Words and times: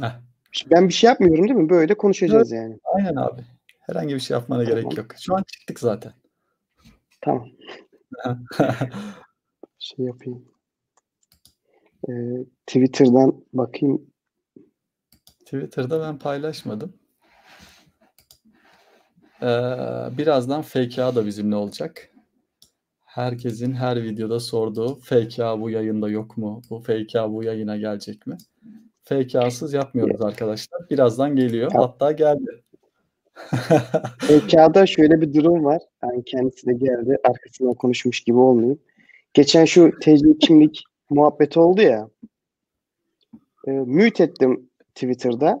Heh. 0.00 0.20
Ben 0.70 0.88
bir 0.88 0.94
şey 0.94 1.08
yapmıyorum 1.08 1.48
değil 1.48 1.54
mi? 1.54 1.68
Böyle 1.68 1.94
konuşacağız 1.94 2.52
yani. 2.52 2.78
Aynen 2.84 3.16
abi. 3.16 3.42
Herhangi 3.80 4.14
bir 4.14 4.20
şey 4.20 4.34
yapmana 4.34 4.64
Tamam. 4.64 4.80
gerek 4.80 4.98
yok. 4.98 5.06
Şu 5.20 5.36
an 5.36 5.42
çıktık 5.42 5.80
zaten. 5.80 6.12
Tamam. 7.20 7.48
Şey 9.78 10.06
yapayım. 10.06 10.44
Ee, 12.08 12.12
Twitter'dan 12.66 13.44
bakayım. 13.52 14.10
Twitter'da 15.44 16.00
ben 16.00 16.18
paylaşmadım. 16.18 16.96
Ee, 19.42 19.46
birazdan 20.18 20.62
FKA 20.62 21.14
da 21.14 21.26
bizimle 21.26 21.56
olacak. 21.56 22.10
Herkesin 23.04 23.72
her 23.72 24.02
videoda 24.02 24.40
sorduğu 24.40 24.94
FKA 24.94 25.60
bu 25.60 25.70
yayında 25.70 26.08
yok 26.08 26.36
mu? 26.36 26.62
Bu 26.70 26.80
FKA 26.80 27.32
bu 27.32 27.44
yayına 27.44 27.76
gelecek 27.76 28.26
mi? 28.26 28.36
FKA'sız 29.04 29.72
yapmıyoruz 29.72 30.20
arkadaşlar. 30.22 30.80
Birazdan 30.90 31.36
geliyor. 31.36 31.72
Hatta 31.72 32.12
geldi. 32.12 32.62
FK'da 34.18 34.86
şöyle 34.86 35.20
bir 35.20 35.34
durum 35.34 35.64
var. 35.64 35.82
Yani 36.02 36.24
kendisi 36.24 36.66
de 36.66 36.72
geldi. 36.72 37.16
Arkasından 37.24 37.74
konuşmuş 37.74 38.20
gibi 38.20 38.38
olmayayım. 38.38 38.78
Geçen 39.34 39.64
şu 39.64 39.90
TC 40.00 40.38
kimlik 40.40 40.84
muhabbeti 41.10 41.60
oldu 41.60 41.82
ya. 41.82 42.08
E, 43.66 43.70
mute 43.70 44.24
ettim 44.24 44.70
Twitter'da. 44.94 45.60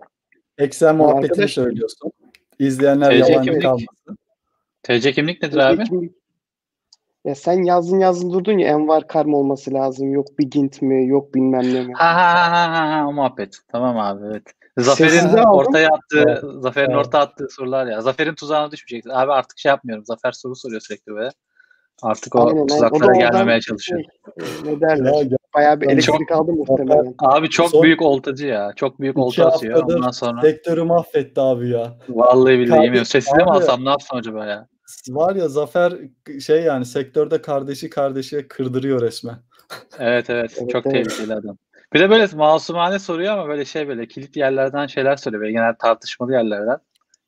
Eksen 0.58 0.96
muhabbetini 0.96 1.30
Arkadaş- 1.32 1.52
söylüyorsun. 1.52 2.12
İzleyenler 2.58 3.10
TC 3.10 3.32
yabancı 3.32 3.50
kimlik. 3.50 3.62
kalmasın. 3.62 4.18
TC 4.82 5.12
kimlik 5.12 5.42
nedir 5.42 5.56
abi? 5.56 5.76
TC 5.84 5.84
kimlik- 5.90 6.14
Ya 7.24 7.34
sen 7.34 7.62
yazdın 7.62 7.98
yazdın 8.00 8.32
durdun 8.32 8.58
ya 8.58 8.68
Envar 8.68 9.06
Karm 9.08 9.34
olması 9.34 9.74
lazım. 9.74 10.12
Yok 10.12 10.38
bir 10.38 10.50
Gint 10.50 10.82
mi? 10.82 11.08
Yok 11.08 11.34
bilmem 11.34 11.74
ne 11.74 11.84
mi? 11.84 11.92
Ha 11.94 12.14
ha 12.14 12.52
ha 12.52 12.72
ha 12.72 12.90
ha, 12.90 13.06
o 13.08 13.12
muhabbet. 13.12 13.58
Tamam 13.72 13.98
abi 13.98 14.24
evet. 14.30 14.42
Zafer'in 14.78 15.36
ortaya 15.36 15.88
attığı, 15.88 16.24
Evet. 16.28 16.38
Zafer'in 16.62 16.90
Evet. 16.90 17.06
ortaya 17.06 17.18
attığı 17.18 17.48
sorular 17.50 17.86
ya. 17.86 18.00
Zafer'in 18.00 18.34
tuzağına 18.34 18.70
düşmeyeceksin. 18.70 19.10
Abi 19.18 19.32
artık 19.32 19.58
şey 19.58 19.70
yapmıyorum. 19.70 20.04
Zafer 20.04 20.32
soru 20.32 20.56
soruyor 20.56 20.80
sürekli 20.80 21.14
böyle. 21.14 21.30
Artık 22.02 22.34
o 22.36 22.48
Aynen. 22.48 22.60
O 22.60 22.66
tuzaklara 22.66 23.06
oradan 23.06 23.18
gelmemeye 23.18 23.60
çalışıyor. 23.60 24.00
şey, 24.00 24.72
ne 24.72 24.80
derler? 24.80 25.12
Ya, 25.12 25.20
ya, 25.20 25.36
Bayağı 25.54 25.80
bir 25.80 25.86
elektrik 25.88 26.32
aldım 26.32 26.56
muhtemelen. 26.56 27.14
Abi 27.18 27.50
çok 27.50 27.70
Son- 27.70 27.82
büyük 27.82 28.02
oltacı 28.02 28.46
ya. 28.46 28.72
Çok 28.76 29.00
büyük 29.00 29.18
olta 29.18 29.46
atıyor. 29.46 29.82
Ondan 29.82 30.10
sonra 30.10 30.40
sektörü 30.40 30.82
mahvetti 30.82 31.40
abi 31.40 31.70
ya. 31.70 31.92
vallahi 32.08 32.58
billahi 32.58 32.82
yemiyorum. 32.82 33.06
Sesini 33.06 33.44
mi 33.44 33.50
alsam 33.50 33.84
ne 33.84 33.88
yapsam 33.88 34.18
acaba 34.18 34.46
ya? 34.46 34.66
Var 35.08 35.36
ya 35.36 35.48
Zafer 35.48 35.92
şey 36.40 36.62
yani 36.62 36.84
sektörde 36.84 37.42
kardeşi 37.42 37.90
kardeşe 37.90 38.48
kırdırıyor 38.48 39.02
resmen. 39.02 39.36
Evet 39.98 40.30
evet. 40.30 40.56
Evet, 40.60 40.70
çok 40.70 40.86
evet. 40.86 41.06
tehlikeli 41.06 41.34
adam. 41.34 41.56
Bir 41.94 42.00
de 42.00 42.10
böyle 42.10 42.26
masumane 42.36 42.98
soruyor 42.98 43.32
ama 43.32 43.48
böyle 43.48 43.64
şey 43.64 43.88
böyle 43.88 44.08
kilit 44.08 44.36
yerlerden 44.36 44.86
şeyler 44.86 45.16
söylüyor. 45.16 45.40
Böyle 45.40 45.52
genel 45.52 45.74
tartışmalı 45.74 46.32
yerlerden. 46.32 46.78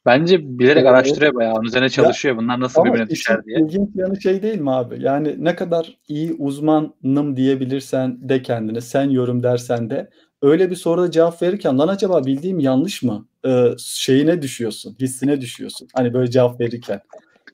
Bence 0.06 0.58
bilerek 0.58 0.76
Evet. 0.76 0.86
araştırıyor 0.86 1.34
bayağı. 1.34 1.54
Onun 1.54 1.64
üzerine 1.64 1.88
çalışıyor. 1.88 2.36
Bunlar 2.36 2.60
nasıl 2.60 2.84
birbirine 2.84 3.08
düşer 3.08 3.44
diye. 3.44 3.60
ilginç 3.60 3.88
yanı 3.94 4.20
şey 4.20 4.42
değil 4.42 4.60
mi 4.60 4.72
abi? 4.72 5.02
Yani 5.02 5.34
ne 5.38 5.56
kadar 5.56 5.98
iyi 6.08 6.32
uzmanım 6.32 7.36
diyebilirsen 7.36 8.28
de 8.28 8.42
kendine 8.42 8.80
sen 8.80 9.10
yorum 9.10 9.42
dersen 9.42 9.90
de 9.90 10.10
öyle 10.42 10.70
bir 10.70 10.76
soruda 10.76 11.10
cevap 11.10 11.42
verirken 11.42 11.78
lan 11.78 11.88
acaba 11.88 12.26
bildiğim 12.26 12.58
yanlış 12.58 13.02
mı? 13.02 13.26
Ee, 13.46 13.70
şeyine 13.78 14.42
düşüyorsun, 14.42 14.96
hissine 15.00 15.40
düşüyorsun. 15.40 15.88
Hani 15.94 16.14
böyle 16.14 16.30
cevap 16.30 16.60
verirken. 16.60 17.00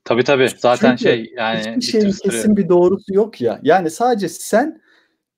Tabii 0.05 0.25
tabii. 0.25 0.48
Zaten 0.58 0.97
Çünkü 0.97 1.03
şey 1.03 1.33
yani 1.36 1.61
Hiçbir 1.61 1.83
şeyin 1.83 2.11
kesin 2.11 2.56
bir 2.56 2.69
doğrusu 2.69 3.14
yok 3.14 3.41
ya. 3.41 3.61
Yani 3.62 3.91
sadece 3.91 4.28
sen 4.28 4.81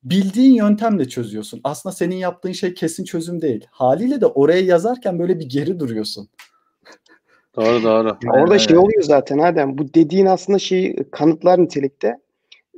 bildiğin 0.05 0.55
yöntemle 0.55 1.09
çözüyorsun. 1.09 1.61
Aslında 1.65 1.95
senin 1.95 2.17
yaptığın 2.17 2.53
şey 2.53 2.75
kesin 2.75 3.05
çözüm 3.05 3.41
değil. 3.41 3.67
Haliyle 3.71 4.21
de 4.21 4.27
oraya 4.27 4.61
yazarken 4.61 5.19
böyle 5.19 5.41
bir 5.41 5.49
geri 5.49 5.81
duruyorsun. 5.81 6.29
Doğru 7.57 7.83
doğru. 7.83 8.09
Ya 8.09 8.33
Aynen 8.33 8.43
Orada 8.43 8.59
şey 8.59 8.77
oluyor 8.77 9.03
zaten 9.03 9.39
Adem. 9.39 9.79
Bu 9.79 9.95
dediğin 9.95 10.27
aslında 10.27 10.59
şeyi 10.59 10.97
kanıtlar 11.11 11.59
nitelikte. 11.59 12.19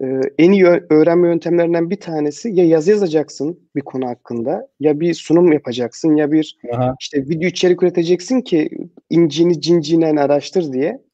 Ee, 0.02 0.20
en 0.38 0.52
iyi 0.52 0.64
öğrenme 0.66 1.28
yöntemlerinden 1.28 1.90
bir 1.90 2.00
tanesi 2.00 2.50
ya 2.54 2.64
yazı 2.64 2.90
yazacaksın 2.90 3.60
bir 3.76 3.80
konu 3.80 4.06
hakkında 4.08 4.68
ya 4.80 5.00
bir 5.00 5.14
sunum 5.14 5.52
yapacaksın 5.52 6.16
ya 6.16 6.32
bir 6.32 6.58
Aha, 6.72 6.96
işte 7.00 7.28
video 7.28 7.48
içerik 7.48 7.82
üreteceksin 7.82 8.40
ki 8.40 8.70
incini 9.10 9.60
cincinen 9.60 10.16
araştır 10.16 10.72
diye. 10.72 11.05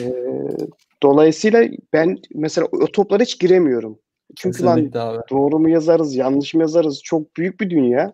Ee, 0.00 0.12
dolayısıyla 1.02 1.64
ben 1.92 2.18
mesela 2.34 2.66
o 2.72 2.86
toplara 2.86 3.22
hiç 3.22 3.38
giremiyorum. 3.40 3.98
Çünkü 4.36 4.64
lan 4.64 4.78
abi. 4.78 5.20
doğru 5.30 5.58
mu 5.58 5.70
yazarız, 5.70 6.14
yanlış 6.16 6.54
mı 6.54 6.60
yazarız? 6.60 7.00
Çok 7.04 7.36
büyük 7.36 7.60
bir 7.60 7.70
dünya. 7.70 8.12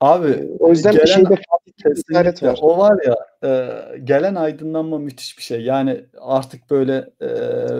Abi 0.00 0.28
Ee, 0.28 0.48
o 0.58 0.70
yüzden 0.70 0.92
gelen- 0.92 1.06
şeyde 1.06 1.30
bir 1.30 1.36
işaret 1.36 2.04
Kesinlikle. 2.34 2.48
var. 2.48 2.58
O 2.62 2.78
var 2.78 2.98
ya 3.06 3.16
e, 3.44 3.68
gelen 4.04 4.34
aydınlanma 4.34 4.98
müthiş 4.98 5.38
bir 5.38 5.42
şey. 5.42 5.60
Yani 5.62 6.04
artık 6.20 6.70
böyle 6.70 7.10
e, 7.22 7.28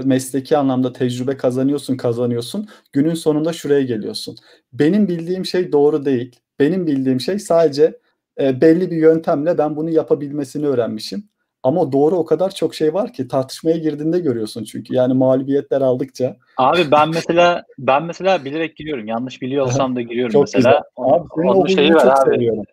mesleki 0.05 0.57
anlamda 0.57 0.93
tecrübe 0.93 1.37
kazanıyorsun 1.37 1.97
kazanıyorsun. 1.97 2.69
Günün 2.93 3.15
sonunda 3.15 3.53
şuraya 3.53 3.83
geliyorsun. 3.83 4.37
Benim 4.73 5.09
bildiğim 5.09 5.45
şey 5.45 5.73
doğru 5.73 6.05
değil. 6.05 6.41
Benim 6.59 6.87
bildiğim 6.87 7.21
şey 7.21 7.39
sadece 7.39 7.99
e, 8.41 8.61
belli 8.61 8.91
bir 8.91 8.97
yöntemle 8.97 9.59
ben 9.59 9.77
bunu 9.77 9.91
yapabilmesini 9.91 10.67
öğrenmişim. 10.67 11.29
Ama 11.63 11.93
doğru 11.93 12.17
o 12.17 12.25
kadar 12.25 12.51
çok 12.55 12.75
şey 12.75 12.95
var 12.95 13.13
ki 13.13 13.29
tartışmaya 13.29 13.77
girdiğinde 13.77 14.19
görüyorsun 14.19 14.65
çünkü. 14.65 14.95
Yani 14.95 15.15
mağlubiyetler 15.15 15.81
aldıkça. 15.81 16.37
Abi 16.57 16.91
ben 16.93 17.09
mesela 17.09 17.63
ben 17.79 18.03
mesela 18.03 18.45
bilerek 18.45 18.77
giriyorum. 18.77 19.07
Yanlış 19.07 19.43
biliyor 19.43 19.67
olsam 19.67 19.97
da 19.97 20.01
giriyorum 20.01 20.33
Çok 20.33 20.43
mesela. 20.43 20.59
güzel. 20.59 20.83
Abi 20.97 21.29
senin 21.37 21.49
onun 21.49 21.61
o 21.63 21.69
şeyi 21.69 21.89
çok 21.89 22.07
abi. 22.07 22.31
seviyorum. 22.35 22.65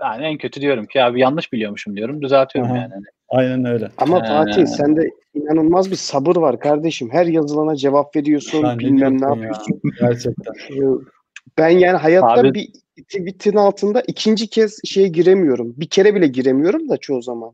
Yani 0.00 0.24
en 0.24 0.38
kötü 0.38 0.60
diyorum 0.60 0.86
ki 0.86 1.02
abi 1.02 1.20
yanlış 1.20 1.52
biliyormuşum 1.52 1.96
diyorum. 1.96 2.22
Düzeltiyorum 2.22 2.70
Aha. 2.72 2.78
yani. 2.78 2.92
Aynen 3.28 3.64
öyle. 3.64 3.90
Ama 3.98 4.18
Ee, 4.18 4.28
Fatih 4.28 4.66
sende 4.66 5.10
inanılmaz 5.34 5.90
bir 5.90 5.96
sabır 5.96 6.36
var 6.36 6.60
kardeşim. 6.60 7.10
Her 7.12 7.26
yazılana 7.26 7.76
cevap 7.76 8.16
veriyorsun, 8.16 8.64
ne 8.64 8.78
bilmem 8.78 9.14
ne 9.14 9.18
diyorsun 9.18 9.36
ya? 9.36 9.46
yapıyorsun. 9.46 9.80
Gerçekten. 10.00 10.52
Ee, 10.76 10.82
Ben 11.58 11.68
yani 11.68 11.96
hayatta 11.96 12.40
Abi- 12.40 12.54
bir 12.54 12.68
tweet'in 13.02 13.56
altında 13.56 14.00
ikinci 14.06 14.46
kez 14.48 14.80
şeye 14.84 15.08
giremiyorum. 15.08 15.74
Bir 15.76 15.88
kere 15.88 16.14
bile 16.14 16.26
giremiyorum 16.26 16.88
da 16.88 16.96
çoğu 16.96 17.22
zaman. 17.22 17.52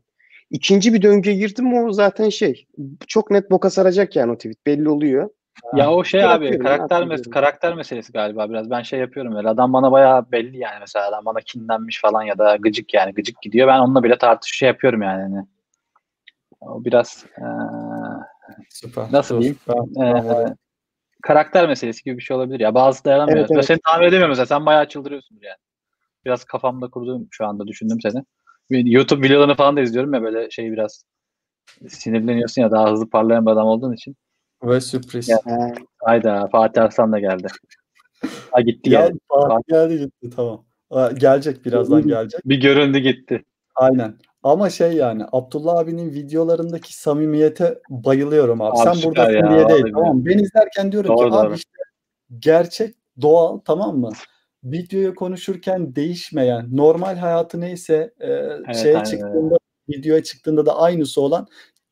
İkinci 0.49 0.93
bir 0.93 1.01
döngüye 1.01 1.35
girdim 1.35 1.65
mi 1.65 1.81
o 1.81 1.91
zaten 1.91 2.29
şey 2.29 2.67
çok 3.07 3.31
net 3.31 3.51
boka 3.51 3.69
saracak 3.69 4.15
yani 4.15 4.31
o 4.31 4.35
tweet 4.35 4.65
belli 4.65 4.89
oluyor. 4.89 5.29
Ya 5.75 5.91
o 5.91 6.03
şey 6.03 6.21
Bırakıyorum, 6.21 6.55
abi 6.55 6.63
karakter 6.63 7.05
mes 7.05 7.17
diyorum. 7.17 7.31
karakter 7.31 7.73
meselesi 7.75 8.13
galiba 8.13 8.49
biraz. 8.49 8.69
Ben 8.69 8.81
şey 8.81 8.99
yapıyorum 8.99 9.35
böyle 9.35 9.49
adam 9.49 9.73
bana 9.73 9.91
bayağı 9.91 10.31
belli 10.31 10.57
yani 10.57 10.77
mesela 10.79 11.07
adam 11.09 11.25
bana 11.25 11.41
kinlenmiş 11.41 12.01
falan 12.01 12.23
ya 12.23 12.37
da 12.37 12.55
gıcık 12.55 12.93
yani 12.93 13.13
gıcık 13.13 13.41
gidiyor. 13.41 13.67
Ben 13.67 13.79
onunla 13.79 14.03
bile 14.03 14.17
tartış 14.17 14.51
şey 14.57 14.67
yapıyorum 14.67 15.01
yani. 15.01 15.21
Hani. 15.21 15.45
O 16.61 16.85
biraz 16.85 17.25
eee, 17.37 17.45
Süper. 18.69 19.05
Nasıl 19.11 19.41
diyeyim? 19.41 19.57
karakter 21.21 21.67
meselesi 21.67 22.03
gibi 22.03 22.17
bir 22.17 22.23
şey 22.23 22.37
olabilir 22.37 22.59
ya. 22.59 22.73
Bazı 22.73 23.05
dayanamıyor. 23.05 23.37
Evet, 23.37 23.49
Ben 23.49 23.55
evet. 23.55 23.65
seni 23.65 23.79
tahmin 23.85 24.07
edemiyorum 24.07 24.31
mesela. 24.31 24.45
Sen 24.45 24.65
bayağı 24.65 24.87
çıldırıyorsun 24.87 25.39
yani. 25.41 25.57
Biraz 26.25 26.43
kafamda 26.43 26.89
kurduğum 26.89 27.27
şu 27.31 27.45
anda 27.45 27.67
düşündüm 27.67 27.97
seni. 28.01 28.23
YouTube 28.69 29.27
videolarını 29.27 29.55
falan 29.55 29.77
da 29.77 29.81
izliyorum 29.81 30.13
ya 30.13 30.21
böyle 30.21 30.49
şey 30.51 30.71
biraz 30.71 31.03
sinirleniyorsun 31.87 32.61
ya 32.61 32.71
daha 32.71 32.91
hızlı 32.91 33.09
parlayan 33.09 33.45
bir 33.45 33.51
adam 33.51 33.67
olduğun 33.67 33.93
için. 33.93 34.15
Ve 34.63 34.81
sürpriz. 34.81 35.29
Ya, 35.29 35.39
Ha, 35.45 35.71
Hayda 36.03 36.47
Fatih 36.51 36.83
Arslan 36.83 37.11
da 37.11 37.19
geldi. 37.19 37.47
Ha 38.51 38.61
gitti 38.61 38.89
Gel, 38.89 39.07
geldi. 39.07 39.19
Fatih 39.29 39.67
geldi 39.67 39.99
gitti 39.99 40.35
tamam. 40.35 40.65
Aa, 40.91 41.11
Gelecek 41.11 41.65
birazdan 41.65 42.07
gelecek. 42.07 42.41
Bir 42.45 42.61
göründü 42.61 42.99
gitti. 42.99 43.43
Aynen. 43.75 44.17
Ama 44.43 44.69
şey 44.69 44.93
yani 44.93 45.23
Abdullah 45.31 45.77
abinin 45.77 46.11
videolarındaki 46.11 46.97
samimiyete 46.97 47.79
bayılıyorum 47.89 48.61
abi. 48.61 48.77
Abi 48.79 48.97
Sen 48.97 49.09
buradasın 49.09 49.33
ya, 49.33 49.49
diye 49.49 49.69
değil 49.69 49.93
tamam? 49.93 50.25
Ben 50.25 50.37
izlerken 50.37 50.91
diyorum 50.91 51.17
Doğru, 51.17 51.29
ki 51.29 51.35
abi 51.35 51.47
doğru. 51.47 51.55
işte 51.55 51.71
gerçek 52.39 52.95
doğal 53.21 53.57
tamam 53.65 53.97
mı? 53.97 54.11
Videoya 54.65 55.13
konuşurken 55.15 55.95
değişmeyen 55.95 56.67
normal 56.71 57.15
hayatı 57.15 57.61
neyse 57.61 58.13
e, 58.21 58.27
şeye 58.73 58.95
aynen 58.95 59.03
çıktığında 59.03 59.57
videoya 59.89 60.23
çıktığında 60.23 60.65
da 60.65 60.79
aynısı 60.79 61.21
olan 61.21 61.47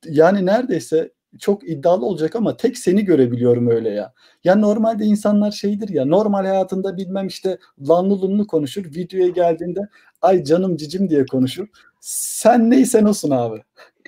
yani 0.05 0.45
neredeyse 0.45 1.11
çok 1.39 1.69
iddialı 1.69 2.05
olacak 2.05 2.35
ama 2.35 2.57
tek 2.57 2.77
seni 2.77 3.05
görebiliyorum 3.05 3.67
öyle 3.69 3.89
ya. 3.89 4.13
Ya 4.43 4.55
normalde 4.55 5.05
insanlar 5.05 5.51
şeydir 5.51 5.89
ya 5.89 6.05
normal 6.05 6.45
hayatında 6.45 6.97
bilmem 6.97 7.27
işte 7.27 7.57
lanlı 7.89 8.21
lunlu 8.21 8.47
konuşur. 8.47 8.85
Videoya 8.85 9.27
geldiğinde 9.27 9.79
ay 10.21 10.43
canım 10.43 10.77
cicim 10.77 11.09
diye 11.09 11.25
konuşur. 11.25 11.67
Sen 11.99 12.69
neysen 12.69 13.05
olsun 13.05 13.31
abi. 13.31 13.63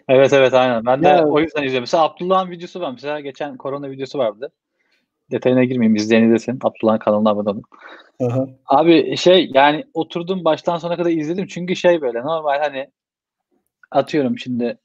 Evet 0.07 0.33
evet 0.33 0.53
aynen. 0.53 0.85
Ben 0.85 1.03
de 1.03 1.07
Ya- 1.07 1.27
o 1.27 1.39
yüzden 1.39 1.63
izliyorum. 1.63 1.81
Mesela 1.83 2.03
Abdullah'ın 2.03 2.51
videosu 2.51 2.81
var. 2.81 2.91
Mesela 2.91 3.19
geçen 3.19 3.57
korona 3.57 3.91
videosu 3.91 4.17
vardı. 4.17 4.51
Detayına 5.31 5.63
girmeyeyim. 5.63 5.95
İzleyen 5.95 6.23
izlesin. 6.23 6.59
Abdullah'ın 6.63 6.97
kanalına 6.97 7.29
abone 7.29 7.49
olun. 7.49 7.63
Aha. 8.21 8.47
Abi 8.65 9.17
şey 9.17 9.51
yani 9.53 9.83
oturdum 9.93 10.45
baştan 10.45 10.77
sona 10.77 10.97
kadar 10.97 11.09
izledim. 11.09 11.47
Çünkü 11.47 11.75
şey 11.75 12.01
böyle 12.01 12.21
normal 12.21 12.59
hani 12.59 12.89
atıyorum 13.91 14.39
şimdi 14.39 14.77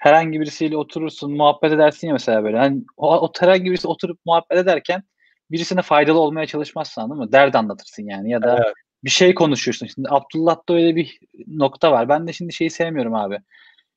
herhangi 0.00 0.40
birisiyle 0.40 0.76
oturursun 0.76 1.36
muhabbet 1.36 1.72
edersin 1.72 2.06
ya 2.06 2.12
mesela 2.12 2.44
böyle. 2.44 2.58
Hani 2.58 2.82
o, 2.96 3.16
o 3.16 3.32
herhangi 3.40 3.64
birisi 3.64 3.88
oturup 3.88 4.20
muhabbet 4.26 4.58
ederken 4.58 5.02
birisine 5.50 5.82
faydalı 5.82 6.18
olmaya 6.18 6.46
çalışmazsın 6.46 7.00
anladın 7.00 7.22
mı? 7.22 7.32
Dert 7.32 7.56
anlatırsın 7.56 8.02
yani 8.02 8.30
ya 8.30 8.42
da 8.42 8.56
Evet. 8.56 8.74
bir 9.04 9.10
şey 9.10 9.34
konuşuyorsun. 9.34 9.86
Şimdi 9.86 10.08
Abdullah'ta 10.10 10.74
öyle 10.74 10.96
bir 10.96 11.18
nokta 11.46 11.92
var. 11.92 12.08
Ben 12.08 12.26
de 12.26 12.32
şimdi 12.32 12.52
şeyi 12.52 12.70
sevmiyorum 12.70 13.14
abi. 13.14 13.38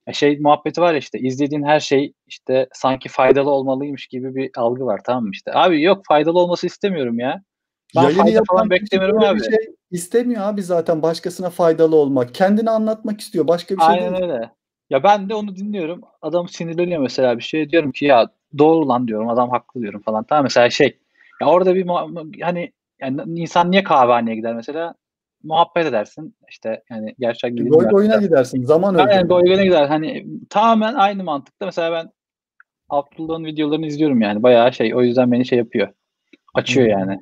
Ya 0.07 0.13
şey 0.13 0.39
muhabbeti 0.39 0.81
var 0.81 0.94
ya 0.94 1.00
işte 1.00 1.19
izlediğin 1.19 1.63
her 1.63 1.80
şey 1.80 2.13
işte 2.27 2.68
sanki 2.74 3.09
faydalı 3.09 3.51
olmalıymış 3.51 4.07
gibi 4.07 4.36
bir 4.36 4.51
algı 4.57 4.86
var 4.86 5.01
tamam 5.06 5.24
mı 5.24 5.30
işte. 5.33 5.51
Abi 5.54 5.81
yok 5.81 6.01
faydalı 6.07 6.39
olması 6.39 6.68
istemiyorum 6.68 7.19
ya. 7.19 7.42
Ben 7.95 8.01
Yayını 8.04 8.21
fayda 8.21 8.42
falan 8.50 8.69
beklemiyorum 8.69 9.19
abi. 9.24 9.39
bir 9.39 9.44
şey 9.44 9.74
istemiyor 9.92 10.42
abi 10.42 10.63
zaten 10.63 11.01
başkasına 11.01 11.50
faydalı 11.50 11.95
olmak. 11.95 12.33
Kendini 12.33 12.69
anlatmak 12.69 13.21
istiyor. 13.21 13.48
Başka 13.48 13.75
bir 13.75 13.81
şey 13.81 13.89
Aynen 13.89 14.13
değil. 14.13 14.24
öyle. 14.24 14.51
Ya 14.89 15.04
ben 15.04 15.30
de 15.30 15.36
onu 15.36 15.56
dinliyorum. 15.56 16.01
Adam 16.21 16.48
sinirleniyor 16.48 17.01
mesela 17.01 17.38
bir 17.38 17.44
şey. 17.44 17.69
Diyorum 17.69 17.92
ki 17.92 18.06
ya 18.06 18.30
doğru 18.57 18.88
lan 18.88 19.07
diyorum. 19.07 19.30
Adam 19.30 19.50
haklı 19.50 19.81
diyorum 19.81 20.01
falan. 20.01 20.24
Tamam 20.24 20.44
mesela 20.44 20.69
şey. 20.69 20.98
Ya 21.42 21.48
orada 21.48 21.75
bir 21.75 21.88
hani 22.42 22.71
yani 23.00 23.21
insan 23.39 23.71
niye 23.71 23.83
kahvehaneye 23.83 24.36
gider 24.36 24.56
mesela? 24.56 24.94
Muhabbet 25.44 25.86
edersin. 25.86 26.36
İşte 26.50 26.84
yani 26.89 27.16
gerçek 27.19 27.51
gidilmiyor. 27.51 27.81
Goy 27.81 27.89
goyuna 27.89 28.16
gidersin. 28.18 28.63
Zaman 28.63 28.95
öldürür. 28.95 29.30
goygana 29.30 29.63
gider. 29.63 29.88
Hani 29.88 30.28
tamamen 30.50 30.94
aynı 30.94 31.24
mantıkta. 31.24 31.66
Mesela 31.66 31.92
ben 31.92 32.10
Abdullah'ın 32.89 33.45
videolarını 33.45 33.86
izliyorum 33.86 34.22
yani. 34.22 34.44
Bayağı 34.44 34.74
şey. 34.74 34.95
O 34.95 35.01
yüzden 35.01 35.31
beni 35.31 35.45
şey 35.45 35.57
yapıyor. 35.57 35.88
Açıyor 36.54 36.86
Hı. 36.88 36.92
yani. 36.92 37.19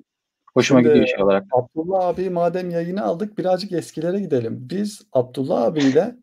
Hoşuma 0.54 0.80
Şimdi- 0.80 0.94
gidiyor 0.94 1.08
şey 1.08 1.24
olarak. 1.24 1.44
Abdullah 1.52 2.08
abi 2.08 2.30
madem 2.30 2.70
yayını 2.70 3.04
aldık 3.04 3.38
birazcık 3.38 3.72
eskilere 3.72 4.20
gidelim. 4.20 4.58
Biz 4.70 5.02
Abdullah 5.14 5.62
abiyle 5.62 6.16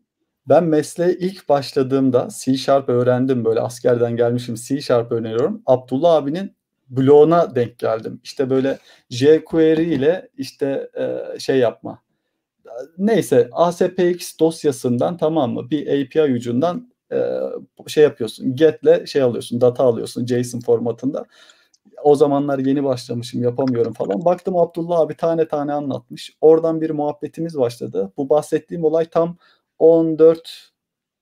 ben 0.49 0.63
mesleğe 0.63 1.13
ilk 1.13 1.49
başladığımda 1.49 2.27
C 2.43 2.57
Sharp 2.57 2.89
öğrendim 2.89 3.45
böyle 3.45 3.59
askerden 3.59 4.15
gelmişim 4.15 4.55
C 4.55 4.81
Sharp 4.81 5.11
öğreniyorum. 5.11 5.61
Abdullah 5.65 6.13
abinin 6.15 6.55
bloguna 6.89 7.55
denk 7.55 7.79
geldim. 7.79 8.19
İşte 8.23 8.49
böyle 8.49 8.79
jQuery 9.09 9.93
ile 9.93 10.29
işte 10.37 10.89
e, 10.97 11.39
şey 11.39 11.57
yapma. 11.57 11.99
Neyse 12.97 13.49
ASPX 13.51 14.39
dosyasından 14.39 15.17
tamam 15.17 15.53
mı 15.53 15.69
bir 15.69 16.05
API 16.05 16.33
ucundan 16.33 16.93
e, 17.11 17.39
şey 17.87 18.03
yapıyorsun. 18.03 18.55
Get'le 18.55 19.05
şey 19.05 19.21
alıyorsun 19.21 19.61
data 19.61 19.83
alıyorsun 19.83 20.25
JSON 20.25 20.59
formatında. 20.59 21.25
O 22.03 22.15
zamanlar 22.15 22.59
yeni 22.59 22.83
başlamışım 22.83 23.43
yapamıyorum 23.43 23.93
falan. 23.93 24.25
Baktım 24.25 24.57
Abdullah 24.57 24.99
abi 24.99 25.17
tane 25.17 25.47
tane 25.47 25.73
anlatmış. 25.73 26.37
Oradan 26.41 26.81
bir 26.81 26.89
muhabbetimiz 26.89 27.57
başladı. 27.57 28.11
Bu 28.17 28.29
bahsettiğim 28.29 28.83
olay 28.83 29.05
tam 29.05 29.37
14 29.79 30.73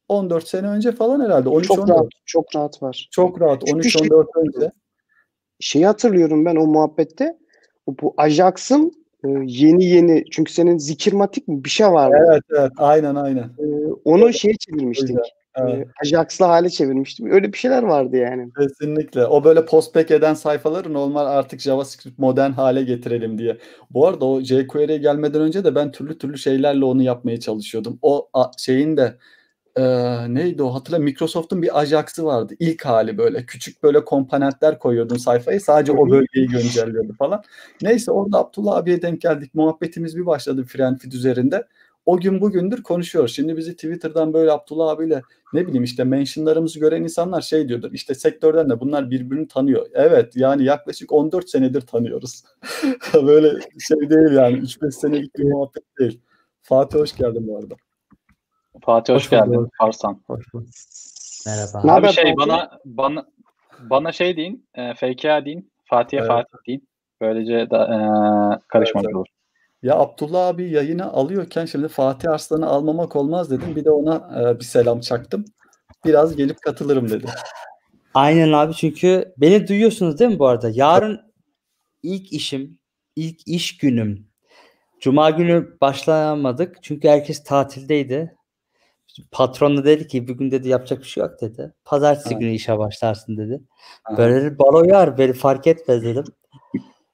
14 0.07 0.47
sene 0.47 0.67
önce 0.67 0.91
falan 0.91 1.19
herhalde. 1.19 1.49
13 1.49 1.67
Çok 1.67 1.79
14. 1.79 1.89
rahat, 1.89 2.07
çok 2.25 2.55
rahat 2.55 2.83
var. 2.83 3.07
Çok 3.11 3.41
rahat. 3.41 3.61
Çünkü 3.65 3.75
13 3.75 3.93
şey- 3.93 4.01
14 4.01 4.27
önce. 4.35 4.71
Şeyi 5.61 5.85
hatırlıyorum 5.85 6.45
ben 6.45 6.55
o 6.55 6.67
muhabbette. 6.67 7.37
O- 7.85 7.95
Bu 8.01 8.13
Ajax'ın 8.17 8.91
e, 9.25 9.27
yeni 9.45 9.85
yeni 9.85 10.23
çünkü 10.31 10.53
senin 10.53 10.77
zikirmatik 10.77 11.47
mi 11.47 11.63
bir 11.63 11.69
şey 11.69 11.87
vardı. 11.87 12.15
Evet 12.29 12.43
evet 12.59 12.71
aynen 12.77 13.15
aynen. 13.15 13.43
E, 13.43 13.65
onu 14.05 14.33
şeye 14.33 14.53
çevirmiştik. 14.57 15.17
Evet. 15.55 15.87
E, 15.87 15.87
Ajax'la 16.03 16.49
hale 16.49 16.69
çevirmiştim. 16.69 17.31
Öyle 17.31 17.53
bir 17.53 17.57
şeyler 17.57 17.83
vardı 17.83 18.17
yani. 18.17 18.49
Kesinlikle. 18.59 19.25
O 19.25 19.43
böyle 19.43 19.65
postback 19.65 20.11
eden 20.11 20.33
sayfaları 20.33 20.93
normal 20.93 21.25
artık 21.25 21.59
JavaScript 21.59 22.19
modern 22.19 22.51
hale 22.51 22.83
getirelim 22.83 23.37
diye. 23.37 23.57
Bu 23.89 24.07
arada 24.07 24.25
o 24.25 24.41
jQuery'e 24.41 24.97
gelmeden 24.97 25.41
önce 25.41 25.63
de 25.63 25.75
ben 25.75 25.91
türlü 25.91 26.17
türlü 26.17 26.37
şeylerle 26.37 26.85
onu 26.85 27.03
yapmaya 27.03 27.39
çalışıyordum. 27.39 27.99
O 28.01 28.29
şeyin 28.57 28.97
de 28.97 29.13
e, 29.75 29.83
neydi 30.33 30.63
o 30.63 30.73
hatırla 30.73 30.99
Microsoft'un 30.99 31.61
bir 31.61 31.79
Ajax'ı 31.79 32.25
vardı. 32.25 32.53
İlk 32.59 32.85
hali 32.85 33.17
böyle 33.17 33.45
küçük 33.45 33.83
böyle 33.83 34.05
komponentler 34.05 34.79
koyuyordun 34.79 35.17
sayfaya 35.17 35.59
sadece 35.59 35.91
o 35.91 36.09
bölgeyi 36.09 36.47
güncelliyordu 36.47 37.13
falan. 37.19 37.43
Neyse 37.81 38.11
orada 38.11 38.37
Abdullah 38.37 38.75
abiye 38.77 39.01
denk 39.01 39.21
geldik. 39.21 39.55
Muhabbetimiz 39.55 40.17
bir 40.17 40.25
başladı 40.25 40.63
Friendfeed 40.63 41.11
üzerinde. 41.11 41.67
O 42.05 42.19
gün 42.19 42.41
bugündür 42.41 42.83
konuşuyoruz. 42.83 43.35
Şimdi 43.35 43.57
bizi 43.57 43.75
Twitter'dan 43.75 44.33
böyle 44.33 44.51
Abdullah 44.51 44.89
abiyle 44.89 45.21
ne 45.53 45.67
bileyim 45.67 45.83
işte 45.83 46.03
mentionlarımızı 46.03 46.79
gören 46.79 47.03
insanlar 47.03 47.41
şey 47.41 47.69
diyordur. 47.69 47.91
İşte 47.93 48.15
sektörden 48.15 48.69
de 48.69 48.79
bunlar 48.79 49.11
birbirini 49.11 49.47
tanıyor. 49.47 49.87
Evet 49.93 50.35
yani 50.35 50.63
yaklaşık 50.63 51.11
14 51.11 51.49
senedir 51.49 51.81
tanıyoruz. 51.81 52.43
Böyle 53.13 53.59
şey 53.79 54.09
değil 54.09 54.31
yani 54.31 54.57
3-5 54.57 54.91
senelik 54.91 55.37
bir 55.37 55.43
muhabbet 55.43 55.83
değil. 55.99 56.21
Fatih 56.61 56.99
hoş 56.99 57.15
geldin 57.15 57.47
bu 57.47 57.57
arada. 57.57 57.75
Fatih 58.79 59.13
hoş, 59.13 59.23
Hoş 59.23 59.29
geldin. 59.29 59.53
bulduk. 59.53 59.73
Farsan. 59.77 60.21
Hoş 60.27 60.53
bulduk. 60.53 60.69
Merhaba. 61.45 61.81
Ne 61.83 61.91
Abi 61.91 61.99
haber 62.01 62.13
şey 62.13 62.23
Fatih? 62.23 62.37
bana 62.37 62.79
bana 62.85 63.25
bana 63.79 64.11
şey 64.11 64.37
deyin. 64.37 64.67
E, 64.75 64.93
FKA 64.93 65.45
deyin. 65.45 65.71
Fatih'e 65.85 66.19
Evet. 66.19 66.27
Fatih 66.27 66.57
deyin. 66.67 66.87
Böylece 67.21 67.69
da 67.69 67.83
e, 67.85 67.97
karışmamış 68.67 69.05
Evet, 69.05 69.15
olur. 69.15 69.27
Ya 69.83 69.95
Abdullah 69.95 70.47
abi 70.47 70.69
yayını 70.71 71.11
alıyorken 71.13 71.65
şimdi 71.65 71.87
Fatih 71.87 72.31
Arslan'ı 72.31 72.67
almamak 72.67 73.15
olmaz 73.15 73.51
dedim. 73.51 73.75
Bir 73.75 73.85
de 73.85 73.91
ona 73.91 74.41
e, 74.41 74.59
bir 74.59 74.65
selam 74.65 74.99
çaktım. 74.99 75.45
Biraz 76.05 76.35
gelip 76.35 76.61
katılırım 76.61 77.09
dedi. 77.09 77.25
Aynen 78.13 78.51
abi 78.51 78.73
çünkü 78.73 79.33
beni 79.37 79.67
duyuyorsunuz 79.67 80.19
değil 80.19 80.31
mi 80.31 80.39
bu 80.39 80.47
arada? 80.47 80.69
Yarın 80.73 81.21
ilk 82.03 82.33
işim, 82.33 82.79
ilk 83.15 83.47
iş 83.47 83.77
günüm. 83.77 84.27
Cuma 84.99 85.29
günü 85.29 85.77
başlayamadık 85.81 86.77
çünkü 86.83 87.07
herkes 87.07 87.43
tatildeydi. 87.43 88.35
Patron 89.31 89.77
da 89.77 89.85
dedi 89.85 90.07
ki 90.07 90.27
bugün 90.27 90.51
dedi 90.51 90.69
yapacak 90.69 90.99
bir 90.99 91.05
şey 91.05 91.23
yok 91.23 91.41
dedi. 91.41 91.73
Pazartesi 91.85 92.33
Ha. 92.33 92.39
günü 92.39 92.51
işe 92.51 92.77
başlarsın 92.77 93.37
dedi. 93.37 93.61
Aha. 94.05 94.17
Böyle 94.17 94.41
dedi, 94.41 94.59
balo 94.59 94.83
yar 94.83 95.17
beni 95.17 95.33
fark 95.33 95.67
etmez 95.67 96.03
dedim. 96.03 96.23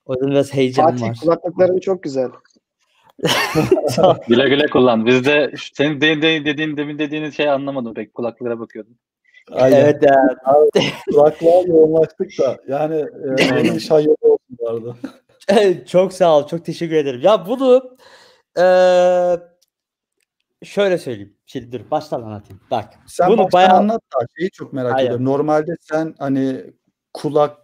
O 0.06 0.14
yüzden 0.14 0.30
biraz 0.32 0.54
heyecanım 0.54 0.90
Fatih 0.98 1.10
var. 1.10 1.18
kulaklıkların 1.22 1.80
çok 1.80 2.04
güzel. 2.04 2.30
Güle 4.28 4.50
güle 4.50 4.68
kullan. 4.68 5.06
Biz 5.06 5.26
de 5.26 5.52
senin 5.74 6.02
de, 6.02 6.22
de- 6.22 6.46
dediğin 6.46 6.78
demin 6.78 7.00
dediğiniz 7.00 7.38
şey 7.38 7.50
anlamadım 7.50 7.94
pek. 7.94 8.14
Kulaklıklara 8.14 8.60
bakıyordum. 8.60 8.94
Aynen. 9.52 9.78
Evet 9.78 10.04
ya. 10.04 10.24
Kulaklığa 11.12 11.62
yoğunlaştık 11.68 12.30
da 12.40 12.58
yani 12.68 13.06
e, 13.40 13.76
iş 13.76 13.92
hayırlı 13.92 14.16
olsun 14.22 14.58
bu 14.60 14.70
arada. 14.70 14.96
çok 15.88 16.14
sağ 16.14 16.38
ol. 16.38 16.48
Çok 16.48 16.66
teşekkür 16.66 16.96
ederim. 16.96 17.22
Ya 17.24 17.48
bunu 17.48 17.98
eee, 18.58 19.40
şöyle 20.64 20.98
söyleyeyim. 20.98 21.38
Şimdi 21.46 21.72
dur 21.72 21.92
baştan 21.92 22.22
anlatayım. 22.22 22.62
Bak. 22.72 22.94
Sen 23.08 23.30
bunu 23.30 23.48
bayağı 23.54 23.78
anlat 23.78 24.02
da 24.02 24.26
şeyi 24.38 24.52
çok 24.52 24.74
merak 24.74 24.94
Aynen. 24.94 25.06
ediyorum. 25.06 25.26
Normalde 25.26 25.76
sen 25.82 26.16
hani 26.20 26.64
kulak 27.14 27.58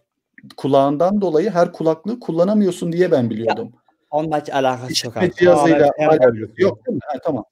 kulağından 0.58 1.22
dolayı 1.22 1.50
her 1.50 1.72
kulaklığı 1.72 2.20
kullanamıyorsun 2.20 2.92
diye 2.92 3.12
ben 3.12 3.30
biliyordum. 3.30 3.72
onunla 4.12 4.42
hiç 4.42 4.50
alakası 4.50 4.84
yok. 4.84 4.92
İşitme 4.92 5.22
abi. 5.22 5.34
cihazıyla 5.36 5.90
alakası 6.00 6.20
fanboyluk. 6.20 6.60
yok 6.60 6.86
değil 6.86 6.96
mi? 6.96 7.02
Ha, 7.06 7.20
tamam. 7.24 7.44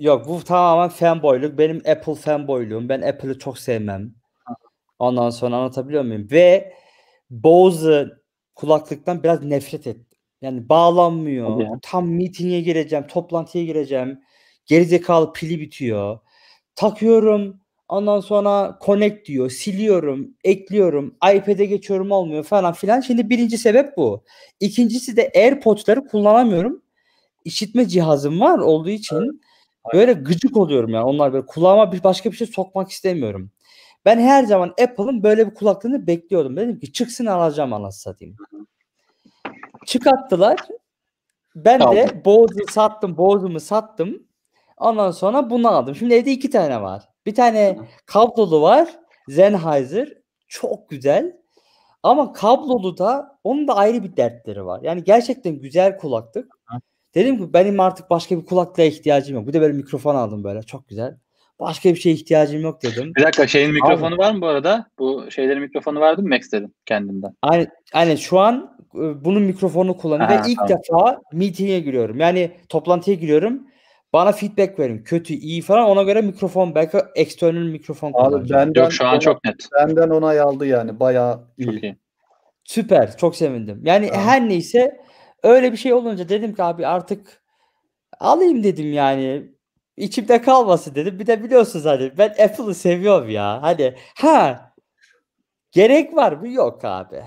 Yok 0.00 0.28
bu 0.28 0.44
tamamen 0.44 0.88
fanboyluk. 0.88 1.58
Benim 1.58 1.76
Apple 1.76 2.14
fanboyluğum. 2.14 2.88
Ben 2.88 3.02
Apple'ı 3.02 3.38
çok 3.38 3.58
sevmem. 3.58 4.14
Ondan 4.98 5.30
sonra 5.30 5.56
anlatabiliyor 5.56 6.02
muyum? 6.02 6.28
Ve 6.30 6.72
Bose 7.30 8.08
kulaklıktan 8.54 9.22
biraz 9.22 9.42
nefret 9.42 9.86
ettim. 9.86 10.18
Yani 10.42 10.68
bağlanmıyor. 10.68 11.60
Ya. 11.60 11.70
Tam 11.82 12.08
meeting'e 12.08 12.60
gireceğim, 12.60 13.06
toplantıya 13.06 13.64
gireceğim. 13.64 14.20
Gerizekalı 14.70 15.32
pili 15.32 15.60
bitiyor. 15.60 16.18
Takıyorum. 16.74 17.60
Ondan 17.88 18.20
sonra 18.20 18.78
connect 18.86 19.26
diyor. 19.26 19.50
Siliyorum, 19.50 20.34
ekliyorum. 20.44 21.16
iPad'e 21.34 21.64
geçiyorum 21.64 22.10
olmuyor 22.10 22.44
falan 22.44 22.72
filan. 22.72 23.00
Şimdi 23.00 23.30
birinci 23.30 23.58
sebep 23.58 23.96
bu. 23.96 24.24
İkincisi 24.60 25.16
de 25.16 25.32
AirPods'ları 25.36 26.06
kullanamıyorum. 26.06 26.82
İşitme 27.44 27.88
cihazım 27.88 28.40
var 28.40 28.58
olduğu 28.58 28.90
için 28.90 29.40
böyle 29.94 30.12
gıcık 30.12 30.56
oluyorum 30.56 30.90
yani. 30.90 31.04
Onlar 31.04 31.32
böyle 31.32 31.46
kulağıma 31.46 31.92
bir 31.92 32.04
başka 32.04 32.32
bir 32.32 32.36
şey 32.36 32.46
sokmak 32.46 32.90
istemiyorum. 32.90 33.50
Ben 34.04 34.18
her 34.20 34.44
zaman 34.44 34.68
Apple'ın 34.68 35.22
böyle 35.22 35.50
bir 35.50 35.54
kulaklığını 35.54 36.06
bekliyordum. 36.06 36.56
Dedim 36.56 36.80
ki 36.80 36.92
çıksın 36.92 37.26
alacağım 37.26 37.72
anasını 37.72 38.00
satayım. 38.12 38.36
Çıkarttılar. 39.86 40.58
Ben 41.56 41.80
de 41.80 41.84
Aldın. 41.84 42.24
Bose'u 42.24 42.72
sattım. 42.72 43.16
Bose'umu 43.16 43.60
sattım. 43.60 44.29
Ondan 44.80 45.10
sonra 45.10 45.50
bunu 45.50 45.68
aldım. 45.68 45.94
Şimdi 45.94 46.14
evde 46.14 46.30
iki 46.30 46.50
tane 46.50 46.82
var. 46.82 47.02
Bir 47.26 47.34
tane 47.34 47.78
kablolu 48.06 48.62
var. 48.62 48.88
Sennheiser. 49.28 50.08
Çok 50.48 50.90
güzel. 50.90 51.36
Ama 52.02 52.32
kablolu 52.32 52.98
da 52.98 53.38
onun 53.44 53.68
da 53.68 53.76
ayrı 53.76 54.02
bir 54.02 54.16
dertleri 54.16 54.66
var. 54.66 54.80
Yani 54.82 55.04
gerçekten 55.04 55.60
güzel 55.60 55.98
kulaklık. 55.98 56.52
Dedim 57.14 57.38
ki 57.38 57.52
benim 57.52 57.80
artık 57.80 58.10
başka 58.10 58.38
bir 58.38 58.44
kulaklığa 58.44 58.86
ihtiyacım 58.86 59.36
yok. 59.36 59.46
Bir 59.46 59.52
de 59.52 59.60
böyle 59.60 59.72
mikrofon 59.72 60.14
aldım 60.14 60.44
böyle. 60.44 60.62
Çok 60.62 60.88
güzel. 60.88 61.16
Başka 61.60 61.88
bir 61.90 61.96
şeye 61.96 62.14
ihtiyacım 62.14 62.60
yok 62.60 62.82
dedim. 62.82 63.12
Bir 63.16 63.22
dakika 63.22 63.46
şeyin 63.46 63.72
mikrofonu 63.72 64.18
var 64.18 64.32
mı 64.32 64.40
bu 64.40 64.46
arada? 64.46 64.86
Bu 64.98 65.30
şeylerin 65.30 65.62
mikrofonu 65.62 66.00
vardı 66.00 66.22
mı 66.22 66.28
Max'lerin 66.28 66.74
kendinden? 66.86 67.34
Aynen, 67.42 67.68
aynen 67.92 68.16
şu 68.16 68.38
an 68.38 68.78
e, 68.94 69.24
bunun 69.24 69.42
mikrofonu 69.42 69.96
kullanıyorum 69.96 70.36
Ha, 70.36 70.44
ve 70.44 70.50
ilk 70.50 70.58
tamam. 70.58 70.78
defa 70.78 71.20
meeting'e 71.32 71.80
giriyorum. 71.80 72.20
Yani 72.20 72.50
toplantıya 72.68 73.16
giriyorum. 73.16 73.66
Bana 74.12 74.32
feedback 74.32 74.78
verin. 74.78 75.02
Kötü, 75.04 75.34
iyi 75.34 75.62
falan. 75.62 75.84
Ona 75.90 76.02
göre 76.02 76.20
mikrofon 76.22 76.74
belki 76.74 76.98
external 77.14 77.62
mikrofon 77.66 78.08
Abi 78.08 78.14
kullanacağım. 78.14 78.68
benden 78.68 78.82
Yok 78.82 78.92
şu 78.92 79.04
an 79.06 79.12
ona- 79.12 79.20
çok 79.20 79.44
net. 79.44 79.68
benden 79.78 80.10
onay 80.10 80.40
aldı 80.40 80.66
yani 80.66 81.00
bayağı 81.00 81.44
iyi. 81.58 81.66
Çok 81.66 81.82
iyi. 81.82 81.96
Süper. 82.64 83.16
Çok 83.16 83.36
sevindim. 83.36 83.80
Yani 83.84 84.08
Tamam. 84.08 84.26
her 84.26 84.48
neyse 84.48 85.00
öyle 85.42 85.72
bir 85.72 85.76
şey 85.76 85.92
olunca 85.92 86.28
dedim 86.28 86.54
ki 86.54 86.62
abi 86.62 86.86
artık 86.86 87.42
alayım 88.20 88.62
dedim 88.62 88.92
yani. 88.92 89.42
İçimde 89.96 90.42
kalmasın 90.42 90.94
dedim. 90.94 91.18
Bir 91.18 91.26
de 91.26 91.44
biliyorsunuz 91.44 91.84
hani 91.86 92.18
ben 92.18 92.28
Apple'ı 92.28 92.74
seviyorum 92.74 93.30
ya. 93.30 93.62
Hani 93.62 93.94
ha 94.16 94.72
gerek 95.72 96.16
var 96.16 96.32
mı? 96.32 96.48
Yok 96.48 96.84
abi. 96.84 97.22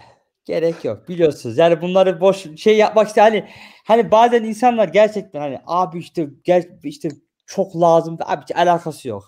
Gerek 0.45 0.85
yok. 0.85 1.09
Biliyorsunuz. 1.09 1.57
Yani 1.57 1.81
bunları 1.81 2.21
boş 2.21 2.57
şey 2.57 2.77
yapmak 2.77 3.07
işte 3.07 3.21
hani 3.21 3.49
hani 3.83 4.11
bazen 4.11 4.43
insanlar 4.43 4.87
gerçekten 4.87 5.39
hani 5.39 5.59
abi 5.65 5.99
işte 5.99 6.27
gel 6.43 6.69
işte 6.83 7.09
çok 7.45 7.75
lazım 7.81 8.19
da 8.19 8.29
abi 8.29 8.41
hiç 8.41 8.55
alakası 8.55 9.07
yok. 9.07 9.23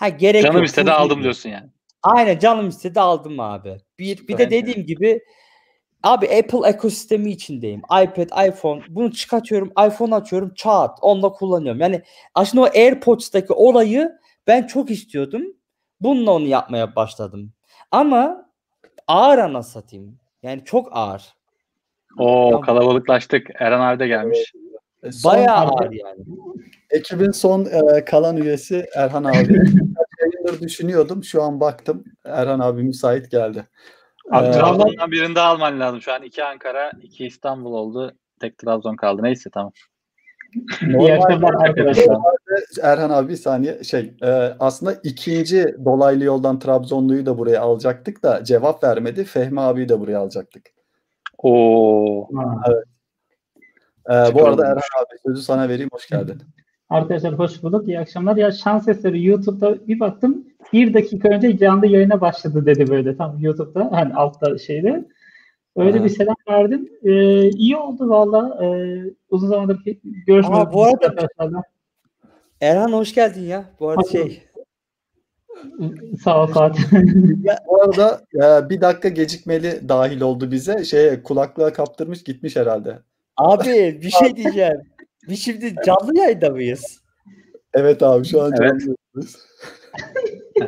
Ha 0.00 0.08
gerek 0.08 0.42
Canım 0.42 0.56
yok. 0.56 0.66
istedi 0.66 0.92
aldım 0.92 1.22
diyorsun 1.22 1.50
yani. 1.50 1.70
Aynen 2.02 2.38
canım 2.38 2.68
istedi 2.68 3.00
aldım 3.00 3.40
abi. 3.40 3.76
Bir, 3.98 4.28
bir 4.28 4.38
de 4.38 4.50
dediğim 4.50 4.86
gibi 4.86 5.20
abi 6.02 6.26
Apple 6.26 6.68
ekosistemi 6.68 7.30
içindeyim. 7.30 7.80
iPad, 7.80 8.48
iPhone 8.48 8.82
bunu 8.88 9.12
çıkartıyorum. 9.12 9.72
iPhone 9.86 10.14
açıyorum 10.14 10.54
çat 10.54 10.98
onunla 11.00 11.32
kullanıyorum. 11.32 11.80
Yani 11.80 12.02
aslında 12.34 12.64
o 12.64 12.70
AirPods'taki 12.74 13.52
olayı 13.52 14.12
ben 14.46 14.66
çok 14.66 14.90
istiyordum. 14.90 15.42
Bununla 16.00 16.30
onu 16.30 16.46
yapmaya 16.46 16.96
başladım. 16.96 17.52
Ama 17.90 18.50
ağır 19.06 19.38
ana 19.38 19.62
satayım. 19.62 20.21
Yani 20.42 20.64
çok 20.64 20.88
ağır. 20.92 21.34
Oo 22.18 22.50
Tamam. 22.50 22.66
kalabalıklaştık. 22.66 23.46
Erhan 23.54 23.80
abi 23.80 23.98
de 23.98 24.06
gelmiş. 24.06 24.52
E, 25.02 25.12
son 25.12 25.32
Bayağı 25.32 25.56
arka- 25.56 25.84
ağır 25.84 25.92
yani. 25.92 26.20
Ekibin 26.90 27.30
son 27.30 27.64
e, 27.64 28.04
kalan 28.04 28.36
üyesi 28.36 28.86
Erhan 28.96 29.24
abi. 29.24 29.52
Yayındır 30.20 30.60
düşünüyordum. 30.60 31.24
Şu 31.24 31.42
an 31.42 31.60
baktım. 31.60 32.04
Erhan 32.24 32.60
abi 32.60 32.82
müsait 32.82 33.30
geldi. 33.30 33.68
Abi 34.30 34.46
Ee, 34.48 34.50
Trabzon'dan 34.50 35.10
birini 35.10 35.34
daha 35.34 35.48
alman 35.48 35.80
lazım. 35.80 36.00
Şu 36.02 36.12
an 36.12 36.22
iki 36.22 36.44
Ankara, 36.44 36.90
iki 37.02 37.26
İstanbul 37.26 37.72
oldu. 37.72 38.16
Tek 38.40 38.58
Trabzon 38.58 38.96
kaldı. 38.96 39.22
Neyse 39.22 39.50
tamam. 39.50 39.72
İyi 41.00 41.14
akşamlar 41.14 41.54
arkadaşlar. 41.68 42.18
Erhan 42.82 43.10
abi 43.10 43.28
bir 43.28 43.36
saniye 43.36 43.84
şey 43.84 44.14
e, 44.22 44.30
aslında 44.60 44.94
ikinci 45.04 45.74
dolaylı 45.84 46.24
yoldan 46.24 46.58
Trabzonluyu 46.58 47.26
da 47.26 47.38
buraya 47.38 47.60
alacaktık 47.60 48.22
da 48.22 48.44
cevap 48.44 48.84
vermedi. 48.84 49.24
Fehmi 49.24 49.60
abiyi 49.60 49.88
de 49.88 50.00
buraya 50.00 50.18
alacaktık. 50.18 50.66
Oo. 51.38 52.28
Ha. 52.36 52.72
E, 54.10 54.34
bu 54.34 54.44
arada. 54.46 54.66
Erhan 54.66 54.76
abi 54.76 55.18
sözü 55.26 55.42
sana 55.42 55.68
vereyim. 55.68 55.88
Hoş 55.92 56.08
geldin. 56.08 56.42
Arkadaşlar 56.90 57.38
hoş 57.38 57.62
bulduk. 57.62 57.88
İyi 57.88 58.00
akşamlar. 58.00 58.36
Ya 58.36 58.50
şans 58.50 58.88
eseri 58.88 59.24
YouTube'da 59.24 59.86
bir 59.86 60.00
baktım. 60.00 60.44
Bir 60.72 60.94
dakika 60.94 61.28
önce 61.28 61.58
canlı 61.58 61.86
yayına 61.86 62.20
başladı 62.20 62.66
dedi 62.66 62.90
böyle 62.90 63.16
tam 63.16 63.38
YouTube'da. 63.38 63.88
Hani 63.92 64.14
altta 64.14 64.58
şeyde. 64.58 65.04
Öyle 65.76 65.96
Aha. 65.98 66.04
bir 66.04 66.08
selam 66.08 66.34
verdim. 66.48 66.88
Ee, 67.02 67.48
iyi 67.48 67.76
oldu 67.76 68.08
valla. 68.08 68.64
Ee, 68.64 69.00
uzun 69.30 69.48
zamandır 69.48 69.80
görüşmüyoruz. 70.26 70.68
Aa, 70.68 70.72
bu 70.72 70.84
arada- 70.84 71.06
arkadaşlarla. 71.06 71.62
Erhan 72.60 72.92
hoş 72.92 73.14
geldin 73.14 73.42
ya. 73.42 73.64
Bu 73.80 73.88
arada 73.88 74.08
şey 74.12 74.42
Sağ 76.24 76.42
ol 76.42 76.46
Fatih. 76.46 76.82
Bu 77.66 77.82
arada 77.82 78.20
e, 78.34 78.70
bir 78.70 78.80
dakika 78.80 79.08
gecikmeli 79.08 79.88
dahil 79.88 80.20
oldu 80.20 80.50
bize. 80.50 80.84
Şeye 80.84 81.22
kulaklığa 81.22 81.72
kaptırmış 81.72 82.24
gitmiş 82.24 82.56
herhalde. 82.56 82.98
abi 83.36 83.98
bir 84.02 84.10
şey 84.10 84.36
diyeceğim. 84.36 84.80
Biz 85.28 85.40
şimdi 85.44 85.74
canlı 85.86 86.18
yayında 86.18 86.50
mıyız? 86.50 87.00
Evet 87.74 88.02
abi 88.02 88.24
şu 88.24 88.42
an 88.42 88.52
Evet. 88.60 88.80
canlıyız. 88.80 89.36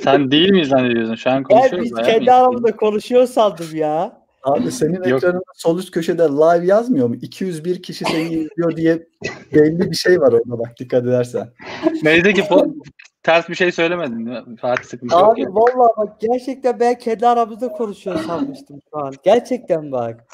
Sen 0.01 0.31
değil 0.31 0.51
miyiz 0.51 0.69
zannediyorsun? 0.69 1.15
Şu 1.15 1.31
an 1.31 1.37
Ben 1.37 1.43
konuşuyoruz. 1.43 1.85
biz 1.85 1.93
bayağı 1.97 2.11
kendi 2.11 2.25
mı? 2.25 2.33
aramızda 2.37 2.77
konuşuyor 2.77 3.27
sandım 3.27 3.67
ya. 3.77 4.24
Abi 4.45 4.73
senin 4.73 4.95
Yok. 4.95 5.07
ekranında 5.07 5.43
sol 5.55 5.79
üst 5.79 5.91
köşede 5.91 6.23
live 6.23 6.67
yazmıyor 6.67 7.09
mu? 7.09 7.15
201 7.15 7.83
kişi 7.83 8.05
seni 8.05 8.23
izliyor 8.23 8.77
diye 8.77 9.07
belli 9.55 9.91
bir 9.91 9.97
şey 9.97 10.21
var 10.21 10.33
orada 10.33 10.59
bak 10.59 10.73
dikkat 10.81 11.03
edersen. 11.05 11.49
Neyse 12.03 12.33
ki 12.33 12.41
po- 12.41 12.75
ters 13.23 13.49
bir 13.49 13.55
şey 13.55 13.73
söylemedin. 13.73 14.57
Fatih 14.57 14.85
sıkıntı 14.85 15.15
yok. 15.15 15.25
Abi 15.25 15.45
vallahi 15.49 15.93
bak 15.97 16.21
gerçekten 16.21 16.81
ben 16.81 16.99
kendi 16.99 17.27
aramızda 17.29 17.69
konuşuyor 17.69 18.19
sanmıştım 18.27 18.81
şu 18.91 18.99
an. 18.99 19.15
Gerçekten 19.25 19.93
bak. 19.93 20.25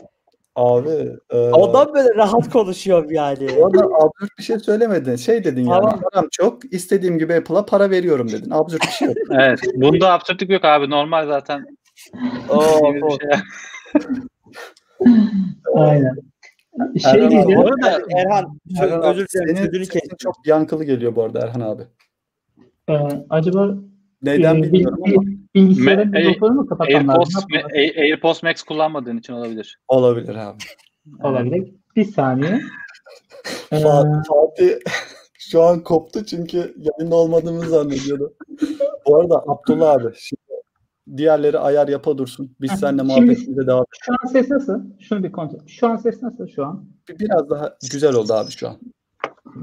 Abi 0.57 1.13
e, 1.31 1.37
Ondan 1.39 1.95
böyle 1.95 2.15
rahat 2.15 2.51
konuşuyorum 2.53 3.11
yani. 3.11 3.49
bu 3.59 3.67
arada 3.67 3.85
absürt 3.85 4.39
bir 4.39 4.43
şey 4.43 4.59
söylemedin. 4.59 5.17
Şey 5.17 5.45
dedin 5.45 5.65
yani 5.65 5.81
Tamam. 5.83 6.01
param 6.13 6.29
çok 6.33 6.73
istediğim 6.75 7.19
gibi 7.19 7.35
Apple'a 7.35 7.65
para 7.67 7.91
veriyorum 7.91 8.29
dedin. 8.33 8.51
Absürt 8.51 8.83
bir 8.83 8.89
şey 8.93 9.09
yok. 9.09 9.17
Evet. 9.33 9.61
Bunda 9.75 10.13
absürtlük 10.13 10.51
yok 10.51 10.65
abi. 10.65 10.91
Normal 10.91 11.27
zaten. 11.27 11.65
Oo, 12.49 12.95
Bir 12.95 13.01
şey. 13.01 13.41
Aynen. 15.75 16.15
Şey 17.03 17.11
Erhan 17.13 17.27
abi, 17.27 17.31
diyeceğim. 17.31 17.61
Bu 17.61 17.67
arada 17.67 18.03
Erhan 18.17 18.59
Erhan 18.81 19.03
özür 19.03 19.27
dilerim 19.29 19.57
senin 19.57 19.85
kestim. 19.85 20.17
çok 20.19 20.35
yankılı 20.47 20.85
geliyor 20.85 21.17
bu 21.17 21.23
arada 21.23 21.41
Erhan 21.41 21.61
abi. 21.61 21.83
e, 22.89 22.95
acaba 23.31 23.75
Neden 24.23 24.57
e, 24.57 24.63
bilmiyorum 24.63 24.99
ama 25.07 25.23
bilgisayarın 25.55 26.11
mikrofonunu 26.11 26.61
mu 26.61 26.67
kapatmam 26.67 27.17
AirPods, 27.97 28.43
Max 28.43 28.63
kullanmadığın 28.63 29.19
için 29.19 29.33
olabilir. 29.33 29.79
olabilir 29.89 30.35
abi. 30.35 30.59
Olabilir. 31.23 31.75
Bir 31.97 32.05
saniye. 32.05 32.61
Ee, 33.73 33.77
Fa- 33.77 34.23
Fatih 34.29 34.71
şu 35.39 35.63
an 35.63 35.83
koptu 35.83 36.25
çünkü 36.27 36.59
yayında 36.59 37.17
olmadığımızı 37.17 37.71
zannediyordu. 37.71 38.35
Bu 39.07 39.21
arada 39.21 39.45
Abdullah 39.47 39.91
abi 39.91 40.09
diğerleri 41.17 41.59
ayar 41.59 41.89
yapa 41.89 42.19
dursun. 42.19 42.57
Biz 42.61 42.73
Hı, 42.73 42.77
seninle 42.77 43.03
muhabbetimize 43.03 43.67
devam 43.67 43.85
Şu 44.05 44.13
an 44.13 44.29
ses 44.29 44.51
nasıl? 44.51 44.81
Şunu 45.01 45.23
bir 45.25 45.33
kontrol. 45.33 45.67
Şu 45.67 45.87
an 45.87 45.97
ses 45.97 46.23
nasıl 46.23 46.47
şu 46.49 46.65
an? 46.67 46.85
Biraz 47.21 47.51
daha 47.51 47.77
güzel 47.93 48.15
oldu 48.15 48.33
abi 48.33 48.51
şu 48.51 48.69
an. 48.69 48.77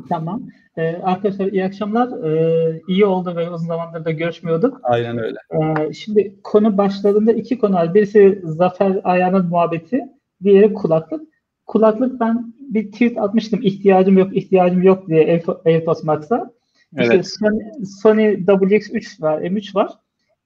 Tamam. 0.10 0.44
Ee, 0.78 0.96
arkadaşlar 1.04 1.46
iyi 1.48 1.66
akşamlar. 1.66 2.24
Ee, 2.24 2.82
iyi 2.88 3.06
oldu 3.06 3.36
ve 3.36 3.50
uzun 3.50 3.68
zamandır 3.68 4.06
da 4.06 4.12
görüşmüyorduk. 4.12 4.80
Aynen 4.84 5.18
öyle. 5.18 5.38
Ee, 5.52 5.94
şimdi 5.94 6.36
konu 6.44 6.78
başladığında 6.78 7.32
iki 7.32 7.58
konu 7.58 7.74
var. 7.76 7.94
Birisi 7.94 8.42
Zafer 8.44 9.02
Ayağı'nın 9.04 9.46
muhabbeti. 9.46 10.02
Diğeri 10.44 10.74
kulaklık. 10.74 11.22
Kulaklık 11.66 12.20
ben 12.20 12.54
bir 12.60 12.92
tweet 12.92 13.18
atmıştım. 13.18 13.60
İhtiyacım 13.64 14.18
yok, 14.18 14.38
ihtiyacım 14.38 14.84
yok 14.84 15.08
diye 15.08 15.24
Air- 15.24 15.62
AirPods 15.66 16.04
Max'a. 16.04 16.52
İşte 17.00 17.14
Evet. 17.14 17.28
Sony, 17.28 17.60
Sony 18.02 18.34
WX3 18.34 19.22
var, 19.22 19.42
M3 19.42 19.76
var. 19.76 19.92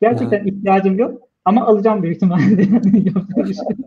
Gerçekten 0.01 0.46
ihtiyacım 0.46 1.00
yok 1.00 1.22
ama 1.46 1.65
alacağım 1.65 2.03
büyük 2.03 2.15
ihtimalle. 2.15 2.63
Şey 3.46 3.77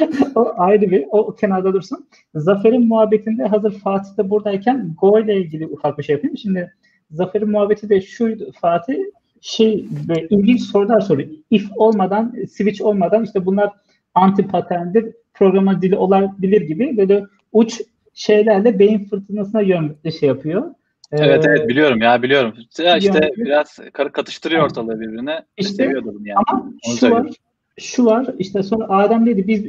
o 0.34 0.52
ayrı 0.56 0.90
bir, 0.90 1.04
o 1.10 1.34
kenarda 1.34 1.72
dursun. 1.72 2.08
Zafer'in 2.34 2.88
muhabbetinde 2.88 3.44
hazır 3.44 3.78
Fatih 3.78 4.18
de 4.18 4.30
buradayken 4.30 4.94
Go 5.00 5.20
ile 5.20 5.36
ilgili 5.36 5.66
ufak 5.66 5.98
bir 5.98 6.02
şey 6.02 6.14
yapayım. 6.14 6.36
Şimdi 6.36 6.74
Zafer'in 7.10 7.50
muhabbeti 7.50 7.88
de 7.88 8.00
şuydu 8.00 8.52
Fatih, 8.60 8.96
şey 9.40 9.86
böyle 10.08 10.26
ilginç 10.30 10.62
sorular 10.62 11.00
soruyor. 11.00 11.28
If 11.50 11.66
olmadan, 11.76 12.34
switch 12.50 12.82
olmadan 12.82 13.24
işte 13.24 13.46
bunlar 13.46 13.72
anti 14.14 14.46
paterndir, 14.46 15.14
programa 15.34 15.82
dili 15.82 15.96
olabilir 15.96 16.60
gibi 16.60 16.96
böyle 16.96 17.24
uç 17.52 17.80
şeylerle 18.14 18.78
beyin 18.78 19.04
fırtınasına 19.04 19.60
yön 19.60 19.96
şey 20.20 20.28
yapıyor. 20.28 20.74
Evet 21.18 21.46
Ee, 21.46 21.48
evet 21.50 21.68
biliyorum 21.68 22.00
ya 22.00 22.22
biliyorum. 22.22 22.54
Ya 22.78 22.96
işte 22.96 23.20
Yani- 23.22 23.30
biraz 23.36 23.78
katıştırıyor 24.12 24.64
ortalığı 24.64 25.00
birbirine. 25.00 25.44
İşte- 25.56 25.74
Seviyordu 25.74 26.14
bunu 26.14 26.28
yani. 26.28 26.38
Ama 26.46 26.72
Onu 26.88 26.96
şu 26.96 27.10
var, 27.10 27.26
şu 27.78 28.04
var 28.04 28.26
işte 28.38 28.62
sonra 28.62 28.88
Adem 28.88 29.26
dedi 29.26 29.46
biz 29.48 29.64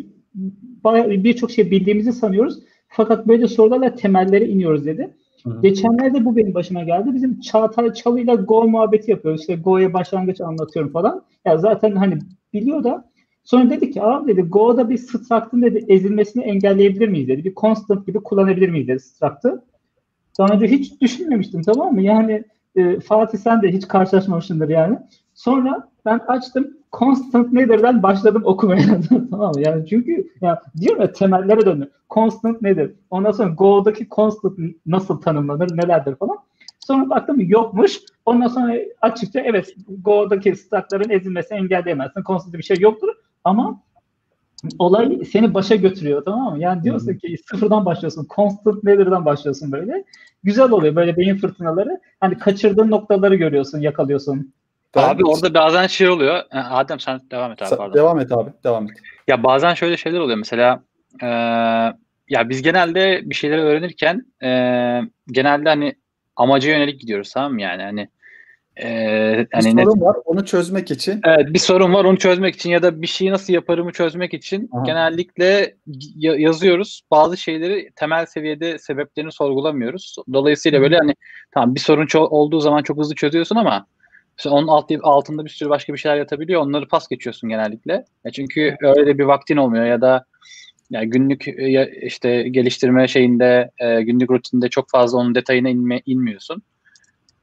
bayağı 0.83 1.09
birçok 1.09 1.51
şey 1.51 1.71
bildiğimizi 1.71 2.13
sanıyoruz. 2.13 2.59
Fakat 2.87 3.27
böyle 3.27 3.47
sorularla 3.47 3.95
temellere 3.95 4.45
iniyoruz 4.47 4.85
dedi. 4.85 5.13
Hı. 5.43 5.61
Geçenlerde 5.61 6.25
bu 6.25 6.35
benim 6.35 6.53
başıma 6.53 6.83
geldi. 6.83 7.09
Bizim 7.13 7.39
Çağatay 7.39 7.93
Çalı'yla 7.93 8.35
Go 8.35 8.67
muhabbeti 8.67 9.11
yapıyoruz. 9.11 9.41
İşte 9.41 9.55
Go'ya 9.55 9.93
başlangıç 9.93 10.41
anlatıyorum 10.41 10.91
falan. 10.91 11.23
Ya 11.45 11.57
zaten 11.57 11.95
hani 11.95 12.17
biliyor 12.53 12.83
da 12.83 13.09
sonra 13.43 13.69
dedi 13.69 13.91
ki 13.91 14.01
abi 14.01 14.31
dedi 14.31 14.41
Go'da 14.41 14.89
bir 14.89 14.97
struct'ın 14.97 15.61
dedi 15.61 15.85
ezilmesini 15.87 16.43
engelleyebilir 16.43 17.07
miyiz 17.07 17.27
dedi. 17.27 17.43
Bir 17.45 17.55
constant 17.55 18.07
gibi 18.07 18.19
kullanabilir 18.19 18.69
miyiz 18.69 18.87
dedi 18.87 18.99
struct'ı. 18.99 19.63
Daha 20.39 20.53
önce 20.53 20.67
hiç 20.67 21.01
düşünmemiştim 21.01 21.61
tamam 21.61 21.93
mı? 21.93 22.01
Yani 22.01 22.43
e, 22.75 22.99
Fatih 22.99 23.37
sen 23.37 23.61
de 23.61 23.71
hiç 23.71 23.87
karşılaşmamışsındır 23.87 24.69
yani. 24.69 24.99
Sonra 25.33 25.89
ben 26.05 26.19
açtım 26.27 26.77
Constant 26.99 27.53
nedir'den 27.53 28.03
başladım 28.03 28.41
okumaya. 28.45 28.99
tamam 29.31 29.51
mı? 29.55 29.61
Yani 29.61 29.87
çünkü 29.87 30.31
ya 30.41 30.61
diyorum 30.81 31.01
ya 31.01 31.11
temellere 31.11 31.65
döndüm. 31.65 31.89
Constant 32.09 32.61
nedir? 32.61 32.95
Ondan 33.09 33.31
sonra 33.31 33.49
Go'daki 33.49 34.07
constant 34.09 34.59
nasıl 34.85 35.21
tanımlanır, 35.21 35.77
nelerdir 35.77 36.15
falan. 36.15 36.37
Sonra 36.79 37.09
baktım 37.09 37.35
yokmuş. 37.39 37.99
Ondan 38.25 38.47
sonra 38.47 38.75
açıkça 39.01 39.39
evet 39.39 39.75
Go'daki 40.03 40.55
statların 40.55 41.09
ezilmesini 41.09 41.57
engelleyemezsin. 41.57 42.23
Constant 42.23 42.53
bir 42.57 42.63
şey 42.63 42.77
yoktur. 42.79 43.07
Ama 43.43 43.81
olay 44.79 45.19
seni 45.31 45.53
başa 45.53 45.75
götürüyor 45.75 46.25
tamam 46.25 46.53
mı? 46.53 46.59
Yani 46.59 46.83
diyorsun 46.83 47.13
ki 47.13 47.35
sıfırdan 47.51 47.85
başlıyorsun. 47.85 48.27
Constant 48.35 48.83
nedir'den 48.83 49.25
başlıyorsun 49.25 49.71
böyle. 49.71 50.03
Güzel 50.43 50.71
oluyor 50.71 50.95
böyle 50.95 51.17
beyin 51.17 51.37
fırtınaları. 51.37 51.99
Hani 52.19 52.37
kaçırdığın 52.37 52.91
noktaları 52.91 53.35
görüyorsun, 53.35 53.79
yakalıyorsun. 53.79 54.53
Abi 54.95 55.23
orada 55.25 55.53
bazen 55.53 55.87
şey 55.87 56.09
oluyor. 56.09 56.39
Adem 56.51 56.99
sen 56.99 57.19
devam 57.31 57.51
et 57.51 57.61
abi 57.61 57.69
Sa- 57.69 57.77
pardon. 57.77 57.93
devam 57.93 58.19
et 58.19 58.31
abi. 58.31 58.49
Devam 58.63 58.85
et. 58.85 58.97
Ya 59.27 59.43
bazen 59.43 59.73
şöyle 59.73 59.97
şeyler 59.97 60.19
oluyor. 60.19 60.37
Mesela 60.37 60.83
eee, 61.21 61.27
ya 62.29 62.49
biz 62.49 62.61
genelde 62.61 63.21
bir 63.25 63.35
şeyleri 63.35 63.61
öğrenirken 63.61 64.25
e, 64.43 64.49
genelde 65.27 65.69
hani 65.69 65.95
amaca 66.35 66.69
yönelik 66.71 67.01
gidiyoruz 67.01 67.31
tamam 67.33 67.53
mı 67.53 67.61
yani 67.61 67.83
hani 67.83 68.09
e, 68.83 68.87
Bir 69.39 69.47
hani 69.53 69.75
ne- 69.75 69.83
sorun 69.83 70.01
var 70.01 70.15
onu 70.25 70.45
çözmek 70.45 70.91
için 70.91 71.21
Evet 71.25 71.53
bir 71.53 71.59
sorun 71.59 71.93
var 71.93 72.05
onu 72.05 72.17
çözmek 72.17 72.55
için 72.55 72.69
ya 72.69 72.83
da 72.83 73.01
bir 73.01 73.07
şeyi 73.07 73.31
nasıl 73.31 73.53
yaparımı 73.53 73.91
çözmek 73.91 74.33
için 74.33 74.69
Aha. 74.73 74.83
genellikle 74.85 75.75
ya- 76.15 76.35
yazıyoruz. 76.35 77.01
Bazı 77.11 77.37
şeyleri 77.37 77.89
temel 77.95 78.25
seviyede 78.25 78.79
sebeplerini 78.79 79.31
sorgulamıyoruz. 79.31 80.15
Dolayısıyla 80.33 80.81
böyle 80.81 80.97
hani 80.97 81.13
tamam 81.51 81.75
bir 81.75 81.79
sorun 81.79 82.05
ço- 82.05 82.29
olduğu 82.29 82.59
zaman 82.59 82.83
çok 82.83 82.97
hızlı 82.97 83.15
çözüyorsun 83.15 83.55
ama 83.55 83.85
işte 84.37 84.49
onun 84.49 84.67
alt, 84.67 84.91
altında 85.01 85.45
bir 85.45 85.49
sürü 85.49 85.69
başka 85.69 85.93
bir 85.93 85.97
şeyler 85.97 86.17
yatabiliyor. 86.17 86.61
Onları 86.61 86.87
pas 86.87 87.07
geçiyorsun 87.07 87.49
genellikle. 87.49 87.93
Ya 88.25 88.31
çünkü 88.31 88.75
öyle 88.81 89.05
de 89.07 89.17
bir 89.17 89.23
vaktin 89.23 89.57
olmuyor 89.57 89.85
ya 89.85 90.01
da 90.01 90.25
yani 90.89 91.09
günlük 91.09 91.47
ya 91.57 91.85
işte 91.89 92.43
geliştirme 92.49 93.07
şeyinde 93.07 93.71
e, 93.79 94.01
günlük 94.01 94.31
rutinde 94.31 94.69
çok 94.69 94.89
fazla 94.89 95.17
onun 95.17 95.35
detayına 95.35 95.69
inme, 95.69 96.01
inmiyorsun. 96.05 96.61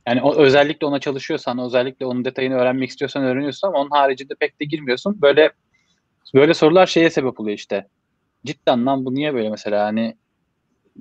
Yani 0.07 0.23
o, 0.23 0.37
özellikle 0.37 0.87
ona 0.87 0.99
çalışıyorsan, 0.99 1.59
özellikle 1.59 2.07
onun 2.07 2.25
detayını 2.25 2.55
öğrenmek 2.55 2.91
istiyorsan 2.91 3.25
öğreniyorsun 3.25 3.69
ama 3.69 3.79
onun 3.79 3.91
haricinde 3.91 4.35
pek 4.35 4.61
de 4.61 4.65
girmiyorsun. 4.65 5.23
Böyle 5.23 5.51
böyle 6.35 6.55
sorular 6.55 6.87
şeye 6.87 7.11
sebep 7.11 7.41
oluyor 7.41 7.59
işte. 7.59 7.87
Cidden 8.45 8.87
lan 8.87 9.05
bu 9.05 9.15
niye 9.15 9.35
böyle 9.35 9.51
mesela 9.51 9.85
hani 9.85 10.17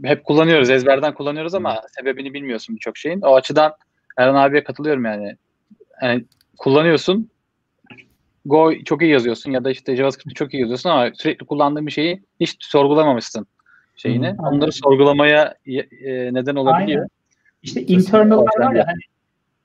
hep 0.03 0.23
kullanıyoruz, 0.23 0.69
ezberden 0.69 1.13
kullanıyoruz 1.13 1.53
ama 1.53 1.81
sebebini 1.99 2.33
bilmiyorsun 2.33 2.75
birçok 2.75 2.97
şeyin. 2.97 3.21
O 3.21 3.35
açıdan 3.35 3.73
Erhan 4.17 4.35
abiye 4.35 4.63
katılıyorum 4.63 5.05
yani. 5.05 5.35
Yani 6.01 6.25
kullanıyorsun, 6.57 7.31
Go 8.45 8.73
çok 8.85 9.01
iyi 9.01 9.11
yazıyorsun 9.11 9.51
ya 9.51 9.63
da 9.63 9.71
işte 9.71 9.95
JavaScript'i 9.95 10.33
çok 10.33 10.53
iyi 10.53 10.61
yazıyorsun 10.61 10.89
ama 10.89 11.11
sürekli 11.13 11.45
kullandığın 11.45 11.87
bir 11.87 11.91
şeyi 11.91 12.23
hiç 12.39 12.57
sorgulamamışsın 12.59 13.47
şeyini. 13.95 14.29
Hı. 14.29 14.35
Onları 14.39 14.71
sorgulamaya 14.71 15.55
e, 15.65 16.33
neden 16.33 16.55
olabiliyor. 16.55 16.99
Aynen. 16.99 17.20
İşte 17.63 17.85
internal'lar 17.85 18.59
var 18.59 18.73
ya 18.73 18.87
hani 18.87 18.99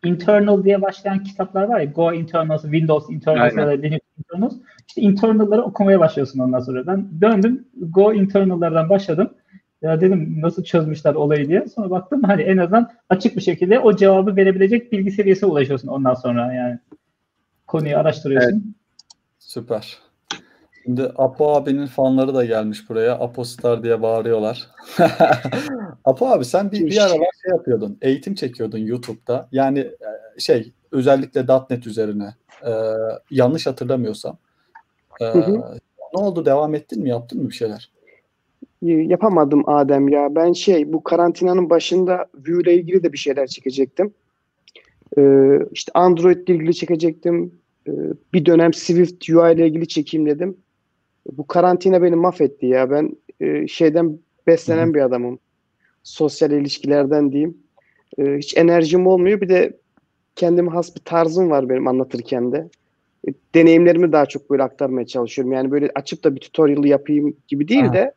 internal 0.04 0.64
diye 0.64 0.82
başlayan 0.82 1.24
kitaplar 1.24 1.62
var 1.62 1.80
ya 1.80 1.84
Go 1.84 2.12
internals, 2.12 2.62
Windows 2.62 3.10
internals 3.10 3.56
ya 3.56 3.66
da 3.66 3.70
Linux 3.70 4.00
internals. 4.18 4.54
İşte 4.88 5.00
internal'ları 5.00 5.62
okumaya 5.62 6.00
başlıyorsun 6.00 6.38
ondan 6.38 6.60
sonra. 6.60 6.86
Ben 6.86 7.08
döndüm 7.20 7.64
Go 7.80 8.12
internal'lardan 8.12 8.90
başladım. 8.90 9.30
Ya 9.82 10.00
dedim 10.00 10.38
nasıl 10.40 10.64
çözmüşler 10.64 11.14
olayı 11.14 11.48
diye. 11.48 11.66
Sonra 11.66 11.90
baktım 11.90 12.22
hani 12.22 12.42
en 12.42 12.56
azından 12.56 12.90
açık 13.10 13.36
bir 13.36 13.40
şekilde 13.40 13.80
o 13.80 13.96
cevabı 13.96 14.36
verebilecek 14.36 14.92
bilgi 14.92 15.10
seviyesine 15.10 15.50
ulaşıyorsun 15.50 15.88
ondan 15.88 16.14
sonra 16.14 16.52
yani. 16.52 16.78
Konuyu 17.66 17.98
araştırıyorsun. 17.98 18.74
Süper. 19.38 19.98
Şimdi 20.86 21.02
Apo 21.16 21.54
abinin 21.54 21.86
fanları 21.86 22.34
da 22.34 22.44
gelmiş 22.44 22.90
buraya. 22.90 23.12
Apo 23.12 23.44
Star 23.44 23.82
diye 23.82 24.02
bağırıyorlar. 24.02 24.70
Apo 26.04 26.26
abi 26.26 26.44
sen 26.44 26.72
bir, 26.72 26.86
bir 26.86 26.98
aralar 26.98 27.30
şey 27.42 27.50
yapıyordun. 27.50 27.98
Eğitim 28.02 28.34
çekiyordun 28.34 28.78
YouTube'da. 28.78 29.48
Yani 29.52 29.78
e, 29.78 30.40
şey 30.40 30.72
özellikle 30.92 31.46
.NET 31.70 31.86
üzerine. 31.86 32.34
E, 32.66 32.72
yanlış 33.30 33.66
hatırlamıyorsam. 33.66 34.38
E, 35.20 35.24
Hı 35.24 35.38
hı. 35.38 35.52
ne 36.14 36.20
oldu? 36.20 36.46
Devam 36.46 36.74
ettin 36.74 37.02
mi? 37.02 37.08
Yaptın 37.08 37.42
mı 37.42 37.48
bir 37.48 37.54
şeyler? 37.54 37.90
Y- 38.82 39.06
Yapamadım 39.06 39.68
Adem 39.68 40.08
ya. 40.08 40.34
Ben 40.34 40.52
şey 40.52 40.92
bu 40.92 41.04
karantinanın 41.04 41.70
başında 41.70 42.26
Vue 42.48 42.62
ile 42.62 42.74
ilgili 42.74 43.02
de 43.02 43.12
bir 43.12 43.18
şeyler 43.18 43.46
çekecektim. 43.46 44.14
Ee, 45.18 45.58
işte 45.72 45.92
Android 45.94 46.48
ile 46.48 46.54
ilgili 46.54 46.74
çekecektim. 46.74 47.54
Ee, 47.88 47.92
bir 48.34 48.46
dönem 48.46 48.74
Swift 48.74 49.30
UI 49.30 49.54
ile 49.54 49.66
ilgili 49.66 49.88
çekeyim 49.88 50.26
dedim. 50.26 50.56
Bu 51.32 51.46
karantina 51.46 52.02
beni 52.02 52.16
mahvetti 52.16 52.66
ya. 52.66 52.90
Ben 52.90 53.16
e, 53.40 53.68
şeyden 53.68 54.18
beslenen 54.46 54.94
bir 54.94 55.00
adamım. 55.00 55.38
Sosyal 56.02 56.50
ilişkilerden 56.50 57.32
diyeyim. 57.32 57.56
Ee, 58.18 58.36
hiç 58.38 58.56
enerjim 58.56 59.06
olmuyor. 59.06 59.40
Bir 59.40 59.48
de 59.48 59.76
kendime 60.36 60.70
has 60.70 60.96
bir 60.96 61.00
tarzım 61.00 61.50
var 61.50 61.68
benim 61.68 61.88
anlatırken 61.88 62.52
de. 62.52 62.68
E, 63.28 63.32
deneyimlerimi 63.54 64.12
daha 64.12 64.26
çok 64.26 64.50
böyle 64.50 64.62
aktarmaya 64.62 65.06
çalışıyorum. 65.06 65.52
Yani 65.52 65.70
böyle 65.70 65.90
açıp 65.94 66.24
da 66.24 66.34
bir 66.34 66.40
tutorial 66.40 66.84
yapayım 66.84 67.36
gibi 67.48 67.68
değil 67.68 67.84
Aha. 67.84 67.92
de 67.92 68.14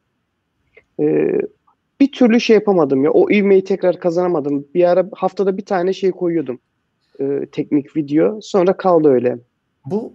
e, 0.99 1.37
bir 1.99 2.11
türlü 2.11 2.41
şey 2.41 2.53
yapamadım 2.53 3.03
ya. 3.03 3.11
O 3.11 3.31
ivmeyi 3.31 3.63
tekrar 3.63 3.99
kazanamadım. 3.99 4.67
Bir 4.73 4.89
ara 4.89 5.09
haftada 5.11 5.57
bir 5.57 5.65
tane 5.65 5.93
şey 5.93 6.11
koyuyordum. 6.11 6.59
E, 7.19 7.45
teknik 7.51 7.97
video. 7.97 8.39
Sonra 8.41 8.77
kaldı 8.77 9.09
öyle. 9.09 9.37
Bu 9.85 10.13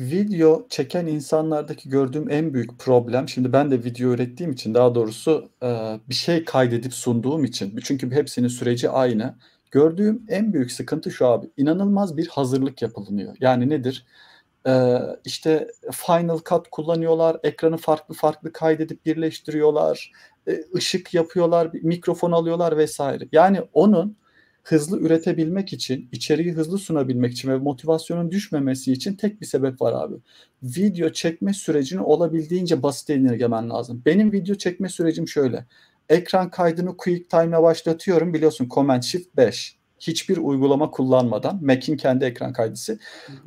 video 0.00 0.66
çeken 0.68 1.06
insanlardaki 1.06 1.88
gördüğüm 1.88 2.30
en 2.30 2.54
büyük 2.54 2.78
problem, 2.78 3.28
şimdi 3.28 3.52
ben 3.52 3.70
de 3.70 3.84
video 3.84 4.10
ürettiğim 4.10 4.52
için 4.52 4.74
daha 4.74 4.94
doğrusu 4.94 5.50
e, 5.62 6.00
bir 6.08 6.14
şey 6.14 6.44
kaydedip 6.44 6.94
sunduğum 6.94 7.44
için, 7.44 7.80
çünkü 7.84 8.10
hepsinin 8.10 8.48
süreci 8.48 8.90
aynı. 8.90 9.34
Gördüğüm 9.70 10.22
en 10.28 10.52
büyük 10.52 10.72
sıkıntı 10.72 11.10
şu 11.10 11.26
abi, 11.26 11.46
inanılmaz 11.56 12.16
bir 12.16 12.26
hazırlık 12.26 12.82
yapılıyor. 12.82 13.36
Yani 13.40 13.68
nedir? 13.68 14.06
E, 14.66 14.98
işte 15.24 15.68
Final 15.92 16.38
Cut 16.48 16.68
kullanıyorlar, 16.70 17.36
ekranı 17.42 17.76
farklı 17.76 18.14
farklı 18.14 18.52
kaydedip 18.52 19.06
birleştiriyorlar, 19.06 20.12
e, 20.48 20.60
ışık 20.74 21.14
yapıyorlar, 21.14 21.70
mikrofon 21.82 22.32
alıyorlar 22.32 22.76
vesaire. 22.78 23.28
Yani 23.32 23.62
onun 23.72 24.16
hızlı 24.66 25.00
üretebilmek 25.00 25.72
için, 25.72 26.08
içeriği 26.12 26.52
hızlı 26.52 26.78
sunabilmek 26.78 27.32
için 27.32 27.48
ve 27.48 27.56
motivasyonun 27.56 28.30
düşmemesi 28.30 28.92
için 28.92 29.14
tek 29.14 29.40
bir 29.40 29.46
sebep 29.46 29.80
var 29.80 29.92
abi. 30.04 30.14
Video 30.62 31.08
çekme 31.12 31.52
sürecini 31.52 32.00
olabildiğince 32.00 32.82
basite 32.82 33.16
indirgemen 33.16 33.70
lazım. 33.70 34.02
Benim 34.06 34.32
video 34.32 34.54
çekme 34.54 34.88
sürecim 34.88 35.28
şöyle. 35.28 35.66
Ekran 36.08 36.50
kaydını 36.50 36.96
QuickTime'la 36.96 37.62
başlatıyorum. 37.62 38.34
Biliyorsun 38.34 38.68
Command 38.68 39.02
Shift 39.02 39.36
5. 39.36 39.76
Hiçbir 40.00 40.36
uygulama 40.36 40.90
kullanmadan 40.90 41.64
Mac'in 41.64 41.96
kendi 41.96 42.24
ekran 42.24 42.52
kaydısı. 42.52 42.98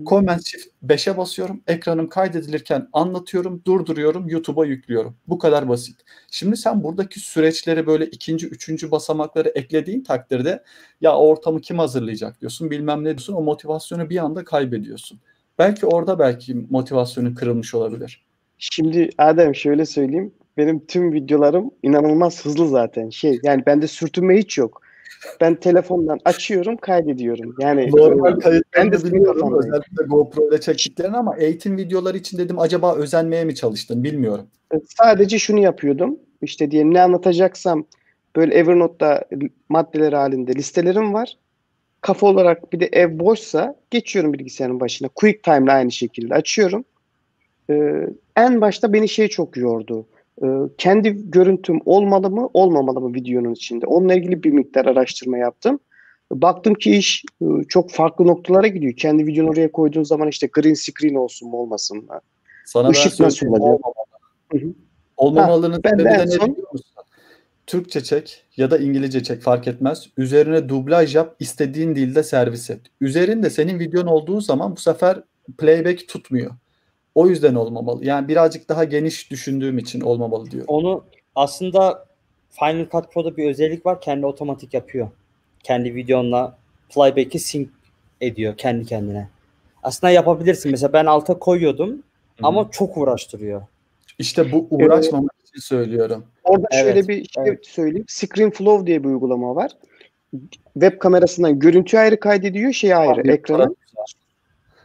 Command 0.06 0.40
Shift 0.40 0.68
5'e 0.86 1.18
basıyorum. 1.18 1.62
Ekranım 1.68 2.10
kaydedilirken 2.10 2.88
anlatıyorum, 2.94 3.62
durduruyorum, 3.66 4.30
YouTube'a 4.30 4.66
yüklüyorum. 4.66 5.16
Bu 5.28 5.40
kadar 5.40 5.70
basit. 5.70 5.96
Şimdi 6.32 6.58
sen 6.58 6.84
buradaki 6.84 7.20
süreçleri 7.20 7.88
böyle 7.88 8.06
ikinci, 8.06 8.48
üçüncü 8.48 8.92
basamakları 8.92 9.50
eklediğin 9.50 10.04
takdirde 10.04 10.64
ya 11.02 11.18
ortamı 11.18 11.62
kim 11.62 11.80
hazırlayacak 11.80 12.42
diyorsun, 12.42 12.72
bilmem 12.72 13.04
ne 13.04 13.10
diyorsun. 13.10 13.34
O 13.34 13.42
motivasyonu 13.42 14.10
bir 14.10 14.18
anda 14.18 14.44
kaybediyorsun. 14.46 15.20
Belki 15.60 15.86
orada 15.86 16.20
belki 16.20 16.56
motivasyonun 16.70 17.36
kırılmış 17.36 17.74
olabilir. 17.76 18.26
Şimdi 18.58 19.10
Adem 19.18 19.56
şöyle 19.56 19.86
söyleyeyim. 19.86 20.34
Benim 20.58 20.86
tüm 20.86 21.14
videolarım 21.14 21.72
inanılmaz 21.84 22.46
hızlı 22.46 22.68
zaten. 22.68 23.10
Şey 23.10 23.40
yani 23.44 23.66
bende 23.66 23.88
sürtünme 23.88 24.38
hiç 24.38 24.58
yok. 24.58 24.82
Ben 25.41 25.56
telefondan 25.56 26.19
açıyorum, 26.26 26.78
kaydediyorum. 26.78 27.56
Yani 27.60 27.89
Normal 27.91 28.41
e, 28.41 28.62
ben 28.78 28.91
de 28.91 28.95
kafandayım. 28.95 29.58
özellikle 29.58 30.04
GoPro 30.08 30.50
ile 30.50 30.62
çektiklerini 30.62 31.17
ama 31.17 31.38
eğitim 31.38 31.78
videoları 31.78 32.17
için 32.17 32.38
dedim 32.38 32.60
acaba 32.60 32.95
özenmeye 32.95 33.45
mi 33.45 33.56
çalıştın 33.56 34.04
bilmiyorum. 34.04 34.48
Sadece 35.02 35.39
şunu 35.39 35.60
yapıyordum. 35.60 36.19
İşte 36.41 36.72
diyelim 36.72 36.93
ne 36.93 37.02
anlatacaksam 37.02 37.86
böyle 38.36 38.54
Evernote'da 38.54 39.26
maddeler 39.69 40.13
halinde 40.13 40.56
listelerim 40.56 41.13
var. 41.13 41.38
Kafa 42.02 42.28
olarak 42.28 42.74
bir 42.74 42.80
de 42.80 42.89
ev 42.91 43.19
boşsa 43.19 43.76
geçiyorum 43.91 44.34
bilgisayarın 44.34 44.80
başına. 44.80 45.10
QuickTime'la 45.15 45.74
aynı 45.74 45.91
şekilde 45.91 46.34
açıyorum. 46.34 46.86
Ee, 47.69 48.08
en 48.36 48.62
başta 48.62 48.93
beni 48.93 49.10
şey 49.10 49.28
çok 49.28 49.58
yordu. 49.58 50.06
Ee, 50.43 50.47
kendi 50.78 51.32
görüntüm 51.32 51.80
olmalı 51.86 52.30
mı 52.30 52.49
olmamalı 52.54 53.02
mı 53.02 53.13
videonun 53.13 53.54
içinde? 53.54 53.86
Onunla 53.86 54.13
ilgili 54.13 54.43
bir 54.43 54.52
miktar 54.52 54.86
araştırma 54.86 55.38
yaptım. 55.38 55.80
Baktım 56.32 56.73
ki 56.73 56.95
iş 56.95 57.23
e, 57.41 57.45
çok 57.69 57.91
farklı 57.91 58.28
noktalara 58.28 58.67
gidiyor. 58.67 58.93
Kendi 58.93 59.28
videonu 59.28 59.49
oraya 59.49 59.71
koyduğun 59.71 60.04
zaman 60.04 60.28
işte 60.28 60.47
green 60.47 60.73
screen 60.73 61.15
olsun 61.15 61.49
mu 61.49 61.58
olmasın 61.58 61.97
mı? 61.97 62.19
Sana 62.65 62.89
Işık 62.89 63.19
ben 63.19 63.25
nasıl 63.25 63.47
olacak? 63.47 63.80
Olmamalının 65.17 65.82
sebebi 65.86 66.04
de 66.04 66.10
en 66.10 66.19
ne 66.19 66.32
son- 66.32 66.52
biliyor 66.52 66.71
musun? 66.71 66.95
Türkçe 67.67 68.04
çek 68.04 68.43
ya 68.58 68.71
da 68.71 68.78
İngilizce 68.78 69.23
çek 69.23 69.41
fark 69.41 69.67
etmez. 69.67 70.10
Üzerine 70.17 70.69
dublaj 70.69 71.15
yap, 71.15 71.36
istediğin 71.39 71.95
dilde 71.95 72.23
servis 72.23 72.69
et. 72.69 72.82
Üzerinde 73.02 73.49
senin 73.49 73.80
videon 73.80 74.06
olduğu 74.06 74.41
zaman 74.41 74.75
bu 74.75 74.80
sefer 74.80 75.23
playback 75.58 76.08
tutmuyor. 76.08 76.52
O 77.19 77.27
yüzden 77.27 77.55
olmamalı. 77.55 78.05
Yani 78.05 78.27
birazcık 78.27 78.69
daha 78.69 78.84
geniş 78.84 79.32
düşündüğüm 79.32 79.77
için 79.77 80.01
olmamalı 80.01 80.51
diyorum. 80.51 80.67
Onu 80.67 81.03
aslında 81.36 82.05
Final 82.49 82.89
Cut 82.91 83.13
Pro'da 83.13 83.38
bir 83.38 83.49
özellik 83.49 83.86
var. 83.86 84.01
Kendi 84.01 84.25
otomatik 84.25 84.73
yapıyor. 84.73 85.10
Kendi 85.63 85.95
videonla 85.95 86.58
playback'i 86.89 87.39
sync 87.39 87.67
ediyor 88.21 88.58
kendi 88.58 88.86
kendine. 88.86 89.29
Aslında 89.84 90.12
yapabilirsin. 90.12 90.71
Mesela 90.71 90.93
ben 90.93 91.05
alta 91.05 91.39
koyuyordum 91.39 92.03
ama 92.43 92.69
çok 92.71 92.97
uğraştırıyor. 92.97 93.62
İşte 94.19 94.51
bu 94.51 94.67
uğraşmamak 94.69 95.36
için 95.47 95.60
söylüyorum. 95.60 96.25
Orada 96.43 96.67
Evet, 96.71 96.84
şöyle 96.84 97.08
bir 97.08 97.29
şey 97.29 97.43
evet. 97.45 97.67
söyleyeyim. 97.67 98.05
ScreenFlow 98.08 98.88
diye 98.88 99.03
bir 99.03 99.10
uygulama 99.10 99.55
var. 99.55 99.71
Web 100.73 100.99
kamerasından 100.99 101.60
görüntü 101.60 101.97
ayrı 101.97 102.19
kaydediyor, 102.19 102.73
şey 102.73 102.93
ayrı, 102.93 103.21
Abi, 103.21 103.32
ekranı. 103.32 103.75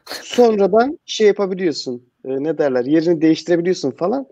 Sonradan 0.06 0.98
şey 1.06 1.26
yapabiliyorsun. 1.26 2.02
E, 2.24 2.42
ne 2.42 2.58
derler? 2.58 2.84
Yerini 2.84 3.20
değiştirebiliyorsun 3.22 3.90
falan. 3.90 4.26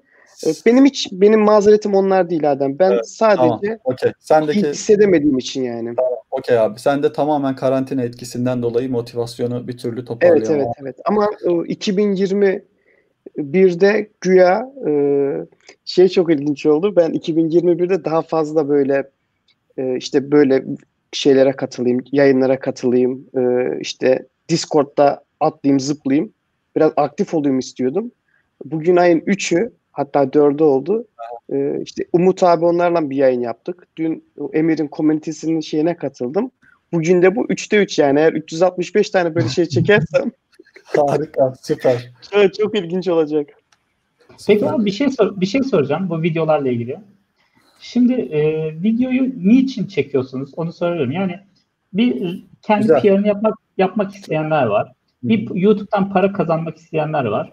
E, 0.46 0.50
Benim 0.66 0.84
hiç 0.84 1.08
benim 1.12 1.40
mazeretim 1.40 1.94
onlar 1.94 2.30
değil 2.30 2.52
Adem. 2.52 2.78
Ben 2.78 2.90
Evet, 2.90 3.08
sadece 3.08 3.36
Tamam. 3.42 3.60
İyi 3.64 3.78
Sendeki 4.20 4.66
hissedemediğim 4.68 5.38
için 5.38 5.62
yani. 5.62 5.94
okey 6.30 6.58
abi. 6.58 6.80
Sen 6.80 7.02
de 7.02 7.12
tamamen 7.12 7.56
karantina 7.56 8.02
etkisinden 8.02 8.62
dolayı 8.62 8.90
motivasyonu 8.90 9.68
bir 9.68 9.78
türlü 9.78 9.98
Evet 9.98 10.06
toparlayamam. 10.06 10.60
evet 10.60 10.68
evet. 10.82 10.96
Ama 11.04 11.28
e, 11.44 11.48
2021'de 13.36 14.10
güya 14.20 14.72
e, 14.88 14.92
şey 15.84 16.08
çok 16.08 16.32
ilginç 16.32 16.66
oldu. 16.66 16.96
Ben 16.96 17.10
2021'de 17.10 18.04
daha 18.04 18.22
fazla 18.22 18.68
böyle 18.68 19.10
e, 19.78 19.96
işte 19.96 20.30
böyle 20.32 20.64
şeylere 21.12 21.52
katılayım, 21.52 22.00
yayınlara 22.12 22.60
katılayım, 22.60 23.26
e, 23.36 23.40
işte 23.80 24.26
Discord'da 24.48 25.24
atlayayım, 25.40 25.80
zıplayayım. 25.80 26.32
Biraz 26.76 26.92
aktif 26.96 27.34
olayım 27.34 27.58
istiyordum. 27.58 28.12
Bugün 28.64 28.96
ayın 28.96 29.20
3'ü 29.20 29.72
hatta 29.92 30.22
4'ü 30.22 30.62
oldu. 30.62 31.06
E, 31.52 31.82
işte 31.82 32.04
Umut 32.12 32.42
abi 32.42 32.64
onlarla 32.64 33.10
bir 33.10 33.16
yayın 33.16 33.40
yaptık. 33.40 33.86
Dün 33.96 34.24
Emir'in 34.52 34.88
komünitesinin 34.88 35.60
şeyine 35.60 35.96
katıldım. 35.96 36.50
Bugün 36.92 37.22
de 37.22 37.36
bu 37.36 37.46
3'te 37.46 37.82
3 37.82 37.98
yani. 37.98 38.18
Eğer 38.18 38.32
365 38.32 39.10
tane 39.10 39.34
böyle 39.34 39.48
şey 39.48 39.66
çekersem 39.66 40.32
Harika. 40.84 41.54
Süper. 41.62 42.10
Evet, 42.32 42.54
çok 42.54 42.78
ilginç 42.78 43.08
olacak. 43.08 43.48
Peki 44.46 44.70
abi 44.70 44.84
bir 44.84 44.90
şey 44.90 45.10
sor, 45.10 45.40
bir 45.40 45.46
şey 45.46 45.62
soracağım 45.62 46.10
bu 46.10 46.22
videolarla 46.22 46.68
ilgili. 46.68 46.98
Şimdi 47.80 48.12
e, 48.12 48.72
videoyu 48.82 49.32
niçin 49.36 49.86
çekiyorsunuz? 49.86 50.50
Onu 50.56 50.72
soruyorum. 50.72 51.12
Yani 51.12 51.40
bir 51.92 52.42
kendi 52.62 52.82
Güzel. 52.82 53.02
PR'ını 53.02 53.26
yapmak 53.28 53.54
yapmak 53.78 54.14
isteyenler 54.14 54.66
var. 54.66 54.92
Bir 55.22 55.54
YouTube'dan 55.54 56.12
para 56.12 56.32
kazanmak 56.32 56.76
isteyenler 56.76 57.24
var. 57.24 57.52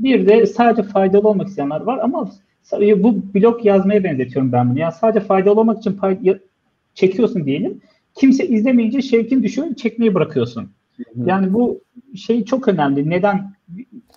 Bir 0.00 0.28
de 0.28 0.46
sadece 0.46 0.82
faydalı 0.82 1.28
olmak 1.28 1.48
isteyenler 1.48 1.80
var 1.80 1.98
ama 2.02 2.30
bu 2.96 3.34
blog 3.34 3.64
yazmaya 3.64 4.04
benzetiyorum 4.04 4.52
ben 4.52 4.70
bunu. 4.70 4.78
Yani 4.78 4.92
sadece 4.92 5.20
faydalı 5.26 5.60
olmak 5.60 5.78
için 5.78 5.92
pay- 5.92 6.38
çekiyorsun 6.94 7.46
diyelim. 7.46 7.80
Kimse 8.14 8.48
izlemeyince 8.48 9.02
şevkin 9.02 9.42
düşüyor, 9.42 9.74
çekmeyi 9.74 10.14
bırakıyorsun. 10.14 10.70
Yani 11.26 11.52
bu 11.52 11.80
şey 12.16 12.44
çok 12.44 12.68
önemli. 12.68 13.10
Neden 13.10 13.52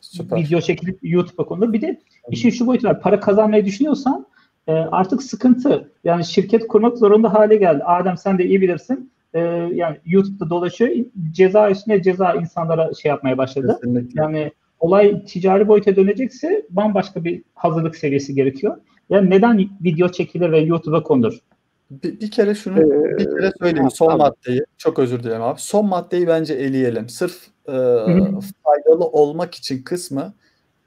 Süper. 0.01 0.37
video 0.37 0.61
çekilip 0.61 0.99
YouTube'a 1.01 1.45
konulur? 1.45 1.73
Bir 1.73 1.81
de 1.81 1.99
işin 2.29 2.49
şu 2.49 2.67
boyutu 2.67 2.87
var. 2.87 3.01
Para 3.01 3.19
kazanmayı 3.19 3.65
düşünüyorsan 3.65 4.25
e, 4.67 4.71
artık 4.71 5.23
sıkıntı. 5.23 5.91
Yani 6.03 6.25
şirket 6.25 6.67
kurmak 6.67 6.97
zorunda 6.97 7.33
hale 7.33 7.55
geldi. 7.55 7.83
Adem 7.83 8.17
sen 8.17 8.37
de 8.37 8.45
iyi 8.45 8.61
bilirsin. 8.61 9.11
E, 9.33 9.39
yani 9.73 9.97
YouTube'da 10.05 10.49
dolaşıyor. 10.49 10.91
Ceza 11.31 11.69
üstüne 11.69 12.01
ceza 12.01 12.33
insanlara 12.33 12.93
şey 12.93 13.09
yapmaya 13.09 13.37
başladı. 13.37 13.77
Kesinlikle. 13.81 14.21
Yani 14.21 14.51
olay 14.79 15.25
ticari 15.25 15.67
boyuta 15.67 15.95
dönecekse 15.95 16.65
bambaşka 16.69 17.23
bir 17.23 17.43
hazırlık 17.55 17.95
seviyesi 17.95 18.35
gerekiyor. 18.35 18.77
Yani 19.09 19.29
neden 19.29 19.69
video 19.83 20.09
çekilir 20.09 20.51
ve 20.51 20.59
YouTube'a 20.59 21.03
konur? 21.03 21.39
Bir, 21.91 22.19
bir 22.19 22.31
kere 22.31 22.55
şunu 22.55 22.79
Ee, 22.79 23.17
bir 23.17 23.25
kere 23.25 23.51
söyleyeyim 23.59 23.83
ha, 23.83 23.89
son 23.89 24.07
tamam. 24.09 24.27
maddeyi. 24.27 24.63
Çok 24.77 24.99
özür 24.99 25.23
dilerim 25.23 25.41
abi. 25.41 25.59
Son 25.61 25.85
maddeyi 25.85 26.27
bence 26.27 26.53
eleyelim. 26.53 27.09
Sırf 27.09 27.47
e, 27.67 27.73
faydalı 28.63 29.05
olmak 29.05 29.55
için 29.55 29.83
kısmı 29.83 30.33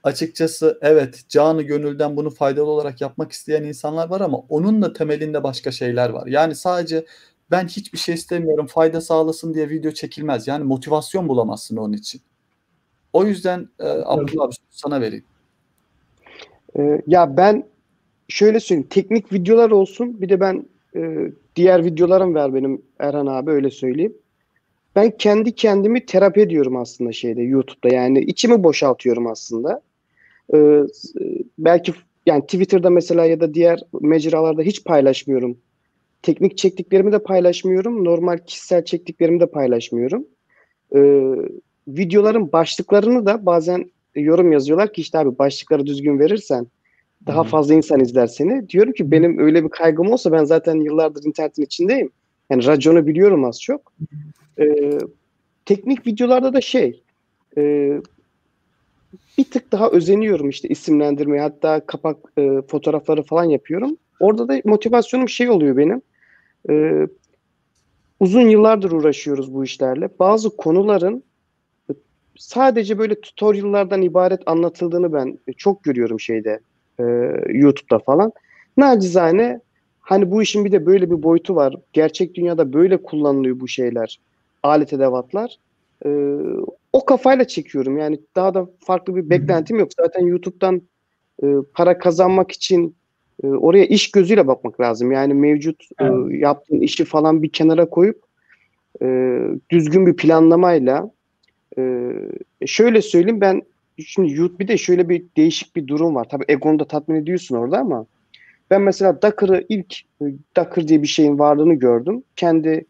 açıkçası 0.03 0.79
evet 0.81 1.23
canı 1.29 1.61
gönülden 1.61 2.17
bunu 2.17 2.29
faydalı 2.29 2.65
olarak 2.69 3.01
yapmak 3.01 3.31
isteyen 3.31 3.63
insanlar 3.63 4.09
var 4.09 4.21
ama 4.21 4.37
onun 4.49 4.81
da 4.81 4.93
temelinde 4.93 5.43
başka 5.43 5.71
şeyler 5.71 6.09
var. 6.09 6.27
Yani 6.27 6.55
sadece 6.55 7.05
ben 7.51 7.67
hiçbir 7.67 7.97
şey 7.97 8.15
istemiyorum 8.15 8.67
fayda 8.67 9.01
sağlasın 9.01 9.53
diye 9.53 9.69
video 9.69 9.91
çekilmez. 9.91 10.47
Yani 10.47 10.63
motivasyon 10.63 11.27
bulamazsın 11.27 11.77
onun 11.77 11.93
için. 11.93 12.21
O 13.13 13.25
yüzden 13.25 13.69
e, 13.79 13.83
Abdullah 13.83 14.45
abi 14.45 14.53
sana 14.69 15.01
vereyim. 15.01 15.25
Ee, 16.79 17.01
ya 17.07 17.37
ben 17.37 17.63
şöyle 18.27 18.59
söyleyeyim. 18.59 18.87
Teknik 18.89 19.33
videolar 19.33 19.71
olsun. 19.71 20.21
Bir 20.21 20.29
de 20.29 20.39
ben 20.39 20.65
e, 20.95 21.31
diğer 21.55 21.85
videolarım 21.85 22.35
var 22.35 22.53
benim 22.53 22.81
Erhan 22.99 23.27
abi 23.27 23.51
öyle 23.51 23.71
söyleyeyim. 23.71 24.13
Ben 24.95 25.11
kendi 25.17 25.55
kendimi 25.55 26.05
terapi 26.05 26.41
ediyorum 26.41 26.75
aslında 26.77 27.11
şeyde 27.11 27.41
YouTube'da. 27.41 27.95
Yani 27.95 28.19
içimi 28.19 28.63
boşaltıyorum 28.63 29.27
aslında. 29.27 29.81
Ee, 30.53 30.81
s- 30.93 31.19
belki 31.59 31.93
yani 32.25 32.41
Twitter'da 32.41 32.89
mesela 32.89 33.25
ya 33.25 33.39
da 33.39 33.53
diğer 33.53 33.79
mecralarda 34.01 34.61
hiç 34.61 34.83
paylaşmıyorum. 34.83 35.57
Teknik 36.25 36.57
çektiklerimi 36.57 37.11
de 37.11 37.19
paylaşmıyorum. 37.19 38.05
Normal 38.05 38.37
kişisel 38.37 38.85
çektiklerimi 38.85 39.39
de 39.39 39.45
paylaşmıyorum. 39.45 40.25
Ee, 40.95 40.99
videoların 41.87 42.51
başlıklarını 42.51 43.25
da 43.25 43.45
bazen 43.45 43.91
yorum 44.15 44.51
yazıyorlar 44.51 44.93
ki 44.93 45.01
işte 45.01 45.17
abi 45.17 45.37
başlıkları 45.37 45.85
düzgün 45.85 46.19
verirsen 46.19 46.67
daha 47.27 47.43
hı. 47.43 47.47
fazla 47.47 47.73
insan 47.73 47.99
izler 47.99 48.27
seni. 48.27 48.69
Diyorum 48.69 48.93
ki 48.93 49.11
benim 49.11 49.39
öyle 49.39 49.63
bir 49.63 49.69
kaygım 49.69 50.11
olsa 50.11 50.31
ben 50.31 50.43
zaten 50.43 50.75
yıllardır 50.75 51.23
internetin 51.23 51.63
içindeyim. 51.63 52.09
Yani 52.49 52.65
raconu 52.65 53.07
biliyorum 53.07 53.45
az 53.45 53.61
çok. 53.61 53.93
Ee, 54.59 54.97
teknik 55.65 56.07
videolarda 56.07 56.53
da 56.53 56.61
şey 56.61 57.03
e, 57.57 57.93
bir 59.37 59.43
tık 59.43 59.71
daha 59.71 59.89
özeniyorum 59.89 60.49
işte 60.49 60.67
isimlendirmeye 60.67 61.41
hatta 61.41 61.85
kapak 61.85 62.17
e, 62.37 62.61
fotoğrafları 62.67 63.23
falan 63.23 63.43
yapıyorum. 63.43 63.97
Orada 64.19 64.47
da 64.47 64.61
motivasyonum 64.65 65.29
şey 65.29 65.49
oluyor 65.49 65.77
benim. 65.77 66.01
Ee, 66.69 67.07
uzun 68.19 68.49
yıllardır 68.49 68.91
uğraşıyoruz 68.91 69.53
bu 69.53 69.63
işlerle. 69.63 70.09
Bazı 70.19 70.57
konuların 70.57 71.23
sadece 72.37 72.97
böyle 72.97 73.21
tutorial'lardan 73.21 74.01
ibaret 74.01 74.41
anlatıldığını 74.45 75.13
ben 75.13 75.39
çok 75.57 75.83
görüyorum 75.83 76.19
şeyde 76.19 76.59
e, 76.99 77.03
YouTube'da 77.49 77.99
falan. 77.99 78.31
Nacizane 78.77 79.59
hani 80.01 80.31
bu 80.31 80.41
işin 80.41 80.65
bir 80.65 80.71
de 80.71 80.85
böyle 80.85 81.11
bir 81.11 81.23
boyutu 81.23 81.55
var. 81.55 81.75
Gerçek 81.93 82.35
dünyada 82.35 82.73
böyle 82.73 82.97
kullanılıyor 82.97 83.59
bu 83.59 83.67
şeyler. 83.67 84.19
Alet 84.63 84.93
edevatlar. 84.93 85.57
E, 86.05 86.09
o 86.93 87.05
kafayla 87.05 87.47
çekiyorum. 87.47 87.97
Yani 87.97 88.19
daha 88.35 88.53
da 88.53 88.69
farklı 88.79 89.15
bir 89.15 89.29
beklentim 89.29 89.79
yok. 89.79 89.89
Zaten 89.99 90.25
YouTube'dan 90.25 90.81
e, 91.43 91.47
para 91.73 91.97
kazanmak 91.97 92.51
için 92.51 92.95
e, 93.43 93.47
oraya 93.47 93.85
iş 93.85 94.11
gözüyle 94.11 94.47
bakmak 94.47 94.81
lazım. 94.81 95.11
Yani 95.11 95.33
mevcut 95.33 95.83
e, 96.01 96.05
yaptığın 96.37 96.81
işi 96.81 97.05
falan 97.05 97.43
bir 97.43 97.49
kenara 97.49 97.89
koyup 97.89 98.23
e, 99.01 99.39
düzgün 99.69 100.05
bir 100.05 100.15
planlamayla 100.15 101.11
e, 101.77 102.11
şöyle 102.65 103.01
söyleyeyim 103.01 103.41
ben 103.41 103.61
şimdi 104.05 104.33
YouTube 104.33 104.59
bir 104.59 104.67
de 104.67 104.77
şöyle 104.77 105.09
bir 105.09 105.23
değişik 105.37 105.75
bir 105.75 105.87
durum 105.87 106.15
var. 106.15 106.29
Tabii 106.29 106.45
egonu 106.47 106.79
da 106.79 106.85
tatmin 106.85 107.15
ediyorsun 107.15 107.55
orada 107.55 107.77
ama 107.77 108.05
ben 108.69 108.81
mesela 108.81 109.21
Docker'ı 109.21 109.65
ilk 109.69 109.95
e, 110.21 110.25
Docker 110.57 110.87
diye 110.87 111.01
bir 111.01 111.07
şeyin 111.07 111.39
varlığını 111.39 111.73
gördüm. 111.73 112.23
Kendi 112.35 112.85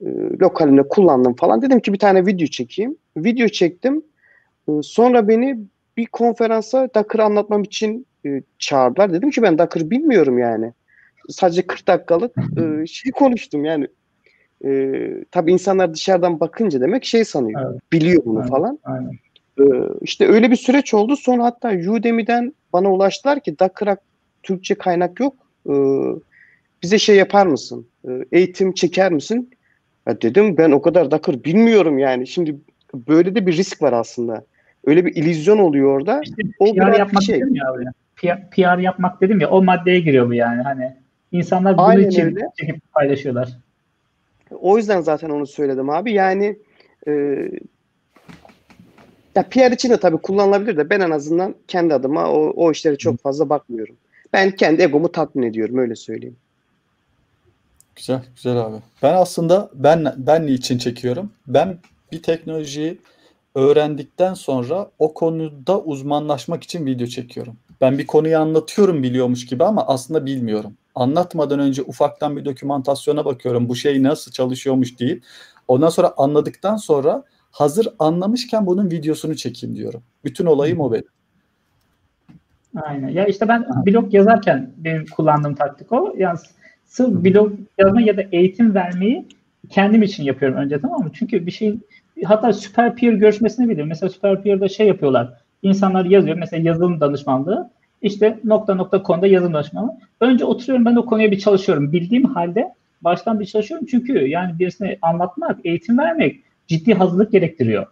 e, 0.00 0.06
lokalimde 0.40 0.88
kullandım 0.88 1.34
falan. 1.34 1.62
Dedim 1.62 1.80
ki 1.80 1.92
bir 1.92 1.98
tane 1.98 2.26
video 2.26 2.46
çekeyim. 2.46 2.96
Video 3.16 3.48
çektim. 3.48 4.02
E, 4.68 4.72
sonra 4.82 5.28
beni 5.28 5.58
bir 5.96 6.06
konferansa 6.06 6.88
Docker'ı 6.94 7.24
anlatmam 7.24 7.62
için 7.62 8.06
e, 8.26 8.42
çağırdılar. 8.58 9.12
Dedim 9.12 9.30
ki 9.30 9.42
ben 9.42 9.58
Docker 9.58 9.90
bilmiyorum 9.90 10.38
yani. 10.38 10.72
Sadece 11.28 11.66
40 11.66 11.86
dakikalık 11.86 12.36
e, 12.38 12.86
şey 12.86 13.12
konuştum 13.12 13.64
yani. 13.64 13.86
E, 14.64 15.00
tabii 15.30 15.52
insanlar 15.52 15.94
dışarıdan 15.94 16.40
bakınca 16.40 16.80
demek 16.80 17.04
şey 17.04 17.24
sanıyor. 17.24 17.70
Evet. 17.70 17.80
Biliyor 17.92 18.24
bunu 18.24 18.40
Evet. 18.40 18.50
falan. 18.50 18.78
Aynen. 18.84 19.10
Ee, 19.60 19.64
işte 20.02 20.28
öyle 20.28 20.50
bir 20.50 20.56
süreç 20.56 20.94
oldu. 20.94 21.16
Sonra 21.16 21.44
hatta 21.44 21.70
Udemy'den 21.72 22.54
bana 22.72 22.92
ulaştılar 22.92 23.40
ki 23.40 23.58
Docker'a 23.58 23.96
Türkçe 24.42 24.74
kaynak 24.74 25.20
yok. 25.20 25.34
Ee, 25.68 25.72
bize 26.82 26.98
şey 26.98 27.16
yapar 27.16 27.46
mısın? 27.46 27.86
Ee, 28.08 28.24
eğitim 28.32 28.74
çeker 28.74 29.12
misin? 29.12 29.50
Ya 30.06 30.20
dedim 30.20 30.56
ben 30.56 30.70
o 30.70 30.82
kadar 30.82 31.10
Docker 31.10 31.44
bilmiyorum 31.44 31.98
yani. 31.98 32.26
Şimdi 32.26 32.56
böyle 32.94 33.34
de 33.34 33.46
bir 33.46 33.56
risk 33.56 33.82
var 33.82 33.92
aslında. 33.92 34.44
Öyle 34.84 35.04
bir 35.04 35.16
illüzyon 35.16 35.58
oluyor 35.58 35.96
orada. 35.96 36.20
İşte 36.24 36.42
O 36.58 36.64
PR 36.64 36.76
biraz 36.76 36.98
yapmak 36.98 37.22
şey. 37.22 37.38
ya. 37.38 37.74
PR, 38.50 38.78
yapmak 38.78 39.20
dedim 39.20 39.40
ya 39.40 39.50
o 39.50 39.64
maddeye 39.64 40.00
giriyor 40.00 40.28
bu 40.28 40.34
yani. 40.34 40.62
Hani 40.62 40.96
insanlar 41.32 41.78
bunun 41.78 41.86
Aynen 41.86 42.08
için 42.08 42.24
öyle. 42.24 42.40
çekip 42.58 42.92
paylaşıyorlar. 42.92 43.48
O 44.60 44.76
yüzden 44.76 45.00
zaten 45.00 45.30
onu 45.30 45.46
söyledim 45.46 45.90
abi. 45.90 46.12
Yani 46.12 46.58
e, 47.08 47.12
ya 49.34 49.42
PR 49.50 49.72
için 49.72 49.90
de 49.90 49.96
tabii 49.96 50.16
kullanılabilir 50.16 50.76
de 50.76 50.90
ben 50.90 51.00
en 51.00 51.10
azından 51.10 51.54
kendi 51.68 51.94
adıma 51.94 52.32
o, 52.32 52.52
o 52.56 52.72
işlere 52.72 52.96
çok 52.96 53.20
fazla 53.20 53.48
bakmıyorum. 53.48 53.96
Ben 54.32 54.50
kendi 54.50 54.82
egomu 54.82 55.12
tatmin 55.12 55.46
ediyorum 55.46 55.78
öyle 55.78 55.96
söyleyeyim. 55.96 56.36
Güzel, 57.96 58.22
güzel 58.36 58.56
abi. 58.56 58.76
Ben 59.02 59.14
aslında 59.14 59.70
ben 59.74 60.14
ben 60.16 60.46
niçin 60.46 60.78
çekiyorum? 60.78 61.32
Ben 61.46 61.78
bir 62.12 62.22
teknolojiyi 62.22 62.98
öğrendikten 63.54 64.34
sonra 64.34 64.90
o 64.98 65.14
konuda 65.14 65.80
uzmanlaşmak 65.80 66.62
için 66.62 66.86
video 66.86 67.06
çekiyorum. 67.06 67.56
Ben 67.80 67.98
bir 67.98 68.06
konuyu 68.06 68.38
anlatıyorum 68.38 69.02
biliyormuş 69.02 69.46
gibi 69.46 69.64
ama 69.64 69.86
aslında 69.86 70.26
bilmiyorum. 70.26 70.74
Anlatmadan 70.94 71.60
önce 71.60 71.82
ufaktan 71.82 72.36
bir 72.36 72.44
dokümantasyona 72.44 73.24
bakıyorum. 73.24 73.68
Bu 73.68 73.76
şey 73.76 74.02
nasıl 74.02 74.32
çalışıyormuş 74.32 75.00
deyip 75.00 75.24
ondan 75.68 75.88
sonra 75.88 76.14
anladıktan 76.16 76.76
sonra 76.76 77.24
hazır 77.50 77.88
anlamışken 77.98 78.66
bunun 78.66 78.90
videosunu 78.90 79.36
çekeyim 79.36 79.76
diyorum. 79.76 80.02
Bütün 80.24 80.46
olayım 80.46 80.80
o 80.80 80.92
benim. 80.92 81.04
Aynen. 82.82 83.08
Ya 83.08 83.26
işte 83.26 83.48
ben 83.48 83.66
blog 83.86 84.14
yazarken 84.14 84.70
benim 84.76 85.06
kullandığım 85.06 85.54
taktik 85.54 85.92
o. 85.92 86.14
Yani 86.18 86.38
sırf 86.86 87.08
blog 87.08 87.52
yazma 87.78 88.00
ya 88.00 88.16
da 88.16 88.22
eğitim 88.32 88.74
vermeyi 88.74 89.26
kendim 89.70 90.02
için 90.02 90.24
yapıyorum 90.24 90.58
önce 90.58 90.80
tamam 90.80 91.02
mı? 91.02 91.10
Çünkü 91.14 91.46
bir 91.46 91.50
şeyin 91.50 91.86
hatta 92.24 92.52
süper 92.52 92.96
peer 92.96 93.12
görüşmesini 93.12 93.68
bilirim. 93.68 93.88
Mesela 93.88 94.10
süper 94.10 94.42
peer'da 94.42 94.68
şey 94.68 94.86
yapıyorlar. 94.86 95.40
İnsanlar 95.62 96.04
yazıyor. 96.04 96.36
Mesela 96.36 96.68
yazılım 96.68 97.00
danışmanlığı. 97.00 97.70
İşte 98.02 98.40
nokta 98.44 98.74
nokta 98.74 99.02
konuda 99.02 99.26
yazılım 99.26 99.54
danışmanlığı. 99.54 99.92
Önce 100.20 100.44
oturuyorum 100.44 100.84
ben 100.84 100.96
o 100.96 101.06
konuya 101.06 101.30
bir 101.30 101.38
çalışıyorum. 101.38 101.92
Bildiğim 101.92 102.24
halde 102.24 102.74
baştan 103.00 103.40
bir 103.40 103.46
çalışıyorum. 103.46 103.86
Çünkü 103.90 104.28
yani 104.28 104.58
birisine 104.58 104.98
anlatmak, 105.02 105.66
eğitim 105.66 105.98
vermek 105.98 106.40
ciddi 106.66 106.94
hazırlık 106.94 107.32
gerektiriyor. 107.32 107.86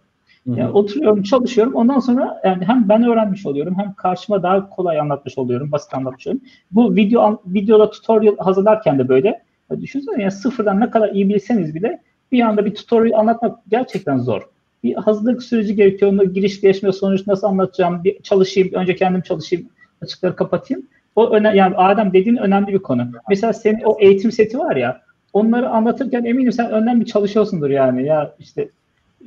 Yani 0.45 0.69
oturuyorum, 0.69 1.23
çalışıyorum. 1.23 1.75
Ondan 1.75 1.99
sonra 1.99 2.41
yani 2.45 2.65
hem 2.65 2.89
ben 2.89 3.03
öğrenmiş 3.03 3.45
oluyorum 3.45 3.75
hem 3.77 3.93
karşıma 3.93 4.43
daha 4.43 4.69
kolay 4.69 4.99
anlatmış 4.99 5.37
oluyorum, 5.37 5.71
basit 5.71 5.93
anlatmış 5.93 6.27
oluyorum. 6.27 6.47
Bu 6.71 6.95
video 6.95 7.41
videoda 7.45 7.89
tutorial 7.89 8.37
hazırlarken 8.37 8.99
de 8.99 9.09
böyle. 9.09 9.41
Ya 9.71 9.81
düşünsene 9.81 10.21
yani 10.21 10.31
sıfırdan 10.31 10.79
ne 10.79 10.89
kadar 10.89 11.09
iyi 11.09 11.29
bilseniz 11.29 11.75
bile 11.75 12.01
bir 12.31 12.41
anda 12.41 12.65
bir 12.65 12.75
tutorial 12.75 13.19
anlatmak 13.19 13.59
gerçekten 13.67 14.17
zor. 14.17 14.41
Bir 14.87 14.95
hazırlık 14.95 15.43
süreci 15.43 15.75
gerekiyor. 15.75 16.11
Onu 16.11 16.33
giriş, 16.33 16.61
gelişme, 16.61 16.91
sonuç 16.91 17.27
nasıl 17.27 17.47
anlatacağım? 17.47 18.03
Bir 18.03 18.21
çalışayım, 18.21 18.73
önce 18.73 18.95
kendim 18.95 19.21
çalışayım, 19.21 19.69
açıkları 20.01 20.35
kapatayım. 20.35 20.87
O 21.15 21.29
öne, 21.29 21.55
yani 21.55 21.75
Adem 21.75 22.13
dediğin 22.13 22.37
önemli 22.37 22.73
bir 22.73 22.79
konu. 22.79 23.07
Mesela 23.29 23.53
senin 23.53 23.81
o 23.83 23.97
eğitim 23.99 24.31
seti 24.31 24.59
var 24.59 24.75
ya, 24.75 25.01
onları 25.33 25.69
anlatırken 25.69 26.25
eminim 26.25 26.51
sen 26.51 26.71
önden 26.71 27.01
bir 27.01 27.05
çalışıyorsundur 27.05 27.69
yani. 27.69 28.05
Ya 28.05 28.35
işte 28.39 28.69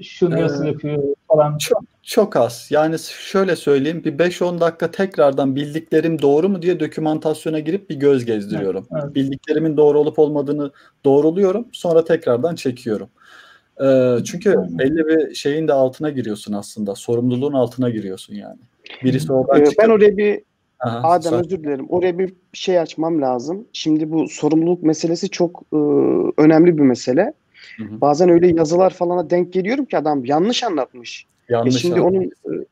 şunu 0.03 0.40
nasıl 0.40 0.64
Ee, 0.64 0.68
yapıyor 0.68 1.03
falan. 1.29 1.59
Çok, 1.59 1.83
çok 2.03 2.37
az. 2.37 2.66
Yani 2.70 2.96
şöyle 2.99 3.57
söyleyeyim 3.57 4.05
bir 4.05 4.18
5-10 4.18 4.61
dakika 4.61 4.90
tekrardan 4.90 5.57
bildiklerim 5.57 6.23
doğru 6.23 6.49
mu 6.49 6.62
diye 6.62 6.81
dokümantasyona 6.81 7.59
girip 7.59 7.90
bir 7.90 7.94
göz 7.94 8.25
gezdiriyorum. 8.25 8.87
Evet, 8.92 9.03
evet. 9.05 9.14
Bildiklerimin 9.14 9.77
doğru 9.77 9.99
olup 9.99 10.18
olmadığını 10.18 10.70
doğruluyorum. 11.05 11.68
Sonra 11.73 12.05
tekrardan 12.05 12.55
çekiyorum. 12.55 13.09
Ee, 13.85 14.25
çünkü 14.25 14.55
belli 14.71 15.07
bir 15.07 15.35
şeyin 15.35 15.69
de 15.69 15.73
altına 15.73 16.11
giriyorsun 16.11 16.53
aslında. 16.53 16.95
Sorumluluğun 16.95 17.53
altına 17.53 17.90
giriyorsun 17.90 18.35
yani. 18.35 18.59
Birisi 19.05 19.33
oradan 19.33 19.57
Ee, 19.61 19.64
ben 19.64 19.71
çıkıp 19.71 19.88
oraya 19.90 20.16
bir 20.16 20.40
Aha, 20.81 21.11
Adem 21.11 21.31
söyle. 21.31 21.45
özür 21.47 21.62
dilerim. 21.62 21.87
Oraya 21.88 22.19
bir 22.19 22.33
şey 22.53 22.79
açmam 22.81 23.23
lazım. 23.23 23.66
Şimdi 23.73 24.11
bu 24.11 24.29
sorumluluk 24.29 24.83
meselesi 24.83 25.29
çok 25.29 25.62
e, 25.73 25.77
önemli 26.37 26.77
bir 26.79 26.83
mesele. 26.83 27.33
Hı 27.77 27.85
hı. 27.85 28.01
Bazen 28.01 28.29
öyle 28.29 28.49
yazılar 28.49 28.90
falana 28.90 29.31
denk 29.31 29.53
geliyorum 29.53 29.85
ki 29.85 29.99
adam 29.99 30.25
yanlış 30.25 30.64
anlatmış. 30.64 31.27
E 31.49 31.53
Yanlış 31.53 31.77
şimdi 31.77 32.01
anladım. 32.01 32.16
onun 32.47 32.55
e, 32.55 32.64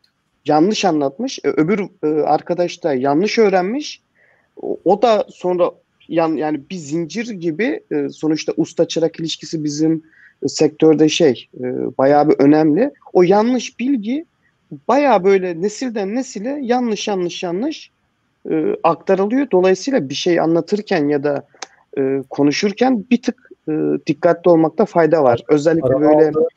yanlış 0.47 0.85
anlatmış. 0.85 1.39
E, 1.45 1.49
öbür 1.49 1.81
e, 2.05 2.07
arkadaş 2.23 2.85
da 2.85 2.95
yanlış 2.95 3.39
öğrenmiş. 3.39 4.03
O, 4.63 4.79
o 4.85 5.03
da 5.03 5.27
sonra 5.31 5.71
yan, 6.09 6.33
yani 6.37 6.61
bir 6.71 6.77
zincir 6.77 7.31
gibi 7.31 7.81
e, 7.93 8.09
sonuçta 8.09 8.53
usta 8.57 8.89
çırak 8.89 9.21
ilişkisi 9.21 9.65
bizim 9.65 9.93
e, 9.95 10.01
sektörde 10.47 11.09
şey 11.09 11.49
e, 11.61 11.65
bayağı 11.99 12.29
bir 12.29 12.35
önemli. 12.39 12.91
O 13.13 13.23
yanlış 13.23 13.79
bilgi 13.79 14.25
bayağı 14.89 15.25
böyle 15.25 15.63
nesilden 15.63 16.15
nesile 16.15 16.59
yanlış 16.63 17.09
yanlış 17.09 17.43
yanlış 17.43 17.91
e, 18.51 18.65
aktarılıyor. 18.83 19.47
Dolayısıyla 19.53 20.09
bir 20.09 20.15
şey 20.15 20.41
anlatırken 20.41 21.09
ya 21.09 21.25
da 21.25 21.47
e, 21.99 22.23
konuşurken 22.31 23.05
bir 23.11 23.23
tık 23.23 23.51
e, 23.69 23.73
dikkatli 24.07 24.51
olmakta 24.51 24.85
fayda 24.85 25.23
var. 25.25 25.43
Özellikle 25.49 25.89
Paralı, 25.89 26.03
böyle 26.03 26.29
aldığı- 26.29 26.49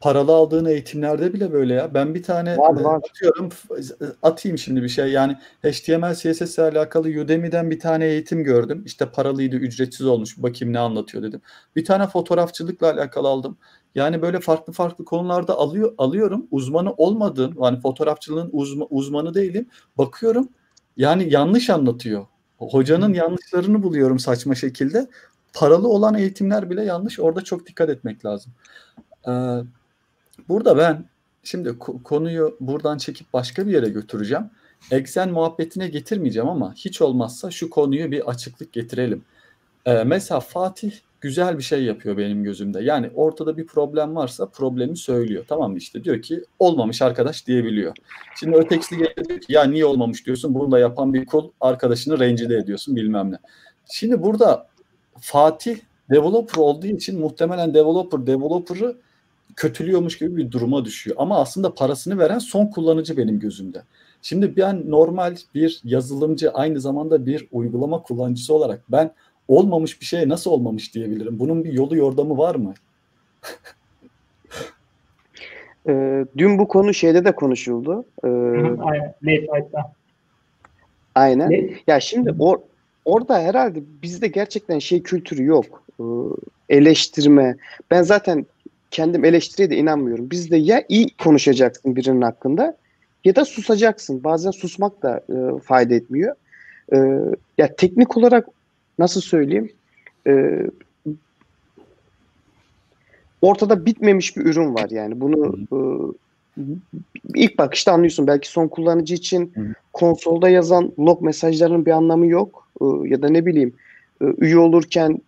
paralı 0.00 0.32
aldığın 0.32 0.64
eğitimlerde 0.64 1.32
bile 1.32 1.52
böyle 1.52 1.74
ya. 1.74 1.94
Ben 1.94 2.14
bir 2.14 2.22
tane 2.22 2.56
Var, 2.58 2.80
e, 2.80 2.84
var. 2.84 3.00
atıyorum 3.10 3.48
f- 3.48 3.74
atayım 4.22 4.58
şimdi 4.58 4.82
bir 4.82 4.88
şey. 4.88 5.08
Yani 5.12 5.36
HTML 5.62 6.14
CSS 6.14 6.58
ile 6.58 6.62
alakalı 6.78 7.08
Udemy'den 7.08 7.70
bir 7.70 7.80
tane 7.80 8.06
eğitim 8.06 8.44
gördüm. 8.44 8.82
İşte 8.86 9.06
paralıydı, 9.06 9.56
ücretsiz 9.56 10.06
olmuş. 10.06 10.42
Bakayım 10.42 10.74
ne 10.74 10.78
anlatıyor 10.78 11.22
dedim. 11.22 11.40
Bir 11.76 11.84
tane 11.84 12.06
fotoğrafçılıkla 12.06 12.92
alakalı 12.92 13.28
aldım. 13.28 13.56
Yani 13.94 14.22
böyle 14.22 14.40
farklı 14.40 14.72
farklı 14.72 15.04
konularda 15.04 15.54
alıyor 15.54 15.94
alıyorum. 15.98 16.46
Uzmanı 16.50 16.92
olmadığım, 16.92 17.54
yani 17.62 17.80
fotoğrafçılığın 17.80 18.50
uzma- 18.52 18.86
uzmanı 18.90 19.34
değilim. 19.34 19.68
Bakıyorum 19.98 20.48
yani 20.96 21.32
yanlış 21.32 21.70
anlatıyor. 21.70 22.26
Hocanın 22.58 23.14
yanlışlarını 23.14 23.82
buluyorum 23.82 24.18
saçma 24.18 24.54
şekilde. 24.54 25.06
Paralı 25.54 25.88
olan 25.88 26.14
eğitimler 26.14 26.70
bile 26.70 26.84
yanlış. 26.84 27.20
Orada 27.20 27.40
çok 27.44 27.66
dikkat 27.66 27.88
etmek 27.90 28.24
lazım. 28.24 28.52
Ee, 29.28 29.30
burada 30.48 30.76
ben 30.78 31.04
şimdi 31.42 31.68
ko- 31.68 32.02
konuyu 32.02 32.56
buradan 32.60 32.98
çekip 32.98 33.32
başka 33.32 33.66
bir 33.66 33.72
yere 33.72 33.88
götüreceğim. 33.88 34.44
Exen 34.90 35.30
muhabbetine 35.30 35.88
getirmeyeceğim 35.88 36.48
ama 36.48 36.74
hiç 36.74 37.02
olmazsa 37.02 37.50
şu 37.50 37.70
konuyu 37.70 38.10
bir 38.10 38.30
açıklık 38.30 38.72
getirelim. 38.72 39.24
Ee, 39.86 40.04
mesela 40.04 40.40
Fatih 40.40 40.92
güzel 41.20 41.58
bir 41.58 41.62
şey 41.62 41.84
yapıyor 41.84 42.16
benim 42.16 42.44
gözümde. 42.44 42.82
Yani 42.82 43.10
ortada 43.14 43.56
bir 43.56 43.66
problem 43.66 44.16
varsa 44.16 44.46
problemi 44.46 44.96
söylüyor. 44.96 45.44
Tamam 45.48 45.72
mı 45.72 45.78
işte 45.78 46.04
diyor 46.04 46.22
ki 46.22 46.44
olmamış 46.58 47.02
arkadaş 47.02 47.46
diyebiliyor. 47.46 47.94
Şimdi 48.40 48.56
ötekisi 48.56 48.96
geliyor 48.96 49.40
ki 49.40 49.52
ya 49.52 49.64
niye 49.64 49.84
olmamış 49.84 50.26
diyorsun 50.26 50.54
bunu 50.54 50.72
da 50.72 50.78
yapan 50.78 51.14
bir 51.14 51.26
kul 51.26 51.50
arkadaşını 51.60 52.18
rencide 52.18 52.56
ediyorsun 52.56 52.96
bilmem 52.96 53.32
ne. 53.32 53.38
Şimdi 53.92 54.22
burada 54.22 54.66
Fatih 55.20 55.76
developer 56.10 56.62
olduğu 56.62 56.86
için 56.86 57.20
muhtemelen 57.20 57.74
developer 57.74 58.26
developer'ı 58.26 58.96
kötülüyormuş 59.56 60.18
gibi 60.18 60.36
bir 60.36 60.50
duruma 60.50 60.84
düşüyor. 60.84 61.16
Ama 61.20 61.38
aslında 61.40 61.74
parasını 61.74 62.18
veren 62.18 62.38
son 62.38 62.66
kullanıcı 62.66 63.16
benim 63.16 63.40
gözümde. 63.40 63.82
Şimdi 64.22 64.56
ben 64.56 64.90
normal 64.90 65.36
bir 65.54 65.80
yazılımcı 65.84 66.50
aynı 66.50 66.80
zamanda 66.80 67.26
bir 67.26 67.48
uygulama 67.52 68.02
kullanıcısı 68.02 68.54
olarak 68.54 68.80
ben 68.88 69.10
olmamış 69.48 70.00
bir 70.00 70.06
şeye 70.06 70.28
nasıl 70.28 70.50
olmamış 70.50 70.94
diyebilirim. 70.94 71.38
Bunun 71.38 71.64
bir 71.64 71.72
yolu 71.72 71.96
yordamı 71.96 72.38
var 72.38 72.54
mı? 72.54 72.74
e, 75.88 76.24
dün 76.38 76.58
bu 76.58 76.68
konu 76.68 76.94
şeyde 76.94 77.24
de 77.24 77.32
konuşuldu. 77.34 78.04
E, 78.24 78.28
Aynen. 78.82 79.14
Late 79.22 79.42
night'ta. 79.42 79.92
aynen. 81.14 81.50
Late- 81.50 81.74
Ya 81.86 82.00
şimdi 82.00 82.34
or, 82.38 82.58
orada 83.04 83.38
herhalde 83.38 83.82
bizde 84.02 84.28
gerçekten 84.28 84.78
şey 84.78 85.02
kültürü 85.02 85.44
yok. 85.44 85.82
Ee, 86.00 86.04
eleştirme. 86.68 87.56
Ben 87.90 88.02
zaten 88.02 88.46
kendim 88.96 89.24
eleştiriye 89.24 89.70
de 89.70 89.76
inanmıyorum. 89.76 90.30
Bizde 90.30 90.56
ya 90.56 90.84
iyi 90.88 91.08
konuşacaksın 91.18 91.96
birinin 91.96 92.22
hakkında 92.22 92.76
ya 93.24 93.36
da 93.36 93.44
susacaksın. 93.44 94.24
Bazen 94.24 94.50
susmak 94.50 95.02
da 95.02 95.20
e, 95.28 95.60
fayda 95.60 95.94
etmiyor. 95.94 96.34
Ee, 96.92 97.18
ya 97.58 97.76
teknik 97.76 98.16
olarak 98.16 98.48
nasıl 98.98 99.20
söyleyeyim? 99.20 99.72
Ee, 100.26 100.66
ortada 103.42 103.86
bitmemiş 103.86 104.36
bir 104.36 104.44
ürün 104.44 104.74
var 104.74 104.90
yani. 104.90 105.20
Bunu 105.20 105.56
e, 105.72 105.78
ilk 107.34 107.58
bakışta 107.58 107.92
anlıyorsun. 107.92 108.26
Belki 108.26 108.48
son 108.48 108.68
kullanıcı 108.68 109.14
için 109.14 109.52
konsolda 109.92 110.48
yazan 110.48 110.92
log 110.98 111.22
mesajlarının 111.22 111.86
bir 111.86 111.90
anlamı 111.90 112.26
yok. 112.26 112.68
Ee, 112.80 112.84
ya 113.04 113.22
da 113.22 113.28
ne 113.28 113.46
bileyim 113.46 113.72
e, 114.22 114.24
üye 114.38 114.58
olurken 114.58 115.18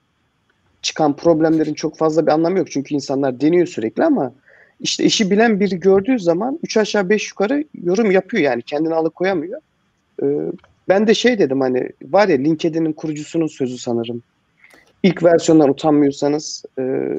çıkan 0.82 1.16
problemlerin 1.16 1.74
çok 1.74 1.98
fazla 1.98 2.26
bir 2.26 2.32
anlamı 2.32 2.58
yok. 2.58 2.70
Çünkü 2.70 2.94
insanlar 2.94 3.40
deniyor 3.40 3.66
sürekli 3.66 4.04
ama 4.04 4.32
işte 4.80 5.04
işi 5.04 5.30
bilen 5.30 5.60
biri 5.60 5.80
gördüğü 5.80 6.18
zaman 6.18 6.58
3 6.62 6.76
aşağı 6.76 7.08
5 7.08 7.30
yukarı 7.30 7.64
yorum 7.82 8.10
yapıyor 8.10 8.42
yani 8.42 8.62
kendini 8.62 8.94
alıkoyamıyor. 8.94 9.60
Ee, 10.22 10.26
ben 10.88 11.06
de 11.06 11.14
şey 11.14 11.38
dedim 11.38 11.60
hani 11.60 11.90
var 12.02 12.28
ya 12.28 12.36
LinkedIn'in 12.36 12.92
kurucusunun 12.92 13.46
sözü 13.46 13.78
sanırım. 13.78 14.22
İlk 15.02 15.22
versiyondan 15.22 15.70
utanmıyorsanız 15.70 16.64
e, 16.78 17.14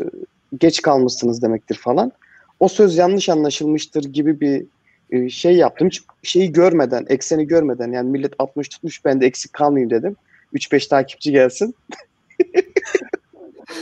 geç 0.57 0.81
kalmışsınız 0.81 1.41
demektir 1.41 1.75
falan. 1.75 2.11
O 2.59 2.67
söz 2.67 2.97
yanlış 2.97 3.29
anlaşılmıştır 3.29 4.03
gibi 4.03 4.39
bir 4.41 4.65
e, 5.11 5.29
şey 5.29 5.55
yaptım. 5.55 5.87
Hiç 5.87 6.01
şeyi 6.23 6.51
görmeden, 6.51 7.05
ekseni 7.09 7.47
görmeden 7.47 7.91
yani 7.91 8.09
millet 8.09 8.33
60 8.39 8.69
tutmuş 8.69 9.05
ben 9.05 9.21
de 9.21 9.25
eksik 9.25 9.53
kalmayayım 9.53 9.89
dedim. 9.89 10.15
3-5 10.53 10.89
takipçi 10.89 11.31
gelsin. 11.31 11.75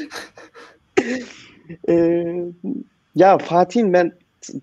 Ee, 1.90 2.46
ya 3.16 3.38
Fatih'in 3.38 3.94
ben 3.94 4.12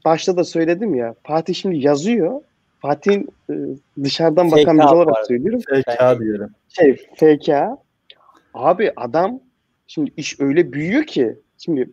başta 0.05 0.37
da 0.37 0.45
söyledim 0.45 0.95
ya. 0.95 1.15
Fatih 1.23 1.55
şimdi 1.55 1.87
yazıyor. 1.87 2.41
Fatih'in 2.81 3.29
e, 3.51 3.55
dışarıdan 4.05 4.51
Fake 4.51 4.63
bakan 4.63 4.79
biri 4.79 4.87
olarak 4.87 5.15
var. 5.15 5.25
söylüyorum. 5.29 5.61
FK 5.61 6.21
diyelim. 6.21 6.49
Şey 6.69 6.97
FK. 6.97 7.49
Abi 8.55 8.93
adam 8.97 9.41
şimdi 9.87 10.13
iş 10.17 10.41
öyle 10.41 10.73
büyüyor 10.73 11.05
ki 11.05 11.37
şimdi 11.59 11.91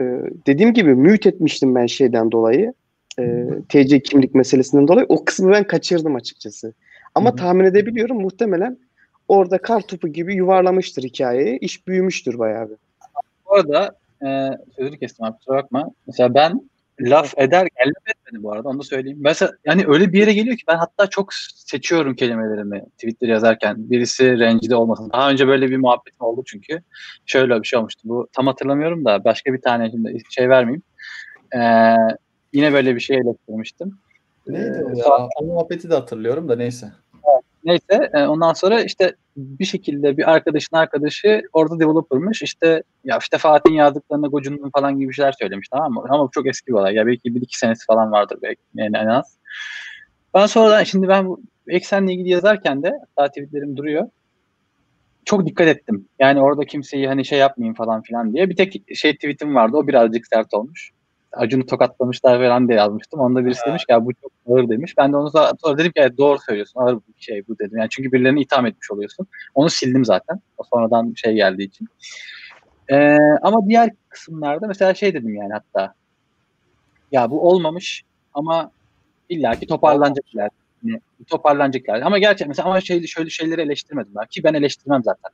e, 0.00 0.04
dediğim 0.46 0.72
gibi 0.74 0.94
mute 0.94 1.28
etmiştim 1.28 1.74
ben 1.74 1.86
şeyden 1.86 2.32
dolayı. 2.32 2.72
E, 3.18 3.46
TC 3.68 4.00
kimlik 4.00 4.34
meselesinden 4.34 4.88
dolayı. 4.88 5.06
O 5.08 5.24
kısmı 5.24 5.52
ben 5.52 5.64
kaçırdım 5.64 6.14
açıkçası. 6.16 6.72
Ama 7.14 7.30
Hı 7.30 7.32
hı. 7.32 7.36
tahmin 7.36 7.64
edebiliyorum 7.64 8.20
muhtemelen 8.20 8.78
orada 9.32 9.58
kar 9.58 9.80
topu 9.80 10.08
gibi 10.08 10.34
yuvarlamıştır 10.34 11.02
hikayeyi. 11.02 11.58
İş 11.58 11.86
büyümüştür 11.86 12.38
bayağı 12.38 12.70
bir. 12.70 12.76
Bu 13.46 13.54
arada 13.54 13.96
e, 14.26 14.50
sözünü 14.76 14.98
kestim 14.98 15.24
abi 15.26 15.36
kusura 15.36 15.56
bakma. 15.56 15.90
Mesela 16.06 16.34
ben 16.34 16.70
laf 17.00 17.38
eder, 17.38 17.68
ellem 17.76 17.92
etmedi 18.06 18.42
bu 18.42 18.52
arada 18.52 18.68
onu 18.68 18.78
da 18.78 18.82
söyleyeyim. 18.82 19.18
Mesela 19.20 19.52
yani 19.64 19.84
öyle 19.86 20.12
bir 20.12 20.18
yere 20.18 20.32
geliyor 20.32 20.56
ki 20.56 20.64
ben 20.68 20.76
hatta 20.76 21.06
çok 21.06 21.34
seçiyorum 21.54 22.14
kelimelerimi 22.14 22.82
Twitter 22.98 23.28
yazarken. 23.28 23.90
Birisi 23.90 24.38
rencide 24.38 24.76
olmasın. 24.76 25.10
Daha 25.12 25.30
önce 25.30 25.46
böyle 25.46 25.70
bir 25.70 25.76
muhabbetim 25.76 26.20
oldu 26.26 26.42
çünkü. 26.46 26.80
Şöyle 27.26 27.62
bir 27.62 27.66
şey 27.66 27.78
olmuştu. 27.78 28.00
Bu 28.04 28.28
tam 28.32 28.46
hatırlamıyorum 28.46 29.04
da 29.04 29.24
başka 29.24 29.52
bir 29.52 29.60
tane 29.60 29.90
şimdi 29.90 30.22
şey 30.30 30.48
vermeyeyim. 30.48 30.82
Ee, 31.56 31.96
yine 32.52 32.72
böyle 32.72 32.94
bir 32.94 33.00
şey 33.00 33.16
eleştirmiştim. 33.16 33.98
Neydi 34.46 34.84
o 34.84 34.90
Ee, 34.94 34.98
ya? 34.98 35.28
O 35.40 35.44
muhabbeti 35.44 35.90
de 35.90 35.94
hatırlıyorum 35.94 36.48
da 36.48 36.56
neyse. 36.56 36.92
Neyse 37.64 38.10
e, 38.14 38.22
ondan 38.26 38.52
sonra 38.52 38.82
işte 38.82 39.14
bir 39.36 39.64
şekilde 39.64 40.16
bir 40.16 40.30
arkadaşın 40.30 40.76
arkadaşı 40.76 41.42
orada 41.52 41.80
developer'mış. 41.80 42.42
İşte 42.42 42.82
ya 43.04 43.18
işte 43.20 43.38
Fatih'in 43.38 43.74
yazdıklarına 43.74 44.26
gocundum 44.26 44.70
falan 44.70 44.98
gibi 44.98 45.14
şeyler 45.14 45.32
söylemiş 45.32 45.68
tamam 45.68 45.92
mı? 45.92 46.04
Ama 46.10 46.24
bu 46.24 46.30
çok 46.30 46.46
eski 46.46 46.66
bir 46.66 46.72
olay. 46.72 46.94
Ya 46.94 47.06
belki 47.06 47.34
bir 47.34 47.42
iki 47.42 47.58
senesi 47.58 47.86
falan 47.86 48.12
vardır 48.12 48.38
belki 48.42 48.60
yani 48.74 48.96
en 48.96 49.06
az. 49.06 49.38
Ben 50.34 50.46
sonradan 50.46 50.84
şimdi 50.84 51.08
ben 51.08 51.26
bu 51.28 51.40
eksenle 51.68 52.12
ilgili 52.12 52.28
yazarken 52.28 52.82
de 52.82 52.92
hatta 53.16 53.28
tweetlerim 53.28 53.76
duruyor. 53.76 54.08
Çok 55.24 55.46
dikkat 55.46 55.68
ettim. 55.68 56.08
Yani 56.18 56.42
orada 56.42 56.64
kimseyi 56.64 57.08
hani 57.08 57.24
şey 57.24 57.38
yapmayayım 57.38 57.74
falan 57.74 58.02
filan 58.02 58.32
diye. 58.32 58.50
Bir 58.50 58.56
tek 58.56 58.96
şey 58.96 59.14
tweetim 59.14 59.54
vardı. 59.54 59.76
O 59.76 59.86
birazcık 59.86 60.26
sert 60.26 60.54
olmuş. 60.54 60.90
Acun'u 61.32 61.66
tokatlamışlar 61.66 62.38
falan 62.38 62.68
diye 62.68 62.78
yazmıştım. 62.78 63.20
Onda 63.20 63.44
birisi 63.44 63.66
demiş 63.66 63.84
ki 63.84 63.92
ya 63.92 64.04
bu 64.04 64.14
çok 64.14 64.32
ağır 64.48 64.68
demiş. 64.68 64.94
Ben 64.98 65.12
de 65.12 65.16
onu 65.16 65.30
sonra, 65.30 65.78
dedim 65.78 65.92
ki 65.92 66.00
evet, 66.00 66.18
doğru 66.18 66.38
söylüyorsun. 66.46 66.80
Ağır 66.80 66.94
bir 66.94 67.22
şey 67.22 67.48
bu 67.48 67.58
dedim. 67.58 67.78
Yani 67.78 67.88
çünkü 67.90 68.12
birilerini 68.12 68.42
itham 68.42 68.66
etmiş 68.66 68.90
oluyorsun. 68.90 69.26
Onu 69.54 69.70
sildim 69.70 70.04
zaten. 70.04 70.40
O 70.58 70.62
sonradan 70.64 71.12
şey 71.16 71.34
geldiği 71.34 71.64
için. 71.64 71.88
Ee, 72.88 73.18
ama 73.42 73.68
diğer 73.68 73.90
kısımlarda 74.08 74.66
mesela 74.66 74.94
şey 74.94 75.14
dedim 75.14 75.34
yani 75.34 75.52
hatta 75.52 75.94
ya 77.12 77.30
bu 77.30 77.48
olmamış 77.48 78.02
ama 78.34 78.70
illaki 79.28 79.66
toparlanacaklar. 79.66 80.48
Yani 80.84 81.00
toparlanacaklar. 81.28 82.00
Ama 82.00 82.18
gerçekten 82.18 82.48
mesela 82.48 82.68
ama 82.68 82.80
şey, 82.80 83.06
şöyle 83.06 83.30
şeyleri 83.30 83.60
eleştirmedim 83.60 84.12
ben. 84.16 84.26
Ki 84.26 84.44
ben 84.44 84.54
eleştirmem 84.54 85.02
zaten. 85.04 85.30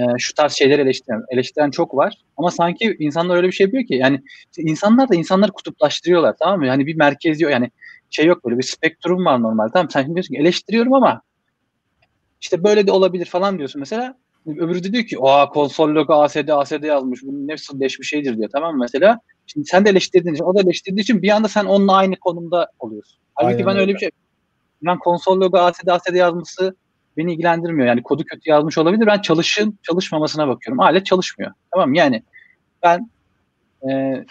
Ee, 0.00 0.02
şu 0.18 0.34
tarz 0.34 0.52
şeyleri 0.52 0.82
eleştirmem. 0.82 1.22
Eleştiren 1.30 1.70
çok 1.70 1.96
var. 1.96 2.14
Ama 2.36 2.50
sanki 2.50 2.96
insanlar 2.98 3.36
öyle 3.36 3.46
bir 3.46 3.52
şey 3.52 3.64
yapıyor 3.64 3.86
ki 3.86 3.94
yani 3.94 4.20
insanlar 4.58 5.08
da 5.08 5.14
insanları 5.14 5.52
kutuplaştırıyorlar 5.52 6.34
tamam 6.38 6.58
mı? 6.58 6.66
Yani 6.66 6.86
bir 6.86 6.96
merkez 6.96 7.40
yok 7.40 7.52
yani 7.52 7.70
şey 8.10 8.26
yok 8.26 8.44
böyle 8.44 8.58
bir 8.58 8.62
spektrum 8.62 9.24
var 9.24 9.42
normal. 9.42 9.68
Tamam 9.68 9.90
sen 9.90 10.02
şimdi 10.02 10.14
diyorsun 10.14 10.34
ki 10.34 10.40
eleştiriyorum 10.40 10.94
ama 10.94 11.22
işte 12.40 12.64
böyle 12.64 12.86
de 12.86 12.92
olabilir 12.92 13.26
falan 13.26 13.58
diyorsun 13.58 13.80
mesela. 13.80 14.18
Öbürü 14.46 14.84
de 14.84 14.92
diyor 14.92 15.04
ki 15.04 15.18
o 15.18 15.50
konsol 15.50 15.88
logo 15.88 16.14
ASD 16.14 16.48
ASD 16.48 16.82
yazmış. 16.82 17.22
Bunun 17.22 17.48
nefsi 17.48 17.80
leş 17.80 18.00
bir 18.00 18.04
şeydir 18.04 18.36
diyor. 18.38 18.48
Tamam 18.52 18.74
mı 18.74 18.80
mesela? 18.80 19.20
Şimdi 19.46 19.66
sen 19.66 19.84
de 19.84 19.90
eleştirdiğin 19.90 20.34
için, 20.34 20.44
o 20.44 20.54
da 20.54 20.60
eleştirdiği 20.60 21.02
için 21.02 21.22
bir 21.22 21.28
anda 21.30 21.48
sen 21.48 21.64
onunla 21.64 21.92
aynı 21.94 22.16
konumda 22.16 22.70
oluyorsun. 22.78 23.18
Halbuki 23.34 23.54
Aynen 23.54 23.66
ben 23.66 23.72
öyle 23.72 23.80
öyle. 23.80 23.94
bir 23.94 23.98
şey 23.98 24.10
ben 24.82 24.98
konsol 24.98 25.40
logo 25.40 25.58
ASD 25.58 25.86
ASD 25.88 26.14
yazması 26.14 26.76
beni 27.16 27.32
ilgilendirmiyor. 27.32 27.88
Yani 27.88 28.02
kodu 28.02 28.24
kötü 28.24 28.50
yazmış 28.50 28.78
olabilir. 28.78 29.06
Ben 29.06 29.20
çalışın 29.20 29.78
çalışmamasına 29.82 30.48
bakıyorum. 30.48 30.80
Alet 30.80 31.06
çalışmıyor. 31.06 31.52
Tamam? 31.72 31.94
Yani 31.94 32.22
ben 32.82 33.10
e, 33.90 34.24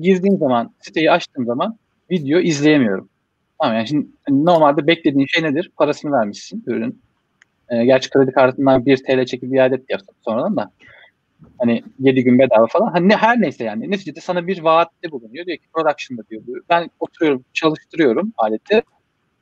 girdiğim 0.00 0.38
zaman 0.38 0.74
siteyi 0.80 1.10
açtığım 1.10 1.46
zaman 1.46 1.78
video 2.10 2.40
izleyemiyorum. 2.40 3.08
Tamam 3.60 3.76
yani 3.76 3.88
şimdi 3.88 4.06
hani 4.28 4.44
normalde 4.44 4.86
beklediğin 4.86 5.26
şey 5.26 5.42
nedir? 5.42 5.70
Parasını 5.76 6.12
vermişsin 6.12 6.64
ürünün. 6.66 7.02
E, 7.68 7.84
gerçi 7.84 8.10
kredi 8.10 8.32
kartından 8.32 8.86
1 8.86 8.96
TL 8.96 9.26
çekip 9.26 9.54
iade 9.54 9.74
et 9.74 9.84
yaptım 9.90 10.14
sonradan 10.24 10.56
da. 10.56 10.70
Hani 11.58 11.82
7 11.98 12.24
gün 12.24 12.38
bedava 12.38 12.66
falan. 12.66 12.92
Hani 12.92 13.16
her 13.16 13.40
neyse 13.40 13.64
yani. 13.64 13.90
Neticede 13.90 14.20
sana 14.20 14.46
bir 14.46 14.62
vaatte 14.62 15.10
bulunuyor. 15.10 15.46
Diyor 15.46 15.58
ki 15.58 15.64
production'da 15.74 16.22
diyor. 16.30 16.42
Ben 16.68 16.90
oturuyorum, 17.00 17.44
çalıştırıyorum 17.52 18.32
aleti. 18.38 18.82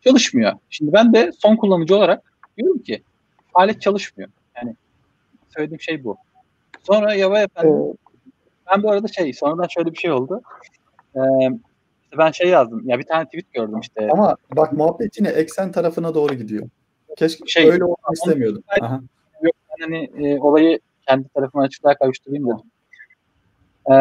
Çalışmıyor. 0.00 0.52
Şimdi 0.70 0.92
ben 0.92 1.12
de 1.12 1.33
son 1.38 1.57
kullanıcı 1.57 1.96
olarak 1.96 2.33
diyorum 2.58 2.78
ki 2.78 3.02
alet 3.54 3.82
çalışmıyor. 3.82 4.30
Yani 4.56 4.76
söylediğim 5.54 5.80
şey 5.80 6.04
bu. 6.04 6.16
Sonra 6.82 7.14
Yava 7.14 7.40
efendim 7.40 7.74
Ee, 7.74 7.94
ben 8.70 8.82
bu 8.82 8.90
arada 8.90 9.08
şey 9.08 9.32
sonradan 9.32 9.68
şöyle 9.68 9.92
bir 9.92 9.96
şey 9.98 10.10
oldu. 10.12 10.42
Ee, 11.16 11.20
işte 12.04 12.18
ben 12.18 12.30
şey 12.30 12.48
yazdım. 12.48 12.82
Ya 12.88 12.98
bir 12.98 13.04
tane 13.06 13.24
tweet 13.24 13.52
gördüm 13.52 13.80
işte. 13.80 14.08
Ama 14.12 14.36
bak 14.56 14.72
muhabbet 14.72 15.18
yine 15.18 15.28
eksen 15.28 15.72
tarafına 15.72 16.14
doğru 16.14 16.34
gidiyor. 16.34 16.68
Keşke 17.16 17.46
Şey- 17.46 17.70
öyle 17.70 17.84
olmak 17.84 18.12
istemiyordum. 18.12 18.62
Aha. 18.80 19.00
Yok, 19.42 19.54
ben 19.70 19.84
hani 19.84 20.10
e, 20.26 20.38
olayı 20.38 20.78
kendi 21.08 21.28
tarafıma 21.28 21.64
açıklığa 21.64 21.94
kavuşturayım 21.94 22.46
dedim. 22.46 22.70
Ee, 23.90 23.94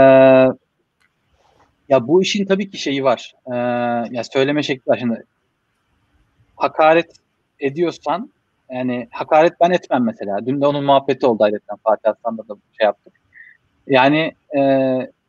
ya 1.90 2.08
bu 2.08 2.22
işin 2.22 2.46
tabii 2.46 2.72
ki 2.72 2.78
şeyi 2.78 3.04
var. 3.04 3.36
Ee, 3.48 3.56
ya 4.16 4.24
söyleme 4.24 4.64
şekli 4.64 4.90
var. 4.90 4.98
Şimdi 4.98 5.24
hakaret 6.56 7.12
ediyorsan 7.60 8.32
yani 8.74 9.08
hakaret 9.12 9.54
ben 9.62 9.72
etmem 9.72 10.04
mesela. 10.04 10.46
Dün 10.46 10.62
de 10.62 10.68
onun 10.68 10.84
muhabbeti 10.84 11.26
oldu 11.26 11.44
ayrıca 11.44 11.76
Fatih 11.84 12.10
Aslan'da 12.10 12.48
da 12.48 12.56
şey 12.80 12.86
yaptık. 12.86 13.14
Yani 13.88 14.32
e, 14.58 14.62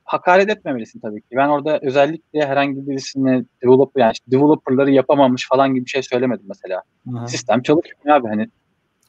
hakaret 0.04 0.50
etmemelisin 0.50 1.00
tabii 1.00 1.20
ki. 1.20 1.36
Ben 1.36 1.48
orada 1.48 1.78
özellikle 1.82 2.46
herhangi 2.46 2.88
birisine 2.88 3.44
developer 3.62 4.00
yani 4.00 4.12
işte 4.12 4.30
developerları 4.30 4.90
yapamamış 4.90 5.48
falan 5.48 5.74
gibi 5.74 5.84
bir 5.84 5.90
şey 5.90 6.02
söylemedim 6.02 6.46
mesela. 6.48 6.82
Aha. 7.16 7.26
Sistem 7.26 7.62
çalışmıyor 7.62 8.16
abi 8.16 8.28
hani 8.28 8.48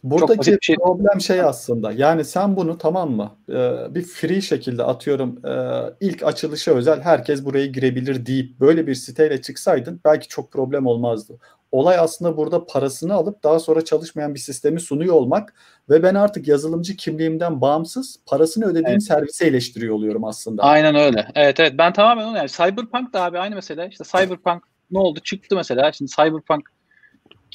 Buradaki 0.06 0.58
şey. 0.62 0.76
problem 0.76 1.22
şey 1.22 1.42
aslında. 1.42 1.92
Yani 1.92 2.26
sen 2.26 2.56
bunu 2.56 2.78
tamam 2.78 3.12
mı? 3.12 3.32
Ee, 3.50 3.96
bir 3.96 4.02
free 4.02 4.42
şekilde 4.42 4.84
atıyorum 4.84 5.46
e, 5.46 5.54
ilk 6.00 6.24
açılışa 6.24 6.72
özel 6.72 7.02
herkes 7.02 7.46
buraya 7.46 7.66
girebilir 7.66 8.26
deyip 8.26 8.60
böyle 8.60 8.88
bir 8.88 8.96
siteyle 8.96 9.42
çıksaydın 9.42 10.02
belki 10.06 10.28
çok 10.28 10.52
problem 10.52 10.86
olmazdı. 10.86 11.38
Olay 11.76 11.98
aslında 12.00 12.38
burada 12.38 12.66
parasını 12.66 13.14
alıp 13.14 13.44
daha 13.44 13.60
sonra 13.60 13.86
çalışmayan 13.86 14.34
bir 14.34 14.40
sistemi 14.40 14.80
sunuyor 14.80 15.16
olmak 15.16 15.54
ve 15.90 16.04
ben 16.04 16.16
artık 16.16 16.48
yazılımcı 16.48 16.96
kimliğimden 16.96 17.62
bağımsız 17.62 18.20
parasını 18.26 18.66
ödediğim 18.66 18.88
Evet. 18.88 19.04
servisi 19.04 19.46
eleştiriyor 19.46 19.96
oluyorum 19.96 20.24
aslında. 20.24 20.64
Aynen 20.64 20.96
öyle. 20.96 21.28
Evet 21.36 21.60
evet 21.60 21.74
ben 21.78 21.94
tamamen 21.94 22.26
onu 22.26 22.38
yani 22.38 22.50
Cyberpunk 22.50 23.14
da 23.14 23.24
abi 23.24 23.40
aynı 23.40 23.56
mesele. 23.56 23.88
İşte 23.92 24.04
Cyberpunk 24.04 24.64
ne 24.92 25.00
oldu? 25.00 25.20
Çıktı 25.20 25.56
mesela. 25.56 25.92
Şimdi 25.92 26.12
Cyberpunk 26.12 26.70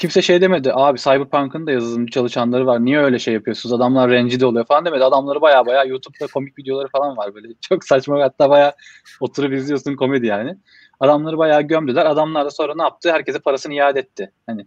kimse 0.01 0.23
şey 0.23 0.41
demedi. 0.41 0.73
Abi 0.75 0.99
Cyberpunk'ın 0.99 1.67
da 1.67 1.73
yazılımcı 1.73 2.11
çalışanları 2.13 2.67
var. 2.67 2.85
Niye 2.85 2.99
öyle 2.99 3.19
şey 3.19 3.35
yapıyorsunuz? 3.35 3.73
Adamlar 3.73 4.11
rencide 4.11 4.47
oluyor 4.47 4.65
falan 4.67 4.85
demedi. 4.85 5.05
Adamları 5.05 5.41
baya 5.41 5.67
baya 5.67 5.85
YouTube'da 5.85 6.27
komik 6.27 6.59
videoları 6.59 6.89
falan 6.89 7.17
var 7.17 7.35
böyle. 7.35 7.49
Çok 7.61 7.85
saçma 7.85 8.23
hatta 8.23 8.51
baya 8.51 8.75
oturup 9.21 9.53
izliyorsun 9.53 9.97
komedi 9.97 10.27
yani. 10.27 10.57
Adamları 11.01 11.39
bayağı 11.39 11.63
gömdüler. 11.63 12.07
Adamlar 12.07 12.45
da 12.45 12.51
sonra 12.51 12.75
ne 12.77 12.83
yaptı? 12.83 13.13
Herkese 13.13 13.39
parasını 13.39 13.75
iade 13.75 14.01
etti. 14.01 14.33
Hani 14.47 14.67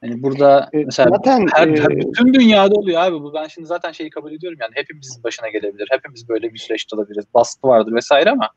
hani 0.00 0.22
burada 0.22 0.68
E, 0.72 0.84
mesela 0.84 1.08
zaten, 1.08 1.46
her, 1.54 1.68
e, 1.68 1.80
her- 1.80 1.96
bütün 1.96 2.34
dünyada 2.34 2.74
oluyor 2.74 3.02
abi 3.02 3.20
bu. 3.20 3.34
Ben 3.34 3.46
şimdi 3.46 3.68
zaten 3.68 3.92
şeyi 3.92 4.10
kabul 4.10 4.32
ediyorum 4.32 4.58
yani 4.60 4.72
hepimizin 4.74 5.22
başına 5.24 5.48
gelebilir. 5.48 5.88
Hepimiz 5.90 6.28
böyle 6.28 6.52
bir 6.54 6.58
süreçte 6.58 6.96
olabiliriz. 6.96 7.24
Baskı 7.34 7.68
vardır 7.68 7.92
vesaire 7.94 8.30
ama 8.30 8.50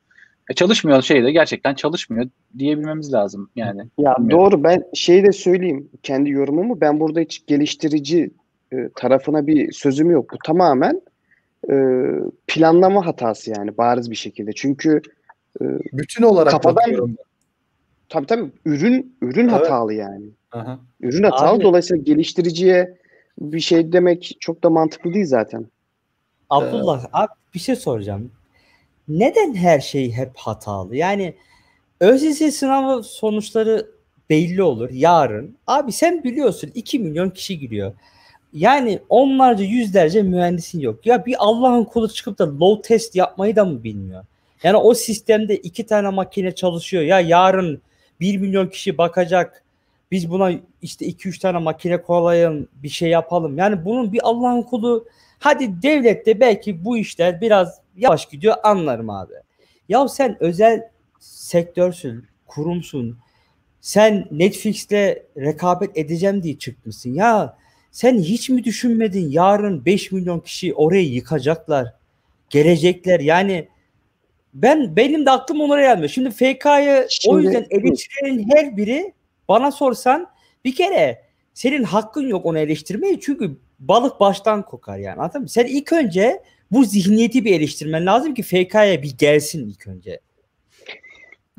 e, 0.50 0.54
çalışmıyor 0.54 1.02
şey 1.02 1.24
de 1.24 1.32
gerçekten 1.32 1.74
çalışmıyor 1.74 2.30
diyebilmemiz 2.58 3.14
lazım 3.14 3.50
yani. 3.56 3.80
Ya 3.98 4.16
Bilmiyorum. 4.18 4.30
doğru 4.52 4.64
ben 4.64 4.84
şeyi 4.94 5.24
de 5.24 5.32
söyleyeyim 5.32 5.90
kendi 6.04 6.30
yorumumu 6.30 6.82
ben 6.82 7.00
burada 7.00 7.20
hiç 7.20 7.46
geliştirici 7.48 8.32
e, 8.74 8.90
tarafına 8.96 9.48
bir 9.48 9.72
sözüm 9.72 10.12
yok. 10.12 10.34
Bu 10.34 10.38
tamamen 10.46 11.02
e, 11.72 11.76
planlama 12.48 13.06
hatası 13.06 13.52
yani 13.58 13.78
bariz 13.78 14.12
bir 14.12 14.16
şekilde. 14.16 14.52
Çünkü 14.56 15.02
Bütün 15.94 16.24
olarak 16.24 16.52
Kafadan- 16.52 16.76
bakıyorum. 16.76 17.16
tabii 18.10 18.26
tabii 18.26 18.52
ürün 18.66 19.16
ürün 19.22 19.42
Evet. 19.50 19.52
hatalı 19.52 19.94
yani. 19.94 20.26
Aha. 20.52 20.80
Ürün 21.02 21.24
hatalı 21.24 21.56
Abi- 21.58 21.64
dolayısıyla 21.64 22.04
geliştiriciye 22.04 22.98
bir 23.40 23.60
şey 23.60 23.92
demek 23.92 24.38
çok 24.40 24.64
da 24.64 24.70
mantıklı 24.70 25.14
değil 25.14 25.26
zaten. 25.26 25.66
Abdullah 26.50 27.06
abi 27.14 27.32
bir 27.54 27.60
şey 27.60 27.76
soracağım. 27.76 28.32
Neden 29.10 29.54
her 29.54 29.80
şey 29.80 30.12
hep 30.12 30.32
hatalı? 30.36 30.96
Yani 30.96 31.34
ÖSS 32.02 32.56
sınavı 32.56 33.04
sonuçları 33.04 33.88
belli 34.30 34.64
olur 34.64 34.90
yarın. 34.90 35.58
Abi 35.68 35.92
sen 35.92 36.24
biliyorsun 36.24 36.72
2 36.76 37.00
milyon 37.00 37.30
kişi 37.30 37.60
giriyor. 37.60 37.94
Yani 38.54 39.00
onlarca 39.10 39.64
yüzlerce 39.64 40.22
mühendisin 40.22 40.80
yok. 40.80 41.06
Ya 41.06 41.26
bir 41.26 41.36
Allah'ın 41.40 41.84
kulu 41.84 42.10
çıkıp 42.10 42.40
da 42.40 42.60
low 42.60 42.82
test 42.88 43.16
yapmayı 43.16 43.56
da 43.56 43.66
mı 43.66 43.84
bilmiyor? 43.84 44.26
Yani 44.64 44.78
o 44.78 44.94
sistemde 44.94 45.58
iki 45.58 45.86
tane 45.86 46.10
makine 46.10 46.56
çalışıyor. 46.56 47.04
Ya 47.04 47.20
yarın 47.20 47.82
1 48.20 48.38
milyon 48.38 48.68
kişi 48.68 48.98
bakacak. 48.98 49.64
Biz 50.12 50.32
buna 50.32 50.52
işte 50.82 51.06
2-3 51.06 51.40
tane 51.40 51.58
makine 51.58 52.02
koyalım, 52.02 52.68
bir 52.84 52.90
şey 52.90 53.10
yapalım. 53.10 53.58
Yani 53.58 53.86
bunun 53.86 54.14
bir 54.14 54.20
Allah'ın 54.24 54.62
kulu 54.62 55.06
Hadi 55.40 55.82
devlette 55.82 56.40
belki 56.40 56.86
bu 56.86 56.98
işler 56.98 57.42
biraz 57.42 57.82
yavaş 57.96 58.30
gidiyor 58.30 58.56
anlarım 58.64 59.10
abi. 59.10 59.34
Ya 59.90 60.08
sen 60.08 60.38
özel 60.40 60.90
sektörsün, 61.20 62.26
kurumsun. 62.48 63.18
Sen 63.82 64.28
Netflix'le 64.32 65.18
rekabet 65.38 65.98
edeceğim 65.98 66.44
diye 66.44 66.58
çıkmışsın. 66.58 67.14
Ya 67.14 67.58
sen 67.92 68.20
hiç 68.20 68.50
mi 68.50 68.64
düşünmedin 68.64 69.30
yarın 69.30 69.86
5 69.86 70.12
milyon 70.12 70.40
kişi 70.40 70.74
orayı 70.74 71.10
yıkacaklar. 71.10 71.94
Gelecekler 72.50 73.20
yani 73.20 73.68
Ben 74.54 74.96
benim 74.96 75.26
de 75.26 75.32
aklım 75.32 75.62
onlara 75.62 75.82
gelmiyor. 75.82 76.10
Şimdi 76.10 76.32
FK'yı 76.32 77.08
o 77.28 77.40
yüzden 77.40 77.66
eleştirenin 77.70 78.50
her 78.54 78.78
biri 78.78 79.14
bana 79.48 79.72
sorsan 79.72 80.28
bir 80.66 80.76
kere 80.76 81.22
senin 81.54 81.84
hakkın 81.84 82.28
yok 82.28 82.46
onu 82.46 82.60
eleştirmeye 82.60 83.20
çünkü 83.20 83.58
balık 83.80 84.20
baştan 84.20 84.62
kokar 84.62 84.98
yani 84.98 85.22
anladın 85.22 85.42
mı? 85.42 85.50
Sen 85.50 85.66
ilk 85.66 85.94
önce 85.94 86.44
bu 86.72 86.84
zihniyeti 86.84 87.46
bir 87.46 87.56
eleştirmen 87.56 88.06
lazım 88.06 88.34
ki 88.34 88.44
FK'ya 88.44 89.02
bir 89.02 89.18
gelsin 89.18 89.70
ilk 89.70 89.88
önce. 89.88 90.20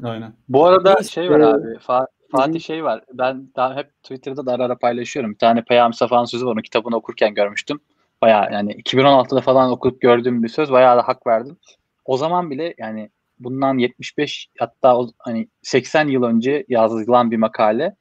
Aynen. 0.03 0.33
Bu 0.49 0.67
arada 0.67 0.95
Neyse, 0.95 1.11
şey 1.11 1.31
var 1.31 1.41
e, 1.41 1.47
abi. 1.47 1.67
Fa- 1.67 2.07
Fatih 2.31 2.61
şey 2.61 2.85
var. 2.85 3.05
Ben 3.13 3.49
daha 3.57 3.77
hep 3.77 4.03
Twitter'da 4.03 4.47
da 4.47 4.53
ara 4.53 4.65
ara 4.65 4.79
paylaşıyorum. 4.79 5.33
Bir 5.33 5.39
tane 5.39 5.65
Peyami 5.65 5.95
Safa'nın 5.95 6.25
sözü 6.25 6.47
var. 6.47 6.53
Onun 6.53 6.63
kitabını 6.63 6.97
okurken 6.97 7.35
görmüştüm. 7.35 7.81
Bayağı 8.23 8.53
yani 8.53 8.73
2016'da 8.73 9.41
falan 9.41 9.71
okup 9.71 10.01
gördüğüm 10.01 10.43
bir 10.43 10.49
söz. 10.49 10.73
Bayağı 10.73 10.97
da 10.97 11.09
hak 11.09 11.27
verdim. 11.27 11.57
O 12.05 12.17
zaman 12.17 12.51
bile 12.51 12.75
yani 12.79 13.11
bundan 13.39 13.79
75 13.79 14.49
hatta 14.59 14.99
o, 14.99 15.11
hani 15.19 15.49
80 15.63 16.09
yıl 16.09 16.23
önce 16.23 16.65
yazılan 16.69 17.31
bir 17.31 17.37
makale 17.37 17.97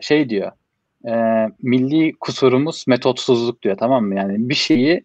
şey 0.00 0.30
diyor. 0.30 0.52
E, 1.08 1.12
milli 1.62 2.12
kusurumuz 2.20 2.84
metotsuzluk 2.88 3.62
diyor 3.62 3.76
tamam 3.76 4.04
mı? 4.04 4.14
Yani 4.14 4.48
bir 4.48 4.54
şeyi 4.54 5.04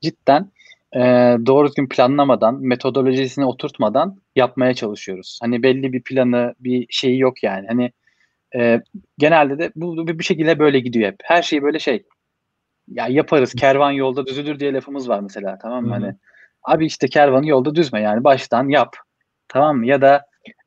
cidden 0.00 0.50
e, 0.96 1.00
doğru 1.46 1.68
düzgün 1.68 1.88
planlamadan, 1.88 2.54
metodolojisini 2.60 3.44
oturtmadan 3.44 4.20
yapmaya 4.36 4.74
çalışıyoruz. 4.74 5.38
Hani 5.42 5.62
belli 5.62 5.92
bir 5.92 6.02
planı, 6.02 6.54
bir 6.60 6.86
şeyi 6.90 7.18
yok 7.18 7.42
yani. 7.42 7.66
Hani 7.66 7.92
e, 8.56 8.80
genelde 9.18 9.58
de 9.58 9.72
bu 9.76 10.06
bir 10.08 10.24
şekilde 10.24 10.58
böyle 10.58 10.80
gidiyor 10.80 11.08
hep. 11.08 11.16
Her 11.22 11.42
şey 11.42 11.62
böyle 11.62 11.78
şey. 11.78 12.02
Ya 12.88 13.06
yaparız, 13.08 13.52
kervan 13.54 13.90
yolda 13.90 14.26
düzülür 14.26 14.60
diye 14.60 14.72
lafımız 14.72 15.08
var 15.08 15.20
mesela 15.20 15.58
tamam 15.62 15.84
mı? 15.84 15.90
Hani 15.92 16.14
abi 16.62 16.86
işte 16.86 17.08
kervanı 17.08 17.48
yolda 17.48 17.74
düzme 17.74 18.00
yani 18.00 18.24
baştan 18.24 18.68
yap. 18.68 18.96
Tamam 19.48 19.76
mı? 19.76 19.86
Ya 19.86 20.02
da 20.02 20.26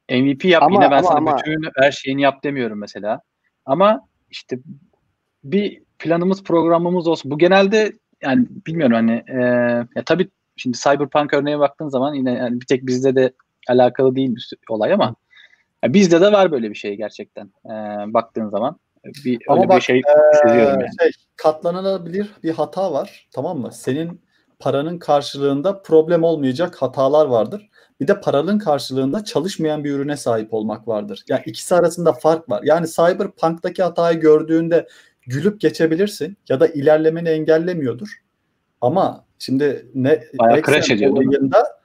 MVP 0.10 0.48
yap 0.48 0.64
Ama- 0.64 0.76
yine 0.76 0.92
ben 0.92 0.98
ama- 0.98 1.08
sana 1.08 1.18
ama- 1.18 1.38
bütün 1.38 1.70
her 1.76 1.92
şeyini 1.92 2.22
yap 2.22 2.44
demiyorum 2.44 2.80
mesela. 2.80 3.22
Ama 3.66 4.09
işte 4.32 4.60
bir 5.44 5.82
planımız 6.00 6.44
programımız 6.44 7.08
olsun. 7.08 7.32
Bu 7.32 7.38
genelde 7.38 7.94
yani 8.22 8.48
bilmiyorum 8.68 8.96
hani 8.96 9.24
e, 9.28 9.40
ya 9.96 10.04
tabii 10.06 10.30
şimdi 10.56 10.78
Cyberpunk 10.78 11.34
örneğe 11.34 11.60
baktığın 11.60 11.88
zaman 11.88 12.14
yine 12.14 12.34
yani 12.34 12.62
bir 12.62 12.66
tek 12.66 12.88
bizde 12.88 13.16
de 13.16 13.34
alakalı 13.68 14.16
değil 14.16 14.36
bir 14.36 14.50
olay 14.70 14.94
ama 14.94 15.16
ya 15.84 15.94
bizde 15.94 16.22
de 16.22 16.32
var 16.32 16.52
böyle 16.52 16.70
bir 16.70 16.76
şey 16.76 16.98
gerçekten. 16.98 17.46
E, 17.66 17.74
baktığın 18.14 18.50
zaman 18.50 18.80
bir 19.06 19.32
öyle 19.32 19.44
Ama 19.48 19.64
bir 19.64 19.70
bak, 19.70 19.82
şey 19.82 20.02
Ee, 20.48 20.52
yani. 20.52 20.86
şey, 21.02 21.12
katlanılabilir 21.36 22.30
bir 22.44 22.52
hata 22.52 22.94
var. 22.94 23.28
Tamam 23.32 23.60
mı? 23.60 23.72
Senin 23.72 24.22
paranın 24.60 24.98
karşılığında 24.98 25.82
problem 25.82 26.24
olmayacak 26.24 26.82
hatalar 26.82 27.26
vardır. 27.26 27.70
Bir 28.02 28.08
de 28.08 28.22
paranın 28.22 28.60
karşılığında 28.60 29.24
çalışmayan 29.24 29.84
bir 29.84 29.92
ürüne 29.92 30.18
sahip 30.18 30.54
olmak 30.54 30.88
vardır. 30.88 31.24
Yani 31.30 31.42
ikisi 31.46 31.76
arasında 31.76 32.14
fark 32.14 32.50
var. 32.50 32.62
Yani 32.64 32.88
Cyberpunk'taki 32.88 33.84
hatayı 33.84 34.20
gördüğünde 34.20 34.88
gülüp 35.22 35.62
geçebilirsin 35.62 36.38
ya 36.50 36.60
da 36.60 36.68
ilerlemeni 36.68 37.30
engellemiyordur. 37.30 38.24
Ama 38.82 39.26
şimdi 39.40 39.86
ne 39.96 40.24
Bayağı 40.40 40.62
crash 40.62 40.92
ediyor, 40.92 41.12
olayında 41.12 41.80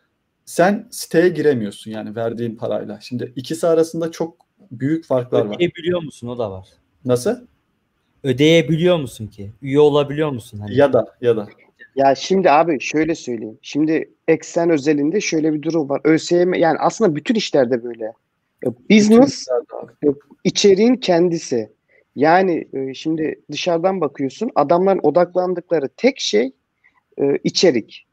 sen 0.45 0.89
siteye 0.91 1.29
giremiyorsun 1.29 1.91
yani 1.91 2.17
verdiğin 2.17 2.57
parayla. 2.57 2.99
Şimdi 3.01 3.33
ikisi 3.37 3.67
arasında 3.67 4.11
çok 4.11 4.37
büyük 4.71 5.05
farklar 5.05 5.45
var. 5.45 5.57
Ödeyebiliyor 5.57 6.03
musun 6.03 6.29
o 6.29 6.39
da 6.39 6.51
var. 6.51 6.69
Nasıl? 7.05 7.37
Ödeyebiliyor 8.23 8.97
musun 8.97 9.27
ki? 9.27 9.53
Üye 9.63 9.81
olabiliyor 9.81 10.31
musun? 10.31 10.59
Hani? 10.59 10.77
Ya 10.77 10.93
da 10.93 11.07
ya 11.21 11.37
da. 11.37 11.49
Ya 11.97 12.15
şimdi 12.15 12.51
abi 12.51 12.81
şöyle 12.81 13.15
söyleyeyim. 13.15 13.59
Şimdi 13.63 14.11
eksen 14.29 14.71
özelinde 14.71 15.21
şöyle 15.21 15.53
bir 15.53 15.63
durum 15.63 15.89
var. 15.89 16.01
ÖSYM 16.05 16.55
yani 16.55 16.79
aslında 16.79 17.17
bütün 17.17 17.35
işlerde 17.35 17.85
böyle. 17.85 18.05
Ya 18.65 18.73
Business 18.91 19.47
içeriğin 20.45 20.97
kendisi. 20.97 21.69
Yani 22.17 22.69
e, 22.73 22.95
şimdi 22.95 23.41
dışarıdan 23.51 24.01
bakıyorsun 24.01 24.51
adamların 24.55 25.01
odaklandıkları 25.03 25.89
tek 25.97 26.21
şey 26.21 26.53
e, 27.19 27.39
içerik. 27.45 28.07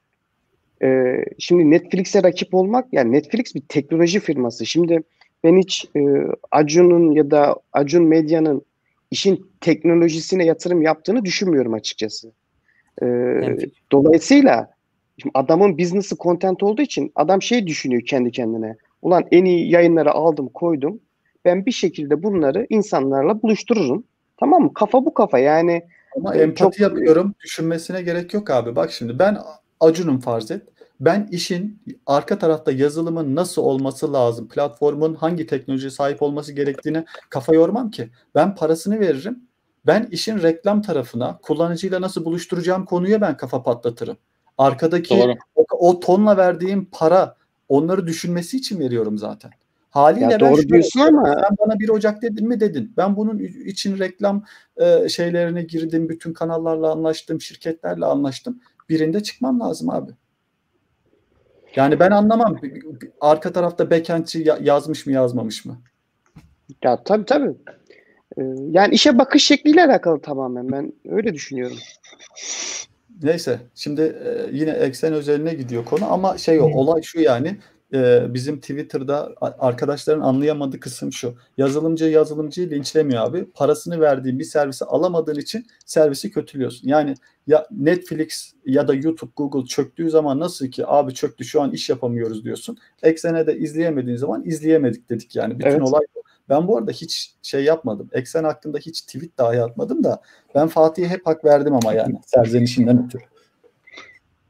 E, 0.83 1.17
şimdi 1.39 1.71
Netflix'e 1.71 2.23
rakip 2.23 2.53
olmak 2.53 2.87
yani 2.91 3.11
Netflix 3.11 3.55
bir 3.55 3.61
teknoloji 3.61 4.19
firması. 4.19 4.65
Şimdi 4.65 5.03
ben 5.43 5.57
hiç 5.57 5.85
e, 5.95 6.01
Acun'un 6.51 7.11
ya 7.11 7.31
da 7.31 7.55
Acun 7.73 8.03
Medya'nın 8.03 8.65
işin 9.11 9.51
teknolojisine 9.61 10.45
yatırım 10.45 10.81
yaptığını 10.81 11.25
düşünmüyorum 11.25 11.73
açıkçası. 11.73 12.31
E, 13.01 13.05
Yani- 13.05 13.69
dolayısıyla 13.91 14.69
şimdi 15.17 15.31
adamın 15.33 15.77
business'ı 15.77 16.15
content 16.17 16.63
olduğu 16.63 16.81
için 16.81 17.11
adam 17.15 17.41
şey 17.41 17.67
düşünüyor 17.67 18.01
kendi 18.05 18.31
kendine. 18.31 18.75
Ulan 19.01 19.23
en 19.31 19.45
iyi 19.45 19.71
yayınları 19.71 20.11
aldım 20.11 20.49
koydum. 20.53 20.99
Ben 21.45 21.65
bir 21.65 21.71
şekilde 21.71 22.23
bunları 22.23 22.67
insanlarla 22.69 23.41
buluştururum. 23.41 24.03
Tamam 24.37 24.63
mı? 24.63 24.73
Kafa 24.73 25.05
bu 25.05 25.13
kafa 25.13 25.39
yani. 25.39 25.83
Ama 26.17 26.33
Çok- 26.33 26.41
empati 26.41 26.83
yapıyorum. 26.83 27.33
Düşünmesine 27.43 28.01
gerek 28.01 28.33
yok 28.33 28.49
abi. 28.49 28.75
Bak 28.75 28.91
şimdi 28.91 29.19
ben 29.19 29.37
Acun'um 29.79 30.19
farz 30.19 30.51
et. 30.51 30.61
Ben 30.99 31.27
işin 31.31 31.79
arka 32.05 32.37
tarafta 32.37 32.71
yazılımın 32.71 33.35
nasıl 33.35 33.61
olması 33.61 34.13
lazım, 34.13 34.47
platformun 34.47 35.13
hangi 35.13 35.47
teknolojiye 35.47 35.91
sahip 35.91 36.21
olması 36.21 36.53
gerektiğine 36.53 37.05
kafa 37.29 37.55
yormam 37.55 37.91
ki. 37.91 38.09
Ben 38.35 38.55
parasını 38.55 38.99
veririm. 38.99 39.39
Ben 39.85 40.07
işin 40.11 40.41
reklam 40.41 40.81
tarafına, 40.81 41.37
kullanıcıyla 41.41 42.01
nasıl 42.01 42.25
buluşturacağım 42.25 42.85
konuya 42.85 43.21
ben 43.21 43.37
kafa 43.37 43.63
patlatırım. 43.63 44.17
Arkadaki 44.57 45.17
Doğru. 45.19 45.35
o, 45.55 45.65
o 45.89 45.99
tonla 45.99 46.37
verdiğim 46.37 46.85
para 46.91 47.35
onları 47.69 48.07
düşünmesi 48.07 48.57
için 48.57 48.79
veriyorum 48.79 49.17
zaten. 49.17 49.51
Haliyle 49.89 50.23
Ya 50.25 50.31
ben 50.31 50.39
doğru 50.39 50.55
şöyle 50.55 50.69
diyorsun 50.69 50.99
ama- 50.99 51.33
Sen 51.33 51.57
bana 51.59 51.79
1 51.79 51.89
Ocak 51.89 52.21
dedin 52.21 52.47
mi 52.47 52.59
dedin. 52.59 52.93
Ben 52.97 53.15
bunun 53.15 53.39
için 53.39 53.99
reklam 53.99 54.43
e, 54.77 55.09
şeylerine 55.09 55.63
girdim. 55.63 56.09
Bütün 56.09 56.33
kanallarla 56.33 56.91
anlaştım. 56.91 57.41
Şirketlerle 57.41 58.05
anlaştım. 58.05 58.61
Birinde 58.89 59.23
çıkmam 59.23 59.59
lazım 59.59 59.89
abi. 59.89 60.11
Yani 61.75 61.99
ben 61.99 62.11
anlamam. 62.11 62.57
Arka 63.21 63.51
tarafta 63.53 63.91
backendçi 63.91 64.39
ya- 64.39 64.59
yazmış 64.61 65.05
mı 65.05 65.13
yazmamış 65.13 65.65
mı? 65.65 65.77
Ya 66.83 67.03
tabii 67.03 67.25
tabii. 67.25 67.51
Ee, 68.37 68.41
yani 68.71 68.93
işe 68.93 69.17
bakış 69.17 69.43
şekliyle 69.43 69.85
alakalı 69.85 70.21
tamamen. 70.21 70.71
Ben 70.71 70.93
öyle 71.09 71.33
düşünüyorum. 71.33 71.77
Neyse 73.23 73.59
şimdi 73.75 74.01
e, 74.01 74.49
yine 74.51 74.71
eksen 74.71 75.13
özeline 75.13 75.53
gidiyor 75.53 75.85
konu 75.85 76.13
ama 76.13 76.37
şey 76.37 76.59
o 76.59 76.63
olay 76.63 77.01
şu 77.01 77.21
yani 77.21 77.57
e, 77.93 78.33
bizim 78.33 78.59
Twitter'da 78.59 79.33
arkadaşların 79.41 80.21
anlayamadığı 80.21 80.79
kısım 80.79 81.13
şu. 81.13 81.35
Yazılımcı 81.57 82.05
yazılımcıyı 82.05 82.69
linçlemiyor 82.69 83.23
abi. 83.23 83.45
Parasını 83.45 83.99
verdiğin 84.01 84.39
bir 84.39 84.43
servisi 84.43 84.85
alamadığın 84.85 85.39
için 85.39 85.67
servisi 85.85 86.31
kötülüyorsun. 86.31 86.87
Yani 86.87 87.15
ya 87.47 87.67
Netflix 87.71 88.53
ya 88.65 88.87
da 88.87 88.93
YouTube, 88.93 89.31
Google 89.35 89.65
çöktüğü 89.65 90.09
zaman 90.09 90.39
nasıl 90.39 90.67
ki 90.67 90.87
abi 90.87 91.13
çöktü 91.13 91.45
şu 91.45 91.61
an 91.61 91.71
iş 91.71 91.89
yapamıyoruz 91.89 92.43
diyorsun. 92.43 92.77
Eksene 93.03 93.47
de 93.47 93.57
izleyemediğin 93.57 94.17
zaman 94.17 94.43
izleyemedik 94.45 95.09
dedik 95.09 95.35
yani. 95.35 95.59
Bütün 95.59 95.69
Evet. 95.69 95.81
olay 95.81 96.01
bu. 96.15 96.21
Ben 96.51 96.67
bu 96.67 96.77
arada 96.77 96.91
hiç 96.91 97.33
şey 97.41 97.63
yapmadım. 97.63 98.09
Eksen 98.13 98.43
hakkında 98.43 98.77
hiç 98.77 99.01
tweet 99.01 99.37
dahi 99.37 99.61
atmadım 99.61 100.03
da 100.03 100.21
ben 100.55 100.67
Fatih'e 100.67 101.07
hep 101.07 101.27
hak 101.27 101.45
verdim 101.45 101.73
ama 101.73 101.93
yani 101.93 102.15
serzenişinden 102.25 103.05
ötürü. 103.05 103.23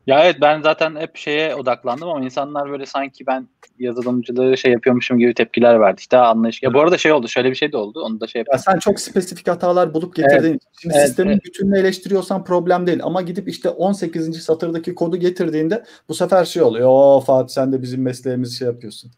Ya 0.08 0.24
evet 0.26 0.36
ben 0.42 0.62
zaten 0.62 0.96
hep 0.96 1.18
şeye 1.18 1.56
odaklandım 1.56 2.10
ama 2.10 2.26
insanlar 2.26 2.72
böyle 2.72 2.86
sanki 2.86 3.28
ben 3.28 3.48
yazılımcılığı 3.80 4.58
şey 4.58 4.72
yapıyormuşum 4.72 5.18
gibi 5.20 5.34
tepkiler 5.34 5.80
verdi. 5.80 6.00
İşte 6.00 6.18
anlayış. 6.18 6.64
Ya 6.64 6.74
bu 6.74 6.80
arada 6.80 6.98
şey 6.98 7.12
oldu. 7.12 7.28
Şöyle 7.28 7.50
bir 7.50 7.56
şey 7.56 7.72
de 7.72 7.78
oldu. 7.78 8.02
Onu 8.02 8.20
da 8.20 8.28
şey 8.28 8.40
Ya 8.40 8.44
yapayım. 8.48 8.64
sen 8.66 8.80
çok 8.80 9.00
spesifik 9.00 9.48
hatalar 9.48 9.94
bulup 9.94 10.16
getirdiğin 10.16 10.54
için. 10.54 10.70
Şimdi 10.82 10.96
Evet, 10.98 11.08
sistemin 11.08 11.32
evet. 11.32 11.46
bütününü 11.46 11.80
eleştiriyorsan 11.80 12.44
problem 12.44 12.88
değil. 12.88 13.00
Ama 13.04 13.22
gidip 13.22 13.48
işte 13.48 13.70
18. 13.70 14.44
satırdaki 14.44 14.96
kodu 14.96 15.18
getirdiğinde 15.18 15.84
bu 16.10 16.14
sefer 16.14 16.46
şey 16.46 16.62
oluyor. 16.64 16.88
O 16.92 17.20
Fatih 17.20 17.54
sen 17.54 17.74
de 17.74 17.82
bizim 17.82 18.02
mesleğimizi 18.02 18.58
şey 18.58 18.68
yapıyorsun. 18.68 19.12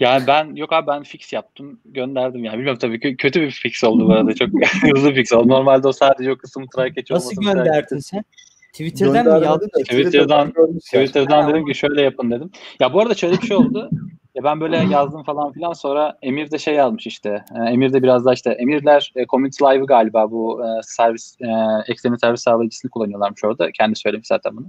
Yani 0.00 0.26
ben 0.26 0.54
yok 0.56 0.72
abi 0.72 0.86
ben 0.86 1.02
fix 1.02 1.32
yaptım 1.32 1.80
gönderdim 1.84 2.44
yani. 2.44 2.54
Bilmiyorum 2.54 2.78
tabii 2.78 2.96
kö- 2.96 3.16
kötü 3.16 3.40
bir 3.40 3.50
fix 3.50 3.84
oldu 3.84 4.08
bu 4.08 4.12
arada. 4.12 4.34
Çok 4.34 4.48
hızlı 4.94 5.12
fix 5.12 5.32
oldu. 5.32 5.48
Normalde 5.48 5.88
o 5.88 5.92
sadece 5.92 6.32
o 6.32 6.36
kısmı 6.36 6.66
try 6.76 6.94
catch 6.94 7.10
Nasıl 7.10 7.42
gönderdin 7.42 7.98
sen? 7.98 8.24
Twitter'dan 8.72 9.38
mı 9.38 9.44
yazdın? 9.44 9.68
Twitter'dan-. 9.68 10.52
Twitter'dan 10.78 11.50
dedim 11.50 11.66
ki 11.66 11.74
şöyle 11.74 12.02
yapın 12.02 12.30
dedim. 12.30 12.50
Ya 12.80 12.92
bu 12.92 13.00
arada 13.00 13.14
şöyle 13.14 13.42
bir 13.42 13.46
şey 13.46 13.56
oldu. 13.56 13.90
Ya 14.34 14.44
ben 14.44 14.60
böyle 14.60 14.76
yazdım 14.76 15.22
falan 15.22 15.52
filan 15.52 15.72
sonra 15.72 16.18
Emir 16.22 16.50
de 16.50 16.58
şey 16.58 16.74
yazmış 16.74 17.06
işte. 17.06 17.44
Ee, 17.56 17.70
Emir 17.70 17.92
de 17.92 18.02
biraz 18.02 18.24
daha 18.24 18.34
işte 18.34 18.50
Emirler 18.50 19.12
e, 19.16 19.26
Community 19.26 19.64
Live'ı 19.64 19.86
galiba 19.86 20.30
bu 20.30 20.62
e, 20.64 20.66
servis 20.82 21.36
e, 21.40 21.46
ekstrem 21.92 22.18
servis 22.18 22.42
sağlayıcısını 22.42 22.90
kullanıyorlarmış 22.90 23.44
orada. 23.44 23.70
Kendi 23.72 23.96
söylemiş 23.96 24.26
zaten 24.26 24.56
bunu. 24.56 24.66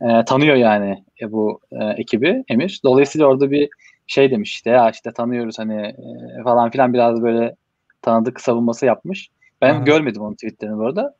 E, 0.00 0.24
tanıyor 0.24 0.56
yani 0.56 1.04
e, 1.20 1.32
bu 1.32 1.60
e, 1.72 1.84
ekibi 1.84 2.44
Emir. 2.48 2.80
Dolayısıyla 2.84 3.26
orada 3.26 3.50
bir 3.50 3.68
şey 4.06 4.30
demiş 4.30 4.52
işte 4.52 4.70
ya 4.70 4.90
işte 4.90 5.12
tanıyoruz 5.12 5.58
hani 5.58 5.82
e, 5.82 6.42
falan 6.44 6.70
filan 6.70 6.92
biraz 6.92 7.22
böyle 7.22 7.56
tanıdık 8.02 8.40
savunması 8.40 8.86
yapmış. 8.86 9.28
Ben 9.60 9.74
Aha. 9.74 9.84
görmedim 9.84 10.22
onun 10.22 10.34
tweetlerini 10.34 10.78
bu 10.78 10.86
arada. 10.86 11.14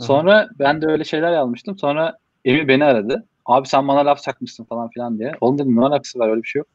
Sonra 0.00 0.48
ben 0.58 0.82
de 0.82 0.86
öyle 0.86 1.04
şeyler 1.04 1.32
yazmıştım. 1.32 1.78
Sonra 1.78 2.18
Emir 2.44 2.68
beni 2.68 2.84
aradı. 2.84 3.26
Abi 3.46 3.68
sen 3.68 3.88
bana 3.88 4.06
laf 4.06 4.22
çakmışsın 4.22 4.64
falan 4.64 4.88
filan 4.88 5.18
diye. 5.18 5.34
Oğlum 5.40 5.58
dedim 5.58 5.76
ne 5.76 5.80
alakası 5.80 6.18
var 6.18 6.28
öyle 6.28 6.42
bir 6.42 6.48
şey 6.48 6.60
yok. 6.60 6.68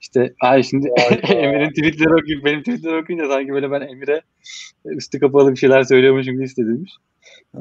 İşte 0.00 0.34
ay 0.40 0.62
şimdi 0.62 0.88
Emir'in 1.28 1.68
tweetleri 1.68 2.14
okuyup 2.14 2.44
benim 2.44 2.60
tweetleri 2.60 3.02
okuyunca 3.02 3.28
sanki 3.28 3.52
böyle 3.52 3.70
ben 3.70 3.80
Emir'e 3.80 4.20
üstü 4.84 5.20
kapalı 5.20 5.50
bir 5.50 5.56
şeyler 5.56 5.82
söylüyormuşum 5.82 6.34
gibi 6.34 6.44
hissedilmiş. 6.44 6.92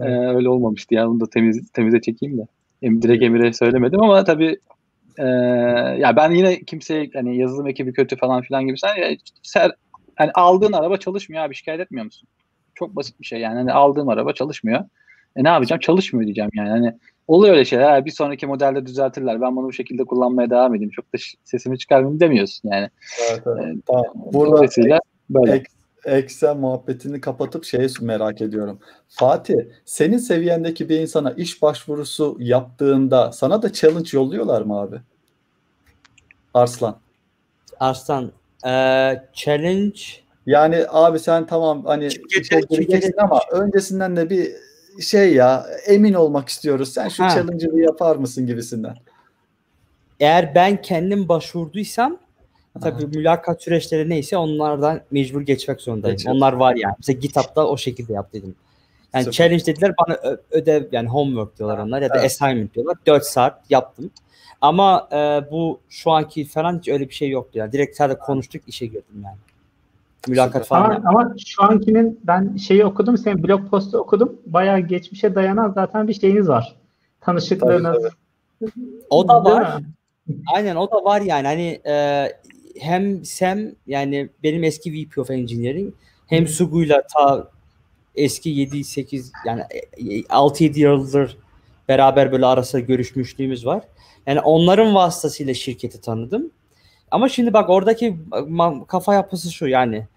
Ee, 0.02 0.08
öyle 0.08 0.50
olmamıştı 0.50 0.94
yani 0.96 1.10
bunu 1.10 1.20
da 1.20 1.30
temiz, 1.30 1.72
temize 1.72 2.02
çekeyim 2.02 2.38
de. 2.38 2.48
Em, 2.82 3.02
direkt 3.02 3.24
Emir'e 3.24 3.54
söylemedim 3.54 4.02
ama 4.02 4.24
tabii 4.24 4.58
e, 5.18 5.26
ya 6.00 6.16
ben 6.16 6.32
yine 6.32 6.60
kimseye 6.60 7.10
hani 7.14 7.38
yazılım 7.38 7.68
ekibi 7.68 7.94
kötü 7.94 8.16
falan 8.16 8.42
filan 8.42 8.68
gibi 8.68 8.78
sen 8.80 8.96
ya, 8.96 9.18
ser, 9.44 9.72
hani 10.16 10.32
aldığın 10.32 10.74
araba 10.74 10.98
çalışmıyor 10.98 11.44
abi 11.44 11.56
şikayet 11.56 11.82
etmiyor 11.82 12.06
musun? 12.06 12.28
Çok 12.76 12.96
basit 12.96 13.20
bir 13.20 13.26
şey 13.26 13.40
yani 13.40 13.56
hani 13.56 13.74
aldığım 13.74 14.10
araba 14.10 14.34
çalışmıyor. 14.34 14.84
E 15.36 15.44
ne 15.44 15.50
yapacağım? 15.50 15.80
Çalışmıyor 15.80 16.26
diyeceğim 16.26 16.52
yani. 16.54 16.70
Hani 16.70 16.94
oluyor 17.28 17.54
öyle 17.54 17.66
şeyler. 17.66 18.06
Bir 18.06 18.12
sonraki 18.12 18.48
modelde 18.48 18.86
düzeltirler. 18.86 19.42
Ben 19.42 19.56
bunu 19.56 19.66
bu 19.68 19.74
şekilde 19.74 20.04
kullanmaya 20.04 20.50
devam 20.50 20.76
edeyim. 20.76 20.92
Çok 20.92 21.14
da 21.14 21.18
sesimi 21.44 21.78
çıkarmayayım 21.78 22.20
demiyorsun 22.20 22.70
yani. 22.70 22.90
Evet, 23.30 23.44
evet. 23.48 23.66
Ee, 23.66 23.82
tamam. 23.88 24.06
Burada 24.16 24.68
böyle. 25.30 25.52
Ek, 25.52 25.66
Excel 26.06 26.56
muhabbetini 26.56 27.22
kapatıp 27.22 27.66
şeyi 27.66 27.90
merak 28.02 28.42
ediyorum. 28.42 28.80
Fatih, 29.08 29.56
senin 29.86 30.18
seviyendeki 30.18 30.90
bir 30.90 31.00
insana 31.00 31.32
iş 31.32 31.62
başvurusu 31.62 32.38
yaptığında 32.40 33.32
sana 33.32 33.62
da 33.62 33.74
challenge 33.74 34.10
yolluyorlar 34.14 34.62
mı 34.62 34.80
abi? 34.80 34.96
Arslan. 36.54 36.98
Arslan, 37.80 38.32
e, 38.66 38.72
challenge 39.34 40.02
yani 40.46 40.86
abi 40.90 41.20
sen 41.20 41.46
tamam 41.46 41.86
hani 41.86 42.10
gireceksin 42.70 43.14
ama 43.18 43.42
öncesinden 43.52 44.16
de 44.16 44.30
bir 44.30 44.52
şey 45.02 45.34
ya 45.34 45.66
emin 45.88 46.14
olmak 46.14 46.50
istiyoruz. 46.50 46.94
Sen 46.94 47.10
şu 47.10 47.24
ha. 47.24 47.30
challenge'ı 47.30 47.80
yapar 47.80 48.16
mısın 48.16 48.46
gibisinden. 48.46 48.96
Eğer 50.20 50.56
ben 50.56 50.82
kendim 50.82 51.30
başvurduysam 51.30 52.18
tabii 52.82 53.06
mülakat 53.06 53.64
süreçleri 53.64 54.10
neyse 54.10 54.38
onlardan 54.38 55.02
mecbur 55.12 55.42
geçmek 55.42 55.82
zorundayım. 55.82 56.18
Geçer. 56.18 56.32
Onlar 56.32 56.54
var 56.54 56.76
yani. 56.76 56.94
Mesela 56.98 57.20
GitHub'da 57.20 57.68
o 57.68 57.78
şekilde 57.78 58.14
yap 58.14 58.34
dedim. 58.34 58.56
Yani 59.14 59.24
Süper. 59.24 59.34
challenge 59.34 59.66
dediler 59.66 59.94
bana 59.98 60.38
ödev 60.52 60.84
yani 60.92 61.08
homework 61.10 61.58
diyorlar 61.58 61.78
onlar 61.78 62.02
ya 62.02 62.10
da 62.10 62.14
evet. 62.16 62.26
assignment 62.26 62.76
diyorlar. 62.76 62.98
4 63.08 63.24
saat 63.24 63.72
yaptım. 63.72 64.12
Ama 64.62 65.08
e, 65.12 65.16
bu 65.52 65.80
şu 65.90 66.12
anki 66.12 66.46
falan 66.46 66.78
hiç 66.78 66.88
öyle 66.88 67.10
bir 67.10 67.14
şey 67.14 67.30
yoktu 67.30 67.58
yani. 67.58 67.72
Direkt 67.72 67.98
sadece 67.98 68.20
konuştuk 68.20 68.62
işe 68.68 68.86
girdim 68.86 69.22
yani 69.24 69.38
mülakat 70.28 70.68
falan. 70.68 70.90
Ama, 70.90 71.10
ama 71.10 71.34
şu 71.46 71.64
ankinin 71.64 72.20
ben 72.24 72.56
şeyi 72.56 72.86
okudum, 72.86 73.18
senin 73.18 73.44
blog 73.44 73.70
postu 73.70 73.98
okudum. 73.98 74.42
Bayağı 74.46 74.80
geçmişe 74.80 75.36
dayanan 75.36 75.72
zaten 75.72 76.08
bir 76.08 76.14
şeyiniz 76.14 76.48
var. 76.48 76.76
Tanışıklığınız. 77.22 78.14
O 79.10 79.28
da 79.28 79.44
var. 79.44 79.82
Aynen 80.54 80.76
o 80.76 80.92
da 80.92 81.04
var 81.04 81.22
yani. 81.22 81.48
Hani 81.48 81.82
e, 81.88 82.28
hem 82.80 83.26
Sam 83.26 83.60
yani 83.88 84.30
benim 84.44 84.64
eski 84.64 84.94
VP 84.94 85.18
of 85.18 85.32
Engineering 85.32 85.94
hem 86.28 86.48
Sugu'yla 86.48 87.08
ta 87.14 87.52
eski 88.16 88.50
7-8 88.50 89.32
yani 89.46 89.62
6-7 90.30 90.80
yıldır 90.80 91.38
beraber 91.88 92.32
böyle 92.32 92.46
arası 92.46 92.80
görüşmüşlüğümüz 92.80 93.66
var. 93.66 93.84
Yani 94.28 94.40
onların 94.40 94.96
vasıtasıyla 94.96 95.54
şirketi 95.54 96.02
tanıdım. 96.02 96.52
Ama 97.12 97.30
şimdi 97.30 97.54
bak 97.54 97.70
oradaki 97.70 98.18
kafa 98.88 99.14
yapısı 99.14 99.52
şu 99.52 99.68
yani. 99.68 100.08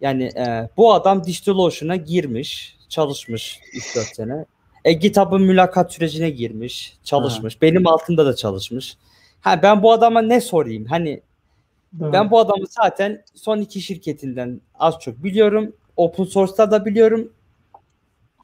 Yani 0.00 0.24
e, 0.24 0.68
bu 0.76 0.94
adam 0.94 1.24
DigitalOcean'a 1.24 1.96
girmiş, 1.96 2.76
çalışmış 2.88 3.60
3-4 3.74 4.14
sene. 4.14 4.44
E, 4.84 4.92
GitHub'ın 4.92 5.42
mülakat 5.42 5.92
sürecine 5.92 6.30
girmiş, 6.30 6.96
çalışmış. 7.04 7.54
Ha. 7.54 7.58
Benim 7.62 7.86
altında 7.86 8.26
da 8.26 8.36
çalışmış. 8.36 8.96
Ha 9.40 9.62
ben 9.62 9.82
bu 9.82 9.92
adama 9.92 10.22
ne 10.22 10.40
sorayım? 10.40 10.84
Hani 10.84 11.20
Ben 12.00 12.30
bu 12.30 12.38
adamı 12.38 12.66
zaten 12.68 13.22
son 13.34 13.60
iki 13.60 13.80
şirketinden 13.80 14.60
az 14.74 14.94
çok 15.00 15.24
biliyorum. 15.24 15.72
Open 15.96 16.24
source'ta 16.24 16.70
da 16.70 16.84
biliyorum. 16.84 17.32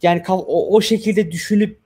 Yani 0.02 0.22
o, 0.28 0.76
o 0.76 0.80
şekilde 0.80 1.32
düşünüp 1.32 1.78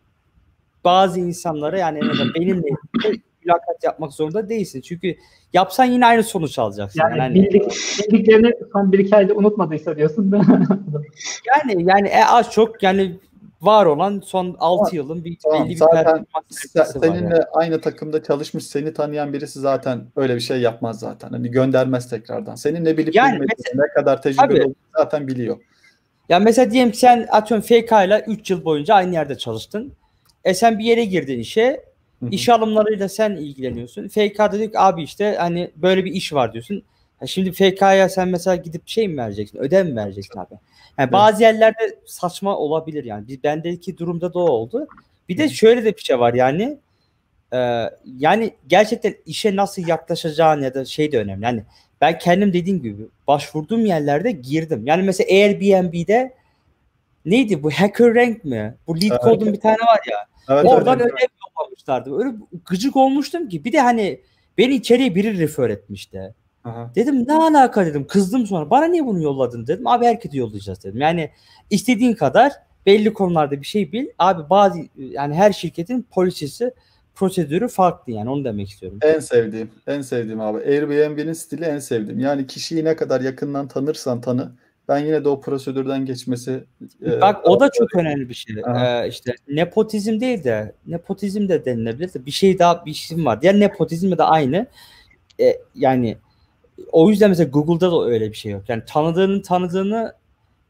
bazı 0.84 1.20
insanlara 1.20 1.78
yani 1.78 2.00
benimle 2.34 2.68
mülakat 3.44 3.84
yapmak 3.84 4.12
zorunda 4.12 4.48
değilsin. 4.48 4.80
Çünkü 4.80 5.16
yapsan 5.52 5.84
yine 5.84 6.06
aynı 6.06 6.22
sonuç 6.22 6.58
alacaksın. 6.58 7.00
Yani, 7.00 7.18
yani 7.18 7.34
bildik, 7.34 7.62
bildiklerini 8.12 8.52
son 8.72 8.92
bir 8.92 8.98
iki 8.98 9.16
ayda 9.16 9.34
unutmadıysa 9.34 9.96
diyorsun 9.96 10.32
yani 11.46 11.84
yani 11.88 12.08
e, 12.08 12.24
az 12.24 12.50
çok 12.50 12.82
yani 12.82 13.16
var 13.62 13.86
olan 13.86 14.22
son 14.24 14.56
6 14.58 14.96
yılın 14.96 15.24
bir 15.24 15.36
tamam, 15.42 15.64
belli 15.64 15.70
bir 15.70 15.76
zaten 15.76 16.26
sen, 16.50 16.84
seninle 16.84 17.34
yani. 17.34 17.44
aynı 17.52 17.80
takımda 17.80 18.22
çalışmış 18.22 18.66
seni 18.66 18.94
tanıyan 18.94 19.32
birisi 19.32 19.60
zaten 19.60 20.06
öyle 20.16 20.34
bir 20.34 20.40
şey 20.40 20.60
yapmaz 20.60 20.98
zaten. 20.98 21.28
Hani 21.28 21.50
göndermez 21.50 22.10
tekrardan. 22.10 22.54
Senin 22.54 22.84
ne 22.84 22.96
bilip 22.96 23.14
yani 23.14 23.38
mesela, 23.38 23.84
ne 23.84 23.88
kadar 23.88 24.22
tecrübeli 24.22 24.62
olduğunu 24.62 24.74
zaten 24.96 25.28
biliyor. 25.28 25.56
Ya 26.28 26.38
mesela 26.38 26.70
diyelim 26.70 26.92
ki 26.92 26.98
sen 26.98 27.26
atıyorum 27.30 27.66
FK 27.66 27.92
ile 28.06 28.24
3 28.26 28.50
yıl 28.50 28.64
boyunca 28.64 28.94
aynı 28.94 29.14
yerde 29.14 29.38
çalıştın. 29.38 29.92
E 30.44 30.54
sen 30.54 30.78
bir 30.78 30.84
yere 30.84 31.04
girdin 31.04 31.38
işe. 31.38 31.84
Hı-hı. 32.20 32.30
İş 32.30 32.48
alımlarıyla 32.48 33.08
sen 33.08 33.30
ilgileniyorsun. 33.30 34.08
FK 34.08 34.38
dedik 34.52 34.76
abi 34.76 35.02
işte 35.02 35.36
hani 35.38 35.70
böyle 35.76 36.04
bir 36.04 36.12
iş 36.12 36.32
var 36.32 36.52
diyorsun. 36.52 36.82
Ha 37.20 37.26
şimdi 37.26 37.52
FK'ya 37.52 38.08
sen 38.08 38.28
mesela 38.28 38.56
gidip 38.56 38.88
şey 38.88 39.08
mi 39.08 39.16
vereceksin? 39.16 39.58
Ödev 39.58 39.86
mi 39.86 39.96
vereceksin 39.96 40.38
abi? 40.38 40.54
Yani 40.98 41.12
bazı 41.12 41.42
yerlerde 41.42 41.98
saçma 42.06 42.56
olabilir 42.56 43.04
yani. 43.04 43.28
Biz 43.28 43.42
bendeki 43.42 43.98
durumda 43.98 44.34
da 44.34 44.38
o 44.38 44.48
oldu. 44.48 44.86
Bir 45.28 45.38
de 45.38 45.48
şöyle 45.48 45.84
de 45.84 45.96
bir 45.96 46.02
şey 46.02 46.18
var 46.18 46.34
yani. 46.34 46.78
E, 47.52 47.90
yani 48.18 48.54
gerçekten 48.66 49.14
işe 49.26 49.56
nasıl 49.56 49.88
yaklaşacağın 49.88 50.62
ya 50.62 50.74
da 50.74 50.84
şey 50.84 51.12
de 51.12 51.18
önemli. 51.18 51.44
Yani 51.44 51.62
ben 52.00 52.18
kendim 52.18 52.52
dediğim 52.52 52.82
gibi 52.82 53.02
başvurduğum 53.26 53.86
yerlerde 53.86 54.30
girdim. 54.30 54.82
Yani 54.86 55.02
mesela 55.02 55.28
Airbnb'de 55.30 56.34
neydi 57.24 57.62
bu 57.62 57.70
Hacker 57.70 58.14
Rank 58.14 58.44
mi? 58.44 58.74
Bu 58.86 59.00
lead 59.00 59.22
code'un 59.22 59.52
bir 59.52 59.60
tane 59.60 59.76
var 59.76 60.00
ya. 60.10 60.26
Evet, 60.48 60.64
Oradan 60.64 61.00
evet. 61.00 61.12
ödev 61.12 61.26
yollamışlardı. 61.58 62.18
Öyle 62.18 62.36
gıcık 62.64 62.96
olmuştum 62.96 63.48
ki. 63.48 63.64
Bir 63.64 63.72
de 63.72 63.80
hani 63.80 64.20
beni 64.58 64.74
içeriye 64.74 65.14
biri 65.14 65.38
refer 65.38 65.70
etmişti. 65.70 66.34
Aha. 66.66 66.90
Dedim 66.94 67.28
ne 67.28 67.32
alaka 67.32 67.86
dedim. 67.86 68.06
Kızdım 68.06 68.46
sonra. 68.46 68.70
Bana 68.70 68.84
niye 68.84 69.06
bunu 69.06 69.22
yolladın 69.22 69.66
dedim. 69.66 69.86
Abi 69.86 70.06
herkese 70.06 70.38
yollayacağız 70.38 70.84
dedim. 70.84 71.00
Yani 71.00 71.30
istediğin 71.70 72.14
kadar 72.14 72.52
belli 72.86 73.12
konularda 73.12 73.60
bir 73.60 73.66
şey 73.66 73.92
bil. 73.92 74.06
Abi 74.18 74.50
bazı 74.50 74.80
yani 74.96 75.34
her 75.34 75.52
şirketin 75.52 76.06
polisisi 76.10 76.74
prosedürü 77.14 77.68
farklı 77.68 78.12
yani 78.12 78.30
onu 78.30 78.44
demek 78.44 78.70
istiyorum. 78.70 78.98
En 79.02 79.20
sevdiğim, 79.20 79.70
en 79.86 80.00
sevdiğim 80.00 80.40
abi. 80.40 80.58
Airbnb'nin 80.58 81.32
stili 81.32 81.64
en 81.64 81.78
sevdiğim. 81.78 82.20
Yani 82.20 82.46
kişiyi 82.46 82.84
ne 82.84 82.96
kadar 82.96 83.20
yakından 83.20 83.68
tanırsan 83.68 84.20
tanı 84.20 84.52
ben 84.88 84.98
yine 84.98 85.24
de 85.24 85.28
o 85.28 85.40
prosedürden 85.40 86.04
geçmesi 86.06 86.64
e, 87.06 87.20
Bak 87.20 87.40
o 87.44 87.60
da 87.60 87.70
çok 87.70 87.94
önemli 87.94 88.28
bir 88.28 88.34
şey. 88.34 88.56
Ee, 88.56 89.08
işte 89.08 89.34
nepotizm 89.48 90.20
değil 90.20 90.44
de 90.44 90.74
nepotizm 90.86 91.48
de 91.48 91.64
denilebilir 91.64 92.14
de 92.14 92.26
bir 92.26 92.30
şey 92.30 92.58
daha 92.58 92.86
bir 92.86 92.90
isim 92.90 93.26
var. 93.26 93.42
Diğer 93.42 93.60
nepotizm 93.60 94.18
de 94.18 94.22
aynı. 94.22 94.66
Ee, 95.40 95.58
yani 95.74 96.16
o 96.92 97.10
yüzden 97.10 97.30
mesela 97.30 97.50
Google'da 97.50 97.92
da 97.92 98.04
öyle 98.04 98.30
bir 98.30 98.36
şey 98.36 98.52
yok. 98.52 98.62
Yani 98.68 98.82
tanıdığının 98.86 99.42
tanıdığını 99.42 100.14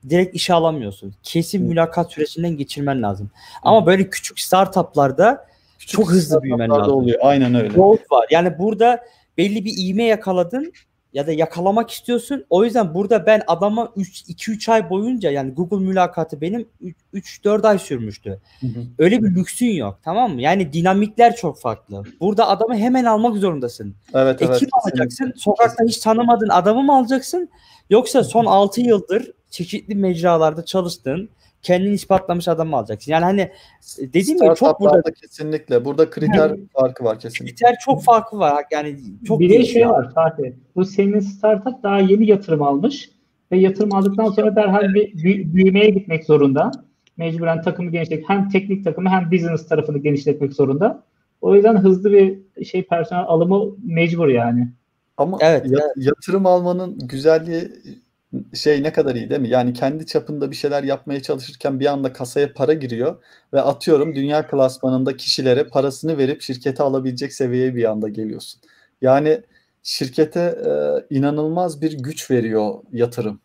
direkt 0.08 0.36
işe 0.36 0.54
alamıyorsun. 0.54 1.14
Kesin 1.22 1.60
Hı. 1.60 1.64
mülakat 1.68 2.12
sürecinden 2.12 2.56
geçirmen 2.56 3.02
lazım. 3.02 3.30
Ama 3.62 3.86
böyle 3.86 4.10
küçük 4.10 4.40
startuplarda 4.40 5.46
küçük 5.78 5.96
çok 5.96 6.10
hızlı 6.10 6.42
büyümen 6.42 6.70
lazım. 6.70 6.92
oluyor. 6.92 7.18
Aynen 7.22 7.54
öyle. 7.54 7.68
Growth 7.68 8.12
var. 8.12 8.26
Yani 8.30 8.58
burada 8.58 9.04
belli 9.38 9.64
bir 9.64 9.72
iğme 9.76 10.04
yakaladın 10.04 10.72
ya 11.16 11.26
da 11.26 11.32
yakalamak 11.32 11.90
istiyorsun. 11.90 12.44
O 12.50 12.64
yüzden 12.64 12.94
burada 12.94 13.26
ben 13.26 13.42
adama 13.46 13.84
2-3 13.84 14.72
ay 14.72 14.90
boyunca 14.90 15.30
yani 15.30 15.54
Google 15.54 15.86
mülakatı 15.86 16.40
benim 16.40 16.68
3-4 17.14 17.68
ay 17.68 17.78
sürmüştü. 17.78 18.40
Hı 18.60 18.66
hı. 18.66 18.80
Öyle 18.98 19.22
bir 19.22 19.34
lüksün 19.34 19.66
yok 19.66 19.98
tamam 20.04 20.34
mı? 20.34 20.42
Yani 20.42 20.72
dinamikler 20.72 21.36
çok 21.36 21.60
farklı. 21.60 22.02
Burada 22.20 22.48
adamı 22.48 22.76
hemen 22.76 23.04
almak 23.04 23.36
zorundasın. 23.36 23.94
Evet, 24.14 24.42
e, 24.42 24.44
evet, 24.44 24.62
alacaksın? 24.82 25.32
Sokakta 25.36 25.84
hiç 25.84 25.98
tanımadığın 25.98 26.48
adamı 26.48 26.82
mı 26.82 26.96
alacaksın? 26.96 27.48
Yoksa 27.90 28.24
son 28.24 28.44
6 28.44 28.80
yıldır 28.80 29.32
çeşitli 29.50 29.94
mecralarda 29.94 30.64
çalıştığın 30.64 31.28
kendini 31.66 31.94
ispatlamış 31.94 32.48
adamı 32.48 32.76
alacaksın. 32.76 33.12
Yani 33.12 33.24
hani 33.24 33.50
dediğim 33.98 34.38
gibi 34.38 34.54
çok 34.54 34.80
burada 34.80 35.12
kesinlikle 35.12 35.84
burada 35.84 36.10
kriter 36.10 36.50
yani, 36.50 36.60
farkı 36.72 37.04
var 37.04 37.18
kesinlikle. 37.18 37.54
Kriter 37.54 37.76
çok 37.84 38.02
farkı 38.04 38.38
var. 38.38 38.64
Yani 38.72 38.96
çok 39.26 39.40
bir 39.40 39.50
de 39.50 39.64
şey 39.64 39.88
var 39.88 40.14
Fatih. 40.14 40.52
Bu 40.76 40.84
senin 40.84 41.20
startup 41.20 41.82
daha 41.82 41.98
yeni 41.98 42.26
yatırım 42.26 42.62
almış 42.62 43.10
ve 43.52 43.58
yatırım 43.58 43.94
aldıktan 43.94 44.30
sonra 44.30 44.56
derhal 44.56 44.94
bir 44.94 45.54
büyümeye 45.54 45.90
gitmek 45.90 46.24
zorunda. 46.24 46.70
Mecburen 47.16 47.62
takımı 47.62 47.90
genişletmek 47.90 48.28
hem 48.30 48.48
teknik 48.48 48.84
takımı 48.84 49.08
hem 49.08 49.32
business 49.32 49.68
tarafını 49.68 49.98
genişletmek 49.98 50.52
zorunda. 50.52 51.02
O 51.40 51.54
yüzden 51.54 51.76
hızlı 51.76 52.12
bir 52.12 52.64
şey 52.64 52.86
personel 52.86 53.24
alımı 53.26 53.76
mecbur 53.84 54.28
yani. 54.28 54.68
Ama 55.16 55.38
evet, 55.40 55.66
yat, 55.70 55.82
evet. 55.84 56.06
yatırım 56.06 56.46
almanın 56.46 56.98
güzelliği 56.98 57.68
şey 58.54 58.82
ne 58.82 58.92
kadar 58.92 59.14
iyi 59.14 59.30
değil 59.30 59.40
mi? 59.40 59.48
Yani 59.48 59.72
kendi 59.72 60.06
çapında 60.06 60.50
bir 60.50 60.56
şeyler 60.56 60.82
yapmaya 60.82 61.22
çalışırken 61.22 61.80
bir 61.80 61.86
anda 61.86 62.12
kasaya 62.12 62.52
para 62.52 62.72
giriyor 62.72 63.16
ve 63.52 63.60
atıyorum 63.60 64.14
dünya 64.14 64.46
klasmanında 64.46 65.16
kişilere 65.16 65.64
parasını 65.64 66.18
verip 66.18 66.42
şirkete 66.42 66.82
alabilecek 66.82 67.32
seviyeye 67.32 67.74
bir 67.74 67.90
anda 67.90 68.08
geliyorsun. 68.08 68.60
Yani 69.02 69.40
şirkete 69.82 70.40
e, 70.40 70.70
inanılmaz 71.14 71.82
bir 71.82 71.98
güç 71.98 72.30
veriyor 72.30 72.74
yatırım. 72.92 73.40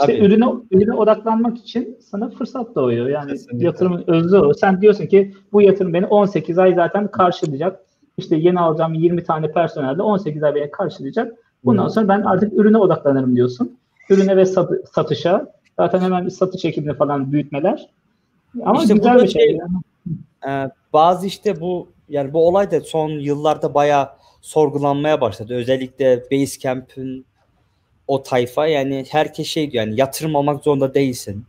İşte 0.00 0.18
ürüne, 0.18 0.44
ürüne 0.70 0.94
odaklanmak 0.94 1.58
için 1.58 1.98
sana 2.10 2.30
fırsat 2.30 2.74
doğuyor. 2.74 3.08
Yani 3.08 3.30
Kesinlikle. 3.32 3.66
yatırımın 3.66 4.04
özü 4.06 4.36
o. 4.36 4.54
Sen 4.54 4.80
diyorsun 4.80 5.06
ki 5.06 5.34
bu 5.52 5.62
yatırım 5.62 5.94
beni 5.94 6.06
18 6.06 6.58
ay 6.58 6.74
zaten 6.74 7.10
karşılayacak. 7.10 7.80
İşte 8.18 8.36
yeni 8.36 8.60
alacağım 8.60 8.94
20 8.94 9.24
tane 9.24 9.52
personelde 9.52 10.02
18 10.02 10.42
ay 10.42 10.54
beni 10.54 10.70
karşılayacak. 10.70 11.32
Bundan 11.64 11.88
sonra 11.88 12.08
ben 12.08 12.20
artık 12.22 12.52
ürüne 12.52 12.78
odaklanırım 12.78 13.36
diyorsun. 13.36 13.76
Ürüne 14.10 14.36
ve 14.36 14.46
sat- 14.46 14.88
satışa. 14.94 15.52
Zaten 15.78 16.00
hemen 16.00 16.24
bir 16.26 16.30
satış 16.30 16.64
ekibini 16.64 16.94
falan 16.94 17.32
büyütmeler. 17.32 17.88
Ama 18.64 18.82
İşte 18.82 18.94
güzel 18.94 19.22
bir 19.22 19.28
şey. 19.28 19.42
şey- 19.48 19.58
Ee, 20.48 20.70
bazı 20.92 21.26
işte 21.26 21.60
bu 21.60 21.88
yani 22.08 22.32
bu 22.32 22.48
olay 22.48 22.70
da 22.70 22.80
son 22.80 23.08
yıllarda 23.10 23.74
bayağı 23.74 24.08
sorgulanmaya 24.40 25.20
başladı. 25.20 25.54
Özellikle 25.54 26.22
Basecamp'in 26.32 27.26
o 28.08 28.22
tayfa 28.22 28.66
yani 28.66 29.04
herkes 29.10 29.46
şey 29.46 29.72
diyor 29.72 29.86
yani 29.86 30.00
yatırım 30.00 30.36
almak 30.36 30.64
zorunda 30.64 30.94
değilsin. 30.94 31.44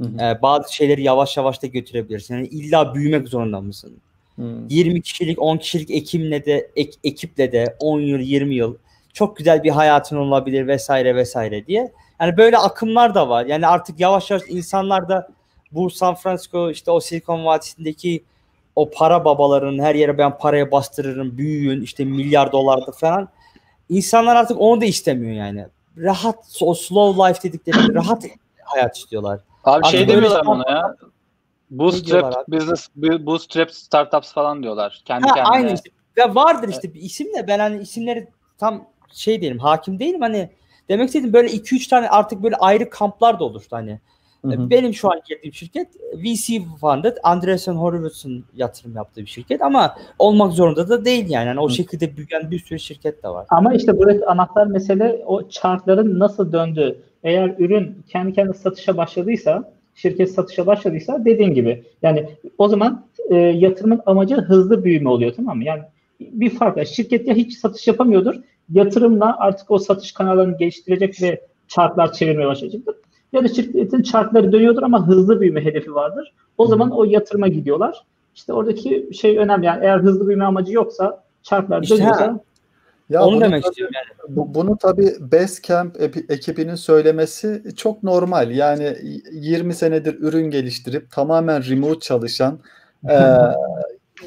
Hı 0.00 0.04
hı. 0.04 0.22
Ee, 0.22 0.42
bazı 0.42 0.74
şeyleri 0.74 1.02
yavaş 1.02 1.36
yavaş 1.36 1.62
da 1.62 1.66
götürebilirsin. 1.66 2.34
Yani 2.34 2.46
illa 2.46 2.94
büyümek 2.94 3.28
zorunda 3.28 3.60
mısın? 3.60 3.92
Hı. 4.36 4.42
20 4.68 5.02
kişilik 5.02 5.42
10 5.42 5.56
kişilik 5.56 5.90
ekimle 5.90 6.44
de 6.46 6.70
ek- 6.76 6.98
ekiple 7.04 7.52
de 7.52 7.76
10 7.80 8.00
yıl 8.00 8.18
20 8.18 8.54
yıl 8.54 8.74
çok 9.16 9.36
güzel 9.36 9.62
bir 9.62 9.70
hayatın 9.70 10.16
olabilir 10.16 10.66
vesaire 10.66 11.14
vesaire 11.16 11.66
diye. 11.66 11.92
Yani 12.20 12.36
böyle 12.36 12.58
akımlar 12.58 13.14
da 13.14 13.28
var. 13.28 13.46
Yani 13.46 13.66
artık 13.66 14.00
yavaş 14.00 14.30
yavaş 14.30 14.42
insanlar 14.48 15.08
da 15.08 15.28
bu 15.72 15.90
San 15.90 16.14
Francisco 16.14 16.70
işte 16.70 16.90
o 16.90 17.00
Silikon 17.00 17.44
Vadisi'ndeki 17.44 18.24
o 18.76 18.90
para 18.90 19.24
babalarının 19.24 19.82
her 19.82 19.94
yere 19.94 20.18
ben 20.18 20.38
paraya 20.38 20.70
bastırırım 20.72 21.38
büyüyün 21.38 21.82
işte 21.82 22.04
milyar 22.04 22.52
dolardır 22.52 22.92
falan. 22.92 23.28
İnsanlar 23.88 24.36
artık 24.36 24.60
onu 24.60 24.80
da 24.80 24.84
istemiyor 24.84 25.32
yani. 25.34 25.66
Rahat 25.96 26.58
o 26.62 26.74
slow 26.74 27.28
life 27.28 27.42
dedikleri 27.42 27.94
rahat 27.94 28.24
hayat 28.64 28.96
istiyorlar. 28.96 29.40
Abi 29.64 29.86
Abi 29.86 29.92
şey 29.92 30.08
demiyorlar 30.08 30.46
buna 30.46 30.70
ya. 30.70 30.96
Bootstrap 31.70 32.48
business, 32.48 32.88
bu- 32.96 33.26
bootstrap 33.26 33.70
startups 33.70 34.32
falan 34.32 34.62
diyorlar. 34.62 35.02
Kendi 35.04 35.28
Ha, 35.28 35.34
kendine. 35.34 35.54
aynı 35.54 35.74
işte. 35.74 35.90
Ya 36.16 36.34
vardır 36.34 36.68
işte 36.68 36.94
bir 36.94 37.00
isim 37.00 37.26
de 37.34 37.48
ben 37.48 37.58
hani 37.58 37.78
isimleri 37.82 38.28
tam 38.58 38.84
şey 39.12 39.40
değilim 39.40 39.58
hakim 39.58 39.98
değilim 39.98 40.20
hani 40.20 40.50
demek 40.88 41.06
istediğim 41.06 41.32
böyle 41.32 41.48
2-3 41.48 41.88
tane 41.90 42.08
artık 42.08 42.42
böyle 42.42 42.56
ayrı 42.56 42.90
kamplar 42.90 43.40
da 43.40 43.44
oluştu 43.44 43.76
hani. 43.76 44.00
Hı 44.44 44.48
hı. 44.48 44.70
Benim 44.70 44.94
şu 44.94 45.12
an 45.12 45.20
girdiğim 45.28 45.54
şirket 45.54 45.88
VC 46.14 46.62
funded 46.80 47.16
Andreessen 47.22 47.74
Horowitz'in 47.74 48.44
yatırım 48.54 48.96
yaptığı 48.96 49.20
bir 49.20 49.26
şirket 49.26 49.62
ama 49.62 49.96
olmak 50.18 50.52
zorunda 50.52 50.88
da 50.88 51.04
değil 51.04 51.30
yani. 51.30 51.46
yani 51.46 51.60
o 51.60 51.68
Hı. 51.68 51.72
şekilde 51.72 52.16
büyüyen 52.16 52.50
bir 52.50 52.58
sürü 52.58 52.78
şirket 52.78 53.22
de 53.22 53.28
var. 53.28 53.46
Ama 53.50 53.74
işte 53.74 53.98
buradaki 53.98 54.26
anahtar 54.26 54.66
mesele 54.66 55.22
o 55.26 55.48
chartların 55.48 56.18
nasıl 56.18 56.52
döndüğü. 56.52 56.98
Eğer 57.24 57.54
ürün 57.58 58.02
kendi 58.08 58.32
kendine 58.32 58.54
satışa 58.54 58.96
başladıysa, 58.96 59.72
şirket 59.94 60.30
satışa 60.30 60.66
başladıysa 60.66 61.24
dediğin 61.24 61.54
gibi. 61.54 61.84
Yani 62.02 62.28
o 62.58 62.68
zaman 62.68 63.06
e, 63.30 63.34
yatırımın 63.36 64.00
amacı 64.06 64.34
hızlı 64.36 64.84
büyüme 64.84 65.10
oluyor 65.10 65.32
tamam 65.36 65.56
mı? 65.56 65.64
Yani 65.64 65.82
bir 66.20 66.50
fark 66.50 66.76
var. 66.76 66.84
Şirket 66.84 67.28
ya 67.28 67.34
hiç 67.34 67.58
satış 67.58 67.86
yapamıyordur. 67.86 68.34
Yatırımla 68.72 69.36
artık 69.38 69.70
o 69.70 69.78
satış 69.78 70.12
kanallarını 70.12 70.56
geliştirecek 70.58 71.22
ve 71.22 71.46
chartlar 71.68 72.12
çevirmeye 72.12 72.48
başlayacaktır. 72.48 72.94
Ya 73.32 73.44
da 73.44 73.48
şirketin 73.48 74.02
chartları 74.02 74.52
dönüyordur 74.52 74.82
ama 74.82 75.06
hızlı 75.08 75.40
büyüme 75.40 75.64
hedefi 75.64 75.94
vardır. 75.94 76.32
O 76.58 76.66
zaman 76.66 76.90
o 76.90 77.04
yatırıma 77.04 77.48
gidiyorlar. 77.48 78.04
İşte 78.34 78.52
oradaki 78.52 79.08
şey 79.12 79.38
önemli. 79.38 79.66
Yani 79.66 79.84
eğer 79.84 79.98
hızlı 79.98 80.26
büyüme 80.26 80.44
amacı 80.44 80.72
yoksa 80.72 81.22
chartlar 81.42 81.82
İşte 81.82 81.96
dönüyorsa 81.96 82.26
ha. 82.26 82.40
Ya 83.10 83.24
Onu 83.24 83.32
bunu 83.32 83.40
demek 83.40 83.62
tabii- 83.62 83.70
istiyorum 83.70 83.94
yani. 83.94 84.36
Bu, 84.36 84.54
bunu 84.54 84.76
tabii 84.76 85.14
Basecamp 85.20 85.96
ekibinin 86.28 86.74
söylemesi 86.74 87.62
çok 87.76 88.02
normal. 88.02 88.50
Yani 88.50 88.96
20 89.32 89.74
senedir 89.74 90.16
ürün 90.20 90.50
geliştirip 90.50 91.10
tamamen 91.10 91.70
remote 91.70 92.00
çalışan 92.00 92.58
e, 93.08 93.14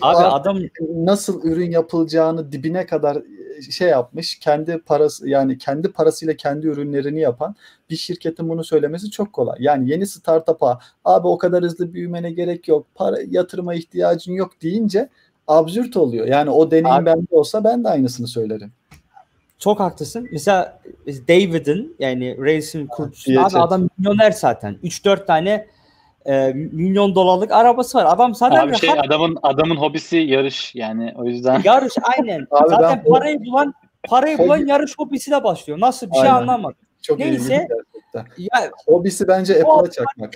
Abi 0.02 0.18
adam 0.18 0.60
nasıl 0.96 1.44
ürün 1.44 1.72
yapılacağını 1.72 2.52
dibine 2.52 2.86
kadar 2.86 3.18
şey 3.62 3.90
yapmış. 3.90 4.40
Kendi 4.40 4.78
parası 4.78 5.30
yani 5.30 5.58
kendi 5.58 5.92
parasıyla 5.92 6.34
kendi 6.36 6.68
ürünlerini 6.68 7.20
yapan 7.20 7.56
bir 7.90 7.96
şirketin 7.96 8.50
bunu 8.50 8.64
söylemesi 8.64 9.12
çok 9.12 9.34
kolay. 9.34 9.58
Yani 9.60 9.90
yeni 9.90 10.08
startup'a 10.08 10.80
abi 11.06 11.28
o 11.28 11.38
kadar 11.38 11.64
hızlı 11.64 11.94
büyümene 11.94 12.32
gerek 12.32 12.68
yok. 12.68 12.88
Para 12.96 13.18
yatırıma 13.30 13.74
ihtiyacın 13.74 14.34
yok 14.34 14.52
deyince 14.62 15.10
absürt 15.48 15.98
oluyor. 15.98 16.28
Yani 16.28 16.50
o 16.50 16.72
deneyim 16.72 16.88
Abi- 16.88 17.06
bende 17.06 17.28
olsa 17.32 17.64
ben 17.64 17.84
de 17.84 17.90
aynısını 17.90 18.28
söylerim. 18.28 18.72
çok 19.60 19.80
haklısın. 19.80 20.28
Mesela 20.32 20.80
David'in 21.08 21.96
yani 22.00 22.38
Race'in 22.40 22.88
kurucusu 22.88 23.32
abi 23.42 23.58
adam 23.58 23.90
milyoner 23.98 24.32
zaten. 24.32 24.78
3-4 24.84 25.26
tane 25.28 25.68
e, 26.26 26.54
milyon 26.54 27.16
dolarlık 27.16 27.52
arabası 27.52 27.98
var. 27.98 28.06
Adam 28.10 28.36
zaten 28.36 28.68
Abi 28.68 28.78
şey 28.78 28.90
rahat 28.90 29.06
adamın 29.06 29.38
adamın 29.44 29.76
hobisi 29.76 30.18
yarış 30.18 30.76
yani 30.76 31.14
o 31.18 31.26
yüzden. 31.26 31.62
yarış 31.64 31.94
aynen. 32.18 32.40
Abi 32.52 32.70
zaten 32.70 33.02
ben- 33.06 33.12
parayı 33.12 33.46
bulan 33.46 33.74
parayı 34.04 34.38
bulan 34.38 34.58
yarış 34.58 35.00
hobisiyle 35.00 35.44
başlıyor. 35.44 35.80
Nasıl 35.80 36.08
bir 36.12 36.16
şey 36.16 36.22
Aynen. 36.22 36.34
anlamadım. 36.34 36.78
Çok 37.02 37.20
Neyse. 37.20 37.68
Ya 38.38 38.72
Hobisi 38.88 39.28
bence 39.28 39.64
Apple'a 39.64 39.92
çakmak. 39.92 40.34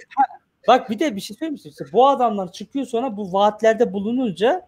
Bak 0.67 0.89
bir 0.89 0.99
de 0.99 1.15
bir 1.15 1.21
şey 1.21 1.37
söyleyeyim 1.37 1.53
mi? 1.65 1.69
İşte 1.69 1.85
bu 1.93 2.07
adamlar 2.07 2.51
çıkıyor 2.51 2.85
sonra 2.85 3.17
bu 3.17 3.33
vaatlerde 3.33 3.93
bulununca 3.93 4.61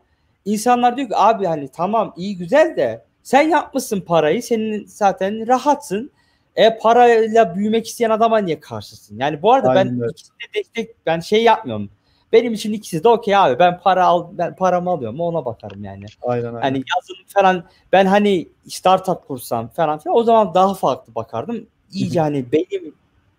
insanlar 0.45 0.97
diyor 0.97 1.09
ki 1.09 1.15
abi 1.17 1.45
hani 1.45 1.67
tamam 1.67 2.13
iyi 2.17 2.37
güzel 2.37 2.75
de 2.77 3.05
sen 3.23 3.41
yapmışsın 3.49 4.01
parayı 4.01 4.43
senin 4.43 4.85
zaten 4.85 5.47
rahatsın. 5.47 6.11
E 6.55 6.77
parayla 6.77 7.55
büyümek 7.55 7.87
isteyen 7.87 8.09
adama 8.09 8.37
niye 8.37 8.59
karşısın? 8.59 9.19
Yani 9.19 9.41
bu 9.41 9.53
arada 9.53 9.69
Aynen 9.69 9.85
ben 9.85 10.01
öyle. 10.01 10.11
ikisini 10.11 10.37
de 10.39 10.59
destek 10.59 11.05
ben 11.05 11.19
şey 11.19 11.43
yapmıyorum. 11.43 11.89
Benim 12.31 12.53
için 12.53 12.73
ikisi 12.73 13.03
de 13.03 13.09
okey 13.09 13.35
abi. 13.35 13.59
Ben 13.59 13.79
para 13.79 14.05
al 14.05 14.27
ben 14.31 14.55
paramı 14.55 14.89
alıyorum 14.89 15.19
ona 15.19 15.45
bakarım 15.45 15.83
yani. 15.83 16.05
Aynen 16.21 16.47
aynen. 16.47 16.61
Hani 16.61 16.83
yazılım 16.95 17.25
falan 17.27 17.63
ben 17.91 18.05
hani 18.05 18.47
startup 18.67 19.27
kursam 19.27 19.67
falan 19.67 19.99
filan 19.99 20.17
o 20.17 20.23
zaman 20.23 20.53
daha 20.53 20.73
farklı 20.73 21.15
bakardım. 21.15 21.67
İyice 21.91 22.19
hani 22.19 22.51
benim 22.51 22.95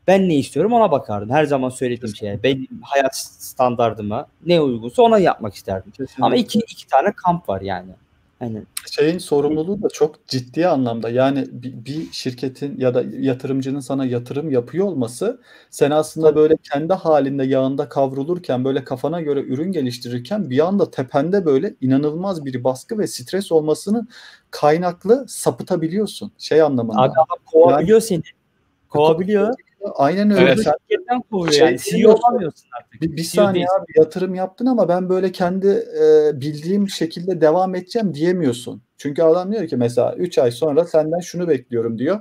ben 0.07 0.29
ne 0.29 0.35
istiyorum 0.35 0.73
ona 0.73 0.91
bakardım. 0.91 1.31
Her 1.31 1.45
zaman 1.45 1.69
söylediğim 1.69 2.17
şey. 2.17 2.43
Benim 2.43 2.69
hayat 2.83 3.17
standardıma 3.17 4.27
ne 4.47 4.61
uygunsa 4.61 5.03
ona 5.03 5.19
yapmak 5.19 5.55
isterdim. 5.55 5.91
Kesinlikle. 5.91 6.25
Ama 6.25 6.37
iki, 6.37 6.59
iki 6.59 6.87
tane 6.87 7.13
kamp 7.13 7.49
var 7.49 7.61
yani. 7.61 7.91
Hani 8.39 8.63
şeyin 8.91 9.19
sorumluluğu 9.19 9.83
da 9.83 9.89
çok 9.89 10.29
ciddi 10.29 10.69
anlamda. 10.69 11.11
Yani 11.11 11.47
bir, 11.53 11.85
bir 11.85 12.13
şirketin 12.13 12.81
ya 12.81 12.95
da 12.95 13.05
yatırımcının 13.19 13.81
sana 13.81 14.07
yatırım 14.07 14.51
yapıyor 14.51 14.87
olması 14.87 15.41
sen 15.71 15.91
aslında 15.91 16.37
böyle 16.37 16.57
kendi 16.73 16.93
halinde 16.93 17.45
yağında 17.45 17.89
kavrulurken 17.89 18.65
böyle 18.65 18.85
kafana 18.85 19.21
göre 19.21 19.41
ürün 19.41 19.73
geliştirirken 19.73 20.51
bir 20.51 20.67
anda 20.67 20.91
tepende 20.91 21.45
böyle 21.45 21.75
inanılmaz 21.81 22.45
bir 22.45 22.65
baskı 22.65 22.99
ve 22.99 23.07
stres 23.07 23.53
olmasını 23.53 24.07
kaynaklı 24.51 25.25
sapıtabiliyorsun. 25.29 26.33
Şey 26.39 26.63
anlamında. 26.63 27.01
abi 27.01 27.13
adam 27.13 27.39
kovabiliyor 27.47 28.01
seni. 28.01 28.23
Kovabiliyor. 28.89 29.55
Aynen 29.95 30.31
öyle. 30.31 30.43
Evet. 30.43 30.61
Sen 30.63 30.73
Şirketten 30.89 31.23
kovuyor 31.31 31.53
Şey 31.53 31.67
yani. 31.67 31.79
CEO 31.79 31.93
demiyorsun. 31.99 32.23
olamıyorsun 32.23 32.69
artık. 32.81 33.03
bir, 33.03 33.13
bir 33.13 33.23
CEO 33.23 33.43
saniye 33.45 33.65
değilsin. 33.65 33.83
abi 33.83 33.93
yatırım 33.99 34.35
yaptın 34.35 34.67
ama 34.67 34.89
ben 34.89 35.09
böyle 35.09 35.33
kendi 35.33 35.67
e, 35.69 36.41
bildiğim 36.41 36.89
şekilde 36.89 37.41
devam 37.41 37.75
edeceğim 37.75 38.15
diyemiyorsun. 38.15 38.83
Çünkü 38.99 39.23
adam 39.23 39.53
diyor 39.53 39.67
ki 39.67 39.77
mesela 39.77 40.15
3 40.15 40.39
ay 40.39 40.51
sonra 40.51 40.85
senden 40.85 41.21
şunu 41.21 41.49
bekliyorum 41.49 41.99
diyor. 41.99 42.21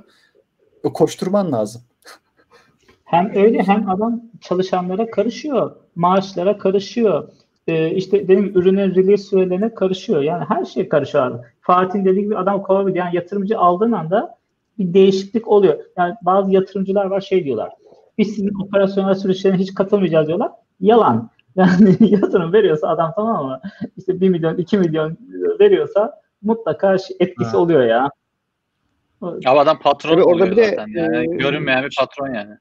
E, 0.84 0.88
Koşturman 0.92 1.52
lazım. 1.52 1.82
Hem 3.04 3.32
öyle 3.36 3.62
hem 3.62 3.90
adam 3.90 4.22
çalışanlara 4.40 5.10
karışıyor. 5.10 5.76
Maaşlara 5.96 6.58
karışıyor. 6.58 7.28
Ee, 7.66 7.90
işte 7.90 8.28
benim 8.28 8.44
ürünün 8.58 8.94
release 8.94 9.22
sürelerine 9.22 9.74
karışıyor. 9.74 10.22
Yani 10.22 10.44
her 10.48 10.64
şey 10.64 10.88
karışıyor 10.88 11.26
abi. 11.26 11.42
Fatih'in 11.60 12.04
dediği 12.04 12.22
gibi 12.22 12.36
adam 12.36 12.62
kovabilir. 12.62 12.96
Yani 12.96 13.16
yatırımcı 13.16 13.58
aldığın 13.58 13.92
anda 13.92 14.35
bir 14.78 14.94
değişiklik 14.94 15.48
oluyor. 15.48 15.78
Yani 15.98 16.14
bazı 16.22 16.52
yatırımcılar 16.52 17.04
var 17.06 17.20
şey 17.20 17.44
diyorlar. 17.44 17.72
Biz 18.18 18.28
sizin 18.28 18.62
operasyonel 18.64 19.14
süreçlerine 19.14 19.58
hiç 19.58 19.74
katılmayacağız 19.74 20.26
diyorlar. 20.26 20.50
Yalan. 20.80 21.30
Yani 21.56 21.96
yatırım 22.00 22.52
veriyorsa 22.52 22.88
adam 22.88 23.12
tamam 23.16 23.46
mı? 23.46 23.60
İşte 23.96 24.20
1 24.20 24.28
milyon 24.28 24.56
2 24.56 24.78
milyon 24.78 25.16
veriyorsa 25.60 26.20
mutlaka 26.42 26.98
şey- 26.98 27.16
etkisi 27.20 27.50
Ha. 27.50 27.58
oluyor 27.58 27.82
ya. 27.86 28.10
Abi 29.22 29.48
adam 29.48 29.78
patron 29.78 30.10
Tabii 30.10 30.22
orada 30.22 30.50
bir 30.50 30.56
de, 30.56 30.64
zaten 30.68 30.86
yani. 30.88 31.34
e, 31.34 31.36
Görünmeyen 31.36 31.84
bir 31.84 31.94
patron 31.98 32.34
yani. 32.34 32.54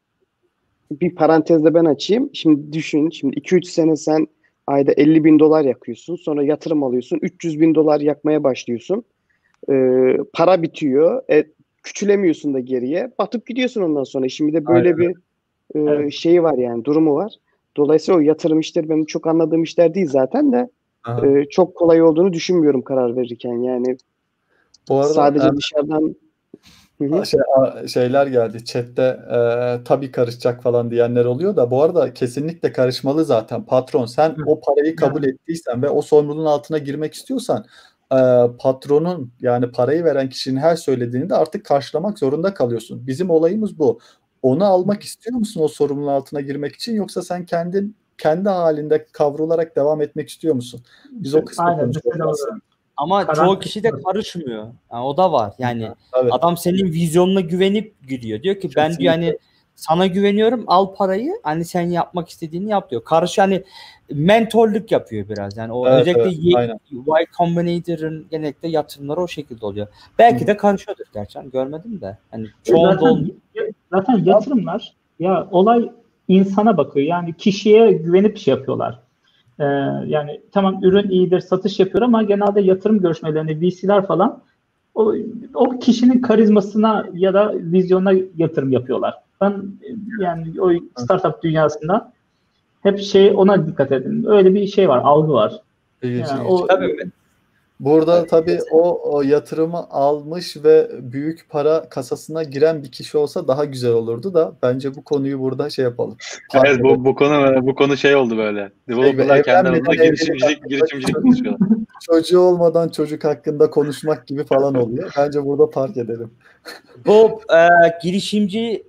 bir 0.91 1.16
parantezde 1.16 1.74
ben 1.74 1.86
açayım. 1.86 2.30
Şimdi 2.34 2.74
düşün, 2.74 3.09
şimdi 3.09 3.36
2-3 3.39 3.66
sene 3.66 3.95
sen 3.95 4.28
ayda 4.68 4.91
50 4.91 5.24
bin 5.24 5.39
dolar 5.39 5.66
yakıyorsun. 5.66 6.16
Sonra 6.16 6.43
yatırım 6.43 6.84
alıyorsun. 6.84 7.20
300 7.22 7.59
bin 7.59 7.76
dolar 7.76 7.99
yakmaya 8.01 8.43
başlıyorsun. 8.43 9.03
Ee, 9.70 10.18
para 10.34 10.61
bitiyor. 10.61 11.24
E, 11.32 11.45
küçülemiyorsun 11.86 12.53
da 12.53 12.59
geriye. 12.59 13.11
Batıp 13.19 13.47
gidiyorsun 13.47 13.81
ondan 13.81 14.03
sonra. 14.03 14.29
Şimdi 14.29 14.53
de 14.53 14.65
böyle 14.65 14.93
Aynen. 14.93 14.97
bir 14.97 15.09
e, 15.75 15.93
Evet. 15.93 16.13
şeyi 16.13 16.43
var 16.43 16.57
yani 16.57 16.86
durumu 16.86 17.15
var. 17.15 17.33
Dolayısıyla 17.77 18.17
o 18.19 18.21
yatırım 18.21 18.59
işleri 18.59 18.89
benim 18.89 19.05
çok 19.05 19.27
anladığım 19.27 19.63
işler 19.63 19.93
değil 19.93 20.07
zaten 20.09 20.51
de 20.51 20.69
Aha. 21.03 21.27
e, 21.27 21.45
çok 21.49 21.75
kolay 21.75 22.01
olduğunu 22.01 22.33
düşünmüyorum 22.33 22.81
karar 22.81 23.15
verirken. 23.15 23.53
Yani 23.53 23.97
Bu 24.89 24.95
arada 24.95 25.13
sadece 25.13 25.47
em- 25.47 25.57
dışarıdan 25.57 26.15
Hı 27.01 27.05
hı. 27.05 27.25
şey, 27.25 27.39
şeyler 27.88 28.27
geldi. 28.27 28.65
Chat'te 28.65 29.19
e, 29.31 29.38
tabii 29.86 30.11
karışacak 30.11 30.63
falan 30.63 30.91
diyenler 30.91 31.25
oluyor 31.25 31.55
da 31.55 31.71
bu 31.71 31.83
arada 31.83 32.13
kesinlikle 32.13 32.71
karışmalı 32.71 33.25
zaten. 33.25 33.65
Patron 33.65 34.05
sen 34.05 34.36
o 34.45 34.59
parayı 34.59 34.95
kabul 34.95 35.23
ettiysen 35.23 35.81
ve 35.83 35.89
o 35.89 36.01
sorumluluğun 36.01 36.45
altına 36.45 36.77
girmek 36.77 37.13
istiyorsan 37.13 37.65
e, 38.12 38.18
patronun 38.60 39.34
yani 39.41 39.72
parayı 39.72 40.03
veren 40.03 40.30
kişinin 40.30 40.60
her 40.60 40.76
söylediğini 40.76 41.30
de 41.30 41.36
artık 41.36 41.66
karşılamak 41.66 42.20
zorunda 42.20 42.53
kalıyorsun. 42.53 43.08
Bizim 43.08 43.30
olayımız 43.30 43.80
bu. 43.80 43.99
Onu 44.41 44.66
almak 44.66 45.03
istiyor 45.03 45.38
musun 45.38 45.62
o 45.64 45.68
sorumluluğun 45.68 46.12
altına 46.12 46.41
girmek 46.41 46.76
için 46.76 46.95
yoksa 46.95 47.22
sen 47.22 47.45
kendin 47.45 47.95
kendi 48.18 48.49
halinde 48.49 49.06
kavrularak 49.12 49.76
devam 49.76 50.01
etmek 50.01 50.30
istiyor 50.30 50.56
musun? 50.56 50.84
Biz 51.12 51.36
o 51.36 51.45
kısmı 51.45 51.66
Aynen, 51.66 51.80
konuşuyoruz. 51.80 52.39
Ama 52.97 53.26
Karanlık 53.26 53.45
çoğu 53.45 53.60
kişi 53.60 53.84
de 53.84 53.91
karışmıyor. 54.06 54.68
Yani 54.91 55.06
o 55.06 55.18
da 55.18 55.32
var. 55.32 55.53
Yani 55.60 55.91
Tabii. 56.12 56.32
adam 56.32 56.58
senin 56.58 56.86
vizyonuna 56.86 57.41
güvenip 57.41 58.08
giriyor. 58.08 58.43
Diyor 58.43 58.60
ki 58.60 58.70
ben 58.76 58.97
diyor 58.97 59.14
hani 59.14 59.38
sana 59.76 60.07
güveniyorum 60.07 60.63
al 60.67 60.95
parayı 60.95 61.32
hani 61.43 61.65
sen 61.65 61.82
yapmak 61.82 62.30
istediğini 62.30 62.69
yap 62.69 62.91
diyor. 62.91 63.03
Karşı 63.03 63.41
hani 63.41 63.63
mentorluk 64.11 64.91
yapıyor 64.91 65.30
biraz. 65.30 65.57
Yani 65.57 65.73
o 65.73 65.88
Evet, 65.88 66.01
özellikle 66.01 66.21
evet, 66.21 66.38
Y, 66.41 66.57
aynen. 66.57 66.80
Y 66.91 67.26
Combinator'ın 67.38 68.28
genellikle 68.32 68.67
yatırımları 68.67 69.21
o 69.21 69.28
şekilde 69.28 69.65
oluyor. 69.65 69.88
Belki 70.19 70.47
de 70.47 70.57
karışıyordur 70.57 71.05
gerçi. 71.13 71.39
Hani 71.39 71.51
görmedim 71.51 72.01
de. 72.01 72.17
Hani 72.32 72.47
çoğunda 72.63 72.93
zaten, 72.93 73.07
olmuyor. 73.07 73.36
zaten 73.91 74.23
yatırımlar 74.23 74.93
ya 75.19 75.47
olay 75.51 75.89
insana 76.28 76.78
bakıyor. 76.78 77.07
Yani 77.07 77.34
kişiye 77.34 77.91
güvenip 77.91 78.38
şey 78.38 78.53
yapıyorlar. 78.53 78.99
Ee, 79.59 79.63
yani 80.07 80.41
tamam 80.51 80.84
ürün 80.84 81.09
iyidir, 81.09 81.39
satış 81.39 81.80
yapıyor 81.80 82.01
ama 82.01 82.23
genelde 82.23 82.61
yatırım 82.61 83.01
görüşmelerinde 83.01 83.61
VC'ler 83.61 84.07
falan 84.07 84.41
o, 84.95 85.13
o 85.53 85.80
kişinin 85.80 86.21
karizmasına 86.21 87.05
ya 87.13 87.34
da 87.34 87.53
vizyonuna 87.55 88.13
yatırım 88.38 88.71
yapıyorlar. 88.71 89.24
Ben 89.41 89.63
yani 90.19 90.61
o 90.61 90.71
startup 90.97 91.43
dünyasında 91.43 92.13
hep 92.83 92.99
şey 92.99 93.31
ona 93.36 93.67
dikkat 93.67 93.91
edin. 93.91 94.25
Öyle 94.27 94.53
bir 94.53 94.67
şey 94.67 94.89
var, 94.89 95.01
algı 95.03 95.33
var. 95.33 95.61
Yani 96.03 96.47
o 96.47 96.67
Tabii 96.67 97.11
Burada 97.79 98.25
tabii 98.25 98.59
o, 98.71 99.13
o 99.13 99.21
yatırımı 99.21 99.77
almış 99.89 100.57
ve 100.63 100.91
büyük 100.99 101.49
para 101.49 101.89
kasasına 101.89 102.43
giren 102.43 102.83
bir 102.83 102.91
kişi 102.91 103.17
olsa 103.17 103.47
daha 103.47 103.65
güzel 103.65 103.91
olurdu 103.91 104.33
da 104.33 104.53
bence 104.63 104.95
bu 104.95 105.03
konuyu 105.03 105.39
burada 105.39 105.69
şey 105.69 105.86
yapalım. 105.86 106.17
Evet 106.53 106.83
bu, 106.83 107.05
bu 107.05 107.15
konu 107.15 107.65
bu 107.67 107.75
konu 107.75 107.97
şey 107.97 108.15
oldu 108.15 108.38
böyle. 108.38 108.71
Developerlar 108.89 109.43
kendi 109.43 109.57
aralarında 109.57 109.95
girişimcilik, 109.95 110.63
girişimcilik 110.69 111.15
konuşuyorlar. 111.15 111.69
Çocuğu 112.01 112.39
olmadan 112.39 112.89
çocuk 112.89 113.23
hakkında 113.23 113.69
konuşmak 113.69 114.27
gibi 114.27 114.43
falan 114.43 114.75
oluyor. 114.75 115.13
Bence 115.17 115.45
burada 115.45 115.69
park 115.69 115.97
edelim. 115.97 116.31
Bu 117.05 117.41
e, 117.55 117.67
girişimci 118.03 118.83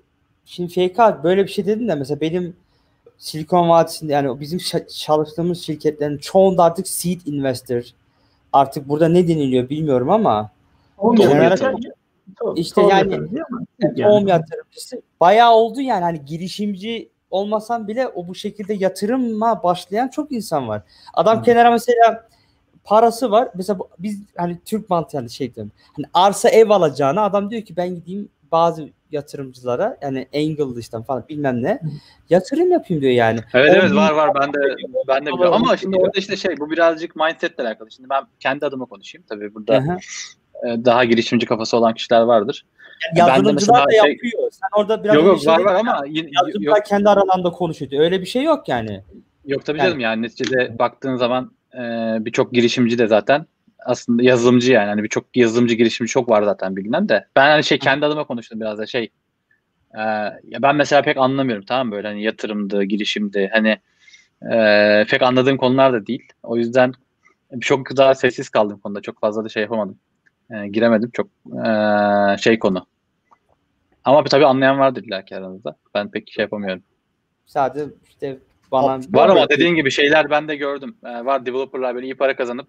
şimdi 0.47 0.72
FK 0.72 1.24
böyle 1.24 1.44
bir 1.44 1.49
şey 1.51 1.66
dedin 1.66 1.88
de 1.88 1.94
mesela 1.94 2.20
benim 2.20 2.57
Silikon 3.18 3.68
Vadisi'nde 3.68 4.12
yani 4.12 4.40
bizim 4.40 4.59
çalıştığımız 4.88 5.62
şirketlerin 5.62 6.18
çoğunda 6.18 6.64
artık 6.64 6.88
seed 6.88 7.20
investor 7.26 7.82
artık 8.53 8.88
burada 8.88 9.09
ne 9.09 9.28
deniliyor 9.28 9.68
bilmiyorum 9.68 10.11
ama 10.11 10.51
yatırımı. 11.42 11.78
Tohum- 12.36 12.59
İşte 12.59 12.82
yani- 12.82 13.12
yani 13.78 13.94
tohum 14.03 14.28
yatırımcısı 14.28 15.03
bayağı 15.20 15.53
oldu 15.53 15.80
yani 15.80 16.03
hani 16.03 16.24
girişimci 16.24 17.09
olmasan 17.30 17.88
bile 17.88 18.09
o 18.09 18.28
bu 18.28 18.34
şekilde 18.34 18.74
yatırıma 18.74 19.62
başlayan 19.62 20.09
çok 20.09 20.32
insan 20.32 20.68
var. 20.68 20.82
Adam 21.14 21.38
Hı. 21.38 21.42
kenara 21.42 21.70
mesela 21.70 22.28
parası 22.84 23.30
var. 23.30 23.49
Mesela 23.55 23.78
biz 23.99 24.22
hani 24.36 24.59
Türk 24.64 24.90
mantığı 24.90 25.16
yani 25.16 25.30
şey 25.30 25.55
diyorum. 25.55 25.72
Hani 25.97 26.07
arsa 26.14 26.49
ev 26.49 26.70
alacağına 26.70 27.22
adam 27.22 27.51
diyor 27.51 27.62
ki 27.62 27.76
ben 27.76 27.94
gideyim 27.94 28.28
bazı 28.57 28.88
yatırımcılara 29.11 29.98
yani 30.02 30.28
Angle'dan 30.34 31.02
falan 31.02 31.24
bilmem 31.28 31.62
ne 31.62 31.80
yatırım 32.30 32.70
yapayım 32.72 33.02
diyor 33.02 33.12
yani. 33.12 33.40
Evet 33.54 33.74
evet 33.76 33.94
var 33.94 34.12
var 34.12 34.30
ben 34.40 34.52
de 34.52 34.59
ben 35.09 35.26
de 35.26 35.32
biliyorum. 35.32 35.54
Ama 35.54 35.76
şimdi 35.76 35.96
orada 35.96 36.18
işte 36.18 36.36
şey 36.36 36.59
bu 36.61 36.70
birazcık 36.70 37.16
mindsetle 37.16 37.62
alakalı. 37.62 37.90
Şimdi 37.90 38.09
ben 38.11 38.24
kendi 38.40 38.66
adıma 38.66 38.84
konuşayım. 38.84 39.24
Tabii 39.28 39.54
burada 39.54 39.76
Aha. 39.76 39.96
e, 40.64 40.84
daha 40.84 41.04
girişimci 41.04 41.46
kafası 41.46 41.76
olan 41.76 41.94
kişiler 41.94 42.20
vardır. 42.20 42.66
Yani 43.16 43.30
yazılımcılar 43.30 43.86
da 43.86 43.90
şey- 43.90 44.11
yapıyor. 44.12 44.50
Sen 44.50 44.80
orada 44.80 45.04
biraz 45.04 45.16
yok 45.16 45.24
yok 45.24 45.40
şey 45.40 45.52
var 45.52 45.61
var 45.61 45.74
ama 45.74 46.04
yazılımcılar 46.07 46.84
kendi 46.84 47.09
aralarında 47.09 47.50
konuşuyor. 47.50 48.02
Öyle 48.02 48.20
bir 48.20 48.26
şey 48.26 48.42
yok 48.42 48.68
yani. 48.68 49.02
Yok 49.46 49.64
tabii 49.64 49.78
Yani- 49.78 49.86
canım 49.86 50.00
yani 50.00 50.22
neticede 50.22 50.78
baktığın 50.78 51.16
zaman 51.16 51.52
e, 51.74 51.80
birçok 52.24 52.52
girişimci 52.52 52.98
de 52.98 53.07
zaten 53.07 53.46
aslında 53.87 54.22
yazılımcı 54.22 54.72
yani 54.72 54.89
hani 54.89 55.03
birçok 55.03 55.37
yazılımcı 55.37 55.74
girişimci 55.74 56.11
çok 56.12 56.28
var 56.28 56.43
zaten 56.43 56.76
bilinen 56.76 57.09
de. 57.09 57.26
Ben 57.37 57.51
hani 57.51 57.64
şey 57.64 57.78
kendi 57.78 58.07
adıma 58.07 58.24
konuştum 58.24 58.61
biraz 58.61 58.78
da 58.78 58.87
şey. 58.87 59.11
e, 59.95 60.01
ya 60.45 60.62
ben 60.62 60.76
mesela 60.76 61.03
pek 61.03 61.16
anlamıyorum 61.16 61.64
tamam 61.64 61.91
böyle 61.93 62.09
hani 62.09 62.22
yatırımdı, 62.22 62.82
girişimdi 62.82 63.51
hani 63.53 63.78
e, 64.53 65.07
pek 65.11 65.22
anladığım 65.22 65.57
konular 65.57 65.93
da 65.93 66.07
değil. 66.07 66.32
O 66.43 66.57
yüzden 66.57 66.93
çok 67.61 67.97
daha 67.97 68.14
sessiz 68.14 68.49
kaldım 68.49 68.78
konuda. 68.78 69.01
Çok 69.01 69.20
fazla 69.20 69.45
da 69.45 69.49
şey 69.49 69.62
yapamadım. 69.62 69.99
E, 70.51 70.68
giremedim 70.68 71.11
çok 71.11 71.26
e, 71.66 72.39
şey 72.39 72.59
konu. 72.59 72.87
Ama 74.05 74.24
tabii 74.24 74.47
anlayan 74.47 74.78
vardır 74.78 75.05
illa 75.05 75.24
ki 75.24 75.37
aranızda. 75.37 75.76
Ben 75.95 76.11
pek 76.11 76.30
şey 76.32 76.43
yapamıyorum. 76.43 76.82
Sadece 77.47 77.91
işte 78.09 78.39
bana 78.72 79.01
Var 79.09 79.28
ama 79.28 79.49
dediğin 79.49 79.74
gibi 79.74 79.91
şeyler 79.91 80.30
ben 80.30 80.49
de 80.49 80.57
gördüm. 80.57 80.97
Ee, 81.05 81.24
var 81.24 81.47
developerlar 81.47 81.95
böyle 81.95 82.07
iyi 82.07 82.16
para 82.16 82.37
kazanıp 82.37 82.68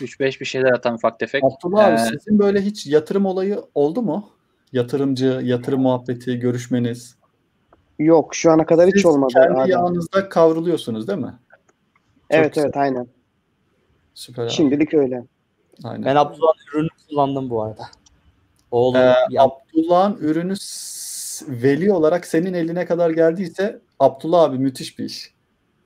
3-5 0.00 0.40
bir 0.40 0.44
şeyler 0.44 0.72
atan 0.72 0.94
ufak 0.94 1.18
tefek. 1.18 1.44
Abdullah 1.44 1.84
abi 1.84 1.94
Ee, 1.94 1.98
sizin 1.98 2.38
böyle 2.38 2.60
hiç 2.60 2.86
yatırım 2.86 3.26
olayı 3.26 3.60
oldu 3.74 4.02
mu? 4.02 4.30
Yatırımcı, 4.72 5.40
yatırım 5.44 5.80
muhabbeti, 5.82 6.38
görüşmeniz. 6.38 7.16
Yok 7.98 8.34
şu 8.34 8.50
ana 8.50 8.66
kadar 8.66 8.86
hiç 8.86 8.94
Siz 8.94 9.06
olmadı. 9.06 9.32
kendi 9.32 9.58
Adem. 9.60 9.70
yağınızda 9.70 10.28
kavruluyorsunuz 10.28 11.08
değil 11.08 11.18
mi? 11.18 11.34
Evet 12.30 12.54
güzel. 12.54 12.64
evet 12.64 12.76
aynen. 12.76 13.06
Süper 14.14 14.42
abi. 14.44 14.50
Şimdilik 14.50 14.94
öyle. 14.94 15.24
Aynen. 15.84 16.04
Ben 16.04 16.16
Abdullah'ın 16.16 16.78
ürünü 16.78 16.88
kullandım 17.08 17.50
bu 17.50 17.62
arada. 17.62 17.82
Oğlum 18.70 19.00
Ee, 19.00 19.14
Abdullah'ın 19.38 20.16
ürünü 20.20 20.54
veli 21.48 21.92
olarak 21.92 22.26
senin 22.26 22.54
eline 22.54 22.86
kadar 22.86 23.10
geldiyse 23.10 23.80
Abdullah 24.00 24.42
abi 24.42 24.58
müthiş 24.58 24.98
bir 24.98 25.04
iş. 25.04 25.32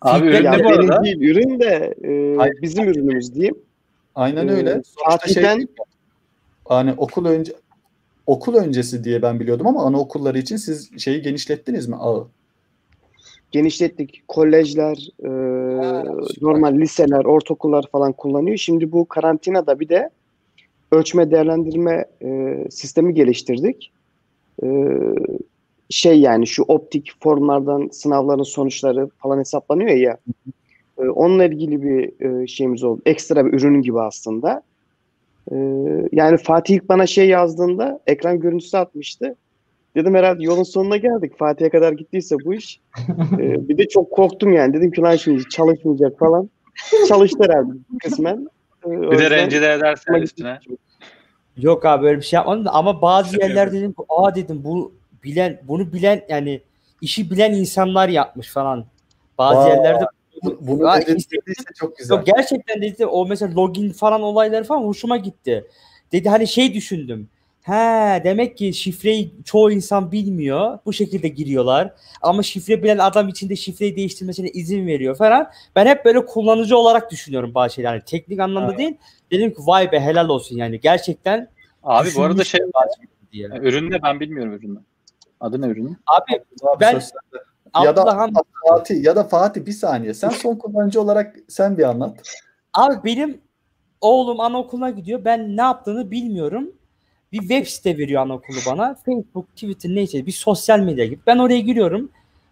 Abi 0.00 0.26
ürün 0.26 0.44
Ya 0.44 0.52
ne 0.52 0.64
bu 0.64 0.68
benim 0.68 0.90
arada? 0.90 1.04
değil 1.04 1.20
ürün 1.20 1.60
de 1.60 1.94
e, 2.04 2.36
Hayır. 2.36 2.54
bizim 2.62 2.88
ürünümüz 2.88 3.34
diyeyim. 3.34 3.58
Aynen 4.16 4.48
Ee, 4.48 4.52
öyle. 4.52 4.70
Sonuçta 4.70 5.28
şey 5.28 5.42
Fatih'ten- 5.42 5.68
hani 6.64 6.92
okul 6.96 7.24
önce 7.26 7.52
okul 8.26 8.54
öncesi 8.54 9.04
diye 9.04 9.22
ben 9.22 9.40
biliyordum 9.40 9.66
ama 9.66 9.84
anaokulları 9.84 10.38
için 10.38 10.56
siz 10.56 10.98
şeyi 10.98 11.22
genişlettiniz 11.22 11.88
mi 11.88 11.96
ağı? 11.96 12.26
genişlettik. 13.52 14.22
Kolejler, 14.28 15.08
e, 15.24 15.30
normal 16.42 16.74
liseler, 16.74 17.24
ortaokullar 17.24 17.84
falan 17.92 18.12
kullanıyor. 18.12 18.56
Şimdi 18.56 18.92
bu 18.92 19.08
karantinada 19.08 19.80
bir 19.80 19.88
de 19.88 20.10
ölçme 20.92 21.30
değerlendirme 21.30 22.04
e, 22.22 22.58
sistemi 22.70 23.14
geliştirdik. 23.14 23.92
E, 24.62 24.68
şey 25.90 26.20
yani 26.20 26.46
şu 26.46 26.62
optik 26.62 27.12
formlardan 27.20 27.88
sınavların 27.92 28.42
sonuçları 28.42 29.08
falan 29.18 29.38
hesaplanıyor 29.38 29.90
ya. 29.96 30.18
E, 30.98 31.02
onunla 31.02 31.44
ilgili 31.44 31.82
bir 31.82 32.24
e, 32.42 32.46
şeyimiz 32.46 32.84
oldu. 32.84 33.02
Ekstra 33.06 33.46
bir 33.46 33.52
ürünün 33.52 33.82
gibi 33.82 34.00
aslında. 34.00 34.62
E, 35.52 35.56
yani 36.12 36.36
Fatih 36.36 36.74
ilk 36.74 36.88
bana 36.88 37.06
şey 37.06 37.28
yazdığında 37.28 38.00
ekran 38.06 38.40
görüntüsü 38.40 38.76
atmıştı. 38.76 39.36
Dedim 39.96 40.14
herhalde 40.14 40.42
yolun 40.42 40.62
sonuna 40.62 40.96
geldik. 40.96 41.38
Fatih'e 41.38 41.70
kadar 41.70 41.92
gittiyse 41.92 42.36
bu 42.44 42.54
iş. 42.54 42.80
Ee, 43.38 43.68
bir 43.68 43.78
de 43.78 43.88
çok 43.88 44.10
korktum 44.10 44.52
yani. 44.52 44.74
Dedim 44.74 44.90
ki 44.90 45.00
lan 45.00 45.16
şimdi 45.16 45.48
çalışmayacak 45.48 46.18
falan. 46.18 46.50
Çalıştı 47.08 47.38
herhalde 47.44 47.72
kısmen. 48.02 48.48
Ee, 48.86 48.88
o 48.88 49.12
Bir 49.12 49.18
de 49.18 49.30
rencide 49.30 49.72
edersen 49.72 50.14
üstüne. 50.14 50.58
Yok 51.56 51.84
abi 51.84 52.04
böyle 52.04 52.18
bir 52.18 52.24
şey 52.24 52.36
yapmadım 52.36 52.64
da 52.64 52.70
ama 52.70 53.02
bazı 53.02 53.40
yerler 53.40 53.72
dedim 53.72 53.92
ki, 53.92 54.02
aa 54.08 54.34
dedim 54.34 54.60
bu 54.64 54.92
bilen 55.24 55.60
bunu 55.68 55.92
bilen 55.92 56.22
yani 56.28 56.60
işi 57.00 57.30
bilen 57.30 57.52
insanlar 57.52 58.08
yapmış 58.08 58.52
falan. 58.52 58.84
Bazı 59.38 59.60
Vay. 59.60 59.68
yerlerde 59.68 60.04
Bunu 60.42 60.88
Aa, 60.88 61.00
dedirdiyse 61.00 61.64
çok 61.74 61.98
güzel. 61.98 62.16
Yok 62.16 62.26
gerçekten 62.26 62.82
dedi 62.82 63.06
o 63.06 63.26
mesela 63.26 63.54
login 63.54 63.90
falan 63.90 64.22
olayları 64.22 64.64
falan 64.64 64.82
hoşuma 64.82 65.16
gitti. 65.16 65.66
Dedi 66.12 66.28
hani 66.28 66.48
şey 66.48 66.74
düşündüm. 66.74 67.28
He 67.62 68.24
demek 68.24 68.56
ki 68.58 68.74
şifreyi 68.74 69.34
çoğu 69.44 69.70
insan 69.70 70.12
bilmiyor. 70.12 70.78
Bu 70.86 70.92
şekilde 70.92 71.28
giriyorlar. 71.28 71.92
Ama 72.22 72.42
şifre 72.42 72.82
bilen 72.82 72.98
adam 72.98 73.28
için 73.28 73.48
de 73.48 73.56
şifreyi 73.56 73.96
değiştirmesine 73.96 74.48
izin 74.48 74.86
veriyor 74.86 75.16
falan. 75.16 75.50
Ben 75.76 75.86
hep 75.86 76.04
böyle 76.04 76.26
kullanıcı 76.26 76.76
olarak 76.76 77.10
düşünüyorum 77.10 77.54
bazı 77.54 77.74
şeyler. 77.74 77.92
Yani 77.92 78.02
teknik 78.06 78.40
anlamda 78.40 78.68
Evet. 78.68 78.78
değil. 78.78 78.96
Dedim 79.30 79.50
ki 79.50 79.56
vay 79.58 79.92
be 79.92 80.00
helal 80.00 80.28
olsun 80.28 80.56
yani. 80.56 80.80
Gerçekten 80.80 81.48
Abi 81.82 82.08
bu 82.16 82.22
arada 82.22 82.44
şey 82.44 82.60
düşünmüşler 82.60 82.82
bazı 82.82 82.96
şeyleri 82.96 83.32
diye. 83.32 83.48
Yani 83.48 83.68
ürün 83.68 83.90
ne 83.90 84.02
ben 84.02 84.20
bilmiyorum 84.20 84.52
ürünü. 84.52 84.78
Adı 85.40 85.62
ne 85.62 85.66
ürünü? 85.66 85.96
Abi 86.06 86.42
Abi 86.62 86.80
Ben-. 86.80 87.02
Ya 87.84 87.96
da 87.96 88.28
Fatih 88.68 89.04
ya 89.04 89.16
da 89.16 89.24
Fatih 89.24 89.66
bir 89.66 89.72
saniye. 89.72 90.14
Sen 90.14 90.28
son 90.28 90.54
kullanıcı 90.58 91.00
olarak 91.00 91.36
sen 91.48 91.78
bir 91.78 91.82
anlat. 91.82 92.22
Abi 92.74 93.04
benim 93.04 93.40
oğlum 94.00 94.40
anaokuluna 94.40 94.90
gidiyor. 94.90 95.24
Ben 95.24 95.56
ne 95.56 95.62
yaptığını 95.62 96.10
bilmiyorum. 96.10 96.70
Bir 97.32 97.38
web 97.38 97.66
site 97.66 97.98
veriyor 97.98 98.22
anaokulu 98.22 98.56
bana. 98.66 98.94
Facebook, 99.06 99.48
Twitter 99.48 99.90
neyse 99.90 100.26
bir 100.26 100.32
sosyal 100.32 100.78
medya 100.78 101.04
gibi. 101.04 101.20
Ben 101.26 101.38
oraya 101.38 101.60
giriyorum. 101.60 102.10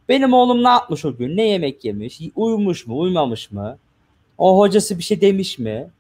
Benim 0.09 0.33
oğlum 0.33 0.65
ne 0.65 0.69
yapmış 0.69 1.05
o 1.05 1.17
gün? 1.17 1.37
Ne 1.37 1.49
yemek 1.49 1.85
yemiş? 1.85 2.21
Uyumuş 2.37 2.87
mu? 2.87 3.01
Uyumamış 3.01 3.53
mı? 3.53 3.79
O 4.39 4.59
hocası 4.59 4.99
bir 4.99 5.03
şey 5.03 5.21
demiş 5.21 5.59
mi? 5.59 5.91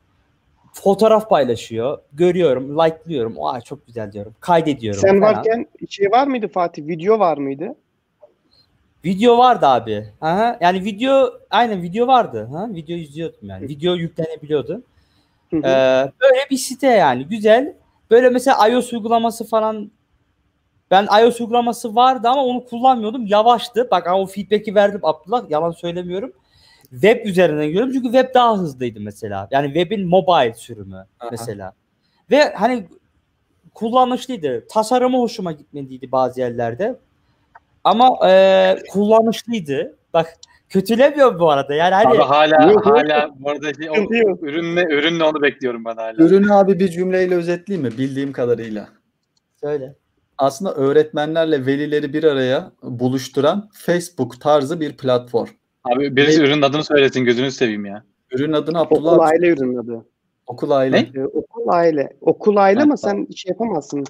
Fotoğraf 0.72 1.28
paylaşıyor. 1.28 1.98
Görüyorum, 2.12 2.78
like'lıyorum. 2.78 3.44
Aa 3.44 3.60
çok 3.60 3.86
güzel 3.86 4.12
diyorum. 4.12 4.34
Kaydediyorum. 4.40 5.00
Sen 5.00 5.20
falan. 5.20 5.34
varken 5.34 5.66
şey 5.88 6.10
var 6.10 6.26
mıydı 6.26 6.48
Fatih? 6.48 6.86
Video 6.86 7.18
var 7.18 7.38
mıydı? 7.38 7.74
Video 9.04 9.38
vardı 9.38 9.66
abi. 9.66 10.12
Aha. 10.20 10.58
Yani 10.60 10.84
video 10.84 11.40
aynen 11.50 11.82
video 11.82 12.06
vardı. 12.06 12.48
Ha? 12.52 12.68
Video 12.70 12.96
izliyordum 12.96 13.48
yani. 13.48 13.68
Video 13.68 13.94
yüklenebiliyordu. 13.94 14.82
Ee, 15.52 16.12
böyle 16.20 16.50
bir 16.50 16.56
site 16.56 16.86
yani 16.86 17.24
güzel. 17.24 17.74
Böyle 18.10 18.30
mesela 18.30 18.68
iOS 18.68 18.92
uygulaması 18.92 19.44
falan 19.46 19.90
ben 20.90 21.06
iOS 21.20 21.40
uygulaması 21.40 21.94
vardı 21.94 22.28
ama 22.28 22.44
onu 22.44 22.64
kullanmıyordum. 22.64 23.26
Yavaştı. 23.26 23.88
Bak 23.90 24.08
o 24.14 24.26
feedback'i 24.26 24.74
verdim 24.74 25.00
Abdullah. 25.02 25.50
Yalan 25.50 25.70
söylemiyorum. 25.70 26.32
Web 26.90 27.26
üzerinden 27.26 27.66
görüyorum 27.66 27.92
çünkü 27.92 28.12
web 28.12 28.34
daha 28.34 28.58
hızlıydı 28.58 29.00
mesela. 29.00 29.48
Yani 29.50 29.66
web'in 29.66 30.08
mobile 30.08 30.54
sürümü 30.54 31.06
Aha. 31.20 31.28
mesela. 31.30 31.72
Ve 32.30 32.54
hani 32.54 32.88
kullanışlıydı. 33.74 34.66
Tasarımı 34.68 35.18
hoşuma 35.18 35.52
gitmediydi 35.52 36.12
bazı 36.12 36.40
yerlerde. 36.40 36.96
Ama 37.84 38.28
e, 38.30 38.76
kullanışlıydı. 38.90 39.96
Bak 40.12 40.34
kötülemiyorum 40.68 41.38
bu 41.38 41.50
arada. 41.50 41.74
Yani 41.74 41.94
hani 41.94 42.08
Abi 42.08 42.16
hala 42.18 42.62
Yok, 42.66 42.72
yok. 42.74 42.86
hala 42.86 43.30
bu 43.38 43.50
arada 43.50 43.74
şey, 43.74 43.90
o, 43.90 43.94
Sıkıntı 43.94 44.16
yok. 44.16 44.38
ürün 44.42 44.76
ne 44.76 44.82
ürün 44.82 45.18
ne 45.18 45.24
onu 45.24 45.42
bekliyorum 45.42 45.84
ben 45.84 45.96
hala. 45.96 46.12
Ürünü 46.24 46.52
abi 46.52 46.78
bir 46.78 46.88
cümleyle 46.88 47.34
özetleyeyim 47.34 47.88
mi? 47.92 47.98
Bildiğim 47.98 48.32
kadarıyla. 48.32 48.88
söyle. 49.60 49.94
Aslında 50.38 50.74
öğretmenlerle 50.74 51.66
velileri 51.66 52.12
bir 52.12 52.24
araya 52.24 52.72
buluşturan 52.82 53.68
Facebook 53.72 54.40
tarzı 54.40 54.80
bir 54.80 54.96
platform. 54.96 55.48
Abi 55.84 56.16
birisi 56.16 56.42
ürünün 56.42 56.62
adını 56.62 56.84
söylesin 56.84 57.24
gözünü 57.24 57.50
seveyim 57.50 57.84
ya. 57.86 58.04
Ürün 58.32 58.52
adını 58.52 58.80
Okul 58.82 58.96
Abdullah 58.96 59.26
aile 59.26 59.48
ürünün 59.48 59.76
adı. 59.76 60.06
okul 60.46 60.70
aile. 60.70 60.96
Ne? 60.96 61.20
Ee, 61.20 61.24
okul 61.24 61.62
aile. 61.68 62.08
Okul 62.20 62.56
aile 62.56 62.78
Ha, 62.78 62.82
ama 62.84 62.96
sen 62.96 63.26
şey 63.36 63.50
yapamazsın. 63.50 64.04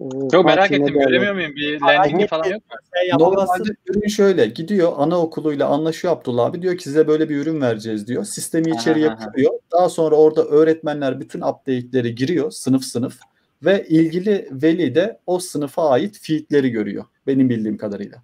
Ee, 0.00 0.04
Çok 0.32 0.44
merak 0.44 0.58
Fatih, 0.58 0.78
ne 0.78 0.84
ettim 0.84 1.00
göremiyor 1.00 1.34
muyum? 1.34 1.52
Bir 1.56 1.80
landingi 1.80 2.26
falan 2.26 2.44
yok 2.44 2.70
mu? 2.70 2.76
Sen 2.94 3.08
yapamazsın. 3.08 3.58
Normalde 3.58 3.76
ürün 3.86 4.08
şöyle 4.08 4.46
gidiyor 4.46 4.92
anaokuluyla 4.96 5.68
anlaşıyor 5.68 6.14
Abdullah 6.14 6.46
abi 6.46 6.62
diyor 6.62 6.76
ki 6.76 6.82
size 6.82 7.08
böyle 7.08 7.28
bir 7.28 7.36
ürün 7.36 7.60
vereceğiz 7.60 8.08
diyor. 8.08 8.24
Sistemi 8.24 8.70
içeriye 8.70 9.08
aha. 9.10 9.26
kuruyor. 9.26 9.52
Daha 9.72 9.88
sonra 9.88 10.16
orada 10.16 10.44
öğretmenler 10.44 11.20
bütün 11.20 11.40
update'leri 11.40 12.14
giriyor 12.14 12.50
sınıf 12.50 12.84
sınıf 12.84 13.18
ve 13.64 13.86
ilgili 13.88 14.48
veli 14.52 14.94
de 14.94 15.18
o 15.26 15.38
sınıfa 15.38 15.88
ait 15.88 16.18
feedleri 16.22 16.70
görüyor. 16.70 17.04
Benim 17.26 17.48
bildiğim 17.48 17.76
kadarıyla. 17.76 18.22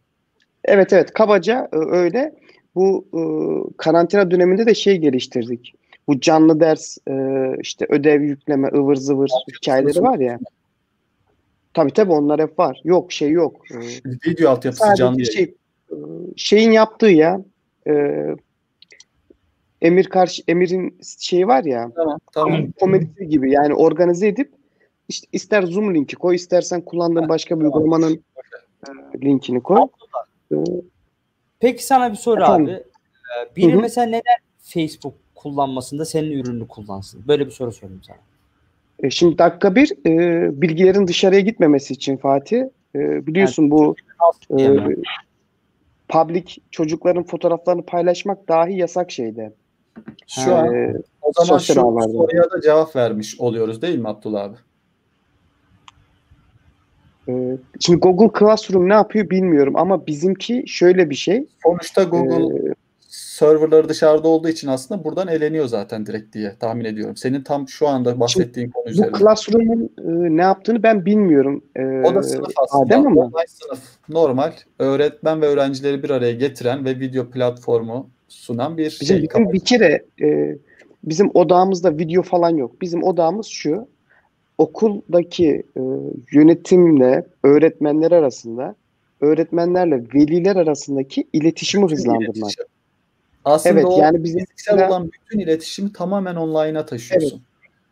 Evet 0.65 0.93
evet 0.93 1.13
kabaca 1.13 1.69
e, 1.73 1.77
öyle. 1.77 2.35
Bu 2.75 3.07
e, 3.13 3.21
karantina 3.77 4.31
döneminde 4.31 4.67
de 4.67 4.75
şey 4.75 4.97
geliştirdik. 4.97 5.75
Bu 6.09 6.21
canlı 6.21 6.61
ders 6.61 6.99
e, 7.09 7.13
işte 7.61 7.87
ödev 7.89 8.21
yükleme 8.21 8.69
ıvır 8.69 8.97
zıvır 8.97 9.31
hikayeleri 9.57 10.03
var 10.03 10.19
ya. 10.19 10.39
Tabii 11.79 11.93
tabii 11.93 12.13
onlar 12.13 12.41
hep 12.41 12.59
var. 12.59 12.81
Yok 12.85 13.13
şey 13.13 13.31
yok. 13.31 13.65
E, 13.71 13.77
Video 14.27 14.51
altyapısı 14.51 14.95
canlı 14.97 15.17
sadece 15.17 15.33
yayın. 15.41 15.47
şey 15.47 15.55
e, 15.91 15.97
şeyin 16.37 16.71
yaptığı 16.73 17.07
ya 17.11 17.41
e, 17.87 18.25
Emir 19.83 20.05
karşı 20.05 20.43
Emir'in 20.49 20.99
şeyi 21.19 21.47
var 21.47 21.65
ya 21.65 21.91
Tamam 21.95 22.19
tamam. 22.33 22.73
komedisi 22.81 23.29
gibi 23.29 23.51
yani 23.53 23.75
organize 23.75 24.29
edip 24.29 24.53
işte 25.09 25.27
ister 25.33 25.63
Zoom 25.63 25.95
linki 25.95 26.17
koy 26.17 26.35
istersen 26.35 26.81
kullandığın 26.81 27.29
başka 27.29 27.61
bir 27.61 27.65
uygulamanın 27.65 28.25
e, 28.89 29.21
linkini 29.21 29.63
koy. 29.63 29.81
E, 30.53 30.57
Peki 31.61 31.87
sana 31.87 32.11
bir 32.11 32.17
soru 32.17 32.43
Efendim? 32.43 32.75
abi. 32.75 32.83
Ee, 33.53 33.57
Biri 33.57 33.73
Hı 33.73 33.77
hı. 33.77 33.81
mesela 33.81 34.07
neden 34.07 34.39
Facebook 34.61 35.15
kullanmasında 35.35 36.05
senin 36.05 36.31
ürününü 36.31 36.69
kullansın? 36.69 37.25
Böyle 37.29 37.47
bir 37.47 37.51
soru 37.51 37.73
sorayım 37.73 38.01
sana. 38.07 38.17
E, 39.03 39.11
Şimdi 39.11 39.39
dakika 39.39 39.75
bir 39.75 39.93
e, 40.07 40.63
bilgilerin 40.63 41.07
dışarıya 41.07 41.41
gitmemesi 41.41 41.95
için 41.95 42.17
Fatih 42.17 42.63
e, 42.95 43.27
biliyorsun 43.27 43.71
bu 43.71 43.95
e, 44.61 44.77
public 46.09 46.45
çocukların 46.71 47.25
fotoğraflarını 47.25 47.83
paylaşmak 47.83 48.49
dahi 48.49 48.77
yasak 48.77 49.11
şeyde. 49.11 49.53
Şu 50.27 50.57
an 50.57 50.75
E, 50.75 50.95
o 51.23 51.33
zaman 51.33 51.59
şu 51.59 51.87
ağlarda. 51.87 52.13
soruya 52.13 52.51
da 52.51 52.61
cevap 52.61 52.97
vermiş 52.97 53.41
oluyoruz 53.41 53.83
değil 53.83 53.99
mi 53.99 54.09
Abdullah 54.09 54.45
abi? 54.45 54.57
e, 57.29 57.57
şimdi 57.81 58.01
Google 58.01 58.39
Classroom 58.39 58.89
ne 58.89 58.95
yapıyor 58.95 59.31
bilmiyorum 59.31 59.77
ama 59.77 60.07
bizimki 60.07 60.65
şöyle 60.67 61.11
bir 61.11 61.15
şey. 61.15 61.47
Sonuçta 61.63 62.05
Google 62.05 62.69
e, 62.71 62.75
serverları 63.39 63.89
dışarıda 63.89 64.29
olduğu 64.29 64.49
için 64.49 64.69
aslında 64.69 65.05
buradan 65.05 65.29
eleniyor 65.29 65.67
zaten 65.67 66.07
direkt 66.07 66.35
diye 66.35 66.55
tahmin 66.61 66.85
ediyorum. 66.85 67.17
Senin 67.17 67.43
tam 67.43 67.69
şu 67.69 67.89
anda 67.89 68.21
bahsettiğin 68.21 68.71
konu 68.71 68.85
bu 68.87 68.91
üzerine. 68.91 69.19
Classroom'un 69.19 69.91
e, 69.99 70.37
ne 70.37 70.43
yaptığını 70.43 70.83
ben 70.83 71.07
bilmiyorum. 71.07 71.65
E, 71.77 71.83
O 71.83 72.15
da 72.15 72.23
sınıf 72.23 72.51
aslında. 72.57 72.85
Adem 72.85 73.07
ama 73.07 73.21
Online 73.21 73.47
sınıf. 73.49 73.81
Normal 74.09 74.53
öğretmen 74.79 75.43
ve 75.43 75.47
öğrencileri 75.47 76.03
bir 76.03 76.11
araya 76.11 76.33
getiren 76.33 76.85
ve 76.85 77.01
video 77.01 77.31
platformu 77.31 78.11
sunan 78.29 78.77
bir 78.79 78.85
bizim, 79.01 79.07
şey. 79.07 79.29
bizim 79.31 79.53
bir 79.53 79.61
kere 79.61 80.05
e, 80.23 80.57
bizim 81.05 81.31
odağımızda 81.35 81.99
video 81.99 82.23
falan 82.23 82.57
yok. 82.57 82.81
Bizim 82.81 83.03
odağımız 83.03 83.47
şu. 83.47 83.89
Okuldaki 84.59 85.63
e, 85.77 85.81
yönetimle 86.33 87.27
öğretmenler 87.45 88.13
arasında 88.13 88.75
öğretmenlerle 89.21 90.03
veliler 90.15 90.57
arasındaki 90.57 91.25
iletişimi 91.33 91.91
hızlandırmak. 91.91 92.37
İletişim. 92.37 92.65
Aslında 93.45 93.81
Evet 93.81 93.99
yani 93.99 94.25
bizim 94.25 94.41
fiziksel 94.41 94.89
olan 94.89 95.11
bütün 95.13 95.39
iletişimi 95.39 95.93
tamamen 95.93 96.37
online'a 96.37 96.87
taşıyorsun. 96.87 97.43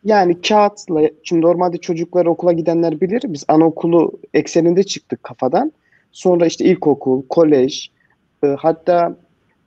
Yani 0.03 0.41
kağıtla, 0.41 1.09
şimdi 1.23 1.41
normalde 1.41 1.77
çocuklar 1.77 2.25
okula 2.25 2.53
gidenler 2.53 3.01
bilir. 3.01 3.21
Biz 3.25 3.45
anaokulu 3.47 4.19
ekseninde 4.33 4.83
çıktık 4.83 5.23
kafadan. 5.23 5.71
Sonra 6.11 6.45
işte 6.45 6.65
ilkokul, 6.65 7.23
kolej, 7.29 7.87
e, 8.43 8.47
hatta 8.47 9.17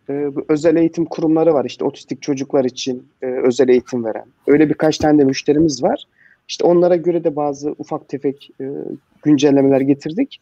e, 0.08 0.28
özel 0.48 0.76
eğitim 0.76 1.04
kurumları 1.04 1.54
var. 1.54 1.64
İşte 1.64 1.84
otistik 1.84 2.22
çocuklar 2.22 2.64
için 2.64 3.08
e, 3.22 3.26
özel 3.26 3.68
eğitim 3.68 4.04
veren. 4.04 4.26
Öyle 4.46 4.68
birkaç 4.68 4.98
tane 4.98 5.18
de 5.18 5.24
müşterimiz 5.24 5.82
var. 5.82 6.04
İşte 6.48 6.64
onlara 6.64 6.96
göre 6.96 7.24
de 7.24 7.36
bazı 7.36 7.74
ufak 7.78 8.08
tefek 8.08 8.50
e, 8.60 8.64
güncellemeler 9.22 9.80
getirdik. 9.80 10.40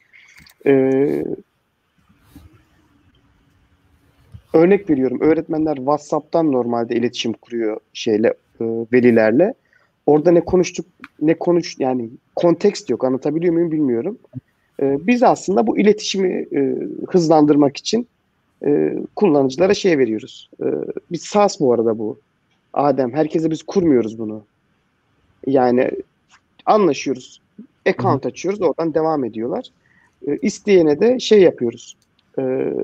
E, 0.67 1.25
örnek 4.53 4.91
veriyorum. 4.91 5.21
Öğretmenler 5.21 5.77
WhatsApp'tan 5.77 6.53
normalde 6.53 6.95
iletişim 6.95 7.33
kuruyor 7.33 7.81
şeyle 7.93 8.29
e, 8.61 8.65
velilerle. 8.93 9.55
Orada 10.07 10.31
ne 10.31 10.41
konuştuk, 10.41 10.87
ne 11.21 11.35
konuş 11.35 11.79
yani 11.79 12.11
kontekst 12.37 12.91
yok. 12.91 13.05
Anlatabiliyor 13.05 13.55
muyum 13.55 13.73
bilmiyorum. 13.73 14.19
E, 14.83 15.07
biz 15.07 15.23
aslında 15.23 15.67
bu 15.67 15.79
iletişimi 15.79 16.47
e, 16.53 16.77
hızlandırmak 17.09 17.77
için 17.77 18.09
e, 18.67 18.99
kullanıcılara 19.17 19.75
şey 19.75 19.99
veriyoruz. 19.99 20.51
E, 20.63 20.67
biz 21.13 21.23
SaaS 21.23 21.61
bu 21.61 21.73
arada 21.73 21.99
bu. 21.99 22.19
Adem, 22.73 23.13
herkese 23.13 23.51
biz 23.51 23.63
kurmuyoruz 23.63 24.19
bunu. 24.19 24.43
Yani 25.47 25.91
anlaşıyoruz. 26.67 27.41
Account 27.87 28.27
açıyoruz, 28.27 28.63
oradan 28.63 28.95
devam 28.95 29.25
ediyorlar. 29.25 29.67
E, 30.29 30.37
isteyene 30.37 31.01
de 31.01 31.19
şey 31.19 31.43
yapıyoruz. 31.43 31.97
E, 32.39 32.75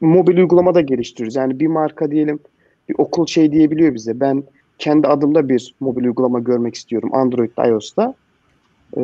mobil 0.00 0.38
uygulama 0.38 0.74
da 0.74 0.80
geliştiriyoruz. 0.80 1.36
Yani 1.36 1.60
bir 1.60 1.66
marka 1.66 2.10
diyelim 2.10 2.40
bir 2.88 2.94
okul 2.98 3.26
şey 3.26 3.52
diyebiliyor 3.52 3.94
bize. 3.94 4.20
Ben 4.20 4.44
kendi 4.78 5.06
adımda 5.06 5.48
bir 5.48 5.74
mobil 5.80 6.04
uygulama 6.04 6.40
görmek 6.40 6.74
istiyorum 6.74 7.14
Android'de, 7.14 7.68
iOS'ta. 7.68 8.14
E, 8.96 9.00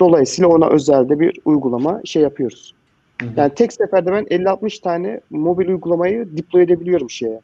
dolayısıyla 0.00 0.48
ona 0.48 0.68
özel 0.68 1.08
de 1.08 1.20
bir 1.20 1.40
uygulama 1.44 2.00
şey 2.04 2.22
yapıyoruz. 2.22 2.74
Hı 3.20 3.26
hı. 3.26 3.30
Yani 3.36 3.54
tek 3.54 3.72
seferde 3.72 4.12
ben 4.12 4.24
50-60 4.24 4.82
tane 4.82 5.20
mobil 5.30 5.68
uygulamayı 5.68 6.36
deploy 6.36 6.62
edebiliyorum 6.62 7.10
şeye. 7.10 7.40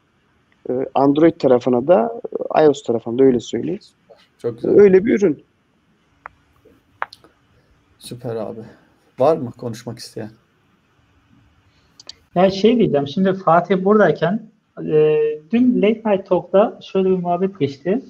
E, 0.69 0.73
Android 0.93 1.33
tarafına 1.39 1.87
da 1.87 2.21
iOS 2.63 2.83
tarafına 2.83 3.19
da 3.19 3.23
öyle 3.23 3.39
söyleyeyim. 3.39 3.79
Çok 4.37 4.55
güzel. 4.55 4.79
Öyle 4.79 5.05
bir 5.05 5.19
ürün. 5.19 5.43
Süper 7.99 8.35
abi. 8.35 8.59
Var 9.19 9.37
mı 9.37 9.51
konuşmak 9.51 9.99
isteyen? 9.99 10.29
Ya 12.35 12.51
şey 12.51 12.79
diyeceğim, 12.79 13.07
şimdi 13.07 13.33
Fatih 13.33 13.83
buradayken 13.83 14.41
e, 14.79 15.17
dün 15.51 15.81
Late 15.81 16.01
Night 16.05 16.29
Talk'ta 16.29 16.79
şöyle 16.81 17.09
bir 17.09 17.17
muhabbet 17.17 17.59
geçti. 17.59 18.01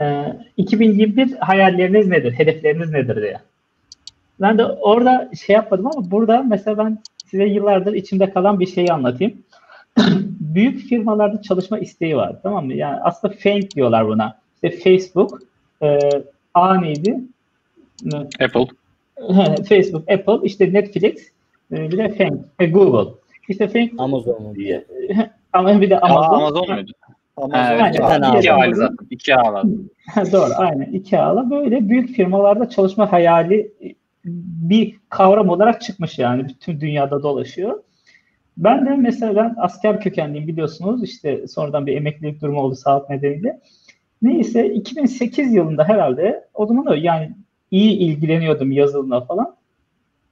E, 0.00 0.36
2021 0.56 1.32
hayalleriniz 1.32 2.08
nedir, 2.08 2.32
hedefleriniz 2.32 2.90
nedir 2.90 3.22
diye. 3.22 3.40
Ben 4.40 4.58
de 4.58 4.64
orada 4.64 5.30
şey 5.46 5.54
yapmadım 5.54 5.86
ama 5.86 6.10
burada 6.10 6.42
mesela 6.42 6.78
ben 6.78 6.98
size 7.26 7.44
yıllardır 7.44 7.94
içimde 7.94 8.30
kalan 8.30 8.60
bir 8.60 8.66
şeyi 8.66 8.92
anlatayım. 8.92 9.42
Büyük 10.40 10.88
firmalarda 10.88 11.42
çalışma 11.42 11.78
isteği 11.78 12.16
var 12.16 12.36
tamam 12.42 12.66
mı? 12.66 12.74
Yani 12.74 13.00
aslında 13.00 13.34
fake 13.34 13.70
diyorlar 13.70 14.08
buna. 14.08 14.38
İşte 14.54 14.78
Facebook, 14.78 15.42
e, 15.82 15.98
A 16.54 16.80
neydi? 16.80 17.20
Apple. 18.40 18.66
Facebook, 19.68 20.10
Apple, 20.10 20.38
işte 20.42 20.72
Netflix, 20.72 21.14
e, 21.72 21.90
bir 21.90 21.98
de 21.98 22.08
Feng, 22.08 22.40
e, 22.58 22.66
Google. 22.66 23.23
İşte 23.48 23.68
Feng, 23.68 23.90
Amazon 23.98 24.42
mu? 24.42 24.54
ama 25.52 25.80
bir 25.80 25.90
de 25.90 26.00
Amazon, 26.00 26.34
Amazon. 26.34 26.40
Amazon 26.40 26.74
muydu? 26.74 26.92
Ama 27.36 27.54
Ha, 27.54 27.58
Aynen. 27.58 27.84
evet, 27.84 27.94
iki 28.38 28.52
Amazon. 28.52 28.60
aile 28.60 28.74
zaten. 28.74 29.06
İki 29.10 29.36
aile. 29.36 29.68
Doğru, 30.32 30.50
aynen. 30.56 30.92
İki 30.92 31.18
ağla 31.18 31.50
böyle 31.50 31.88
büyük 31.88 32.08
firmalarda 32.10 32.68
çalışma 32.68 33.12
hayali 33.12 33.72
bir 34.24 34.96
kavram 35.08 35.48
olarak 35.48 35.82
çıkmış 35.82 36.18
yani 36.18 36.48
bütün 36.48 36.80
dünyada 36.80 37.22
dolaşıyor. 37.22 37.82
Ben 38.56 38.86
de 38.86 38.90
mesela 38.90 39.36
ben 39.36 39.54
asker 39.58 40.00
kökenliyim 40.00 40.48
biliyorsunuz 40.48 41.04
işte 41.04 41.48
sonradan 41.48 41.86
bir 41.86 41.96
emeklilik 41.96 42.42
durumu 42.42 42.60
oldu 42.60 42.74
sağlık 42.74 43.10
nedeniyle. 43.10 43.60
Neyse 44.22 44.74
2008 44.74 45.52
yılında 45.54 45.84
herhalde 45.84 46.44
o 46.54 46.66
zaman 46.66 46.86
da 46.86 46.96
yani 46.96 47.30
iyi 47.70 47.98
ilgileniyordum 47.98 48.72
yazılımla 48.72 49.20
falan. 49.24 49.56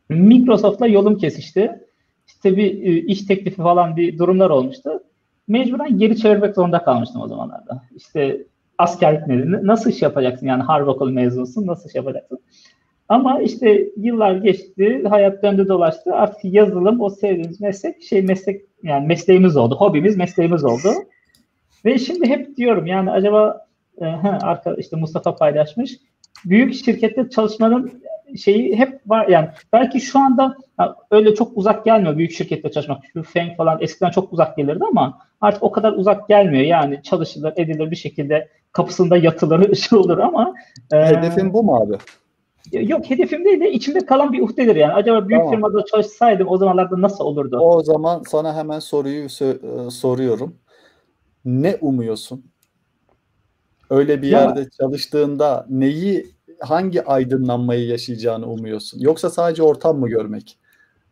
Microsoft'la 0.08 0.86
yolum 0.86 1.18
kesişti. 1.18 1.80
İşte 2.26 2.56
bir 2.56 2.82
e, 2.82 3.00
iş 3.00 3.22
teklifi 3.22 3.56
falan 3.56 3.96
bir 3.96 4.18
durumlar 4.18 4.50
olmuştu. 4.50 4.90
Mecburen 5.48 5.98
geri 5.98 6.16
çevirmek 6.16 6.54
zorunda 6.54 6.84
kalmıştım 6.84 7.22
o 7.22 7.28
zamanlarda. 7.28 7.82
İşte 7.96 8.46
askerlik 8.78 9.26
nedeni 9.26 9.66
nasıl 9.66 9.90
iş 9.90 10.02
yapacaksın 10.02 10.46
yani 10.46 10.62
harp 10.62 10.88
okulu 10.88 11.10
mezunusun 11.10 11.66
nasıl 11.66 11.88
iş 11.88 11.94
yapacaksın? 11.94 12.38
Ama 13.08 13.40
işte 13.40 13.88
yıllar 13.96 14.36
geçti, 14.36 15.04
hayat 15.08 15.42
döndü 15.42 15.68
dolaştı. 15.68 16.14
Artık 16.14 16.44
yazılım 16.44 17.00
o 17.00 17.10
sevdiğimiz 17.10 17.60
meslek 17.60 18.02
şey 18.02 18.22
meslek 18.22 18.62
yani 18.82 19.06
mesleğimiz 19.06 19.56
oldu. 19.56 19.76
Hobimiz 19.76 20.16
mesleğimiz 20.16 20.64
oldu. 20.64 20.88
Ve 21.84 21.98
şimdi 21.98 22.28
hep 22.28 22.56
diyorum 22.56 22.86
yani 22.86 23.10
acaba 23.10 23.66
e, 24.00 24.04
arka 24.42 24.74
işte 24.74 24.96
Mustafa 24.96 25.36
paylaşmış. 25.36 25.98
Büyük 26.44 26.74
şirkette 26.74 27.28
çalışmanın 27.30 28.02
şeyi 28.38 28.76
hep 28.78 29.00
var 29.06 29.28
yani 29.28 29.48
belki 29.72 30.00
şu 30.00 30.18
anda 30.18 30.56
ha, 30.76 30.96
öyle 31.10 31.34
çok 31.34 31.56
uzak 31.56 31.84
gelmiyor 31.84 32.18
büyük 32.18 32.32
şirkette 32.32 32.70
çalışmak. 32.70 32.98
Şu 33.12 33.22
Feng 33.22 33.56
falan 33.56 33.78
eskiden 33.80 34.10
çok 34.10 34.32
uzak 34.32 34.56
gelirdi 34.56 34.84
ama 34.90 35.18
artık 35.40 35.62
o 35.62 35.72
kadar 35.72 35.92
uzak 35.92 36.28
gelmiyor. 36.28 36.64
Yani 36.64 37.02
çalışılır, 37.02 37.52
edilir 37.56 37.90
bir 37.90 37.96
şekilde 37.96 38.48
kapısında 38.72 39.16
yatılır, 39.16 39.74
şey 39.90 39.98
olur 39.98 40.18
ama 40.18 40.54
e, 40.92 40.96
hedefin 40.96 41.52
bu 41.52 41.62
mu 41.62 41.76
abi? 41.76 41.96
Yok 42.72 43.10
hedefim 43.10 43.44
değil 43.44 43.60
de 43.60 43.72
içimde 43.72 44.06
kalan 44.06 44.32
bir 44.32 44.40
uhdedir 44.42 44.76
yani. 44.76 44.92
Acaba 44.92 45.28
büyük 45.28 45.40
Tamam. 45.42 45.54
firmada 45.54 45.84
çalışsaydım 45.84 46.48
o 46.48 46.56
zamanlarda 46.58 47.00
nasıl 47.00 47.24
olurdu? 47.24 47.58
O 47.58 47.82
zaman 47.82 48.22
sana 48.28 48.56
hemen 48.56 48.78
soruyu 48.78 49.24
e, 49.24 49.90
soruyorum. 49.90 50.54
Ne 51.44 51.76
umuyorsun? 51.80 52.44
Öyle 53.90 54.22
bir 54.22 54.28
Ya- 54.28 54.40
yerde 54.40 54.68
çalıştığında 54.80 55.66
neyi, 55.70 56.26
hangi 56.62 57.04
aydınlanmayı 57.04 57.86
yaşayacağını 57.86 58.46
umuyorsun? 58.46 59.00
Yoksa 59.00 59.30
sadece 59.30 59.62
ortam 59.62 59.98
mı 59.98 60.08
görmek? 60.08 60.58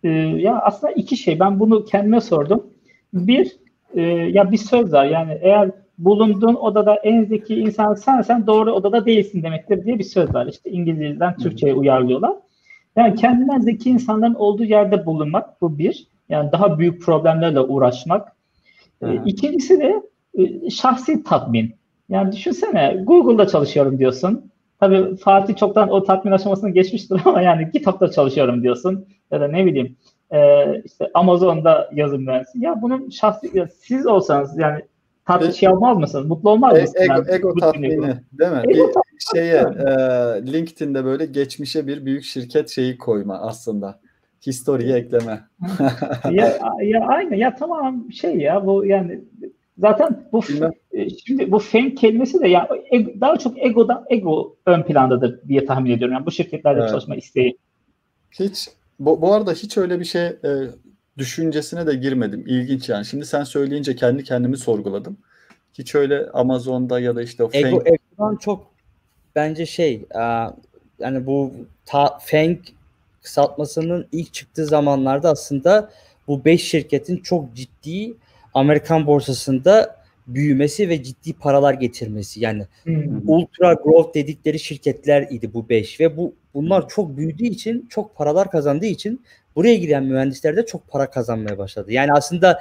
Ee, 0.04 0.08
ya 0.08 0.60
aslında 0.60 0.92
iki 0.92 1.16
şey. 1.16 1.40
Ben 1.40 1.60
bunu 1.60 1.84
kendime 1.84 2.20
sordum. 2.20 2.66
Bir, 3.12 3.56
e, 3.94 4.02
ya 4.10 4.52
bir 4.52 4.58
söz 4.58 4.92
var 4.92 5.04
yani 5.04 5.38
eğer 5.40 5.70
bulunduğun 5.98 6.54
odada 6.54 6.94
en 6.94 7.24
zeki 7.24 7.54
insan 7.54 7.94
sen 7.94 8.22
sen 8.22 8.46
doğru 8.46 8.72
odada 8.72 9.06
değilsin 9.06 9.42
demektir 9.42 9.84
diye 9.84 9.98
bir 9.98 10.04
söz 10.04 10.34
var. 10.34 10.46
İşte 10.46 10.70
İngilizceden 10.70 11.36
Türkçe'ye 11.36 11.74
uyarlıyorlar. 11.74 12.36
Yani 12.96 13.14
kendinden 13.14 13.60
zeki 13.60 13.90
insanların 13.90 14.34
olduğu 14.34 14.64
yerde 14.64 15.06
bulunmak 15.06 15.60
bu 15.60 15.78
bir. 15.78 16.06
Yani 16.28 16.52
daha 16.52 16.78
büyük 16.78 17.02
problemlerle 17.02 17.60
uğraşmak. 17.60 18.36
Ee. 19.02 19.20
İkincisi 19.26 19.80
de 19.80 20.02
e, 20.34 20.70
şahsi 20.70 21.24
tatmin. 21.24 21.74
Yani 22.08 22.32
düşünsene 22.32 23.02
Google'da 23.06 23.46
çalışıyorum 23.46 23.98
diyorsun. 23.98 24.50
Tabii 24.80 25.16
Fatih 25.16 25.56
çoktan 25.56 25.88
o 25.90 26.04
tatmin 26.04 26.32
aşamasını 26.32 26.70
geçmiştir 26.70 27.20
ama 27.24 27.42
yani 27.42 27.70
GitHub'da 27.72 28.10
çalışıyorum 28.10 28.62
diyorsun. 28.62 29.06
Ya 29.30 29.40
da 29.40 29.48
ne 29.48 29.66
bileyim 29.66 29.96
e, 30.32 30.64
işte 30.84 31.10
Amazon'da 31.14 31.90
yazım 31.94 32.22
mühendisi. 32.22 32.58
Ya 32.58 32.82
bunun 32.82 33.10
şahsi 33.10 33.58
ya 33.58 33.68
siz 33.80 34.06
olsanız 34.06 34.58
yani 34.58 34.80
tat 35.26 35.42
E- 35.42 35.52
şey 35.52 35.68
olmaz 35.68 35.98
mısınız? 35.98 36.26
Mutlu 36.26 36.50
olmaz 36.50 36.78
E- 36.78 36.80
mısınız? 36.80 37.00
ego, 37.02 37.12
Yani 37.12 37.24
ego 37.30 37.54
tatmini 37.60 37.90
dinliyorum. 37.92 38.18
değil 38.32 38.50
mi? 38.50 38.62
Ego 38.68 38.92
Bir 39.14 39.38
şeye 39.38 39.56
e, 39.58 39.86
LinkedIn'de 40.52 41.04
böyle 41.04 41.26
geçmişe 41.26 41.86
bir 41.86 42.06
büyük 42.06 42.24
şirket 42.24 42.68
şeyi 42.68 42.98
koyma 42.98 43.34
aslında. 43.38 44.00
History'ye 44.46 44.96
ekleme. 44.96 45.40
ya, 46.30 46.58
ya 46.82 47.06
aynı 47.06 47.36
ya 47.36 47.54
tamam 47.54 48.12
şey 48.12 48.36
ya 48.36 48.66
bu 48.66 48.86
yani 48.86 49.20
zaten 49.80 50.28
bu 50.32 50.42
Bilmem. 50.42 50.70
e, 50.92 51.10
şimdi 51.10 51.52
bu 51.52 51.58
fame 51.58 51.94
kelimesi 51.94 52.40
de 52.40 52.48
ya 52.48 52.68
ego- 52.92 53.20
daha 53.20 53.36
çok 53.38 53.58
egodan 53.58 54.04
ego 54.10 54.56
ön 54.66 54.82
plandadır 54.82 55.48
diye 55.48 55.66
tahmin 55.66 55.90
ediyorum. 55.90 56.14
Yani 56.14 56.26
bu 56.26 56.30
şirketlerde 56.30 56.80
Evet. 56.80 56.90
çalışma 56.90 57.16
isteği. 57.16 57.58
Hiç 58.30 58.68
bu, 58.98 59.22
bu 59.22 59.34
arada 59.34 59.52
hiç 59.52 59.76
öyle 59.78 60.00
bir 60.00 60.04
şey 60.04 60.26
e, 60.26 60.50
düşüncesine 61.18 61.86
de 61.86 61.94
girmedim. 61.94 62.44
İlginç 62.46 62.88
yani. 62.88 63.04
Şimdi 63.04 63.26
sen 63.26 63.44
söyleyince 63.44 63.96
kendi 63.96 64.24
kendimi 64.24 64.56
sorguladım. 64.56 65.16
Hiç 65.74 65.94
öyle 65.94 66.26
Amazon'da 66.32 67.00
ya 67.00 67.16
da 67.16 67.22
işte 67.22 67.44
o 67.44 67.50
Ego, 67.52 67.66
Feng- 67.68 67.88
egodan 67.88 68.36
çok 68.36 68.66
bence 69.36 69.66
şey 69.66 69.94
e, 69.94 70.20
yani 70.98 71.26
bu 71.26 71.52
ta, 71.86 72.18
Feng 72.22 72.58
kısaltmasının 73.22 74.06
ilk 74.12 74.32
çıktığı 74.34 74.66
zamanlarda 74.66 75.30
aslında 75.30 75.90
bu 76.28 76.44
5 76.44 76.62
şirketin 76.68 77.16
çok 77.16 77.54
ciddi 77.54 78.14
Amerikan 78.54 79.06
borsasında 79.06 79.96
büyümesi 80.26 80.88
ve 80.88 81.02
ciddi 81.02 81.32
paralar 81.32 81.74
getirmesi. 81.74 82.40
Yani 82.40 82.66
Hmm. 82.82 83.28
ultra 83.28 83.72
growth 83.72 84.14
dedikleri 84.14 84.58
şirketler 84.58 85.26
idi 85.30 85.54
bu 85.54 85.68
5 85.68 86.00
ve 86.00 86.16
bu 86.16 86.34
bunlar 86.54 86.88
çok 86.88 87.16
büyüdüğü 87.16 87.44
için 87.44 87.86
çok 87.90 88.16
paralar 88.16 88.50
kazandığı 88.50 88.86
için 88.86 89.24
buraya 89.56 89.76
giren 89.76 90.04
mühendisler 90.04 90.56
de 90.56 90.66
çok 90.66 90.88
para 90.88 91.10
kazanmaya 91.10 91.58
başladı. 91.58 91.92
Yani 91.92 92.12
aslında 92.12 92.60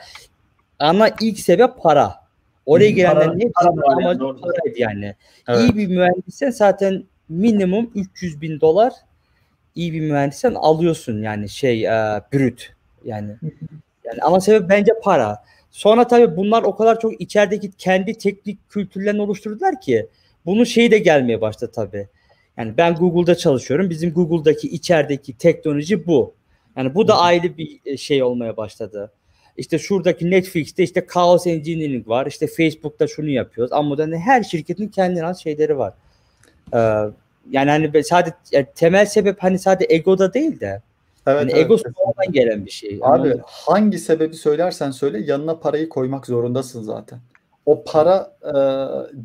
ana 0.79 1.09
ilk 1.21 1.39
sebep 1.39 1.77
para. 1.77 2.15
Oraya 2.65 2.89
Hı, 2.89 2.93
girenlerin 2.93 3.29
para- 3.29 3.33
hepsi 3.39 3.51
para 3.53 3.67
da 3.77 3.81
var 3.81 3.91
yani, 3.91 4.05
amacı 4.05 4.19
doğru. 4.19 4.41
paraydı 4.41 4.79
yani. 4.79 5.15
Evet. 5.47 5.59
İyi 5.61 5.75
bir 5.77 5.87
mühendissen 5.87 6.49
zaten 6.51 7.03
minimum 7.29 7.91
300 7.95 8.41
bin 8.41 8.61
dolar 8.61 8.93
iyi 9.75 9.93
bir 9.93 10.01
mühendissen 10.01 10.53
alıyorsun 10.53 11.21
yani 11.21 11.49
şey 11.49 11.85
e, 11.85 12.21
brüt 12.33 12.73
yani. 13.05 13.35
Yani 14.05 14.19
ama 14.21 14.39
sebep 14.41 14.69
bence 14.69 14.91
para. 15.03 15.43
Sonra 15.71 16.07
tabii 16.07 16.37
bunlar 16.37 16.63
o 16.63 16.75
kadar 16.75 16.99
çok 16.99 17.21
içerideki 17.21 17.71
kendi 17.77 18.13
teknik 18.13 18.69
kültürlerini 18.69 19.21
oluşturdular 19.21 19.81
ki 19.81 20.07
bunun 20.45 20.63
şeyi 20.63 20.91
de 20.91 20.97
gelmeye 20.97 21.41
başladı 21.41 21.71
tabii. 21.75 22.07
Yani 22.57 22.73
ben 22.77 22.95
Google'da 22.95 23.35
çalışıyorum. 23.35 23.89
Bizim 23.89 24.13
Google'daki 24.13 24.67
içerideki 24.67 25.37
teknoloji 25.37 26.07
bu. 26.07 26.33
Yani 26.77 26.95
bu 26.95 27.07
da 27.07 27.17
ayrı 27.17 27.57
bir 27.57 27.79
e, 27.85 27.97
şey 27.97 28.23
olmaya 28.23 28.57
başladı. 28.57 29.11
İşte 29.57 29.79
şuradaki 29.79 30.31
Netflix'te 30.31 30.83
işte 30.83 31.07
Chaos 31.13 31.47
Engineering 31.47 32.07
var. 32.07 32.25
İşte 32.25 32.47
Facebook'ta 32.47 33.07
şunu 33.07 33.29
yapıyoruz. 33.29 33.73
Ama 33.73 33.97
da 33.97 34.17
her 34.17 34.43
şirketin 34.43 34.87
kendine 34.87 35.21
has 35.21 35.43
şeyleri 35.43 35.77
var. 35.77 35.93
Ee, 36.73 36.77
yani 37.49 37.69
hani 37.69 38.03
sadece 38.03 38.35
yani 38.51 38.67
temel 38.75 39.05
sebep 39.05 39.43
hani 39.43 39.59
sadece 39.59 39.95
egoda 39.95 40.33
değil 40.33 40.59
de 40.59 40.81
Evet, 41.27 41.41
hani 41.41 41.51
evet. 41.51 41.65
ego 41.65 41.77
sonradan 41.77 42.31
gelen 42.31 42.65
bir 42.65 42.71
şey. 42.71 42.95
Abi 42.95 43.03
Anladın 43.03 43.41
hangi 43.45 43.99
sebebi 43.99 44.35
söylersen 44.35 44.91
söyle 44.91 45.19
yanına 45.19 45.59
parayı 45.59 45.89
koymak 45.89 46.25
zorundasın 46.25 46.81
zaten. 46.81 47.19
O 47.65 47.83
para 47.83 48.33
e, 48.43 48.53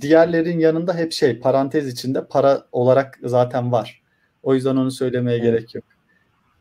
diğerlerin 0.01 0.59
yanında 0.59 0.95
hep 0.95 1.13
şey 1.13 1.39
parantez 1.41 1.89
içinde 1.89 2.25
para 2.25 2.63
olarak 2.73 3.19
zaten 3.25 3.73
var. 3.73 4.03
O 4.43 4.55
yüzden 4.55 4.77
onu 4.77 4.91
söylemeye 4.91 5.39
Evet. 5.39 5.47
gerek 5.47 5.75
yok. 5.75 5.85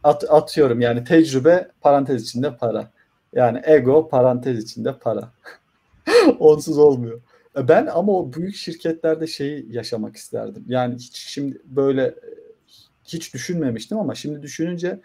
At, 0.03 0.23
atıyorum 0.29 0.81
yani 0.81 1.03
tecrübe 1.03 1.67
parantez 1.81 2.23
içinde 2.23 2.57
para. 2.57 2.91
Yani 3.33 3.61
ego 3.65 4.09
parantez 4.09 4.63
içinde 4.63 4.97
para. 4.97 5.29
Onsuz 6.39 6.77
olmuyor. 6.77 7.21
E, 7.57 7.67
Ben 7.67 7.85
ama 7.85 8.11
o 8.11 8.33
büyük 8.33 8.55
şirketlerde 8.55 9.27
şeyi 9.27 9.75
yaşamak 9.75 10.15
isterdim. 10.15 10.63
Yani 10.67 10.95
hiç 10.95 11.17
şimdi 11.17 11.61
böyle 11.65 12.03
e, 12.03 12.15
hiç 13.03 13.33
düşünmemiştim 13.33 13.97
ama 13.97 14.15
şimdi 14.15 14.41
düşününce 14.41 14.99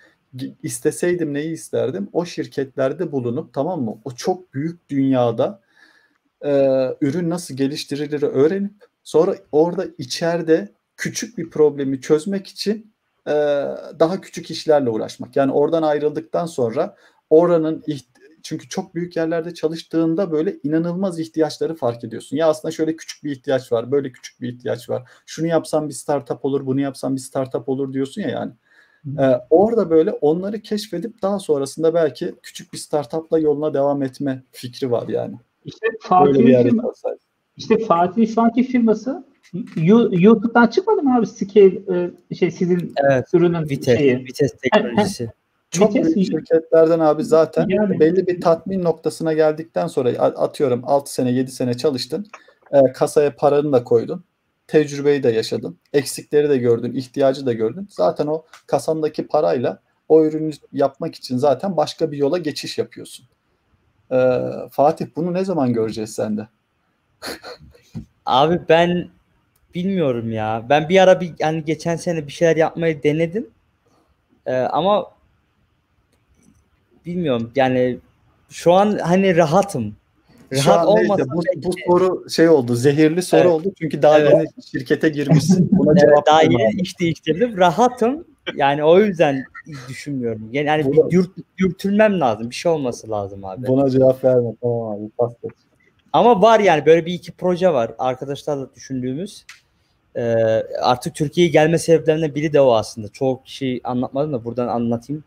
isteseydim 0.62 1.34
neyi 1.34 1.52
isterdim? 1.52 2.08
O 2.12 2.24
şirketlerde 2.24 3.12
bulunup 3.12 3.54
tamam 3.54 3.82
mı? 3.82 4.00
O 4.04 4.10
çok 4.10 4.54
büyük 4.54 4.88
dünyada 4.88 5.60
e, 6.44 6.50
ürün 7.00 7.30
nasıl 7.30 7.56
geliştirilir 7.56 8.22
öğrenip 8.22 8.72
sonra 9.04 9.34
orada 9.52 9.86
içeride 9.98 10.68
küçük 10.96 11.38
bir 11.38 11.50
problemi 11.50 12.00
çözmek 12.00 12.46
için 12.46 12.92
e, 13.26 13.32
daha 13.98 14.20
küçük 14.20 14.50
işlerle 14.50 14.90
uğraşmak. 14.90 15.36
Yani 15.36 15.52
oradan 15.52 15.82
ayrıldıktan 15.82 16.46
sonra 16.46 16.96
oranın 17.30 17.84
çünkü 18.42 18.68
çok 18.68 18.94
büyük 18.94 19.16
yerlerde 19.16 19.54
çalıştığında 19.54 20.32
böyle 20.32 20.56
inanılmaz 20.62 21.20
ihtiyaçları 21.20 21.74
fark 21.74 22.04
ediyorsun. 22.04 22.36
Ya 22.36 22.48
aslında 22.48 22.72
şöyle 22.72 22.96
küçük 22.96 23.24
bir 23.24 23.30
ihtiyaç 23.30 23.72
var, 23.72 23.92
böyle 23.92 24.12
küçük 24.12 24.40
bir 24.40 24.48
ihtiyaç 24.52 24.90
var. 24.90 25.10
Şunu 25.26 25.46
yapsam 25.46 25.88
bir 25.88 25.94
startup 25.94 26.44
olur, 26.44 26.66
bunu 26.66 26.80
yapsam 26.80 27.16
bir 27.16 27.20
startup 27.20 27.68
olur 27.68 27.92
diyorsun 27.92 28.22
ya 28.22 28.28
yani. 28.28 28.52
Ee, 29.18 29.40
orada 29.50 29.90
böyle 29.90 30.12
onları 30.12 30.60
keşfedip 30.60 31.22
daha 31.22 31.38
sonrasında 31.38 31.94
belki 31.94 32.34
küçük 32.42 32.72
bir 32.72 32.78
startupla 32.78 33.38
yoluna 33.38 33.74
devam 33.74 34.02
etme 34.02 34.42
fikri 34.52 34.90
var 34.90 35.08
yani. 35.08 35.34
İşte 35.64 35.86
Fatih'in 36.00 36.80
işte 37.56 37.78
Fatih 37.78 38.34
şu 38.34 38.40
anki 38.42 38.62
firması 38.62 39.24
YouTube'dan 40.10 40.66
çıkmadı 40.66 41.02
mı 41.02 41.16
abi 41.16 41.26
scale 41.26 42.10
e, 42.30 42.34
şey 42.34 42.50
sizin 42.50 42.92
Evet. 43.10 43.24
ürünün 43.34 43.62
Vites, 43.68 43.98
şeyi? 43.98 44.18
vites 44.18 44.52
teknolojisi. 44.62 45.30
Çok 45.70 45.94
Vites- 45.96 46.14
büyük 46.14 46.30
şirketlerden 46.30 47.00
abi 47.00 47.24
zaten 47.24 47.66
Yani. 47.68 48.00
belli 48.00 48.26
bir 48.26 48.40
tatmin 48.40 48.84
noktasına 48.84 49.32
geldikten 49.32 49.86
sonra 49.86 50.10
atıyorum 50.18 50.82
6 50.84 51.14
sene 51.14 51.30
7 51.32 51.50
sene 51.50 51.74
çalıştın. 51.74 52.26
e, 52.72 52.92
kasaya 52.92 53.36
paranı 53.36 53.72
da 53.72 53.84
koydun. 53.84 54.24
Tecrübeyi 54.68 55.22
de 55.22 55.30
yaşadın. 55.30 55.78
Eksikleri 55.92 56.48
de 56.48 56.58
gördün. 56.58 56.94
ihtiyacı 56.94 57.46
da 57.46 57.52
gördün. 57.52 57.88
Zaten 57.90 58.26
o 58.26 58.44
kasandaki 58.66 59.26
parayla 59.26 59.80
o 60.08 60.24
ürünü 60.24 60.52
yapmak 60.72 61.14
için 61.14 61.36
zaten 61.36 61.76
başka 61.76 62.12
bir 62.12 62.16
yola 62.16 62.38
geçiş 62.38 62.78
yapıyorsun. 62.78 63.26
Ee, 64.12 64.40
Fatih 64.70 65.06
bunu 65.16 65.34
ne 65.34 65.44
zaman 65.44 65.72
göreceğiz 65.72 66.14
sende? 66.14 66.48
Abi 68.26 68.60
ben 68.68 69.08
bilmiyorum 69.74 70.32
ya. 70.32 70.66
Ben 70.68 70.88
bir 70.88 71.02
ara 71.02 71.20
bir 71.20 71.34
yani 71.38 71.64
geçen 71.64 71.96
sene 71.96 72.26
bir 72.26 72.32
şeyler 72.32 72.56
yapmayı 72.56 73.02
denedim. 73.02 73.50
Ee, 74.46 74.54
ama 74.54 75.10
bilmiyorum 77.06 77.52
yani 77.56 77.98
şu 78.50 78.72
an 78.72 78.98
hani 78.98 79.36
rahatım. 79.36 79.96
Rahat 80.52 80.88
neyse, 80.88 81.12
olmasa 81.12 81.24
bu, 81.34 81.42
bu 81.56 81.70
soru 81.86 82.30
şey 82.30 82.48
oldu. 82.48 82.74
Zehirli 82.74 83.22
soru 83.22 83.40
Evet. 83.40 83.50
oldu. 83.50 83.72
Çünkü 83.78 84.02
daha 84.02 84.18
Evet. 84.18 84.32
yeni 84.32 84.48
şirkete 84.66 85.08
girmişsin. 85.08 85.68
Buna 85.72 85.90
Evet, 85.90 86.00
cevap 86.00 86.26
daha 86.26 86.42
yeni 86.42 86.80
iş 86.80 87.00
değiştirdim. 87.00 87.56
Rahatım. 87.56 88.24
Yani 88.56 88.84
o 88.84 89.00
yüzden 89.00 89.44
düşünmüyorum. 89.88 90.48
Yani, 90.52 90.66
yani 90.66 90.92
bir 90.92 91.10
dürt, 91.10 91.30
dürtülmem 91.58 92.20
lazım. 92.20 92.50
Bir 92.50 92.54
şey 92.54 92.72
olması 92.72 93.10
lazım 93.10 93.44
abi. 93.44 93.66
Buna 93.66 93.90
cevap 93.90 94.24
verme. 94.24 94.54
Tamam 94.62 94.92
abi. 94.92 95.10
Pas. 95.18 95.32
Ama 96.12 96.42
var 96.42 96.60
yani 96.60 96.86
böyle 96.86 97.06
bir 97.06 97.14
iki 97.14 97.32
proje 97.32 97.72
var 97.72 97.94
arkadaşlarla 97.98 98.74
düşündüğümüz. 98.74 99.44
Ee, 100.16 100.22
artık 100.80 101.14
Türkiye'ye 101.14 101.52
gelme 101.52 101.78
sebeplerinden 101.78 102.34
biri 102.34 102.52
de 102.52 102.60
o 102.60 102.72
aslında. 102.72 103.08
Çoğu 103.08 103.42
kişi 103.42 103.80
anlatmadım 103.84 104.32
da 104.32 104.44
buradan 104.44 104.68
anlatayım. 104.68 105.24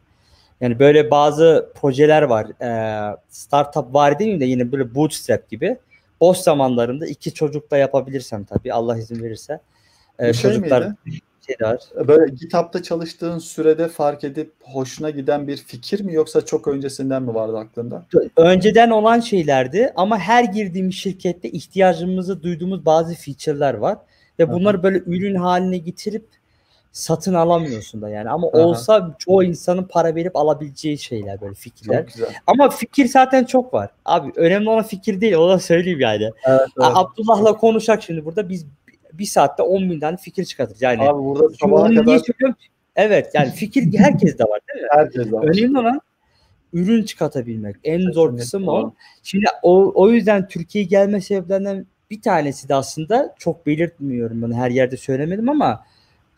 Yani 0.61 0.79
böyle 0.79 1.11
bazı 1.11 1.71
projeler 1.81 2.21
var. 2.21 2.47
Ee, 2.61 3.15
startup 3.29 3.93
var 3.93 4.19
değil 4.19 4.33
mi 4.33 4.39
de 4.39 4.45
yine 4.45 4.71
böyle 4.71 4.95
bootstrap 4.95 5.49
gibi. 5.49 5.77
Boş 6.21 6.37
zamanlarında 6.37 7.07
iki 7.07 7.33
çocukla 7.33 7.77
yapabilirsem 7.77 8.43
tabii 8.43 8.73
Allah 8.73 8.97
izin 8.97 9.23
verirse. 9.23 9.59
Ee, 10.19 10.27
Bir 10.27 10.33
şey 10.33 10.51
çocuklar 10.51 10.81
miydi? 11.05 11.19
şey 11.47 11.55
de 11.59 11.65
var. 11.65 11.79
Böyle 12.07 12.31
GitHub'da 12.33 12.83
çalıştığın 12.83 13.37
sürede 13.37 13.87
fark 13.87 14.23
edip 14.23 14.53
hoşuna 14.61 15.09
giden 15.09 15.47
bir 15.47 15.57
fikir 15.57 16.01
mi 16.01 16.13
yoksa 16.13 16.45
çok 16.45 16.67
öncesinden 16.67 17.23
mi 17.23 17.33
vardı 17.33 17.57
aklında? 17.57 18.05
önceden 18.37 18.89
olan 18.89 19.19
şeylerdi 19.19 19.93
ama 19.95 20.19
her 20.19 20.43
girdiğimiz 20.43 20.95
şirkette 20.95 21.49
ihtiyacımızı 21.49 22.43
duyduğumuz 22.43 22.85
bazı 22.85 23.15
feature'lar 23.15 23.73
var 23.73 23.97
ve 24.39 24.49
bunları 24.53 24.83
böyle 24.83 24.97
ürün 24.97 25.35
haline 25.35 25.77
getirip 25.77 26.25
satın 26.91 27.33
alamıyorsun 27.33 28.01
da 28.01 28.09
yani 28.09 28.29
ama 28.29 28.47
Aha. 28.47 28.57
olsa 28.57 29.15
çoğu 29.19 29.43
insanın 29.43 29.83
para 29.83 30.15
verip 30.15 30.35
alabileceği 30.35 30.97
şeyler 30.97 31.41
böyle 31.41 31.53
fikirler. 31.53 32.05
Ama 32.47 32.69
fikir 32.69 33.07
zaten 33.07 33.43
çok 33.43 33.73
var. 33.73 33.89
Abi 34.05 34.31
önemli 34.35 34.69
olan 34.69 34.83
fikir 34.83 35.21
değil. 35.21 35.33
O 35.33 35.49
da 35.49 35.59
söyleyeyim 35.59 35.99
yani. 35.99 36.23
Evet, 36.23 36.35
evet. 36.45 36.67
Abdullah'la 36.77 37.57
konuşacak 37.57 38.03
şimdi 38.03 38.25
burada 38.25 38.49
biz 38.49 38.65
bir 39.13 39.25
saatte 39.25 39.63
10 39.63 39.89
bin 39.89 39.99
tane 39.99 40.17
fikir 40.17 40.45
çıkartırız. 40.45 40.81
Yani 40.81 41.01
Abi 41.01 41.23
burada 41.23 41.55
sabaha 41.61 41.81
onu 41.81 41.89
niye 41.89 41.99
kadar 41.99 42.17
söylüyorum? 42.17 42.55
Evet 42.95 43.31
yani 43.33 43.51
fikir 43.51 43.93
herkes 43.97 44.37
de 44.37 44.43
var 44.43 44.59
değil 44.73 44.83
mi? 44.83 44.89
herkes 44.91 45.31
var. 45.31 45.43
Önemli 45.43 45.79
olan 45.79 46.01
ürün 46.73 47.03
çıkartabilmek. 47.03 47.75
En 47.83 48.11
zor 48.11 48.37
kısım 48.37 48.67
o. 48.67 48.93
Şimdi 49.23 49.45
o, 49.63 49.91
o 49.95 50.09
yüzden 50.09 50.47
Türkiye'ye 50.47 50.87
gelme 50.87 51.21
sebeplerinden 51.21 51.85
bir 52.11 52.21
tanesi 52.21 52.69
de 52.69 52.75
aslında 52.75 53.35
çok 53.39 53.65
belirtmiyorum 53.65 54.41
bunu 54.41 54.55
her 54.55 54.69
yerde 54.69 54.97
söylemedim 54.97 55.49
ama 55.49 55.83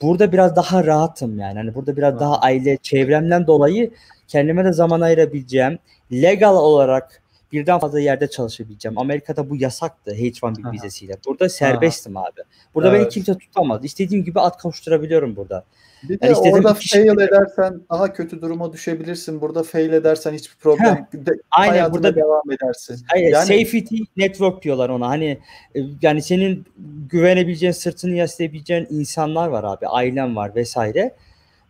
burada 0.04 0.32
biraz 0.32 0.56
daha 0.56 0.86
rahatım 0.86 1.40
yani. 1.40 1.58
Hani 1.58 1.76
burada 1.76 1.98
biraz 1.98 2.14
Ha. 2.14 2.20
daha 2.20 2.40
aile 2.40 2.78
çevremden 2.78 3.48
dolayı 3.48 3.92
kendime 4.28 4.66
de 4.66 4.74
zaman 4.74 5.02
ayırabileceğim. 5.02 5.80
Legal 6.12 6.56
olarak 6.56 7.22
birden 7.52 7.80
fazla 7.80 8.00
yerde 8.00 8.30
çalışabileceğim. 8.30 8.98
Amerika'da 9.00 9.50
bu 9.50 9.56
yasaktı 9.56 10.12
H1B 10.12 10.64
Aha. 10.66 10.72
vizesiyle. 10.72 11.18
Burada 11.28 11.50
serbestim 11.50 12.18
abi. 12.18 12.42
Burada 12.76 12.90
Evet. 12.90 13.02
beni 13.02 13.10
kimse 13.10 13.38
tutamaz. 13.38 13.86
İstediğim 13.86 14.24
gibi 14.26 14.40
at 14.40 14.62
koşturabiliyorum 14.62 15.36
burada. 15.36 15.64
Bir 16.10 16.20
de 16.20 16.26
Yani 16.26 16.34
istediğim 16.34 16.56
orada 16.58 16.74
kişi- 16.74 17.06
fail 17.06 17.20
edersen 17.20 17.82
daha 17.92 18.14
kötü 18.14 18.42
duruma 18.42 18.74
düşebilirsin. 18.74 19.42
Burada 19.42 19.64
fail 19.64 19.94
edersen 19.94 20.34
hiçbir 20.34 20.56
problem. 20.56 21.08
De, 21.14 21.32
Aynen, 21.52 21.94
burada- 21.94 22.16
devam 22.16 22.52
edersin. 22.52 23.06
Hayır, 23.12 23.32
Yani- 23.32 23.46
safety 23.46 23.96
network 24.18 24.62
diyorlar 24.64 24.90
ona. 24.90 25.08
Hani 25.10 25.26
e, 25.76 25.80
yani 26.02 26.22
senin 26.22 26.66
güvenebileceğin, 27.10 27.74
sırtını 27.74 28.16
yaslayabileceğin 28.16 28.88
insanlar 28.90 29.48
var 29.48 29.64
abi. 29.64 29.88
Ailen 29.88 30.36
var 30.36 30.56
vesaire. 30.56 31.16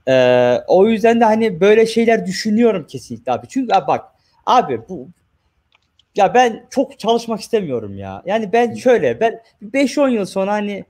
Ee, 0.08 0.58
o 0.68 0.88
yüzden 0.88 1.20
de 1.20 1.26
hani 1.26 1.62
böyle 1.62 1.86
şeyler 1.86 2.26
düşünüyorum 2.26 2.86
kesinlikle 2.88 3.32
abi. 3.32 3.48
Çünkü 3.50 3.74
abi 3.74 3.88
bak 3.88 4.06
abi 4.46 4.80
bu 4.90 5.08
ya 6.16 6.34
ben 6.34 6.66
çok 6.70 7.00
çalışmak 7.00 7.40
istemiyorum 7.42 7.98
ya. 7.98 8.22
Yani 8.26 8.54
ben 8.54 8.74
şöyle 8.76 9.20
ben 9.20 9.42
5-10 9.62 10.10
yıl 10.10 10.26
sonra 10.26 10.52
hani 10.54 10.86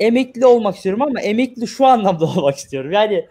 emekli 0.00 0.46
olmak 0.46 0.76
istiyorum 0.76 1.02
ama 1.02 1.20
emekli 1.20 1.66
şu 1.66 1.86
anlamda 1.86 2.24
olmak 2.36 2.56
istiyorum. 2.56 2.92
Yani 2.92 3.26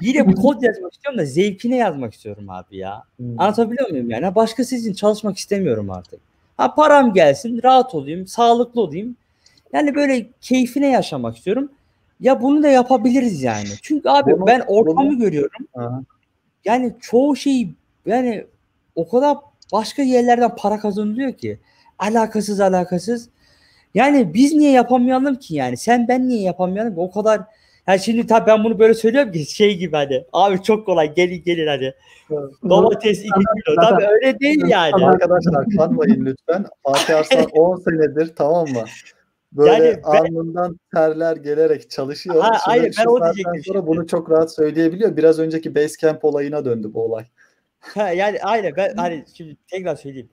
yine 0.00 0.34
kod 0.34 0.62
yazmak 0.62 0.92
istiyorum 0.92 1.20
da 1.20 1.24
zevkine 1.24 1.76
yazmak 1.76 2.14
istiyorum 2.14 2.50
abi 2.50 2.76
ya. 2.76 3.02
Hmm. 3.16 3.40
Anlatabiliyor 3.40 3.90
muyum 3.90 4.10
yani? 4.10 4.34
Başkası 4.34 4.76
için 4.76 4.92
çalışmak 4.92 5.38
istemiyorum 5.38 5.90
artık. 5.90 6.20
Ha 6.56 6.74
param 6.74 7.12
gelsin, 7.12 7.60
rahat 7.62 7.94
olayım, 7.94 8.26
sağlıklı 8.26 8.80
olayım. 8.80 9.16
Yani 9.72 9.94
böyle 9.94 10.26
keyfine 10.40 10.88
yaşamak 10.90 11.36
istiyorum. 11.36 11.70
Ya 12.20 12.42
bunu 12.42 12.62
da 12.62 12.68
yapabiliriz 12.68 13.42
yani. 13.42 13.68
Çünkü 13.82 14.08
abi 14.08 14.32
Bunu- 14.32 14.46
ben 14.46 14.62
ortamı 14.66 14.96
bunu- 15.10 15.18
görüyorum. 15.18 15.66
Aha. 15.74 16.02
Yani 16.64 16.94
çoğu 17.00 17.36
şey 17.36 17.68
yani 18.06 18.46
o 18.94 19.08
kadar 19.08 19.36
başka 19.72 20.02
yerlerden 20.02 20.56
para 20.56 20.80
kazanılıyor 20.80 21.32
ki. 21.32 21.58
Alakasız 21.98 22.60
alakasız. 22.60 23.28
Yani 23.96 24.34
biz 24.34 24.52
niye 24.52 24.72
yapamayalım 24.72 25.34
ki 25.34 25.54
yani? 25.54 25.76
Sen 25.76 26.08
ben 26.08 26.28
niye 26.28 26.42
yapamayalım 26.42 26.94
ki? 26.94 27.00
O 27.00 27.10
kadar 27.10 27.40
yani 27.86 28.00
şimdi 28.00 28.26
tabii 28.26 28.46
ben 28.46 28.64
bunu 28.64 28.78
böyle 28.78 28.94
söylüyorum 28.94 29.32
ki 29.32 29.54
şey 29.54 29.76
gibi 29.76 29.96
hani 29.96 30.24
abi 30.32 30.62
çok 30.62 30.86
kolay 30.86 31.14
gelin 31.14 31.42
gelin 31.44 31.66
hani 31.66 31.92
domates 32.68 33.18
2 33.18 33.28
kilo. 33.28 33.80
Tabii 33.80 34.06
öyle 34.06 34.40
değil 34.40 34.62
yani. 34.66 35.06
Arkadaşlar 35.06 35.66
kanmayın 35.76 36.26
lütfen. 36.26 36.66
Fatih 36.82 37.16
Arslan 37.16 37.44
10 37.44 37.76
senedir 37.76 38.32
tamam 38.36 38.68
mı? 38.68 38.84
Böyle 39.52 39.84
Yani 39.84 39.96
ben- 39.96 40.18
alnından 40.18 40.78
terler 40.94 41.36
gelerek 41.36 41.90
çalışıyor. 41.90 42.42
Ha, 42.42 42.58
aynen, 42.66 42.90
ben 42.98 43.06
o 43.06 43.20
diyecektim 43.24 43.62
sonra 43.64 43.78
şimdi. 43.78 43.86
bunu 43.86 44.06
çok 44.06 44.30
rahat 44.30 44.54
söyleyebiliyor. 44.54 45.16
Biraz 45.16 45.38
önceki 45.38 45.74
Basecamp 45.74 46.24
olayına 46.24 46.64
döndü 46.64 46.90
bu 46.94 47.04
olay. 47.04 47.24
Ha, 47.80 48.10
yani 48.10 48.38
aynen 48.42 48.72
ben 48.76 48.96
hani 48.96 49.24
şimdi 49.36 49.56
tekrar 49.70 49.96
söyleyeyim. 49.96 50.28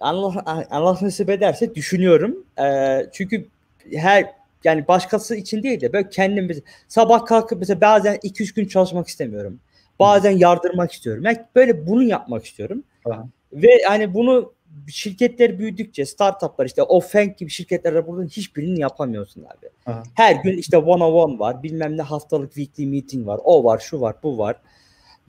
Allah 0.00 0.66
Allah 0.70 0.98
nasip 1.02 1.30
ederse 1.30 1.74
düşünüyorum. 1.74 2.44
Ee, 2.62 3.06
çünkü 3.12 3.46
her 3.94 4.32
yani 4.64 4.88
başkası 4.88 5.36
için 5.36 5.62
değil 5.62 5.80
de 5.80 5.92
böyle 5.92 6.08
kendim 6.08 6.46
mesela 6.46 6.64
sabah 6.88 7.26
kalkıp 7.26 7.58
mesela 7.58 7.80
bazen 7.80 8.16
2-3 8.16 8.54
gün 8.54 8.68
çalışmak 8.68 9.08
istemiyorum. 9.08 9.60
Bazen 9.98 10.30
yardırmak 10.30 10.92
istiyorum. 10.92 11.24
Yani 11.24 11.38
böyle 11.54 11.86
bunu 11.86 12.02
yapmak 12.02 12.44
istiyorum. 12.44 12.82
Aha. 13.04 13.28
Ve 13.52 13.82
hani 13.88 14.14
bunu 14.14 14.52
şirketler 14.88 15.58
büyüdükçe 15.58 16.06
startuplar 16.06 16.66
işte 16.66 16.82
Ofenk 16.82 17.38
gibi 17.38 17.50
şirketlerde 17.50 18.06
bunun 18.06 18.26
hiçbirini 18.26 18.80
yapamıyorsun 18.80 19.42
abi. 19.42 19.68
Aha. 19.86 20.02
Her 20.14 20.34
gün 20.34 20.58
işte 20.58 20.76
one 20.76 21.04
on 21.04 21.12
one 21.12 21.38
var. 21.38 21.62
Bilmem 21.62 21.96
ne 21.96 22.02
haftalık 22.02 22.54
weekly 22.54 22.86
meeting 22.86 23.26
var. 23.26 23.40
O 23.44 23.64
var, 23.64 23.78
şu 23.78 24.00
var, 24.00 24.16
bu 24.22 24.38
var. 24.38 24.56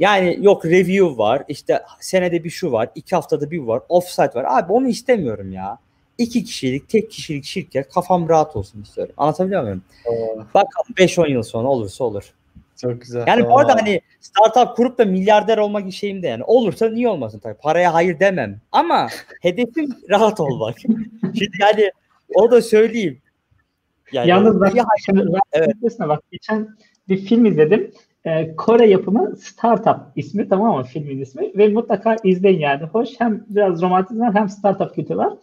Yani 0.01 0.37
yok 0.41 0.65
review 0.65 1.17
var. 1.17 1.43
işte 1.47 1.83
senede 1.99 2.43
bir 2.43 2.49
şu 2.49 2.71
var. 2.71 2.89
iki 2.95 3.15
haftada 3.15 3.51
bir 3.51 3.59
var. 3.59 3.81
Offsite 3.89 4.31
var. 4.35 4.45
Abi 4.47 4.71
onu 4.73 4.87
istemiyorum 4.87 5.51
ya. 5.51 5.77
İki 6.17 6.43
kişilik, 6.43 6.89
tek 6.89 7.11
kişilik 7.11 7.43
şirket 7.43 7.89
kafam 7.93 8.29
rahat 8.29 8.55
olsun 8.55 8.81
istiyorum. 8.81 9.13
Anlatabiliyor 9.17 9.63
muyum? 9.63 9.81
Oo, 10.05 10.37
Bakalım 10.53 10.95
5-10 10.97 11.31
yıl 11.31 11.43
sonra 11.43 11.67
olursa 11.67 12.03
olur. 12.03 12.33
çok 12.81 13.01
güzel. 13.01 13.27
Yani 13.27 13.41
Tamam 13.41 13.51
bu 13.51 13.59
arada 13.59 13.75
hani 13.75 14.01
startup 14.19 14.75
kurup 14.75 14.97
da 14.97 15.05
milyarder 15.05 15.57
olmak 15.57 15.93
şeyim 15.93 16.23
de 16.23 16.27
yani. 16.27 16.43
Olursa 16.43 16.89
niye 16.89 17.09
olmasın 17.09 17.39
tabii. 17.39 17.57
Paraya 17.57 17.93
hayır 17.93 18.19
demem. 18.19 18.61
Ama 18.71 19.07
hedefim 19.41 19.89
rahat 20.09 20.39
olmak. 20.39 20.79
Şimdi 21.21 21.49
yani 21.59 21.91
o 22.35 22.51
da 22.51 22.61
söyleyeyim. 22.61 23.21
Yani 24.11 24.29
Yalnız 24.29 24.59
bak, 24.59 24.73
şimdi 25.05 25.23
evet. 25.53 25.75
bak 25.99 26.23
geçen 26.31 26.75
bir 27.09 27.17
film 27.25 27.45
izledim. 27.45 27.91
Ee, 28.25 28.55
Kore 28.55 28.87
yapımı 28.87 29.35
Startup 29.37 29.97
ismi 30.15 30.49
tamam 30.49 30.77
mı 30.77 30.83
filmin 30.83 31.21
ismi 31.21 31.51
ve 31.57 31.67
mutlaka 31.67 32.15
izleyin 32.23 32.59
yani. 32.59 32.83
Hoş 32.83 33.09
hem 33.17 33.45
biraz 33.49 33.81
romantizm 33.81 34.19
var 34.21 34.35
hem 34.35 34.49
startup 34.49 34.95
kültürü 34.95 35.17
var. 35.17 35.33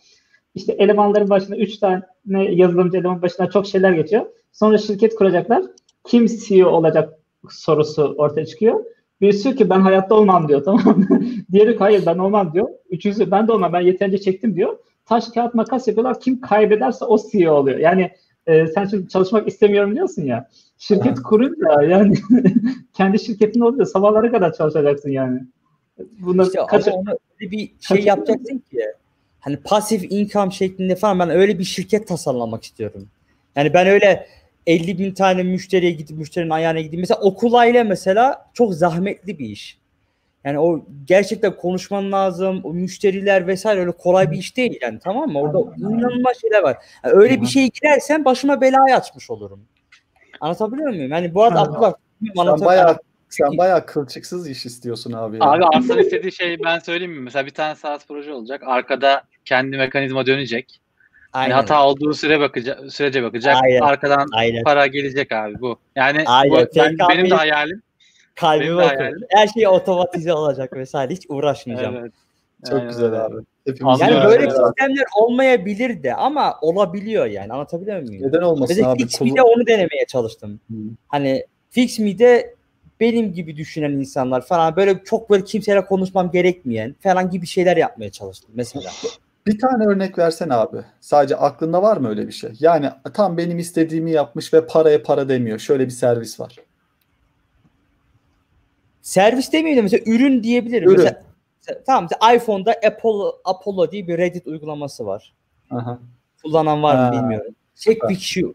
İşte 0.54 0.72
elemanların 0.72 1.30
başına 1.30 1.56
3 1.56 1.78
tane 1.78 2.02
yazılımcı 2.50 2.98
eleman 2.98 3.22
başına 3.22 3.50
çok 3.50 3.66
şeyler 3.66 3.92
geçiyor. 3.92 4.26
Sonra 4.52 4.78
şirket 4.78 5.14
kuracaklar. 5.14 5.62
Kim 6.06 6.26
CEO 6.26 6.70
olacak 6.70 7.18
sorusu 7.50 8.14
ortaya 8.18 8.46
çıkıyor. 8.46 8.84
Birisi 9.20 9.56
ki 9.56 9.70
ben 9.70 9.80
hayatta 9.80 10.14
olmam 10.14 10.48
diyor 10.48 10.64
tamam 10.64 10.98
mı? 10.98 11.20
Diğeri 11.52 11.78
hayır 11.78 12.06
ben 12.06 12.18
olmam 12.18 12.52
diyor. 12.52 12.68
Üçüncüsü 12.90 13.30
ben 13.30 13.48
de 13.48 13.52
olmam 13.52 13.72
ben 13.72 13.80
yeterince 13.80 14.18
çektim 14.18 14.56
diyor. 14.56 14.78
Taş 15.06 15.28
kağıt 15.28 15.54
makas 15.54 15.88
yapıyorlar. 15.88 16.20
Kim 16.20 16.40
kaybederse 16.40 17.04
o 17.04 17.18
CEO 17.32 17.54
oluyor. 17.54 17.78
Yani 17.78 18.10
e, 18.48 18.66
sen 18.66 18.84
şimdi 18.86 19.08
çalışmak 19.08 19.48
istemiyorum 19.48 19.94
diyorsun 19.94 20.22
ya. 20.22 20.48
Şirket 20.78 21.22
kurunca 21.22 21.82
yani 21.82 22.14
kendi 22.94 23.18
şirketin 23.18 23.60
oluyor. 23.60 23.86
Sabahlara 23.86 24.32
kadar 24.32 24.52
çalışacaksın 24.52 25.10
yani. 25.10 25.40
Buna 26.18 26.42
işte 26.42 26.60
kaç... 26.68 26.88
onu 26.88 27.18
öyle 27.40 27.50
bir 27.50 27.70
şey 27.80 28.04
yapacaksın 28.04 28.58
ki 28.70 28.80
hani 29.40 29.56
pasif 29.56 30.12
income 30.12 30.50
şeklinde 30.50 30.96
falan 30.96 31.18
ben 31.18 31.30
öyle 31.30 31.58
bir 31.58 31.64
şirket 31.64 32.08
tasarlamak 32.08 32.64
istiyorum. 32.64 33.08
Yani 33.56 33.74
ben 33.74 33.86
öyle 33.86 34.26
50 34.66 34.98
bin 34.98 35.14
tane 35.14 35.42
müşteriye 35.42 35.92
gidip 35.92 36.18
müşterinin 36.18 36.50
ayağına 36.50 36.80
gideyim. 36.80 37.00
Mesela 37.00 37.20
okul 37.20 37.52
aile 37.52 37.84
mesela 37.84 38.50
çok 38.54 38.74
zahmetli 38.74 39.38
bir 39.38 39.48
iş. 39.48 39.78
Yani 40.44 40.58
o 40.58 40.84
gerçekten 41.04 41.56
konuşman 41.56 42.12
lazım. 42.12 42.60
O 42.64 42.72
müşteriler 42.72 43.46
vesaire 43.46 43.80
öyle 43.80 43.92
kolay 43.92 44.30
bir 44.30 44.36
iş 44.36 44.56
değil 44.56 44.78
yani 44.80 44.98
tamam 45.04 45.30
mı? 45.30 45.40
Orada 45.40 45.58
inanılmaz 45.76 46.40
şeyler 46.40 46.62
var. 46.62 46.76
Yani 47.04 47.14
öyle 47.14 47.40
bir 47.40 47.46
şeye 47.46 47.68
girersen 47.68 48.24
başıma 48.24 48.60
belayı 48.60 48.96
açmış 48.96 49.30
olurum. 49.30 49.64
Anlatabiliyor 50.40 50.88
muyum? 50.88 51.10
Yani 51.10 51.34
bu 51.34 51.42
arada 51.42 51.60
aklı 51.60 51.80
bak. 51.80 51.98
Sen 52.36 52.60
bayağı 52.60 52.98
sen 53.28 53.58
bayağı 53.58 53.86
kılçıksız 53.86 54.48
iş 54.48 54.66
istiyorsun 54.66 55.12
abi. 55.12 55.38
Yani. 55.40 55.50
Abi 55.50 55.64
aslında 55.74 56.00
istediği 56.00 56.32
şey 56.32 56.56
ben 56.64 56.78
söyleyeyim 56.78 57.12
mi? 57.12 57.20
Mesela 57.20 57.46
bir 57.46 57.50
tane 57.50 57.74
SaaS 57.74 58.06
proje 58.06 58.32
olacak. 58.32 58.62
Arkada 58.66 59.22
kendi 59.44 59.76
mekanizma 59.76 60.26
dönecek. 60.26 60.80
Aynen. 61.32 61.50
Yani 61.50 61.60
hata 61.60 61.86
olduğu 61.86 62.14
süre 62.14 62.40
bakacak, 62.40 62.92
sürece 62.92 63.22
bakacak. 63.22 63.56
Aynen. 63.64 63.80
Arkadan 63.80 64.26
Aynen. 64.32 64.64
para 64.64 64.86
gelecek 64.86 65.32
abi 65.32 65.60
bu. 65.60 65.78
Yani 65.96 66.24
bu, 66.50 66.56
ben, 66.76 66.96
benim 67.08 67.30
de 67.30 67.34
hayalim. 67.34 67.82
Kalbime 68.40 68.76
bakın. 68.76 69.26
Her 69.28 69.46
şey 69.46 69.68
otomatize 69.68 70.32
olacak 70.32 70.72
vesaire. 70.72 71.12
Hiç 71.12 71.26
uğraşmayacağım. 71.28 71.96
Evet. 71.96 72.12
Çok 72.66 72.74
Aynen. 72.74 72.88
güzel 72.88 73.24
abi. 73.24 73.36
Hepimiz 73.66 74.00
yani 74.00 74.24
böyle 74.24 74.44
ya. 74.44 74.50
sistemler 74.50 75.04
olmayabilir 75.20 76.02
de 76.02 76.14
ama 76.14 76.56
olabiliyor 76.60 77.26
yani. 77.26 77.52
Anlatabiliyor 77.52 78.02
muyum? 78.02 78.28
Neden 78.28 78.42
olmasın 78.42 78.76
Mesela 78.76 78.90
abi? 78.90 79.02
Fix 79.02 79.20
Me'de 79.20 79.42
onu 79.42 79.66
denemeye 79.66 80.06
çalıştım. 80.08 80.60
Hmm. 80.68 80.76
Hani 81.08 81.46
Fix 81.70 81.98
Me'de 81.98 82.54
benim 83.00 83.32
gibi 83.32 83.56
düşünen 83.56 83.92
insanlar 83.92 84.46
falan 84.46 84.76
böyle 84.76 85.04
çok 85.04 85.30
böyle 85.30 85.44
kimseyle 85.44 85.84
konuşmam 85.84 86.30
gerekmeyen 86.30 86.94
falan 87.00 87.30
gibi 87.30 87.46
şeyler 87.46 87.76
yapmaya 87.76 88.10
çalıştım 88.10 88.50
mesela. 88.54 88.90
Bir 89.46 89.58
tane 89.58 89.86
örnek 89.86 90.18
versen 90.18 90.48
abi. 90.48 90.76
Sadece 91.00 91.36
aklında 91.36 91.82
var 91.82 91.96
mı 91.96 92.08
öyle 92.08 92.26
bir 92.26 92.32
şey? 92.32 92.50
Yani 92.60 92.90
tam 93.14 93.36
benim 93.36 93.58
istediğimi 93.58 94.10
yapmış 94.10 94.54
ve 94.54 94.66
paraya 94.66 95.02
para 95.02 95.28
demiyor. 95.28 95.58
Şöyle 95.58 95.86
bir 95.86 95.90
servis 95.90 96.40
var. 96.40 96.56
Servis 99.08 99.52
demeyeyim 99.52 99.78
de 99.78 99.82
mesela 99.82 100.02
ürün 100.06 100.42
diyebilirim. 100.42 100.88
Ürün. 100.90 100.96
Mesela, 100.98 101.22
tamam 101.86 102.08
mesela 102.10 102.34
iPhone'da 102.34 102.74
Apollo, 102.86 103.32
Apollo 103.44 103.90
diye 103.90 104.08
bir 104.08 104.18
Reddit 104.18 104.46
uygulaması 104.46 105.06
var. 105.06 105.34
Aha. 105.70 105.98
Kullanan 106.42 106.82
var 106.82 106.94
mı 106.94 107.00
ha. 107.00 107.12
bilmiyorum. 107.12 107.54
Tek 107.84 108.08
bir 108.08 108.14
kişi 108.14 108.46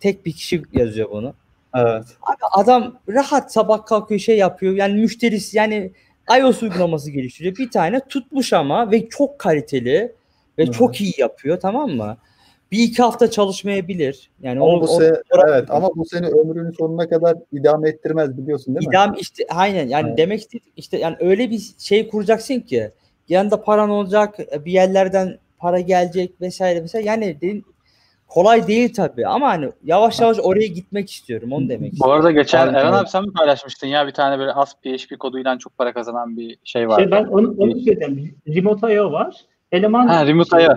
tek 0.00 0.26
bir 0.26 0.32
kişi 0.32 0.62
yazıyor 0.72 1.10
bunu. 1.10 1.34
Evet. 1.74 2.04
Abi 2.22 2.62
adam 2.62 2.98
rahat 3.08 3.52
sabah 3.52 3.86
kalkıyor 3.86 4.20
şey 4.20 4.38
yapıyor. 4.38 4.74
Yani 4.74 5.00
müşterisi 5.00 5.56
yani 5.56 5.92
iOS 6.38 6.62
uygulaması 6.62 7.10
geliştiriyor. 7.10 7.56
Bir 7.56 7.70
tane 7.70 8.00
tutmuş 8.08 8.52
ama 8.52 8.90
ve 8.90 9.08
çok 9.08 9.38
kaliteli 9.38 10.12
ve 10.58 10.66
Hı. 10.66 10.72
çok 10.72 11.00
iyi 11.00 11.14
yapıyor 11.18 11.60
tamam 11.60 11.90
mı? 11.90 12.16
Bir 12.72 12.78
iki 12.78 13.02
hafta 13.02 13.30
çalışmayabilir. 13.30 14.30
Yani 14.42 14.60
ama 14.60 14.80
bu 14.80 14.86
se 14.86 15.22
evet 15.48 15.70
ama 15.70 15.90
bu 15.96 16.04
seni 16.04 16.26
ömrünün 16.26 16.72
sonuna 16.78 17.08
kadar 17.08 17.36
idame 17.52 17.88
ettirmez 17.88 18.38
biliyorsun 18.38 18.74
değil 18.74 18.88
mi? 18.88 18.92
İdam 18.94 19.16
işte 19.18 19.44
aynen 19.50 19.88
yani 19.88 20.08
evet. 20.08 20.18
demek 20.18 20.40
istedim 20.40 20.72
işte 20.76 20.98
yani 20.98 21.16
öyle 21.20 21.50
bir 21.50 21.60
şey 21.78 22.08
kuracaksın 22.08 22.60
ki 22.60 22.90
yanında 23.28 23.62
paran 23.62 23.90
olacak 23.90 24.38
bir 24.64 24.72
yerlerden 24.72 25.38
para 25.58 25.80
gelecek 25.80 26.40
vesaire 26.40 26.82
vesaire 26.82 27.06
yani 27.06 27.62
kolay 28.28 28.66
değil 28.66 28.94
tabii 28.94 29.26
ama 29.26 29.48
hani 29.48 29.72
yavaş 29.84 30.20
yavaş 30.20 30.38
oraya 30.42 30.66
gitmek 30.66 31.10
istiyorum 31.10 31.52
onu 31.52 31.68
demek 31.68 31.92
istiyorum. 31.92 32.10
Bu 32.10 32.12
arada 32.12 32.30
geçen 32.30 32.66
Aynen. 32.66 32.78
Eren 32.78 32.92
abi 32.92 33.08
sen 33.08 33.22
mi 33.24 33.32
paylaşmıştın 33.32 33.86
ya 33.86 34.06
bir 34.06 34.12
tane 34.12 34.38
böyle 34.38 34.52
az 34.52 34.74
PHP 34.74 35.18
koduyla 35.18 35.58
çok 35.58 35.78
para 35.78 35.92
kazanan 35.92 36.36
bir 36.36 36.58
şey 36.64 36.88
var. 36.88 36.98
Şey 36.98 37.10
ben 37.10 37.24
onu, 37.24 37.54
onu 37.58 37.80
söyleyeyim. 37.80 38.34
Remote.io 38.48 39.12
var. 39.12 39.36
Eleman 39.72 40.06
ha, 40.06 40.26
Remote.io. 40.26 40.74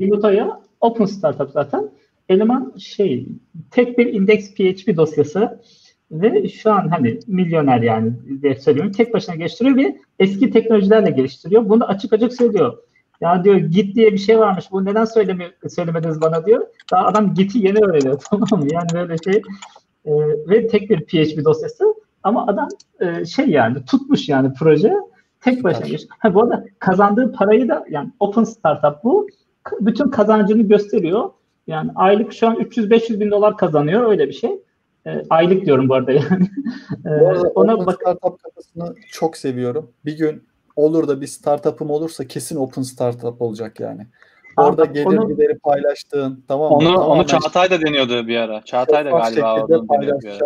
Remote.io 0.00 0.69
open 0.80 1.04
startup 1.04 1.50
zaten. 1.50 1.90
Eleman 2.28 2.72
şey 2.78 3.26
tek 3.70 3.98
bir 3.98 4.06
index 4.14 4.54
PHP 4.54 4.96
dosyası 4.96 5.60
ve 6.10 6.48
şu 6.48 6.72
an 6.72 6.88
hani 6.88 7.18
milyoner 7.26 7.82
yani 7.82 8.12
diye 8.42 8.54
söylüyorum. 8.54 8.92
Tek 8.92 9.14
başına 9.14 9.34
geliştiriyor 9.34 9.76
ve 9.76 9.98
eski 10.18 10.50
teknolojilerle 10.50 11.10
geliştiriyor. 11.10 11.68
Bunu 11.68 11.84
açık 11.84 12.12
açık 12.12 12.32
söylüyor. 12.32 12.78
Ya 13.20 13.44
diyor 13.44 13.56
git 13.56 13.96
diye 13.96 14.12
bir 14.12 14.18
şey 14.18 14.38
varmış. 14.38 14.64
Bu 14.72 14.84
neden 14.84 15.04
söylemi 15.04 15.52
söylemediniz 15.68 16.20
bana 16.20 16.46
diyor. 16.46 16.66
Daha 16.92 17.06
adam 17.06 17.34
git'i 17.34 17.58
yeni 17.58 17.78
öğreniyor 17.78 18.20
tamam 18.30 18.48
mı? 18.52 18.66
Yani 18.72 18.88
böyle 18.94 19.16
şey 19.24 19.42
e, 20.04 20.12
ve 20.48 20.66
tek 20.66 20.90
bir 20.90 21.00
PHP 21.00 21.44
dosyası 21.44 21.94
ama 22.22 22.46
adam 22.46 22.68
e, 23.00 23.24
şey 23.24 23.46
yani 23.46 23.84
tutmuş 23.84 24.28
yani 24.28 24.52
proje 24.58 24.94
tek 25.40 25.64
başına. 25.64 25.86
Evet. 25.88 26.06
Ha, 26.18 26.34
bu 26.34 26.42
arada 26.42 26.64
kazandığı 26.78 27.32
parayı 27.32 27.68
da 27.68 27.84
yani 27.90 28.10
open 28.20 28.44
startup 28.44 29.04
bu. 29.04 29.26
Bütün 29.80 30.10
kazancını 30.10 30.62
gösteriyor. 30.62 31.30
Yani 31.66 31.90
aylık 31.94 32.32
şu 32.32 32.48
an 32.48 32.56
300-500 32.56 33.20
bin 33.20 33.30
dolar 33.30 33.56
kazanıyor 33.56 34.10
öyle 34.10 34.28
bir 34.28 34.32
şey. 34.32 34.50
E, 35.06 35.22
aylık 35.30 35.66
diyorum 35.66 35.88
bu 35.88 35.94
arada 35.94 36.12
yani. 36.12 36.48
E, 37.06 37.20
bu 37.20 37.28
arada 37.28 37.48
ona 37.48 37.86
bak 37.86 37.94
startup 37.94 38.42
kafasını 38.42 38.94
çok 39.12 39.36
seviyorum. 39.36 39.90
Bir 40.04 40.18
gün 40.18 40.42
olur 40.76 41.08
da 41.08 41.20
bir 41.20 41.26
startup'ım 41.26 41.90
olursa 41.90 42.26
kesin 42.26 42.56
open 42.56 42.82
startup 42.82 43.42
olacak 43.42 43.80
yani. 43.80 44.06
Orada 44.56 44.84
gelir 44.84 45.06
onu, 45.06 45.28
gideri 45.28 45.58
paylaştığın 45.58 46.44
tamam 46.48 46.70
mı? 46.70 46.76
Onu, 46.76 46.84
tamam, 46.84 47.08
onu 47.08 47.26
Çağatay 47.26 47.70
da 47.70 47.80
deniyordu 47.80 48.26
bir 48.26 48.36
ara. 48.36 48.62
Çağatay 48.64 49.04
da 49.04 49.10
galiba 49.10 49.64
onu 49.64 49.88
deniyor 49.88 50.22
bir. 50.22 50.40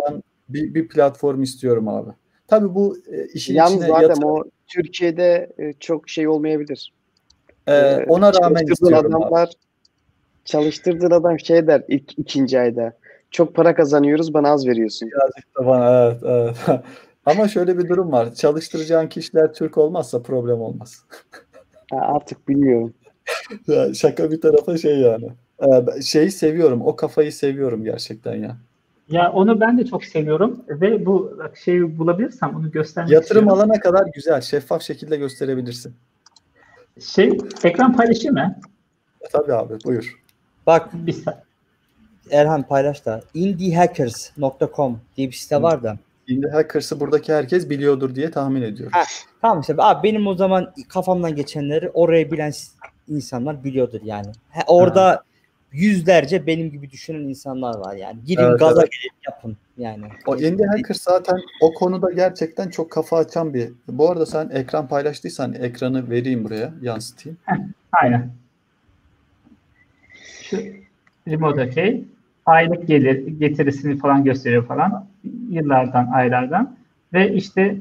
Bir, 0.49 0.73
bir 0.73 0.87
platform 0.87 1.41
istiyorum 1.41 1.87
abi. 1.87 2.09
Tabii 2.47 2.75
bu 2.75 2.97
e, 3.11 3.25
işin 3.33 3.55
Yalnız 3.55 3.73
içine 3.73 3.87
zaten 3.87 4.07
yatır... 4.07 4.23
o 4.23 4.43
Türkiye'de 4.67 5.53
e, 5.57 5.73
çok 5.73 6.09
şey 6.09 6.27
olmayabilir. 6.27 6.93
Ee, 7.67 7.73
ee, 7.73 8.05
ona 8.07 8.33
rağmen 8.33 8.65
adamlar, 8.93 9.47
abi. 9.47 9.51
Çalıştırdığın 10.45 11.11
adam 11.11 11.39
şey 11.39 11.67
der 11.67 11.83
ilk 11.87 12.19
ikinci 12.19 12.59
ayda. 12.59 12.93
Çok 13.31 13.55
para 13.55 13.75
kazanıyoruz 13.75 14.33
bana 14.33 14.49
az 14.49 14.67
veriyorsun. 14.67 15.09
Birazcık 15.09 15.55
da 15.59 15.65
bana 15.65 16.03
evet 16.03 16.21
evet. 16.25 16.57
Ama 17.25 17.47
şöyle 17.47 17.77
bir 17.77 17.89
durum 17.89 18.11
var. 18.11 18.33
Çalıştıracağın 18.33 19.07
kişiler 19.07 19.53
Türk 19.53 19.77
olmazsa 19.77 20.21
problem 20.21 20.61
olmaz. 20.61 21.05
artık 21.91 22.47
bilmiyorum. 22.47 22.93
ya 23.67 23.93
şaka 23.93 24.31
bir 24.31 24.41
tarafa 24.41 24.77
şey 24.77 24.99
yani. 24.99 25.29
Ee, 25.59 26.01
şeyi 26.01 26.31
seviyorum. 26.31 26.81
O 26.81 26.95
kafayı 26.95 27.33
seviyorum 27.33 27.83
gerçekten 27.83 28.35
ya. 28.35 28.57
Ya 29.09 29.31
onu 29.31 29.59
ben 29.59 29.77
de 29.77 29.85
çok 29.85 30.03
seviyorum 30.05 30.63
ve 30.69 31.05
bu 31.05 31.39
şeyi 31.63 31.97
bulabilirsem 31.97 32.55
onu 32.55 32.71
göstermek 32.71 33.11
Yatırım 33.11 33.43
istiyorum. 33.43 33.69
alana 33.69 33.79
kadar 33.79 34.07
güzel. 34.13 34.41
Şeffaf 34.41 34.81
şekilde 34.81 35.17
gösterebilirsin. 35.17 35.95
Şey, 37.01 37.37
ekran 37.63 37.97
paylaşayım 37.97 38.35
mı? 38.35 38.55
Tabii 39.31 39.53
abi 39.53 39.73
buyur. 39.85 40.19
Bak 40.67 40.89
bir 40.93 41.23
Erhan 42.31 42.63
paylaş 42.63 43.05
da 43.05 43.21
indiehackers.com 43.33 45.01
diye 45.17 45.27
bir 45.27 45.33
site 45.33 45.61
var 45.61 45.83
da. 45.83 45.97
Indie 46.27 46.49
Hackers'ı 46.49 46.99
buradaki 46.99 47.33
herkes 47.33 47.69
biliyordur 47.69 48.15
diye 48.15 48.31
tahmin 48.31 48.61
ediyorum. 48.61 48.91
Ha, 48.95 49.03
tamam 49.41 49.61
işte 49.61 49.75
abi 49.77 50.03
benim 50.07 50.27
o 50.27 50.35
zaman 50.35 50.73
kafamdan 50.89 51.35
geçenleri 51.35 51.89
oraya 51.89 52.31
bilen 52.31 52.51
insanlar 53.07 53.63
biliyordur 53.63 53.99
yani. 54.03 54.27
Ha, 54.49 54.61
orada 54.67 55.05
ha. 55.05 55.23
Yüzlerce 55.75 56.47
benim 56.47 56.71
gibi 56.71 56.91
düşünen 56.91 57.19
insanlar 57.19 57.77
var 57.77 57.95
yani. 57.95 58.19
Gidin 58.25 58.43
evet, 58.43 58.59
gaza 58.59 58.81
evet. 58.81 58.91
gelip 58.91 59.13
yapın 59.27 59.57
yani. 59.77 60.03
O 60.25 60.35
Indie 60.35 60.67
Hackers 60.67 61.01
zaten 61.01 61.39
o 61.61 61.73
konuda 61.73 62.11
gerçekten 62.11 62.69
çok 62.69 62.91
kafa 62.91 63.17
açan 63.17 63.53
bir. 63.53 63.69
Bu 63.87 64.11
arada 64.11 64.25
sen 64.25 64.49
ekran 64.49 64.87
paylaştıysan 64.87 65.53
ekranı 65.53 66.09
vereyim 66.09 66.43
buraya 66.43 66.73
yansıtayım. 66.81 67.37
Aynen. 67.91 68.29
Şu 70.41 70.57
remote 71.27 71.63
okay. 71.63 72.03
Aylık 72.45 72.87
gelir 72.87 73.27
getirisini 73.27 73.97
falan 73.97 74.23
gösteriyor 74.23 74.67
falan 74.67 75.07
yıllardan, 75.49 76.07
aylardan 76.13 76.77
ve 77.13 77.33
işte 77.33 77.77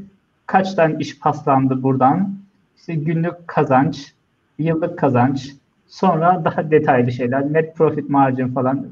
kaç 0.47 0.75
tane 0.75 0.97
iş 0.99 1.19
paslandı 1.19 1.83
buradan, 1.83 2.39
işte 2.77 2.95
günlük 2.95 3.49
kazanç, 3.49 4.13
yıllık 4.59 4.99
kazanç, 4.99 5.55
sonra 5.89 6.43
daha 6.45 6.71
detaylı 6.71 7.13
şeyler, 7.13 7.53
net 7.53 7.77
profit 7.77 8.09
margin 8.11 8.49
falan, 8.49 8.87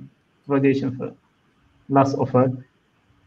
valuation 0.49 0.91
for 0.91 1.09
loss 1.91 2.15
offer. 2.19 2.51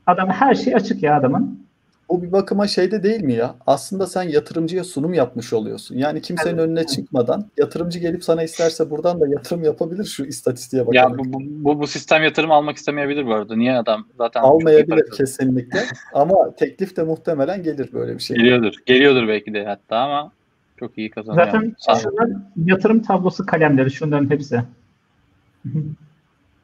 Adam 0.08 0.30
her 0.30 0.56
şey 0.56 0.76
açık 0.76 1.04
ya 1.04 1.18
adamın. 1.18 1.66
Bu 2.10 2.22
bir 2.22 2.32
bakıma 2.32 2.68
şeyde 2.68 3.04
değil 3.04 3.22
mi 3.22 3.34
ya? 3.34 3.56
Aslında 3.68 4.08
sen 4.08 4.24
yatırımcıya 4.24 4.84
sunum 4.84 5.14
yapmış 5.14 5.54
oluyorsun. 5.54 5.96
Yani 5.96 6.22
kimsenin 6.22 6.58
önüne 6.58 6.86
çıkmadan 6.86 7.46
yatırımcı 7.58 8.00
gelip 8.00 8.24
sana 8.24 8.44
isterse 8.44 8.90
buradan 8.90 9.22
da 9.22 9.28
yatırım 9.28 9.64
yapabilir 9.64 10.06
şu 10.06 10.26
istatistiğe 10.26 10.88
bakarak. 10.88 11.12
Ya 11.12 11.18
bu, 11.18 11.34
bu, 11.34 11.40
bu, 11.42 11.80
bu 11.80 11.88
sistem 11.88 12.24
yatırım 12.24 12.52
almak 12.52 12.78
istemeyebilir 12.78 13.26
bu 13.26 13.34
arada. 13.34 13.56
Niye 13.56 13.78
adam 13.78 14.06
zaten 14.18 14.42
Almayabilir 14.42 15.12
kesinlikle. 15.18 15.80
Ama 16.14 16.56
teklif 16.56 16.98
de 16.98 17.04
muhtemelen 17.04 17.64
gelir 17.64 17.90
böyle 17.94 18.14
bir 18.14 18.24
şey. 18.24 18.38
Geliyordur. 18.38 18.74
Geliyordur 18.86 19.28
belki 19.28 19.54
de 19.54 19.66
hatta 19.66 19.98
ama 19.98 20.32
çok 20.80 20.98
iyi 20.98 21.10
kazanıyor. 21.12 21.46
Zaten 21.46 21.76
şunlar 22.02 22.30
yatırım 22.66 23.02
tablosu 23.02 23.46
kalemleri 23.46 23.92
şunların 23.92 24.30
hepsi. 24.30 24.62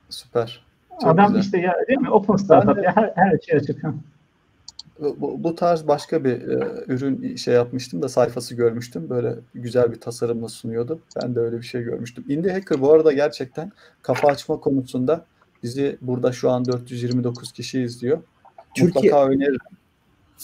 Süper. 0.09 0.63
Çok 1.01 1.09
Adam 1.09 1.27
güzel. 1.27 1.41
işte 1.41 1.57
ya 1.57 1.73
değil 1.87 1.99
mi? 1.99 2.09
Open 2.09 2.35
startup 2.35 2.77
de- 2.77 2.81
ya 2.81 2.95
her, 2.95 3.11
her 3.15 3.37
şey 3.47 3.57
açık. 3.57 3.81
Bu, 4.99 5.43
bu- 5.43 5.55
tarz 5.55 5.87
başka 5.87 6.23
bir 6.23 6.31
e, 6.31 6.83
ürün 6.87 7.35
şey 7.35 7.53
yapmıştım 7.53 8.01
da 8.01 8.09
sayfası 8.09 8.55
görmüştüm. 8.55 9.09
Böyle 9.09 9.35
güzel 9.55 9.91
bir 9.91 9.99
tasarımla 9.99 10.47
sunuyordu. 10.49 10.99
Ben 11.23 11.35
de 11.35 11.39
öyle 11.39 11.57
bir 11.57 11.63
şey 11.65 11.83
görmüştüm. 11.83 12.25
Indie 12.29 12.53
Hacker 12.53 12.81
bu 12.81 12.93
arada 12.93 13.11
gerçekten 13.11 13.71
kafa 14.01 14.27
açma 14.27 14.59
konusunda 14.59 15.25
bizi 15.63 15.97
burada 16.01 16.31
şu 16.31 16.49
an 16.51 16.65
429 16.65 17.51
kişi 17.51 17.81
izliyor. 17.81 18.17
Türkiye- 18.75 19.11
Mutlaka 19.13 19.29
öneririm. 19.31 19.57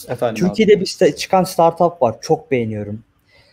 Efendim 0.08 0.44
abi. 0.44 0.48
Türkiye'de 0.48 0.80
bir 0.80 0.86
sta- 0.86 1.16
çıkan 1.16 1.44
startup 1.44 2.02
var. 2.02 2.16
Çok 2.20 2.50
beğeniyorum. 2.50 3.02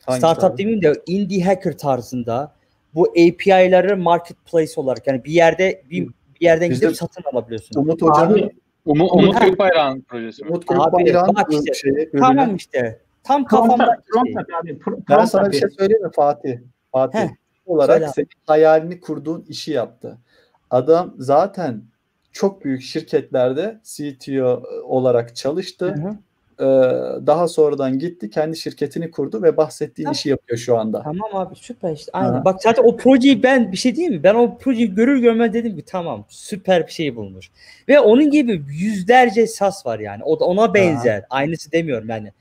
Hangisi 0.06 0.20
startup 0.20 0.44
abi? 0.44 0.58
demeyeyim 0.58 0.82
de 0.82 0.94
indie 1.06 1.44
hacker 1.44 1.78
tarzında 1.78 2.52
bu 2.96 3.10
API'ları 3.10 3.98
marketplace 3.98 4.72
olarak 4.76 5.08
yani 5.08 5.24
bir 5.24 5.32
yerde 5.32 5.84
bir, 5.90 6.08
bir 6.08 6.46
yerden 6.46 6.70
gidip 6.70 6.96
satın 6.96 7.24
alabiliyorsun. 7.34 7.80
Umut 7.80 8.02
Hoca'nın 8.02 8.52
Umut, 8.86 9.12
Umut. 9.12 9.42
Gökbayrak'ın 9.42 10.02
projesi? 10.02 10.46
Umut 10.46 10.68
Gökbayrak'ın 10.68 11.52
işte, 11.52 11.74
şeyi, 11.74 11.94
ürünü. 11.94 12.20
Tamam 12.20 12.56
işte. 12.56 13.02
Tam 13.24 13.46
kafamda. 13.46 13.86
Pro- 13.86 15.02
Ben 15.10 15.26
sana 15.26 15.52
bir 15.52 15.58
şey 15.58 15.70
söyleyeyim 15.70 16.04
mi 16.04 16.10
Fatih? 16.16 16.58
Fatih. 16.92 17.20
Heh, 17.20 17.30
olarak 17.66 17.98
söyle 17.98 18.12
senin 18.16 18.28
hayalini 18.46 19.00
kurduğun 19.00 19.46
işi 19.48 19.72
yaptı. 19.72 20.18
Adam 20.70 21.14
zaten 21.18 21.84
çok 22.32 22.64
büyük 22.66 22.82
şirketlerde 22.82 23.82
CTO 23.84 24.64
olarak 24.84 25.36
çalıştı. 25.36 25.86
Hı 25.86 26.02
hı. 26.10 26.18
Daha 27.28 27.48
sonradan 27.48 28.00
gitti 28.00 28.30
kendi 28.30 28.58
şirketini 28.58 29.12
kurdu 29.12 29.42
ve 29.44 29.58
bahsettiğin 29.58 30.06
Ha. 30.06 30.12
işi 30.12 30.30
yapıyor 30.30 30.58
şu 30.58 30.78
anda. 30.78 31.02
Tamam 31.04 31.30
abi 31.34 31.56
süper 31.56 31.92
işte. 31.94 32.12
Aynen. 32.14 32.46
Bak 32.46 32.64
zaten 32.64 32.84
o 32.84 32.98
projeyi 32.98 33.44
ben 33.44 33.72
bir 33.72 33.78
şey 33.78 33.96
diyeyim 33.96 34.14
mi? 34.16 34.24
Ben 34.24 34.36
o 34.36 34.58
projeyi 34.58 34.96
görür 34.96 35.18
görmez 35.20 35.54
dedim 35.54 35.76
ki 35.76 35.84
tamam 35.86 36.26
süper 36.30 36.88
bir 36.88 36.92
şey 36.92 37.16
bulmuş. 37.16 37.52
Ve 37.90 38.00
onun 38.00 38.30
gibi 38.32 38.64
yüzlerce 38.80 39.48
SAS 39.48 39.86
var 39.86 40.00
yani. 40.00 40.24
O 40.24 40.40
da 40.40 40.46
ona 40.46 40.74
benzer. 40.74 41.24
Aynısı 41.30 41.72
demiyorum 41.72 42.10
yani. 42.10 42.32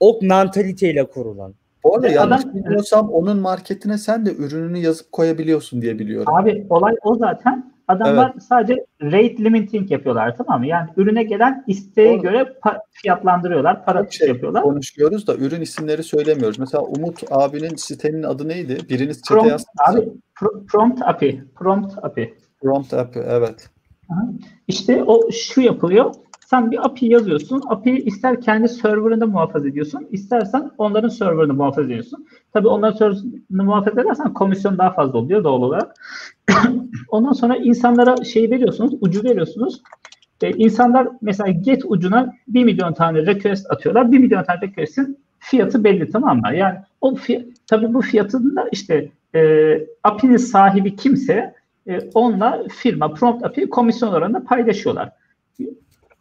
O 0.00 0.18
mentaliteyle 0.22 1.04
kurulan. 1.06 1.54
Bu 1.84 1.94
arada 1.94 2.08
yanlış 2.08 2.40
adam- 2.44 2.54
bilmiyorsam 2.54 3.10
onun 3.10 3.38
marketine 3.38 3.98
sen 3.98 4.26
de 4.26 4.34
ürününü 4.34 4.78
yazıp 4.78 5.12
koyabiliyorsun 5.12 5.82
diye 5.82 5.98
biliyorum. 5.98 6.34
Abi 6.36 6.66
olay 6.70 6.94
o 7.02 7.14
zaten. 7.14 7.73
Adamlar 7.88 8.32
sadece 8.48 8.86
rate 9.02 9.44
limiting 9.44 9.90
yapıyorlar 9.90 10.36
tamam 10.36 10.60
mı? 10.60 10.66
Yani 10.66 10.90
ürüne 10.96 11.22
gelen 11.22 11.64
isteğe 11.66 12.12
Doğru. 12.14 12.22
göre 12.22 12.42
pa- 12.64 12.78
fiyatlandırıyorlar, 12.90 13.84
para 13.84 14.10
şey 14.10 14.28
yapıyorlar. 14.28 14.62
konuşuyoruz 14.62 15.26
da 15.26 15.34
ürün 15.34 15.60
isimleri 15.60 16.02
söylemiyoruz. 16.02 16.58
Mesela 16.58 16.82
Umut 16.84 17.22
abinin 17.30 17.76
sitenin 17.76 18.22
adı 18.22 18.48
neydi? 18.48 18.78
Biriniz 18.90 19.16
çete 19.22 19.34
Prompt, 19.34 19.50
yazsın. 19.50 19.68
abi 19.90 20.00
pro- 20.40 20.66
prompt 20.66 21.02
API, 21.02 21.44
prompt 21.54 21.98
API. 22.02 22.34
Prompt 22.62 22.94
app 22.94 23.16
evet. 23.16 23.70
İşte 24.68 25.04
o 25.06 25.30
şu 25.32 25.60
yapılıyor. 25.60 26.14
Sen 26.46 26.70
bir 26.70 26.86
API 26.86 27.06
yazıyorsun. 27.06 27.62
API'yi 27.68 28.04
ister 28.04 28.40
kendi 28.40 28.68
serverında 28.68 29.26
muhafaza 29.26 29.68
ediyorsun, 29.68 30.06
istersen 30.10 30.70
onların 30.78 31.08
serverını 31.08 31.54
muhafaza 31.54 31.86
ediyorsun. 31.86 32.26
Tabii 32.52 32.68
onların 32.68 32.98
serverını 32.98 33.64
muhafaza 33.64 34.00
edersen 34.00 34.32
komisyon 34.34 34.78
daha 34.78 34.90
fazla 34.92 35.18
oluyor 35.18 35.44
doğal 35.44 35.62
olarak. 35.62 35.94
Ondan 37.08 37.32
sonra 37.32 37.56
insanlara 37.56 38.24
şey 38.24 38.50
veriyorsunuz, 38.50 38.94
ucu 39.00 39.24
veriyorsunuz. 39.24 39.82
Ee, 40.42 40.50
insanlar 40.50 41.08
mesela 41.22 41.50
get 41.50 41.82
ucuna 41.84 42.32
1 42.48 42.64
milyon 42.64 42.92
tane 42.92 43.26
request 43.26 43.70
atıyorlar. 43.70 44.12
1 44.12 44.18
milyon 44.18 44.44
tane 44.44 44.60
request'in 44.60 45.18
fiyatı 45.38 45.84
belli 45.84 46.10
tamam 46.10 46.40
mı? 46.40 46.56
Yani 46.56 46.78
o 47.00 47.14
fiy- 47.14 47.46
tabii 47.66 47.94
bu 47.94 48.00
fiyatın 48.00 48.56
da 48.56 48.68
işte 48.72 49.08
e, 49.34 49.40
API'nin 50.02 50.36
sahibi 50.36 50.96
kimse 50.96 51.54
e, 51.88 51.98
onunla 52.14 52.62
firma 52.76 53.14
prompt 53.14 53.44
API 53.44 53.68
komisyon 53.70 54.12
oranında 54.12 54.44
paylaşıyorlar. 54.44 55.10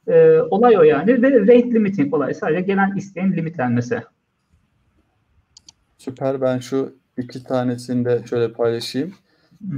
E, 0.07 0.39
olay 0.41 0.77
o 0.77 0.83
yani 0.83 1.21
ve 1.21 1.41
rate 1.41 1.71
limiting 1.71 2.13
olay 2.13 2.33
sadece 2.33 2.61
gelen 2.61 2.95
isteğin 2.95 3.33
limitlenmesi. 3.33 4.01
Süper. 5.97 6.41
Ben 6.41 6.59
şu 6.59 6.95
iki 7.17 7.43
tanesini 7.43 8.05
de 8.05 8.21
şöyle 8.29 8.53
paylaşayım. 8.53 9.13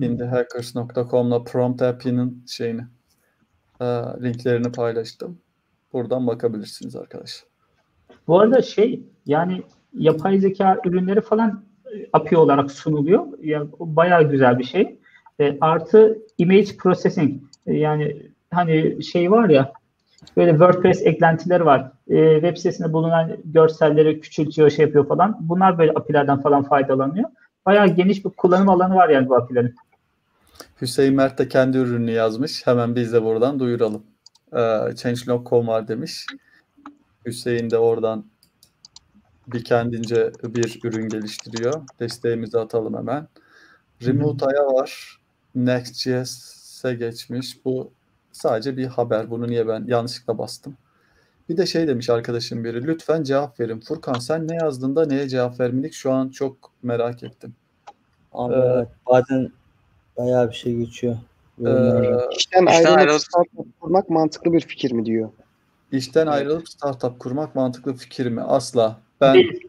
indiehackers.com'la 0.02 1.44
prompt 1.44 1.82
app'inin 1.82 2.44
şeyini 2.48 2.82
e, 3.82 3.86
linklerini 4.22 4.72
paylaştım. 4.72 5.38
Buradan 5.94 6.28
bakabilirsiniz 6.28 6.96
arkadaşlar. 6.96 7.50
Bu 8.28 8.40
arada 8.40 8.62
şey 8.62 9.04
yani 9.26 9.64
yapay 9.94 10.40
zeka 10.40 10.78
ürünleri 10.86 11.22
falan 11.22 11.66
e, 11.96 12.08
API 12.14 12.38
olarak 12.38 12.72
sunuluyor. 12.72 13.26
Yani 13.42 13.70
bayağı 13.80 14.30
güzel 14.30 14.60
bir 14.60 14.64
şey. 14.64 15.00
E, 15.40 15.58
artı 15.62 16.18
image 16.38 16.78
processing 16.78 17.42
E, 17.68 17.74
yani 17.74 18.32
hani 18.52 19.04
şey 19.04 19.32
var 19.32 19.50
ya 19.50 19.74
böyle 20.38 20.52
WordPress 20.52 21.02
eklentileri 21.02 21.66
var. 21.66 21.92
E, 22.10 22.34
web 22.34 22.58
sitesinde 22.58 22.94
bulunan 22.94 23.38
görselleri 23.46 24.22
küçültüyor, 24.22 24.70
şey 24.70 24.86
yapıyor 24.86 25.08
falan. 25.08 25.38
Bunlar 25.40 25.78
böyle 25.78 25.92
API'lerden 25.92 26.42
falan 26.42 26.64
faydalanıyor. 26.64 27.30
Bayağı 27.66 27.88
geniş 27.88 28.26
bir 28.26 28.30
kullanım 28.30 28.70
alanı 28.70 28.96
var 28.96 29.10
yani 29.10 29.30
bu 29.30 29.36
API'lerin. 29.36 29.76
Hüseyin 30.82 31.16
Mert 31.16 31.38
de 31.38 31.48
kendi 31.48 31.78
ürününü 31.78 32.12
yazmış. 32.12 32.68
Hemen 32.68 32.96
biz 32.96 33.14
de 33.14 33.24
buradan 33.24 33.60
duyuralım. 33.60 34.04
Ee, 34.54 34.96
Change.com 34.96 35.68
var 35.68 35.88
demiş. 35.88 36.26
Hüseyin 37.26 37.70
de 37.70 37.78
oradan 37.78 38.26
bir 39.48 39.64
kendince 39.64 40.32
bir 40.44 40.80
ürün 40.84 41.10
geliştiriyor. 41.10 41.74
Desteğimizi 42.00 42.60
atalım 42.60 42.98
hemen. 42.98 43.28
Remote 44.06 44.46
Aya 44.46 44.66
var. 44.66 45.20
Next.js'e 45.56 46.94
geçmiş. 46.94 47.66
Bu 47.66 47.92
sadece 48.36 48.78
bir 48.78 48.86
haber. 48.86 49.32
Bunu 49.32 49.48
niye 49.48 49.68
ben 49.68 49.86
yanlışlıkla 49.88 50.38
bastım. 50.38 50.78
Bir 51.50 51.58
de 51.58 51.66
şey 51.66 51.88
demiş 51.88 52.10
arkadaşım 52.10 52.64
biri. 52.64 52.88
Lütfen 52.88 53.24
cevap 53.24 53.60
verin. 53.60 53.80
Furkan 53.80 54.14
sen 54.20 54.48
ne 54.48 54.56
yazdığında 54.56 55.06
neye 55.06 55.30
cevap 55.30 55.60
vermedik? 55.60 55.94
Şu 55.94 56.12
an 56.12 56.30
çok 56.30 56.72
merak 56.84 57.24
ettim. 57.24 57.54
Abi 58.34 58.54
Ee, 58.54 58.58
evet, 58.58 58.88
bazen 59.08 59.50
bayağı 60.18 60.50
bir 60.50 60.56
şey 60.56 60.76
geçiyor. 60.76 61.18
Ee, 61.60 61.70
İşten 62.38 62.66
İşten 62.66 62.66
ayrılıp 62.66 62.98
ayrılıp- 63.00 63.22
startup 63.22 63.80
kurmak 63.82 64.10
mantıklı 64.10 64.54
bir 64.54 64.62
fikir 64.62 64.92
mi 64.92 65.06
diyor. 65.06 65.30
İşten 65.92 66.28
ayrılıp 66.28 66.70
startup 66.70 67.20
kurmak 67.20 67.56
mantıklı 67.56 67.94
fikir 67.94 68.26
mi? 68.30 68.42
Asla. 68.42 69.00
Ben 69.22 69.34
Değil. 69.36 69.62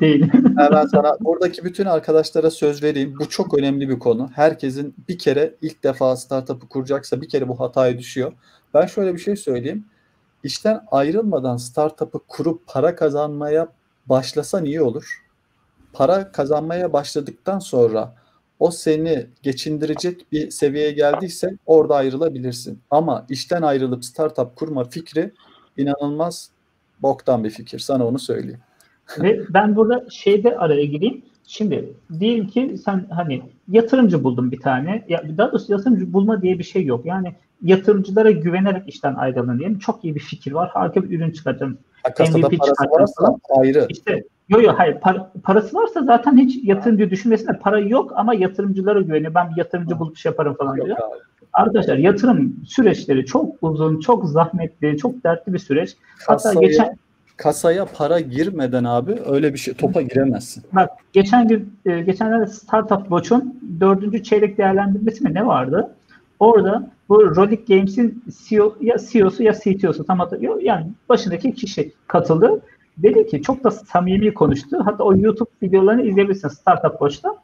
Değil. 0.00 0.30
Hemen 0.56 0.86
sana 0.86 1.16
buradaki 1.20 1.64
bütün 1.64 1.84
arkadaşlara 1.86 2.50
söz 2.50 2.82
vereyim. 2.82 3.16
Bu 3.20 3.28
çok 3.28 3.58
önemli 3.58 3.88
bir 3.88 3.98
konu. 3.98 4.30
Herkesin 4.34 4.94
bir 5.08 5.18
kere 5.18 5.54
ilk 5.62 5.84
defa 5.84 6.16
startup'ı 6.16 6.68
kuracaksa 6.68 7.20
bir 7.20 7.28
kere 7.28 7.48
bu 7.48 7.60
hataya 7.60 7.98
düşüyor. 7.98 8.32
Ben 8.74 8.86
şöyle 8.86 9.14
bir 9.14 9.18
şey 9.18 9.36
söyleyeyim. 9.36 9.84
İşten 10.42 10.80
ayrılmadan 10.90 11.56
startup'ı 11.56 12.18
kurup 12.28 12.66
para 12.66 12.96
kazanmaya 12.96 13.68
başlasan 14.06 14.64
iyi 14.64 14.82
olur. 14.82 15.24
Para 15.92 16.32
kazanmaya 16.32 16.92
başladıktan 16.92 17.58
sonra 17.58 18.14
o 18.58 18.70
seni 18.70 19.26
geçindirecek 19.42 20.32
bir 20.32 20.50
seviyeye 20.50 20.92
geldiyse 20.92 21.56
orada 21.66 21.94
ayrılabilirsin. 21.94 22.80
Ama 22.90 23.26
işten 23.28 23.62
ayrılıp 23.62 24.04
startup 24.04 24.56
kurma 24.56 24.84
fikri 24.84 25.32
inanılmaz 25.76 26.50
boktan 27.02 27.44
bir 27.44 27.50
fikir. 27.50 27.78
Sana 27.78 28.06
onu 28.06 28.18
söyleyeyim. 28.18 28.60
Ve 29.22 29.40
ben 29.50 29.76
burada 29.76 30.04
şeyde 30.10 30.58
araya 30.58 30.84
gireyim. 30.84 31.22
Şimdi 31.46 31.92
diyelim 32.20 32.46
ki 32.46 32.76
sen 32.84 33.06
hani 33.10 33.42
yatırımcı 33.68 34.24
buldun 34.24 34.52
bir 34.52 34.60
tane. 34.60 35.04
Ya 35.08 35.22
daha 35.38 35.52
doğrusu 35.52 35.72
yatırımcı 35.72 36.12
bulma 36.12 36.42
diye 36.42 36.58
bir 36.58 36.64
şey 36.64 36.84
yok. 36.84 37.06
Yani 37.06 37.34
yatırımcılara 37.62 38.30
güvenerek 38.30 38.88
işten 38.88 39.14
ayrılın 39.14 39.58
diyelim. 39.58 39.78
Çok 39.78 40.04
iyi 40.04 40.14
bir 40.14 40.20
fikir 40.20 40.52
var. 40.52 40.70
Harika 40.72 41.02
bir 41.02 41.18
ürün 41.18 41.30
çıkartacağım. 41.30 41.78
Kasada 42.16 42.38
MVP 42.38 42.58
parası 42.58 42.90
varsa 42.90 43.38
ayrı. 43.48 43.86
İşte 43.88 44.24
yo 44.48 44.60
yo 44.60 44.72
hayır 44.76 44.94
par- 44.94 45.26
parası 45.42 45.76
varsa 45.76 46.02
zaten 46.02 46.36
hiç 46.36 46.64
yatırımcı 46.64 47.10
düşünmesin 47.10 47.46
de 47.46 47.58
para 47.58 47.78
yok 47.78 48.12
ama 48.16 48.34
yatırımcılara 48.34 49.00
güveniyor. 49.00 49.34
Ben 49.34 49.50
bir 49.50 49.56
yatırımcı 49.56 49.98
bulup 49.98 50.16
şey 50.16 50.30
yaparım 50.30 50.54
falan 50.54 50.76
Yok 50.76 50.86
diyor. 50.86 50.98
Arkadaşlar 51.52 51.96
yatırım 51.96 52.56
süreçleri 52.66 53.26
çok 53.26 53.54
uzun, 53.62 54.00
çok 54.00 54.28
zahmetli, 54.28 54.98
çok 54.98 55.24
dertli 55.24 55.52
bir 55.52 55.58
süreç. 55.58 55.96
Hatta 56.26 56.32
Kasaya, 56.32 56.66
geçen 56.66 56.96
kasaya 57.36 57.84
para 57.84 58.20
girmeden 58.20 58.84
abi 58.84 59.18
öyle 59.26 59.52
bir 59.52 59.58
şey 59.58 59.74
topa 59.74 60.02
giremezsin. 60.02 60.64
Bak 60.72 60.90
geçen 61.12 61.48
gün 61.48 61.72
e, 61.86 62.00
geçenlerde 62.00 62.46
Startup 62.46 63.02
Watch'un 63.02 63.60
dördüncü 63.80 64.22
çeyrek 64.22 64.58
değerlendirmesi 64.58 65.24
mi 65.24 65.34
ne 65.34 65.46
vardı? 65.46 65.94
Orada 66.40 66.90
Bu 67.08 67.36
Rolik 67.36 67.68
Games'in 67.68 68.24
CEO, 68.48 68.76
ya 68.80 68.96
CEO'su 69.10 69.42
ya 69.42 69.52
CTO'su 69.52 70.04
tam 70.04 70.18
hatırlıyor. 70.18 70.60
Yani 70.60 70.86
başındaki 71.08 71.54
kişi 71.54 71.92
katıldı. 72.06 72.62
Dedi 72.98 73.26
ki 73.26 73.42
çok 73.42 73.64
da 73.64 73.70
samimi 73.70 74.34
konuştu. 74.34 74.78
Hatta 74.84 75.04
o 75.04 75.16
YouTube 75.16 75.50
videolarını 75.62 76.02
izleyebilirsin 76.02 76.48
Startup 76.48 76.90
Watch'ta. 76.90 77.36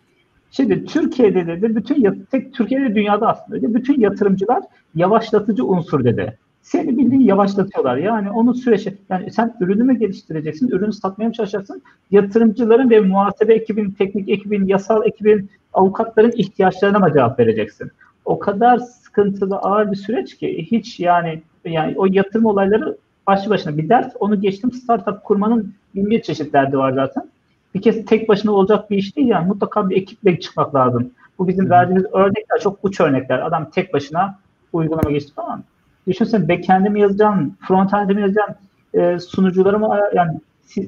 Şimdi 0.50 0.84
Türkiye'de 0.84 1.46
dedi 1.46 1.76
bütün 1.76 2.26
tek 2.30 2.54
Türkiye'de 2.54 2.94
dünyada 2.94 3.28
aslında 3.28 3.62
dedi, 3.62 3.74
bütün 3.74 4.00
yatırımcılar 4.00 4.62
yavaşlatıcı 4.94 5.64
unsur 5.64 6.04
dedi. 6.04 6.38
Seni 6.62 6.98
bildiğin 6.98 7.20
yavaşlatıyorlar. 7.20 7.96
Yani 7.96 8.30
onu 8.30 8.54
süreçte 8.54 8.94
yani 9.08 9.30
sen 9.30 9.54
ürünü 9.60 9.82
mü 9.82 9.98
geliştireceksin, 9.98 10.68
ürünü 10.68 10.92
satmaya 10.92 11.26
mı 11.26 11.32
çalışacaksın? 11.32 11.82
Yatırımcıların 12.10 12.90
ve 12.90 13.00
muhasebe 13.00 13.54
ekibin, 13.54 13.90
teknik 13.90 14.28
ekibin, 14.28 14.66
yasal 14.66 15.06
ekibin, 15.06 15.50
avukatların 15.72 16.32
ihtiyaçlarına 16.36 16.98
mı 16.98 17.12
cevap 17.12 17.38
vereceksin? 17.38 17.90
O 18.24 18.38
kadar 18.38 18.78
sıkıntılı, 18.78 19.56
ağır 19.56 19.90
bir 19.90 19.96
süreç 19.96 20.36
ki 20.36 20.66
hiç 20.70 21.00
yani 21.00 21.42
yani 21.64 21.94
o 21.96 22.06
yatırım 22.06 22.46
olayları 22.46 22.96
başlı 23.26 23.50
başına 23.50 23.78
bir 23.78 23.88
dert. 23.88 24.16
Onu 24.20 24.40
geçtim 24.40 24.72
startup 24.72 25.24
kurmanın 25.24 25.74
bin 25.94 26.10
bir 26.10 26.22
çeşit 26.22 26.52
derdi 26.52 26.78
var 26.78 26.92
zaten. 26.92 27.30
Bir 27.74 27.82
kez 27.82 28.04
tek 28.04 28.28
başına 28.28 28.52
olacak 28.52 28.90
bir 28.90 28.96
iş 28.96 29.16
değil 29.16 29.28
yani 29.28 29.48
mutlaka 29.48 29.90
bir 29.90 29.96
ekiple 29.96 30.40
çıkmak 30.40 30.74
lazım. 30.74 31.10
Bu 31.38 31.48
bizim 31.48 31.70
verdiğimiz 31.70 32.04
örnekler 32.12 32.58
çok 32.60 32.78
uç 32.82 33.00
örnekler. 33.00 33.38
Adam 33.38 33.70
tek 33.70 33.94
başına 33.94 34.38
uygulama 34.72 35.10
geçti 35.10 35.34
falan. 35.34 35.64
Düşünsene 36.06 36.48
backend'e 36.48 36.88
mi 36.88 37.00
yazacaksın, 37.00 37.56
frontend'e 37.60 38.12
mi 38.12 38.20
yazacaksın, 38.20 38.56
e, 38.94 39.18
sunuculara 39.18 39.78
mı 39.78 40.00
yani 40.14 40.40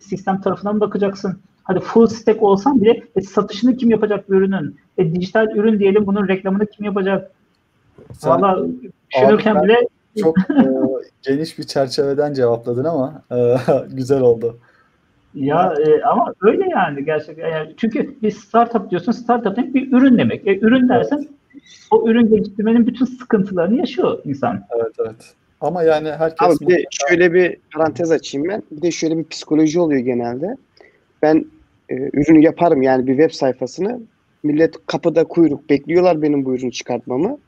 sistem 0.02 0.40
tarafından 0.40 0.74
mı 0.74 0.80
bakacaksın? 0.80 1.38
Hadi 1.64 1.80
full 1.80 2.06
stack 2.06 2.42
olsan 2.42 2.80
bile 2.80 3.02
e, 3.16 3.20
satışını 3.20 3.76
kim 3.76 3.90
yapacak 3.90 4.28
bu 4.28 4.34
ürünün? 4.34 4.76
E, 4.98 5.14
dijital 5.14 5.46
ürün 5.56 5.78
diyelim 5.78 6.06
bunun 6.06 6.28
reklamını 6.28 6.66
kim 6.66 6.84
yapacak? 6.84 7.30
Valla 8.24 8.66
düşünürken 9.14 9.62
bile 9.62 9.76
çok 10.18 10.38
e, 10.50 10.64
geniş 11.22 11.58
bir 11.58 11.64
çerçeveden 11.64 12.34
cevapladın 12.34 12.84
ama 12.84 13.22
e, 13.32 13.56
güzel 13.92 14.20
oldu. 14.20 14.58
Ya 15.34 15.74
e, 15.86 16.02
ama 16.02 16.34
öyle 16.40 16.68
yani 16.68 17.04
gerçekten. 17.04 17.48
Yani 17.48 17.74
çünkü 17.76 18.22
bir 18.22 18.30
startup 18.30 18.90
diyorsun, 18.90 19.12
startup 19.12 19.56
demek 19.56 19.74
bir 19.74 19.92
ürün 19.92 20.18
demek. 20.18 20.46
E, 20.46 20.58
ürün 20.58 20.88
dersen 20.88 21.28
o 21.90 22.08
ürün 22.08 22.28
geliştirmenin 22.28 22.86
bütün 22.86 23.04
sıkıntılarını 23.04 23.78
yaşıyor 23.78 24.18
insan. 24.24 24.64
Evet 24.76 24.92
evet. 25.00 25.34
Ama 25.60 25.82
yani 25.82 26.10
herkes... 26.10 26.48
Abi 26.48 26.56
bir 26.60 26.74
de 26.74 26.84
şöyle 26.90 27.32
bir 27.32 27.56
parantez 27.74 28.10
açayım 28.10 28.48
ben. 28.48 28.62
Bir 28.70 28.82
de 28.82 28.90
şöyle 28.90 29.18
bir 29.18 29.24
psikoloji 29.24 29.80
oluyor 29.80 30.00
genelde. 30.00 30.56
Ben 31.22 31.46
e, 31.88 31.94
ürünü 31.94 32.44
yaparım 32.44 32.82
yani 32.82 33.06
bir 33.06 33.16
web 33.16 33.30
sayfasını. 33.30 34.00
Millet 34.42 34.86
kapıda 34.86 35.24
kuyruk 35.24 35.70
bekliyorlar 35.70 36.22
benim 36.22 36.44
bu 36.44 36.54
ürünü 36.54 36.72
çıkartmamı. 36.72 37.38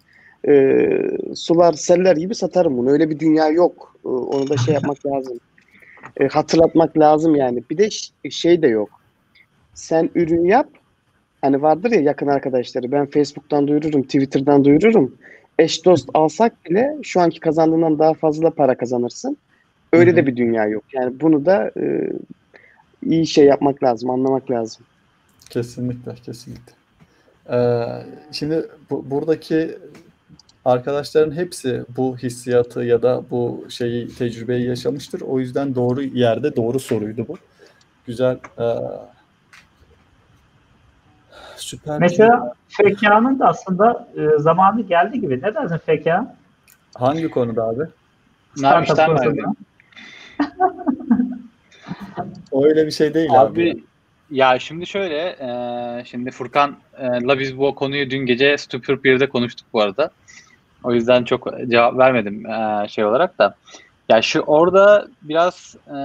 E, 0.49 0.89
sular 1.35 1.73
seller 1.73 2.17
gibi 2.17 2.35
satarım 2.35 2.79
bunu. 2.79 2.91
Öyle 2.91 3.11
bir 3.11 3.19
dünya 3.19 3.49
yok. 3.49 3.97
E, 4.05 4.09
onu 4.09 4.49
da 4.49 4.57
şey 4.57 4.75
yapmak 4.75 5.07
lazım. 5.07 5.41
E, 6.21 6.29
hatırlatmak 6.29 6.99
lazım 6.99 7.37
yani. 7.37 7.63
Bir 7.71 7.79
de 7.79 7.89
şey 8.31 8.63
de 8.63 8.69
yok. 8.69 8.91
Sen 9.75 10.11
ürün 10.15 10.45
yap. 10.45 10.69
Hani 11.45 11.63
vardır 11.63 11.91
ya 11.91 12.01
yakın 12.01 12.27
arkadaşları. 12.27 12.93
Ben 12.93 13.07
Facebook'tan 13.07 13.69
duyururum, 13.69 14.03
Twitter'dan 14.03 14.65
duyururum. 14.65 15.15
Eş 15.59 15.85
dost 15.85 16.11
alsak 16.15 16.65
bile 16.65 16.97
şu 17.03 17.21
anki 17.21 17.41
kazandığından 17.41 17.99
daha 17.99 18.15
fazla 18.15 18.51
para 18.51 18.77
kazanırsın. 18.77 19.37
Öyle 19.93 20.11
Hı-hı. 20.11 20.17
de 20.17 20.27
bir 20.27 20.37
dünya 20.37 20.67
yok. 20.67 20.85
Yani 20.93 21.21
bunu 21.21 21.47
da 21.47 21.71
e, 21.77 22.13
iyi 23.07 23.27
şey 23.27 23.45
yapmak 23.45 23.83
lazım, 23.83 24.11
anlamak 24.11 24.51
lazım. 24.51 24.85
Kesinlikle, 25.51 26.15
kesinlikle. 26.15 26.73
Ee, 27.51 27.85
şimdi 28.33 28.67
bu, 28.91 29.11
buradaki 29.11 29.79
arkadaşların 30.65 31.37
hepsi 31.37 31.85
bu 31.97 32.17
hissiyatı 32.17 32.85
ya 32.85 33.03
da 33.03 33.23
bu 33.31 33.67
şeyi 33.69 34.09
tecrübeyi 34.09 34.67
yaşamıştır. 34.67 35.21
O 35.21 35.41
yüzden 35.41 35.75
doğru 35.75 36.03
yerde 36.03 36.57
doğru 36.57 36.81
soruydu 36.81 37.27
bu. 37.29 37.37
Güzel. 38.07 38.39
E, 38.59 38.67
süper. 41.57 41.99
Mesela 41.99 42.53
FK'nın 42.69 43.39
da 43.39 43.47
aslında 43.47 44.09
e, 44.17 44.39
zamanı 44.39 44.83
geldi 44.83 45.21
gibi. 45.21 45.43
Ne 45.43 45.55
dersin 45.55 45.77
FK? 45.77 46.07
Hangi 46.95 47.31
konuda 47.31 47.65
abi? 47.65 47.83
Startup 48.57 48.99
Öyle 52.65 52.87
bir 52.87 52.91
şey 52.91 53.15
değil 53.15 53.31
abi. 53.41 53.71
Abi 53.71 53.85
ya 54.31 54.59
şimdi 54.59 54.87
şöyle, 54.87 55.17
e, 55.29 55.49
şimdi 56.05 56.31
Furkan'la 56.31 57.39
biz 57.39 57.59
bu 57.59 57.75
konuyu 57.75 58.11
dün 58.11 58.27
gece 58.27 58.59
Stupid 58.59 58.99
1'de 59.05 59.29
konuştuk 59.29 59.67
bu 59.73 59.81
arada. 59.81 60.11
O 60.85 60.93
yüzden 60.93 61.25
çok 61.25 61.49
cevap 61.69 61.99
vermedim 61.99 62.47
e, 62.47 62.89
şey 62.89 63.05
olarak 63.05 63.39
da. 63.39 63.55
Ya 64.09 64.23
şu 64.23 64.41
orada 64.41 65.07
biraz 65.23 65.77
e, 65.87 65.97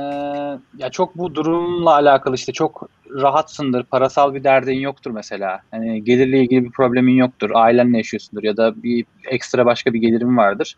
ya 0.78 0.90
çok 0.92 1.18
bu 1.18 1.36
durumla 1.36 1.94
alakalı 1.94 2.36
işte 2.36 2.54
çok 2.54 2.90
rahatsındır, 3.10 3.84
parasal 3.84 4.34
bir 4.34 4.44
derdin 4.44 4.80
yoktur 4.80 5.12
mesela. 5.12 5.62
Hani 5.72 6.04
gelirle 6.04 6.40
ilgili 6.40 6.64
bir 6.64 6.72
problemin 6.72 7.14
yoktur, 7.14 7.52
ailenle 7.54 7.98
yaşıyorsundur 7.98 8.44
ya 8.44 8.58
da 8.58 8.84
bir 8.84 9.06
ekstra 9.26 9.66
başka 9.66 9.94
bir 9.94 10.00
gelirin 10.00 10.38
vardır. 10.38 10.78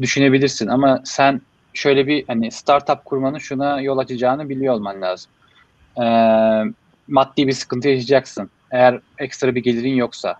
Düşünebilirsin 0.00 0.66
ama 0.68 1.00
sen 1.04 1.40
şöyle 1.74 2.06
bir 2.06 2.24
hani 2.26 2.50
startup 2.50 3.04
kurmanın 3.04 3.38
şuna 3.38 3.80
yol 3.80 3.98
açacağını 3.98 4.48
biliyor 4.48 4.74
olman 4.74 5.02
lazım. 5.02 5.30
E, 6.02 6.04
maddi 7.08 7.46
bir 7.46 7.52
sıkıntı 7.52 7.88
yaşayacaksın. 7.88 8.50
Eğer 8.70 9.00
ekstra 9.18 9.54
bir 9.54 9.62
gelirin 9.62 9.94
yoksa 9.94 10.36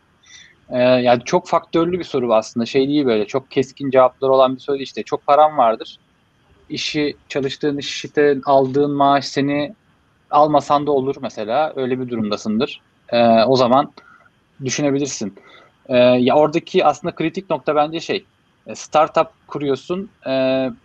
ee, 0.71 0.79
yani 0.79 1.23
çok 1.25 1.49
faktörlü 1.49 1.99
bir 1.99 2.05
soru 2.05 2.35
aslında. 2.35 2.67
Şey 2.67 2.89
değil 2.89 3.07
böyle 3.07 3.27
çok 3.27 3.51
keskin 3.51 3.91
cevaplar 3.91 4.29
olan 4.29 4.57
bir 4.57 4.61
soru 4.61 4.77
işte. 4.77 5.03
Çok 5.03 5.27
param 5.27 5.59
vardır. 5.59 5.99
İşi 6.71 7.17
çalıştığın 7.29 7.79
işte 7.79 8.39
aldığın 8.45 8.91
maaş 8.91 9.25
seni 9.25 9.75
almasan 10.31 10.87
da 10.87 10.91
olur 10.91 11.17
mesela. 11.23 11.73
Öyle 11.77 12.01
bir 12.01 12.09
durumdasındır. 12.09 12.81
Ee, 13.09 13.45
o 13.45 13.57
zaman 13.57 13.93
düşünebilirsin. 14.65 15.35
Ee, 15.89 15.97
ya 15.97 16.37
oradaki 16.37 16.85
aslında 16.85 17.15
kritik 17.15 17.51
nokta 17.51 17.77
bence 17.77 18.01
şey. 18.01 18.25
E, 18.67 18.75
startup 18.75 19.29
kuruyorsun. 19.47 20.11
E, 20.27 20.31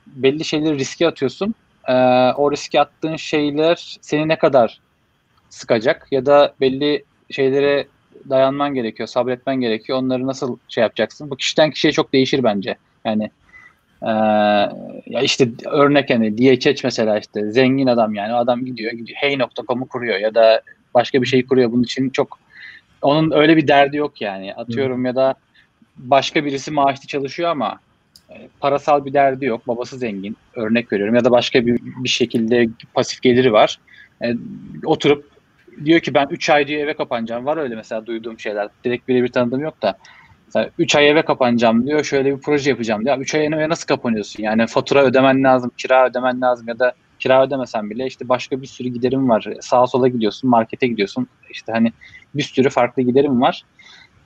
belli 0.07 0.45
şeyleri 0.45 0.79
riske 0.79 1.07
atıyorsun. 1.07 1.55
E, 1.87 1.93
o 2.37 2.51
riske 2.51 2.81
attığın 2.81 3.15
şeyler 3.15 3.97
seni 4.01 4.27
ne 4.27 4.37
kadar 4.37 4.79
sıkacak 5.49 6.07
ya 6.11 6.25
da 6.25 6.53
belli 6.61 7.03
şeylere 7.31 7.87
dayanman 8.29 8.73
gerekiyor, 8.73 9.07
sabretmen 9.07 9.55
gerekiyor. 9.55 9.97
Onları 9.99 10.27
nasıl 10.27 10.57
şey 10.67 10.81
yapacaksın? 10.81 11.29
Bu 11.29 11.35
kişiden 11.35 11.71
kişiye 11.71 11.91
çok 11.91 12.13
değişir 12.13 12.43
bence. 12.43 12.75
Yani 13.05 13.31
ee, 14.05 14.09
ya 15.05 15.21
işte 15.21 15.49
örnek 15.65 16.09
hani 16.09 16.37
DHH 16.37 16.83
mesela 16.83 17.19
işte 17.19 17.51
zengin 17.51 17.87
adam 17.87 18.15
yani 18.15 18.33
adam 18.33 18.65
gidiyor, 18.65 18.91
gidiyor 18.91 19.17
hey.com'u 19.21 19.87
kuruyor 19.87 20.19
ya 20.19 20.35
da 20.35 20.61
başka 20.93 21.21
bir 21.21 21.27
şey 21.27 21.45
kuruyor. 21.45 21.71
Bunun 21.71 21.83
için 21.83 22.09
çok 22.09 22.39
onun 23.01 23.31
öyle 23.31 23.57
bir 23.57 23.67
derdi 23.67 23.97
yok 23.97 24.21
yani. 24.21 24.53
Atıyorum 24.53 24.97
hmm. 24.97 25.05
ya 25.05 25.15
da 25.15 25.35
başka 25.97 26.45
birisi 26.45 26.71
maaşlı 26.71 27.07
çalışıyor 27.07 27.49
ama 27.49 27.79
e, 28.29 28.49
parasal 28.59 29.05
bir 29.05 29.13
derdi 29.13 29.45
yok. 29.45 29.67
Babası 29.67 29.97
zengin. 29.97 30.37
Örnek 30.55 30.93
veriyorum. 30.93 31.15
Ya 31.15 31.25
da 31.25 31.31
başka 31.31 31.65
bir, 31.65 31.79
bir 32.03 32.09
şekilde 32.09 32.67
pasif 32.93 33.21
geliri 33.21 33.53
var. 33.53 33.79
E, 34.23 34.35
oturup 34.85 35.29
diyor 35.85 35.99
ki 35.99 36.13
ben 36.13 36.27
3 36.29 36.49
ay 36.49 36.67
diye 36.67 36.79
eve 36.79 36.93
kapanacağım. 36.93 37.45
Var 37.45 37.57
öyle 37.57 37.75
mesela 37.75 38.05
duyduğum 38.05 38.39
şeyler. 38.39 38.67
Direkt 38.83 39.07
birebir 39.07 39.27
tanıdığım 39.27 39.61
yok 39.61 39.81
da. 39.81 39.97
Mesela 40.55 40.71
3 40.77 40.95
ay 40.95 41.09
eve 41.09 41.25
kapanacağım 41.25 41.87
diyor. 41.87 42.03
Şöyle 42.03 42.35
bir 42.35 42.41
proje 42.41 42.69
yapacağım 42.69 43.05
diyor. 43.05 43.17
3 43.17 43.35
ay 43.35 43.45
eve 43.45 43.69
nasıl 43.69 43.87
kapanıyorsun? 43.87 44.43
Yani 44.43 44.67
fatura 44.67 45.03
ödemen 45.03 45.43
lazım, 45.43 45.71
kira 45.77 46.07
ödemen 46.07 46.41
lazım 46.41 46.67
ya 46.67 46.79
da 46.79 46.93
kira 47.19 47.43
ödemesen 47.43 47.89
bile 47.89 48.05
işte 48.05 48.29
başka 48.29 48.61
bir 48.61 48.67
sürü 48.67 48.87
giderim 48.87 49.29
var. 49.29 49.47
Sağa 49.61 49.87
sola 49.87 50.07
gidiyorsun, 50.07 50.49
markete 50.49 50.87
gidiyorsun. 50.87 51.27
İşte 51.49 51.71
hani 51.71 51.91
bir 52.35 52.43
sürü 52.43 52.69
farklı 52.69 53.01
giderim 53.01 53.41
var. 53.41 53.63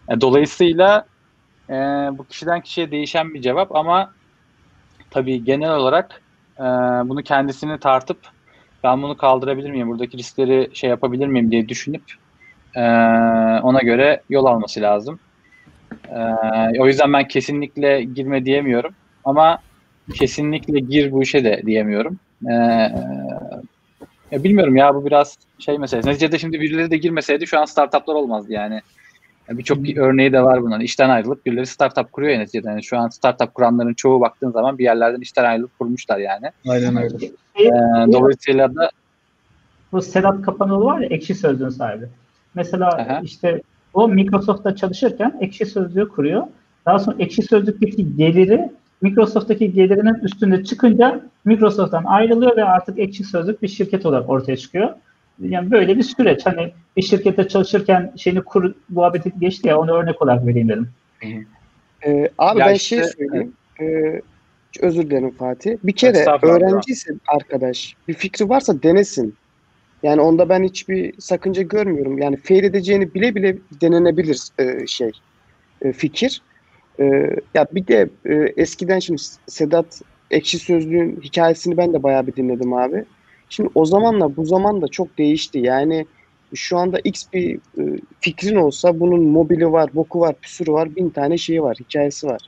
E, 0.10 0.22
dolayısıyla 0.22 1.06
e, 1.70 1.74
bu 2.18 2.26
kişiden 2.28 2.62
kişiye 2.62 2.92
değişen 2.92 3.34
bir 3.34 3.42
cevap 3.42 3.76
ama 3.76 4.12
tabii 5.12 5.44
genel 5.44 5.72
olarak 5.72 6.22
e, 6.60 6.64
bunu 7.10 7.24
kendisini 7.24 7.80
tartıp 7.80 8.20
ben 8.84 9.02
bunu 9.02 9.18
kaldırabilir 9.18 9.72
miyim, 9.72 9.88
buradaki 9.88 10.18
riskleri 10.18 10.70
şey 10.74 10.90
yapabilir 10.90 11.28
miyim 11.28 11.52
diye 11.52 11.70
düşünüp 11.70 12.04
e, 12.76 12.82
ona 13.64 13.80
göre 13.80 14.24
yol 14.30 14.46
alması 14.46 14.82
lazım. 14.82 15.20
E, 16.10 16.82
o 16.82 16.88
yüzden 16.88 17.14
ben 17.14 17.28
kesinlikle 17.28 18.04
girme 18.04 18.46
diyemiyorum 18.46 18.94
ama 19.26 19.60
kesinlikle 20.14 20.80
gir 20.80 21.12
bu 21.12 21.24
işe 21.24 21.44
de 21.44 21.62
diyemiyorum. 21.66 22.20
E, 22.50 22.54
ya 24.32 24.44
bilmiyorum 24.44 24.76
ya 24.76 24.96
bu 24.96 25.06
biraz 25.06 25.38
şey 25.60 25.78
meselesi. 25.78 26.10
Neticede 26.10 26.40
şimdi 26.40 26.62
birileri 26.62 26.92
de 26.92 26.98
girmeseydi 26.98 27.48
şu 27.48 27.60
an 27.60 27.66
startuplar 27.66 28.16
olmazdı 28.16 28.54
yani. 28.54 28.82
Birçok 29.50 29.84
bir 29.84 29.98
örneği 29.98 30.34
de 30.34 30.42
var 30.44 30.62
bunun. 30.62 30.80
İşten 30.80 31.10
ayrılıp 31.10 31.46
birileri 31.46 31.66
startup 31.66 32.12
kuruyor 32.12 32.34
ya 32.34 32.40
neticede. 32.40 32.70
Yani 32.70 32.84
şu 32.84 32.98
an 32.98 33.10
startup 33.10 33.54
kuranların 33.54 33.94
çoğu 33.94 34.22
baktığın 34.22 34.52
zaman 34.52 34.78
bir 34.78 34.84
yerlerden 34.84 35.22
işten 35.22 35.44
ayrılıp 35.44 35.80
kurmuşlar 35.80 36.18
yani. 36.18 36.52
Aynen 36.68 36.98
öyle. 36.98 37.16
Ee, 37.60 37.70
dolayısıyla 38.14 38.76
da 38.76 38.92
bu 39.92 40.02
Sedat 40.02 40.42
Kapanoğlu 40.42 40.86
var 40.86 41.00
ya 41.00 41.08
ekşi 41.08 41.36
sözlüğün 41.36 41.70
sahibi. 41.70 42.06
Mesela 42.56 42.88
Aha. 42.88 43.22
işte 43.24 43.62
o 43.94 44.08
Microsoft'ta 44.08 44.76
çalışırken 44.76 45.38
ekşi 45.42 45.66
sözlüğü 45.66 46.10
kuruyor. 46.10 46.44
Daha 46.86 47.00
sonra 47.00 47.16
ekşi 47.20 47.42
sözlükteki 47.42 48.16
geliri 48.18 48.70
Microsoft'taki 49.02 49.74
gelirinin 49.74 50.14
üstünde 50.14 50.64
çıkınca 50.64 51.22
Microsoft'tan 51.46 52.04
ayrılıyor 52.04 52.58
ve 52.58 52.64
artık 52.64 53.00
ekşi 53.00 53.24
sözlük 53.24 53.62
bir 53.62 53.68
şirket 53.68 54.06
olarak 54.06 54.30
ortaya 54.30 54.58
çıkıyor. 54.58 54.90
Yani 55.42 55.72
böyle 55.72 55.98
bir 55.98 56.04
süreç. 56.04 56.46
Hani 56.46 56.72
bir 56.98 57.02
şirkette 57.02 57.48
çalışırken 57.48 58.14
şeyini 58.18 58.42
kur 58.42 58.74
muhabbeti 58.90 59.32
geçti 59.40 59.68
ya 59.68 59.80
onu 59.80 59.92
örnek 59.92 60.22
olarak 60.22 60.48
vereyim 60.48 60.70
dedim. 60.70 60.90
Ee, 62.06 62.30
abi 62.38 62.60
Ya 62.60 62.66
ben 62.66 62.74
işte- 62.74 62.96
şey 62.96 63.06
söyleyeyim. 63.06 63.54
Ee, 63.82 64.22
özür 64.80 65.04
dilerim 65.10 65.32
Fatih. 65.32 65.78
Bir 65.84 65.94
kere 65.94 66.26
öğrenciyse 66.42 67.14
arkadaş 67.28 67.96
bir 68.08 68.14
fikri 68.14 68.50
varsa 68.50 68.84
denesin. 68.84 69.36
Yani 70.04 70.22
onda 70.22 70.50
ben 70.50 70.64
hiçbir 70.64 71.14
sakınca 71.20 71.62
görmüyorum. 71.62 72.18
Yani 72.18 72.38
fail 72.38 72.64
edeceğini 72.64 73.14
bile 73.14 73.36
bile 73.36 73.58
denenebilir 73.82 74.40
e, 74.60 74.88
şey 74.88 75.12
e, 75.82 75.92
fikir. 75.92 76.42
E, 77.00 77.06
ya 77.54 77.68
bir 77.72 77.88
de 77.88 78.10
e, 78.26 78.34
eskiden 78.58 79.00
şimdi 79.00 79.22
Sedat 79.48 80.02
Ekşi 80.32 80.60
Sözlüğün 80.60 81.22
hikayesini 81.24 81.78
ben 81.78 81.94
de 81.94 82.04
bayağı 82.04 82.28
bir 82.28 82.36
dinledim 82.36 82.74
abi. 82.74 83.06
Şimdi 83.50 83.70
o 83.76 83.86
zamanla 83.86 84.36
bu 84.36 84.46
zaman 84.46 84.82
da 84.82 84.88
çok 84.88 85.18
değişti. 85.18 85.60
Yani 85.60 86.06
şu 86.54 86.78
anda 86.78 87.00
X 87.00 87.26
bir 87.34 87.56
e, 87.56 88.00
fikrin 88.22 88.56
olsa 88.56 89.00
bunun 89.00 89.24
mobili 89.24 89.72
var, 89.72 89.90
boku 89.96 90.20
var, 90.20 90.36
püsürü 90.42 90.72
var, 90.72 90.96
bin 90.96 91.10
tane 91.10 91.38
şeyi 91.38 91.64
var, 91.64 91.78
hikayesi 91.80 92.28
var. 92.28 92.42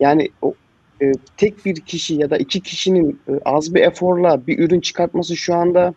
Yani 0.00 0.28
o 0.42 0.54
e, 1.02 1.12
tek 1.36 1.64
bir 1.66 1.76
kişi 1.76 2.14
ya 2.14 2.30
da 2.30 2.36
iki 2.36 2.60
kişinin 2.60 3.20
e, 3.28 3.32
az 3.44 3.74
bir 3.74 3.80
eforla 3.80 4.46
bir 4.46 4.58
ürün 4.58 4.80
çıkartması 4.80 5.36
şu 5.36 5.54
anda 5.54 5.94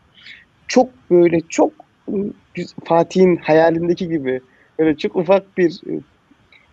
çok 0.67 0.89
böyle 1.11 1.41
çok 1.41 1.71
güz- 2.53 2.75
Fatih'in 2.85 3.35
hayalindeki 3.35 4.07
gibi 4.09 4.41
böyle 4.79 4.97
çok 4.97 5.15
ufak 5.15 5.57
bir 5.57 5.81
e, 5.89 5.99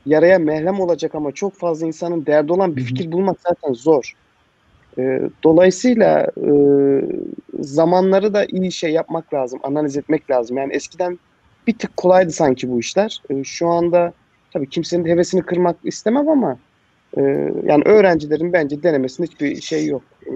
yaraya 0.06 0.38
merhem 0.38 0.80
olacak 0.80 1.14
ama 1.14 1.32
çok 1.32 1.56
fazla 1.56 1.86
insanın 1.86 2.26
derdi 2.26 2.52
olan 2.52 2.76
bir 2.76 2.82
fikir 2.82 3.12
bulmak 3.12 3.36
zaten 3.48 3.72
zor. 3.72 4.12
E, 4.98 5.20
dolayısıyla 5.44 6.26
e, 6.36 6.50
zamanları 7.58 8.34
da 8.34 8.44
iyi 8.44 8.72
şey 8.72 8.92
yapmak 8.92 9.34
lazım, 9.34 9.60
analiz 9.62 9.96
etmek 9.96 10.30
lazım. 10.30 10.56
Yani 10.56 10.72
eskiden 10.72 11.18
bir 11.66 11.78
tık 11.78 11.96
kolaydı 11.96 12.30
sanki 12.32 12.70
bu 12.70 12.80
işler. 12.80 13.22
E, 13.30 13.44
şu 13.44 13.68
anda 13.68 14.12
tabii 14.52 14.68
kimsenin 14.68 15.06
hevesini 15.06 15.42
kırmak 15.42 15.76
istemem 15.84 16.28
ama 16.28 16.58
e, 17.18 17.20
yani 17.64 17.82
öğrencilerin 17.84 18.52
bence 18.52 18.82
denemesinde 18.82 19.26
hiçbir 19.26 19.60
şey 19.60 19.86
yok. 19.86 20.02
E, 20.26 20.30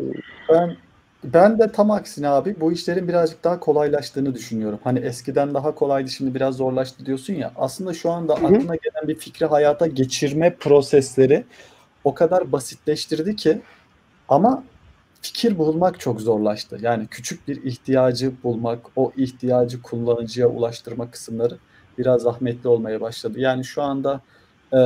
Ben 0.52 0.76
ben 1.24 1.58
de 1.58 1.72
tam 1.72 1.90
aksine 1.90 2.28
abi 2.28 2.60
bu 2.60 2.72
işlerin 2.72 3.08
birazcık 3.08 3.44
daha 3.44 3.60
kolaylaştığını 3.60 4.34
düşünüyorum. 4.34 4.78
Hani 4.84 4.98
eskiden 4.98 5.54
daha 5.54 5.74
kolaydı 5.74 6.10
şimdi 6.10 6.34
biraz 6.34 6.56
zorlaştı 6.56 7.06
diyorsun 7.06 7.34
ya. 7.34 7.52
Aslında 7.56 7.94
şu 7.94 8.10
anda 8.10 8.34
Hı 8.34 8.40
hı. 8.40 8.46
aklına 8.46 8.76
gelen 8.76 9.08
bir 9.08 9.14
fikri 9.14 9.46
hayata 9.46 9.86
geçirme 9.86 10.54
prosesleri 10.54 11.44
o 12.04 12.14
kadar 12.14 12.52
basitleştirdi 12.52 13.36
ki 13.36 13.60
ama 14.28 14.64
fikir 15.22 15.58
bulmak 15.58 16.00
çok 16.00 16.20
zorlaştı. 16.20 16.78
Yani 16.80 17.06
küçük 17.06 17.48
bir 17.48 17.62
ihtiyacı 17.62 18.32
bulmak, 18.44 18.78
o 18.96 19.12
ihtiyacı 19.16 19.82
kullanıcıya 19.82 20.48
ulaştırma 20.48 21.10
kısımları 21.10 21.58
biraz 21.98 22.22
zahmetli 22.22 22.68
olmaya 22.68 23.00
başladı. 23.00 23.40
Yani 23.40 23.64
şu 23.64 23.82
anda 23.82 24.20
e, 24.72 24.78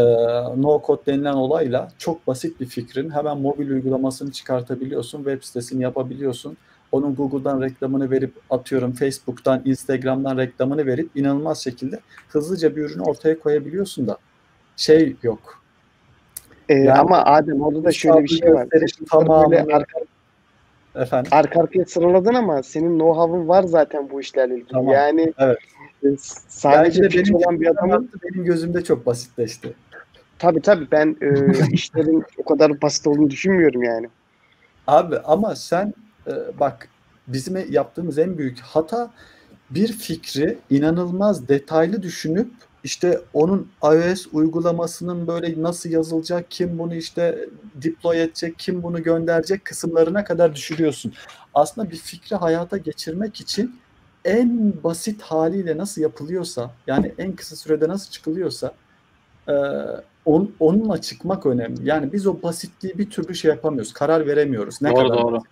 no 0.57 0.83
code 0.87 1.07
denilen 1.07 1.33
olayla 1.35 1.89
çok 1.99 2.27
basit 2.27 2.61
bir 2.61 2.67
fikrin 2.67 3.11
hemen 3.11 3.39
mobil 3.39 3.71
uygulamasını 3.71 4.33
çıkartabiliyorsun, 4.33 5.19
web 5.19 5.43
sitesini 5.43 5.83
yapabiliyorsun. 5.83 6.57
Onun 6.93 7.15
Google'dan 7.15 7.61
reklamını 7.63 8.11
verip 8.11 8.33
atıyorum 8.51 8.93
Facebook'tan, 8.93 9.63
Instagram'dan 9.65 10.37
reklamını 10.39 10.87
verip 10.87 11.11
inanılmaz 11.15 11.65
şekilde 11.65 12.01
hızlıca 12.29 12.77
bir 12.77 12.83
ürünü 12.83 13.03
ortaya 13.03 13.39
koyabiliyorsun 13.41 14.09
da 14.09 14.17
şey 14.77 15.17
yok. 15.23 15.63
e, 16.69 16.75
Yani 16.75 16.93
ama 16.99 17.25
Adem 17.25 17.61
orada 17.63 17.85
da 17.85 17.93
şöyle 17.93 18.23
bir 18.25 18.29
şey 18.29 18.55
var. 18.55 18.67
tamamını- 19.11 19.73
arka, 19.75 20.01
Efendim. 20.95 21.31
arka 21.35 21.61
arkaya 21.61 21.85
sıraladın 21.85 22.35
ama 22.35 22.63
senin 22.63 22.99
know-how'un 22.99 23.49
var 23.49 23.63
zaten 23.63 24.11
bu 24.11 24.21
işlerle 24.21 24.55
ilgili. 24.55 24.69
Tamam, 24.69 24.95
Yani 24.95 25.33
evet. 25.39 25.59
Sadece 26.49 27.03
benim, 27.03 27.35
olan 27.35 27.61
bir 27.61 27.67
adamın 27.67 28.11
benim 28.25 28.45
gözümde 28.45 28.85
çok 28.85 29.07
basitleşti. 29.07 29.75
tabii 30.39 30.61
tabii 30.61 30.87
ben 30.93 31.17
e, 31.21 31.29
işlerin 31.73 32.25
o 32.39 32.45
kadar 32.45 32.83
basit 32.83 33.07
olduğunu 33.07 33.31
düşünmüyorum 33.31 33.83
yani. 33.83 34.09
Abi 34.87 35.19
ama 35.19 35.57
sen 35.57 35.95
e, 36.27 36.33
bak 36.61 36.89
bizim 37.29 37.73
yaptığımız 37.73 38.19
en 38.19 38.39
büyük 38.39 38.61
hata 38.61 39.11
bir 39.71 39.93
fikri 39.93 40.59
inanılmaz 40.71 41.49
detaylı 41.49 42.03
düşünüp 42.03 42.51
işte 42.85 43.21
onun 43.33 43.69
iOS 43.83 44.27
uygulamasının 44.33 45.27
böyle 45.27 45.63
nasıl 45.63 45.91
yazılacak, 45.91 46.51
kim 46.51 46.79
bunu 46.79 46.95
işte 46.95 47.49
deploy 47.75 48.23
edecek, 48.23 48.59
kim 48.59 48.83
bunu 48.83 49.03
gönderecek 49.03 49.65
kısımlarına 49.65 50.25
kadar 50.25 50.55
düşürüyorsun. 50.55 51.13
Aslında 51.55 51.91
bir 51.91 51.97
fikri 51.97 52.37
hayata 52.37 52.77
geçirmek 52.77 53.41
için 53.41 53.77
en 54.25 54.73
basit 54.85 55.23
haliyle 55.23 55.77
nasıl 55.77 56.03
yapılıyorsa, 56.03 56.71
yani 56.87 57.13
en 57.19 57.33
kısa 57.33 57.57
sürede 57.57 57.89
nasıl 57.89 58.11
çıkılıyorsa 58.11 58.75
e, 59.49 59.55
on, 60.25 60.51
onunla 60.61 61.01
çıkmak 61.01 61.47
önemli. 61.47 61.89
Yani 61.89 62.13
biz 62.13 62.27
o 62.27 62.43
basitliği 62.43 62.99
bir 62.99 63.11
türlü 63.11 63.35
şey 63.35 63.49
yapamıyoruz. 63.49 63.93
Karar 63.93 64.27
veremiyoruz. 64.27 64.83
Ne 64.83 64.91
Doğru, 64.91 65.09
kadar 65.09 65.23
doğru. 65.23 65.35
basit. 65.35 65.49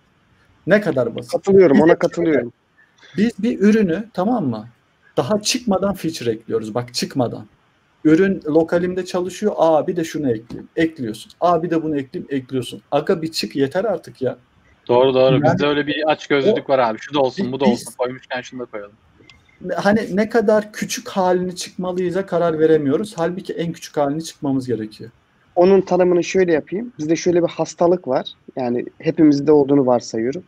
Ne 0.67 0.81
kadar 0.81 1.15
basit. 1.15 1.31
Katılıyorum 1.31 1.77
Bir 1.77 1.83
ona 1.83 1.95
katılıyorum. 1.95 2.53
Biz 3.17 3.31
bir 3.39 3.59
ürünü 3.59 4.09
tamam 4.13 4.45
mı? 4.45 4.67
Daha 5.17 5.41
çıkmadan 5.41 5.93
feature 5.93 6.31
ekliyoruz. 6.31 6.75
Bak 6.75 6.93
çıkmadan. 6.93 7.45
Ürün 8.03 8.41
lokalimde 8.45 9.05
çalışıyor. 9.05 9.53
Aa 9.57 9.87
bir 9.87 9.95
de 9.95 10.03
şunu 10.03 10.31
ekleyeyim. 10.31 10.69
Ekliyorsun. 10.75 11.31
Aa 11.41 11.63
bir 11.63 11.69
de 11.69 11.83
bunu 11.83 11.99
ekleyeyim. 11.99 12.27
Ekliyorsun. 12.31 12.81
Aga 12.91 13.21
bir 13.21 13.31
çık 13.31 13.55
yeter 13.55 13.85
artık 13.85 14.21
ya. 14.21 14.37
Doğru 14.87 15.13
doğru. 15.13 15.33
Yani- 15.33 15.43
Bizde 15.43 15.65
öyle 15.67 15.87
bir 15.87 16.11
aç 16.11 16.27
gözlülük 16.27 16.69
var 16.69 16.79
abi. 16.79 16.97
Şu 17.01 17.13
da 17.13 17.19
olsun, 17.19 17.51
bu 17.51 17.59
da 17.59 17.65
Biz- 17.65 17.71
olsun. 17.71 17.93
Koymuşken 17.97 18.41
şunu 18.41 18.59
da 18.59 18.65
koyalım. 18.65 18.91
Hani 19.75 19.99
ne 20.15 20.29
kadar 20.29 20.71
küçük 20.73 21.07
halini 21.09 21.55
çıkmalıyız'a 21.55 22.25
karar 22.25 22.59
veremiyoruz. 22.59 23.13
Halbuki 23.17 23.53
en 23.53 23.71
küçük 23.71 23.97
halini 23.97 24.23
çıkmamız 24.23 24.67
gerekiyor. 24.67 25.09
Onun 25.55 25.81
tanımını 25.81 26.23
şöyle 26.23 26.53
yapayım. 26.53 26.93
Bizde 26.99 27.15
şöyle 27.15 27.43
bir 27.43 27.47
hastalık 27.47 28.07
var. 28.07 28.27
Yani 28.55 28.85
hepimizde 28.99 29.51
olduğunu 29.51 29.85
varsayıyorum. 29.85 30.43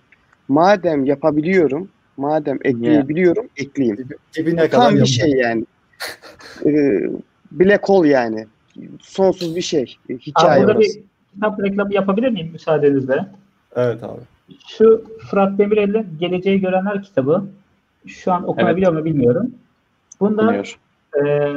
Madem 0.48 1.06
yapabiliyorum, 1.06 1.90
madem 2.18 2.58
ekleyebiliyorum, 2.64 3.50
ekleyeyim. 3.58 3.98
Dibi- 3.98 4.18
Dibine 4.38 4.56
kadar 4.70 4.70
Tam 4.70 4.82
bir 4.94 4.98
yapalım. 4.98 5.06
şey 5.08 5.32
yani. 5.32 5.66
Ee, 6.66 7.02
black 7.52 7.90
hole 7.90 8.10
yani. 8.10 8.48
Sonsuz 9.02 9.56
bir 9.56 9.62
şey. 9.62 9.98
Abi 10.10 10.20
Hikaye 10.20 10.64
burada 10.64 10.78
orası. 10.78 10.96
bir 11.00 11.04
kitap 11.34 11.60
reklamı 11.64 11.94
yapabilir 11.94 12.30
miyim 12.30 12.50
müsaadenizle? 12.52 13.26
Evet 13.76 14.04
abi. 14.04 14.22
Şu 14.68 15.04
Fırat 15.30 15.58
Demirel'in 15.58 16.08
Geleceği 16.20 16.62
Görenler 16.62 17.04
kitabı. 17.04 17.46
Şu 18.08 18.34
an 18.34 18.50
okunabiliyor 18.50 18.94
mu 18.94 19.06
bilmiyorum. 19.06 19.52
Bunda 20.20 20.42
Bilmiyor. 20.42 20.78
e, 21.26 21.52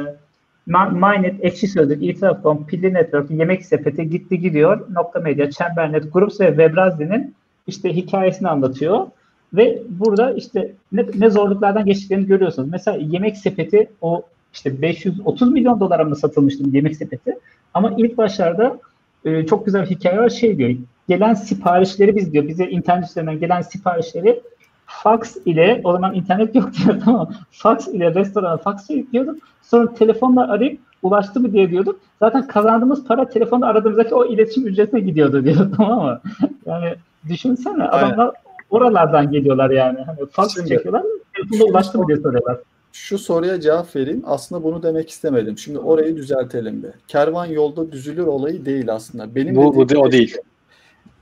MyNet, 0.67 1.45
Ekşi 1.45 1.67
Sözlük, 1.67 2.03
İtiraf.com, 2.03 2.67
Pilli 2.67 2.93
Network, 2.93 3.31
Yemek 3.31 3.65
Sepeti, 3.65 4.09
Gitti 4.09 4.39
Gidiyor, 4.39 4.87
Nokta 4.93 5.19
Medya, 5.19 5.51
Çembernet, 5.51 6.13
Groups 6.13 6.41
ve 6.41 6.47
Webrazi'nin 6.47 7.35
işte 7.67 7.95
hikayesini 7.95 8.49
anlatıyor. 8.49 9.07
Ve 9.53 9.81
burada 9.89 10.31
işte 10.31 10.71
ne, 10.91 11.05
ne 11.15 11.29
zorluklardan 11.29 11.85
geçtiklerini 11.85 12.25
görüyorsunuz. 12.25 12.69
Mesela 12.71 12.97
Yemek 13.01 13.37
Sepeti 13.37 13.89
o 14.01 14.23
işte 14.53 14.81
530 14.81 15.51
milyon 15.51 15.79
dolara 15.79 16.03
mı 16.03 16.15
satılmıştı 16.15 16.63
Yemek 16.71 16.95
Sepeti? 16.95 17.37
Ama 17.73 17.93
ilk 17.97 18.17
başlarda 18.17 18.79
e, 19.25 19.45
çok 19.45 19.65
güzel 19.65 19.83
bir 19.83 19.89
hikaye 19.89 20.19
var. 20.19 20.29
Şey 20.29 20.57
diyor, 20.57 20.75
gelen 21.09 21.33
siparişleri 21.33 22.15
biz 22.15 22.33
diyor, 22.33 22.47
bize 22.47 22.65
internet 22.65 23.09
üzerinden 23.09 23.39
gelen 23.39 23.61
siparişleri 23.61 24.41
fax 24.85 25.37
ile, 25.45 25.81
o 25.83 25.91
zaman 25.91 26.15
internet 26.15 26.55
yok 26.55 26.69
diyor 26.73 26.97
tamam 27.05 27.29
Fax 27.51 27.87
ile 27.87 28.15
restorana 28.15 28.57
fax 28.57 28.89
yüklüyorduk. 28.89 29.37
Sonra 29.61 29.93
telefonla 29.93 30.51
arayıp 30.51 30.79
ulaştı 31.03 31.39
mı 31.39 31.53
diye 31.53 31.69
diyorduk. 31.71 31.99
Zaten 32.19 32.47
kazandığımız 32.47 33.05
para 33.05 33.29
telefonla 33.29 33.65
aradığımızdaki 33.67 34.15
o 34.15 34.25
iletişim 34.25 34.67
ücretine 34.67 34.99
gidiyordu 34.99 35.43
diyor 35.45 35.71
tamam 35.77 36.05
mı? 36.05 36.21
Yani 36.65 36.95
düşünsene 37.29 37.83
Aynen. 37.83 38.07
adamlar 38.07 38.31
oralardan 38.69 39.31
geliyorlar 39.31 39.69
yani. 39.69 39.99
Hani 40.05 40.19
fax 40.31 40.53
Şimdi- 40.53 40.69
çekiyorlar, 40.69 41.03
telefonla 41.35 41.71
ulaştı 41.71 41.97
mı 41.97 42.07
diye 42.07 42.17
soruyorlar. 42.17 42.57
Şu 42.93 43.17
soruya 43.17 43.61
cevap 43.61 43.95
vereyim. 43.95 44.23
Aslında 44.25 44.63
bunu 44.63 44.83
demek 44.83 45.09
istemedim. 45.09 45.57
Şimdi 45.57 45.79
orayı 45.79 46.15
düzeltelim 46.15 46.83
bir. 46.83 46.89
Kervan 47.07 47.45
yolda 47.45 47.91
düzülür 47.91 48.27
olayı 48.27 48.65
değil 48.65 48.93
aslında. 48.93 49.35
Benim 49.35 49.55
Bu, 49.55 49.75
bu 49.75 49.89
dediğim 49.89 50.03
de- 50.03 50.07
o 50.07 50.11
şey 50.11 50.19
değil. 50.19 50.37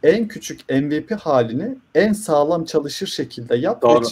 En 0.05 0.27
küçük 0.27 0.69
MVP 0.69 1.11
halini 1.11 1.77
en 1.95 2.13
sağlam 2.13 2.65
çalışır 2.65 3.07
şekilde 3.07 3.55
yap 3.55 3.81
Doğru. 3.81 4.05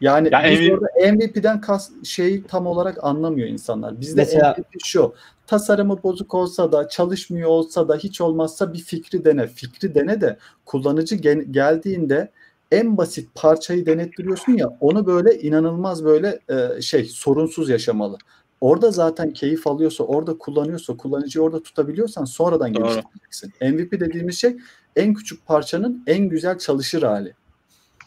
Yani 0.00 0.28
Ya 0.32 0.42
biz 0.50 0.60
MVP 0.60 0.72
orada 0.72 1.12
MVP'den 1.12 1.60
kas 1.60 1.90
şeyi 2.04 2.44
tam 2.46 2.66
olarak 2.66 3.04
anlamıyor 3.04 3.48
insanlar. 3.48 4.00
Bizde 4.00 4.20
Mesela- 4.20 4.54
MVP 4.58 4.76
şu. 4.84 5.14
Tasarımı 5.46 6.02
bozuk 6.02 6.34
olsa 6.34 6.72
da, 6.72 6.88
çalışmıyor 6.88 7.48
olsa 7.48 7.88
da 7.88 7.96
hiç 7.96 8.20
olmazsa 8.20 8.72
bir 8.72 8.78
fikri 8.78 9.24
dene. 9.24 9.46
Fikri 9.46 9.94
dene 9.94 10.20
de 10.20 10.36
kullanıcı 10.66 11.14
gen- 11.16 11.52
geldiğinde 11.52 12.30
en 12.72 12.96
basit 12.96 13.28
parçayı 13.34 13.86
denettiriyorsun 13.86 14.52
ya 14.52 14.76
onu 14.80 15.06
böyle 15.06 15.40
inanılmaz 15.40 16.04
böyle 16.04 16.38
e, 16.48 16.82
şey 16.82 17.04
sorunsuz 17.04 17.68
yaşamalı. 17.68 18.18
Orada 18.60 18.90
zaten 18.90 19.30
keyif 19.32 19.66
alıyorsa, 19.66 20.04
orada 20.04 20.38
kullanıyorsa, 20.38 20.96
kullanıcıyı 20.96 21.42
orada 21.44 21.62
tutabiliyorsan 21.62 22.24
sonradan 22.24 22.74
Doğru. 22.74 22.82
geliştireceksin. 22.84 23.52
MVP 23.60 24.00
dediğimiz 24.00 24.38
şey 24.38 24.56
en 24.96 25.14
küçük 25.14 25.46
parçanın 25.46 26.04
en 26.06 26.28
güzel 26.28 26.58
çalışır 26.58 27.02
hali. 27.02 27.34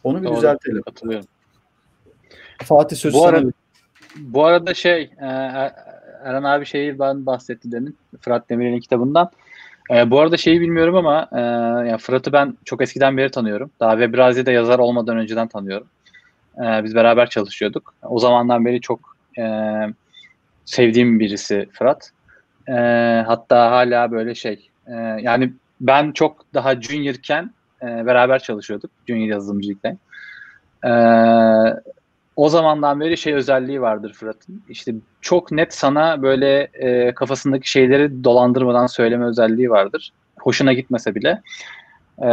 Onu 0.04 0.22
bir 0.22 0.28
Doğru. 0.28 0.36
düzeltelim. 0.36 0.82
Katılıyorum. 0.82 1.28
Fatih 2.64 2.98
sözü 2.98 3.18
Bu 3.18 3.26
arada- 3.28 3.52
Bu 4.18 4.46
arada 4.46 4.74
şey 4.74 5.02
e, 5.02 5.26
Er- 5.26 5.74
Eren 6.24 6.44
abi 6.44 6.66
şeyi 6.66 7.00
ben 7.00 7.26
bahsetti 7.26 7.72
demin 7.72 7.98
Fırat 8.22 8.50
Demirel'in 8.50 8.80
kitabından. 8.80 9.32
E, 9.94 10.12
bu 10.12 10.20
arada 10.20 10.38
şeyi 10.38 10.62
bilmiyorum 10.62 10.96
ama 10.96 11.30
e, 11.32 11.40
yani 11.90 11.98
Fırat'ı 11.98 12.34
ben 12.34 12.58
çok 12.66 12.82
eskiden 12.82 13.18
beri 13.18 13.32
tanıyorum. 13.32 13.72
Daha 13.80 13.92
Webrazi'de 13.92 14.52
yazar 14.52 14.80
olmadan 14.80 15.18
önceden 15.18 15.48
tanıyorum. 15.48 15.88
E, 16.58 16.84
biz 16.84 16.96
beraber 16.96 17.30
çalışıyorduk. 17.30 17.94
O 18.04 18.20
zamandan 18.20 18.66
beri 18.66 18.82
çok 18.82 19.18
e, 19.38 19.44
sevdiğim 20.66 21.20
birisi 21.20 21.70
Fırat. 21.74 22.12
E, 22.68 22.74
hatta 23.28 23.72
hala 23.72 24.12
böyle 24.12 24.36
şey 24.36 24.70
e, 24.88 24.94
yani 25.22 25.54
ben 25.84 26.12
çok 26.12 26.54
daha 26.54 26.82
juniorken 26.82 27.52
e, 27.82 27.86
beraber 27.86 28.40
çalışıyorduk. 28.40 28.92
Junior 29.08 29.28
yazılımcılıkta. 29.28 29.98
E, 30.86 30.92
o 32.36 32.50
zamandan 32.50 33.00
beri 33.00 33.18
şey 33.18 33.34
özelliği 33.34 33.82
vardır 33.82 34.14
Fırat'ın. 34.14 34.64
İşte 34.70 34.94
çok 35.22 35.52
net 35.52 35.74
sana 35.74 36.22
böyle 36.22 36.70
e, 36.74 37.14
kafasındaki 37.14 37.72
şeyleri 37.72 38.24
dolandırmadan 38.24 38.88
söyleme 38.88 39.26
özelliği 39.26 39.70
vardır. 39.70 40.12
Hoşuna 40.40 40.74
gitmese 40.74 41.16
bile. 41.16 41.42
E, 42.22 42.30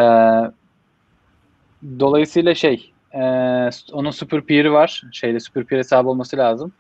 dolayısıyla 2.01 2.55
şey 2.55 2.93
e, 3.15 3.21
onun 3.93 4.11
super 4.11 4.41
peer'i 4.41 4.73
var. 4.73 5.03
Şeyde 5.13 5.41
super 5.41 5.65
peer 5.65 5.79
hesabı 5.79 6.09
olması 6.09 6.37
lazım. 6.37 6.73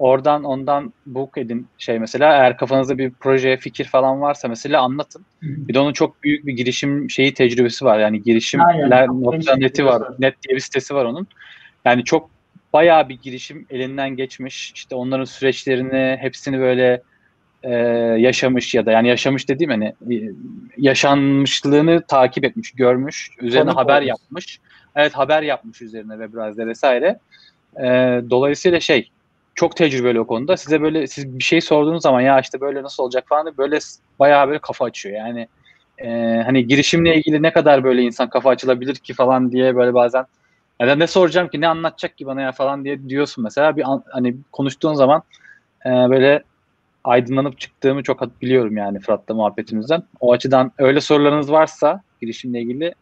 Oradan 0.00 0.44
ondan 0.44 0.92
book 1.06 1.38
edin 1.38 1.66
şey 1.78 1.98
mesela 1.98 2.32
eğer 2.32 2.56
kafanızda 2.56 2.98
bir 2.98 3.10
proje 3.10 3.56
fikir 3.56 3.84
falan 3.84 4.20
varsa 4.20 4.48
mesela 4.48 4.82
anlatın. 4.82 5.26
Bir 5.42 5.74
de 5.74 5.78
onun 5.78 5.92
çok 5.92 6.22
büyük 6.22 6.46
bir 6.46 6.52
girişim 6.52 7.10
şeyi 7.10 7.34
tecrübesi 7.34 7.84
var. 7.84 7.98
Yani 7.98 8.22
girişimler 8.22 9.00
Aynen. 9.00 9.22
nokta 9.22 9.56
neti 9.56 9.84
var. 9.84 9.96
Biliyorsun. 9.96 10.16
Net 10.18 10.42
diye 10.42 10.56
bir 10.56 10.60
sitesi 10.60 10.94
var 10.94 11.04
onun. 11.04 11.26
Yani 11.84 12.04
çok 12.04 12.30
bayağı 12.72 13.08
bir 13.08 13.18
girişim 13.22 13.66
elinden 13.70 14.16
geçmiş. 14.16 14.72
İşte 14.74 14.94
onların 14.94 15.24
süreçlerini 15.24 16.16
hepsini 16.20 16.58
böyle 16.58 17.02
e, 17.62 17.72
yaşamış 18.18 18.74
ya 18.74 18.86
da 18.86 18.92
yani 18.92 19.08
yaşamış 19.08 19.48
dediğim 19.48 19.70
hani 19.70 19.94
e, 20.10 20.30
yaşanmışlığını 20.76 22.02
takip 22.08 22.44
etmiş, 22.44 22.70
görmüş, 22.70 23.30
üzerine 23.40 23.64
Tanık 23.64 23.78
haber 23.78 23.96
olmuş. 23.96 24.08
yapmış. 24.08 24.60
Evet 24.96 25.12
haber 25.12 25.42
yapmış 25.42 25.82
üzerine 25.82 26.12
Webrazi'de 26.12 26.66
vesaire. 26.66 27.18
E, 27.76 27.86
dolayısıyla 28.30 28.80
şey 28.80 29.10
çok 29.60 29.76
tecrübeli 29.76 30.20
o 30.20 30.26
konuda. 30.26 30.56
Size 30.56 30.82
böyle 30.82 31.06
siz 31.06 31.38
bir 31.38 31.44
şey 31.44 31.60
sorduğunuz 31.60 32.02
zaman 32.02 32.20
ya 32.20 32.40
işte 32.40 32.60
böyle 32.60 32.82
nasıl 32.82 33.02
olacak 33.02 33.24
falan 33.28 33.46
diye 33.46 33.56
böyle 33.56 33.78
bayağı 34.18 34.48
böyle 34.48 34.58
kafa 34.58 34.84
açıyor. 34.84 35.16
Yani 35.16 35.48
e, 35.98 36.08
hani 36.44 36.66
girişimle 36.66 37.16
ilgili 37.16 37.42
ne 37.42 37.52
kadar 37.52 37.84
böyle 37.84 38.02
insan 38.02 38.30
kafa 38.30 38.50
açılabilir 38.50 38.94
ki 38.94 39.14
falan 39.14 39.52
diye 39.52 39.76
böyle 39.76 39.94
bazen 39.94 40.24
ya 40.80 40.94
ne 40.96 41.06
soracağım 41.06 41.48
ki 41.48 41.60
ne 41.60 41.68
anlatacak 41.68 42.16
ki 42.18 42.26
bana 42.26 42.42
ya 42.42 42.52
falan 42.52 42.84
diye 42.84 43.08
diyorsun 43.08 43.44
mesela 43.44 43.76
bir 43.76 43.92
an- 43.92 44.04
hani 44.12 44.36
konuştuğun 44.52 44.94
zaman 44.94 45.22
e, 45.86 45.90
böyle 45.90 46.42
aydınlanıp 47.04 47.58
çıktığımı 47.60 48.02
çok 48.02 48.42
biliyorum 48.42 48.76
yani 48.76 49.00
Fırat'la 49.00 49.34
muhabbetimizden. 49.34 50.02
O 50.20 50.32
açıdan 50.32 50.72
öyle 50.78 51.00
sorularınız 51.00 51.52
varsa 51.52 52.02
girişimle 52.20 52.60
ilgili 52.60 52.94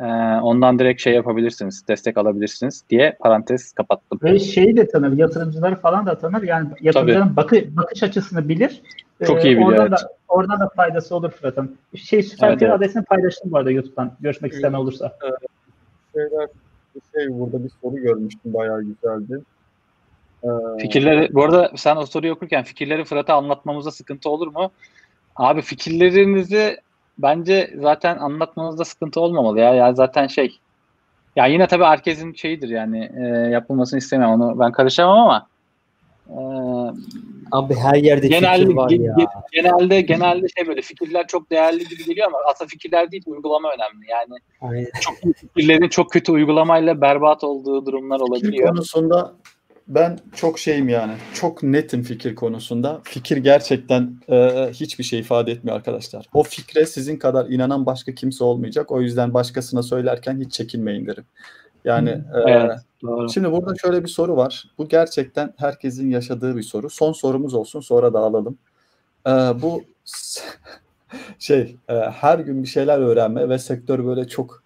e, 0.00 0.04
ondan 0.42 0.78
direkt 0.78 1.02
şey 1.02 1.14
yapabilirsiniz, 1.14 1.88
destek 1.88 2.18
alabilirsiniz 2.18 2.84
diye 2.90 3.16
parantez 3.20 3.72
kapattım. 3.72 4.18
Ve 4.22 4.38
şeyi 4.38 4.76
de 4.76 4.88
tanır, 4.88 5.18
yatırımcıları 5.18 5.76
falan 5.76 6.06
da 6.06 6.18
tanır. 6.18 6.42
Yani 6.42 6.68
yatırımcıların 6.80 7.36
bakı, 7.36 7.76
bakış 7.76 8.02
açısını 8.02 8.48
bilir. 8.48 8.82
Çok 9.26 9.44
Ee, 9.44 9.48
iyi 9.48 9.56
biliyor, 9.56 9.68
Oradan 9.68 9.86
evet. 9.86 10.00
da, 10.00 10.08
oradan 10.28 10.60
da 10.60 10.68
faydası 10.76 11.16
olur 11.16 11.30
Fırat'ın. 11.30 11.76
Şey 11.94 12.22
Süper 12.22 12.48
Evet, 12.48 12.62
evet. 12.62 12.72
adresini 12.74 13.04
paylaştım 13.04 13.50
bu 13.52 13.56
arada 13.56 13.70
YouTube'dan. 13.70 14.12
Görüşmek 14.20 14.52
isteyen 14.52 14.72
olursa. 14.72 15.16
şeyler 16.14 16.48
bir 16.94 17.18
şey 17.18 17.38
burada 17.38 17.64
bir 17.64 17.70
soru 17.82 17.96
görmüştüm 17.96 18.54
bayağı 18.54 18.82
güzeldi. 18.82 19.40
Ee, 20.44 20.48
Fikirleri, 20.80 21.34
bu 21.34 21.44
arada 21.44 21.72
sen 21.76 21.96
o 21.96 22.06
soruyu 22.06 22.32
okurken 22.32 22.64
fikirleri 22.64 23.04
Fırat'a 23.04 23.34
anlatmamızda 23.34 23.90
sıkıntı 23.90 24.30
olur 24.30 24.46
mu? 24.46 24.70
Abi 25.36 25.62
fikirlerinizi 25.62 26.76
bence 27.18 27.74
zaten 27.80 28.18
anlatmanızda 28.18 28.84
sıkıntı 28.84 29.20
olmamalı 29.20 29.60
ya. 29.60 29.74
Ya 29.74 29.92
zaten 29.94 30.26
şey 30.26 30.58
ya 31.36 31.46
yine 31.46 31.66
tabii 31.66 31.84
herkesin 31.84 32.32
şeyidir 32.32 32.68
yani 32.68 33.10
e, 33.18 33.22
yapılmasını 33.50 33.98
istemem 33.98 34.28
onu 34.30 34.58
ben 34.58 34.72
karışamam 34.72 35.18
ama 35.18 35.46
e, 36.30 36.38
Abi 37.52 37.74
her 37.74 37.94
yerde 37.94 38.28
genelde 38.28 38.62
fikir 38.64 38.76
var 38.76 38.90
ya. 38.90 39.12
ge- 39.12 39.26
genelde 39.52 40.00
genelde 40.00 40.46
şey 40.56 40.66
böyle 40.66 40.82
fikirler 40.82 41.26
çok 41.26 41.50
değerli 41.50 41.88
gibi 41.88 42.04
geliyor 42.04 42.26
ama 42.26 42.38
aslında 42.50 42.68
fikirler 42.68 43.10
değil 43.10 43.22
uygulama 43.26 43.68
önemli. 43.68 44.06
Yani 44.10 44.40
Aynen. 44.60 44.90
çok 45.00 45.24
iyi 45.24 45.32
fikirlerin 45.32 45.88
çok 45.88 46.10
kötü 46.10 46.32
uygulamayla 46.32 47.00
berbat 47.00 47.44
olduğu 47.44 47.86
durumlar 47.86 48.18
Fikir 48.18 48.30
olabiliyor. 48.30 48.68
konusunda 48.68 49.32
ben 49.88 50.18
çok 50.34 50.58
şeyim 50.58 50.88
yani. 50.88 51.12
Çok 51.34 51.62
netim 51.62 52.02
fikir 52.02 52.34
konusunda. 52.34 53.00
Fikir 53.04 53.36
gerçekten 53.36 54.20
e, 54.28 54.68
hiçbir 54.72 55.04
şey 55.04 55.20
ifade 55.20 55.52
etmiyor 55.52 55.76
arkadaşlar. 55.76 56.26
O 56.32 56.42
fikre 56.42 56.86
sizin 56.86 57.16
kadar 57.16 57.46
inanan 57.46 57.86
başka 57.86 58.14
kimse 58.14 58.44
olmayacak. 58.44 58.90
O 58.90 59.00
yüzden 59.00 59.34
başkasına 59.34 59.82
söylerken 59.82 60.40
hiç 60.40 60.52
çekinmeyin 60.52 61.06
derim. 61.06 61.24
Yani 61.84 62.10
e, 62.10 62.50
Evet, 62.50 62.78
doğru. 63.02 63.28
Şimdi 63.30 63.52
burada 63.52 63.74
şöyle 63.82 64.02
bir 64.02 64.08
soru 64.08 64.36
var. 64.36 64.64
Bu 64.78 64.88
gerçekten 64.88 65.54
herkesin 65.56 66.10
yaşadığı 66.10 66.56
bir 66.56 66.62
soru. 66.62 66.90
Son 66.90 67.12
sorumuz 67.12 67.54
olsun 67.54 67.80
sonra 67.80 68.14
dağılalım. 68.14 68.58
Ee, 69.26 69.30
bu 69.30 69.84
şey 71.38 71.76
e, 71.88 71.94
her 71.94 72.38
gün 72.38 72.62
bir 72.62 72.68
şeyler 72.68 72.98
öğrenme 72.98 73.48
ve 73.48 73.58
sektör 73.58 74.06
böyle 74.06 74.28
çok 74.28 74.62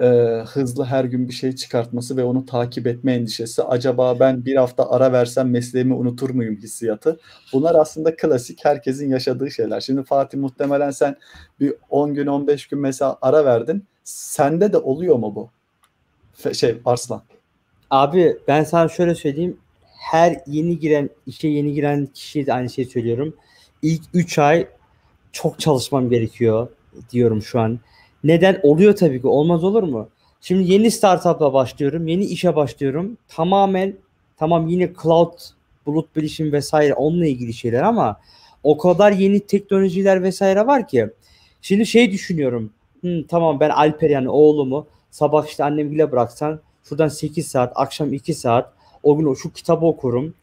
e, 0.00 0.06
hızlı 0.46 0.84
her 0.84 1.04
gün 1.04 1.28
bir 1.28 1.32
şey 1.32 1.52
çıkartması 1.52 2.16
ve 2.16 2.24
onu 2.24 2.46
takip 2.46 2.86
etme 2.86 3.14
endişesi. 3.14 3.62
Acaba 3.62 4.20
ben 4.20 4.44
bir 4.44 4.56
hafta 4.56 4.90
ara 4.90 5.12
versem 5.12 5.50
mesleğimi 5.50 5.94
unutur 5.94 6.30
muyum 6.30 6.56
hissiyatı. 6.56 7.20
Bunlar 7.52 7.74
aslında 7.74 8.16
klasik 8.16 8.64
herkesin 8.64 9.10
yaşadığı 9.10 9.50
şeyler. 9.50 9.80
Şimdi 9.80 10.02
Fatih 10.04 10.38
muhtemelen 10.38 10.90
sen 10.90 11.16
bir 11.60 11.74
10 11.90 12.14
gün 12.14 12.26
15 12.26 12.66
gün 12.66 12.78
mesela 12.78 13.18
ara 13.22 13.44
verdin. 13.44 13.84
Sende 14.04 14.72
de 14.72 14.78
oluyor 14.78 15.16
mu 15.16 15.34
bu? 15.34 15.50
Fe- 16.42 16.54
şey 16.54 16.80
Arslan. 16.84 17.22
Abi 17.90 18.36
ben 18.48 18.64
sana 18.64 18.88
şöyle 18.88 19.14
söyleyeyim. 19.14 19.56
Her 20.10 20.36
yeni 20.46 20.78
giren, 20.78 21.10
işe 21.26 21.48
yeni 21.48 21.74
giren 21.74 22.06
kişiye 22.06 22.46
de 22.46 22.52
aynı 22.54 22.70
şeyi 22.70 22.86
söylüyorum. 22.86 23.36
İlk 23.82 24.02
3 24.14 24.38
ay 24.38 24.68
çok 25.32 25.60
çalışmam 25.60 26.10
gerekiyor 26.10 26.68
diyorum 27.10 27.42
şu 27.42 27.60
an. 27.60 27.80
Neden? 28.24 28.60
Oluyor 28.62 28.96
tabii 28.96 29.20
ki. 29.20 29.26
Olmaz 29.26 29.64
olur 29.64 29.82
mu? 29.82 30.08
Şimdi 30.40 30.72
yeni 30.72 30.90
startupla 30.90 31.52
başlıyorum. 31.52 32.06
Yeni 32.08 32.24
işe 32.24 32.56
başlıyorum. 32.56 33.18
Tamamen 33.28 33.94
tamam 34.36 34.68
yine 34.68 34.90
cloud, 35.02 35.32
bulut 35.86 36.16
bilişim 36.16 36.52
vesaire 36.52 36.94
onunla 36.94 37.26
ilgili 37.26 37.52
şeyler 37.54 37.82
ama 37.82 38.20
o 38.62 38.78
kadar 38.78 39.12
yeni 39.12 39.40
teknolojiler 39.40 40.22
vesaire 40.22 40.66
var 40.66 40.88
ki. 40.88 41.10
Şimdi 41.62 41.86
şey 41.86 42.12
düşünüyorum. 42.12 42.70
"Hı, 43.02 43.24
tamam 43.28 43.60
ben 43.60 43.70
Alper 43.70 44.10
yani 44.10 44.28
oğlumu 44.28 44.86
sabah 45.10 45.46
işte 45.46 45.64
annemgile 45.64 46.12
bıraksan 46.12 46.60
şuradan 46.84 47.08
8 47.08 47.46
saat, 47.48 47.72
akşam 47.74 48.12
2 48.12 48.34
saat 48.34 48.72
o 49.02 49.18
gün 49.18 49.34
şu 49.34 49.52
kitabı 49.52 49.86
okurum. 49.86 50.34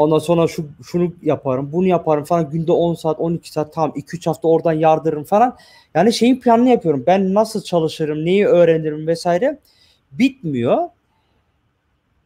Ondan 0.00 0.18
sonra 0.18 0.48
şu 0.48 0.66
şunu 0.82 1.12
yaparım, 1.22 1.72
bunu 1.72 1.86
yaparım 1.86 2.24
falan. 2.24 2.50
Günde 2.50 2.72
10 2.72 2.94
saat, 2.94 3.20
12 3.20 3.52
saat 3.52 3.74
tamam 3.74 3.92
2-3 3.96 4.26
hafta 4.26 4.48
oradan 4.48 4.72
yardırırım 4.72 5.24
falan. 5.24 5.56
Yani 5.94 6.12
şeyin 6.12 6.40
planını 6.40 6.68
yapıyorum. 6.68 7.04
Ben 7.06 7.34
nasıl 7.34 7.62
çalışırım, 7.62 8.24
neyi 8.24 8.46
öğrenirim 8.46 9.06
vesaire. 9.06 9.58
Bitmiyor. 10.12 10.88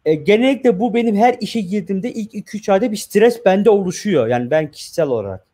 E, 0.05 0.14
genellikle 0.14 0.80
bu 0.80 0.94
benim 0.94 1.16
her 1.16 1.36
işe 1.40 1.60
girdiğimde 1.60 2.12
ilk 2.12 2.34
2-3 2.34 2.72
ayda 2.72 2.92
bir 2.92 2.96
stres 2.96 3.44
bende 3.44 3.70
oluşuyor. 3.70 4.26
Yani 4.26 4.51
ben 4.51 4.70
kişisel 4.70 5.06
olarak. 5.06 5.46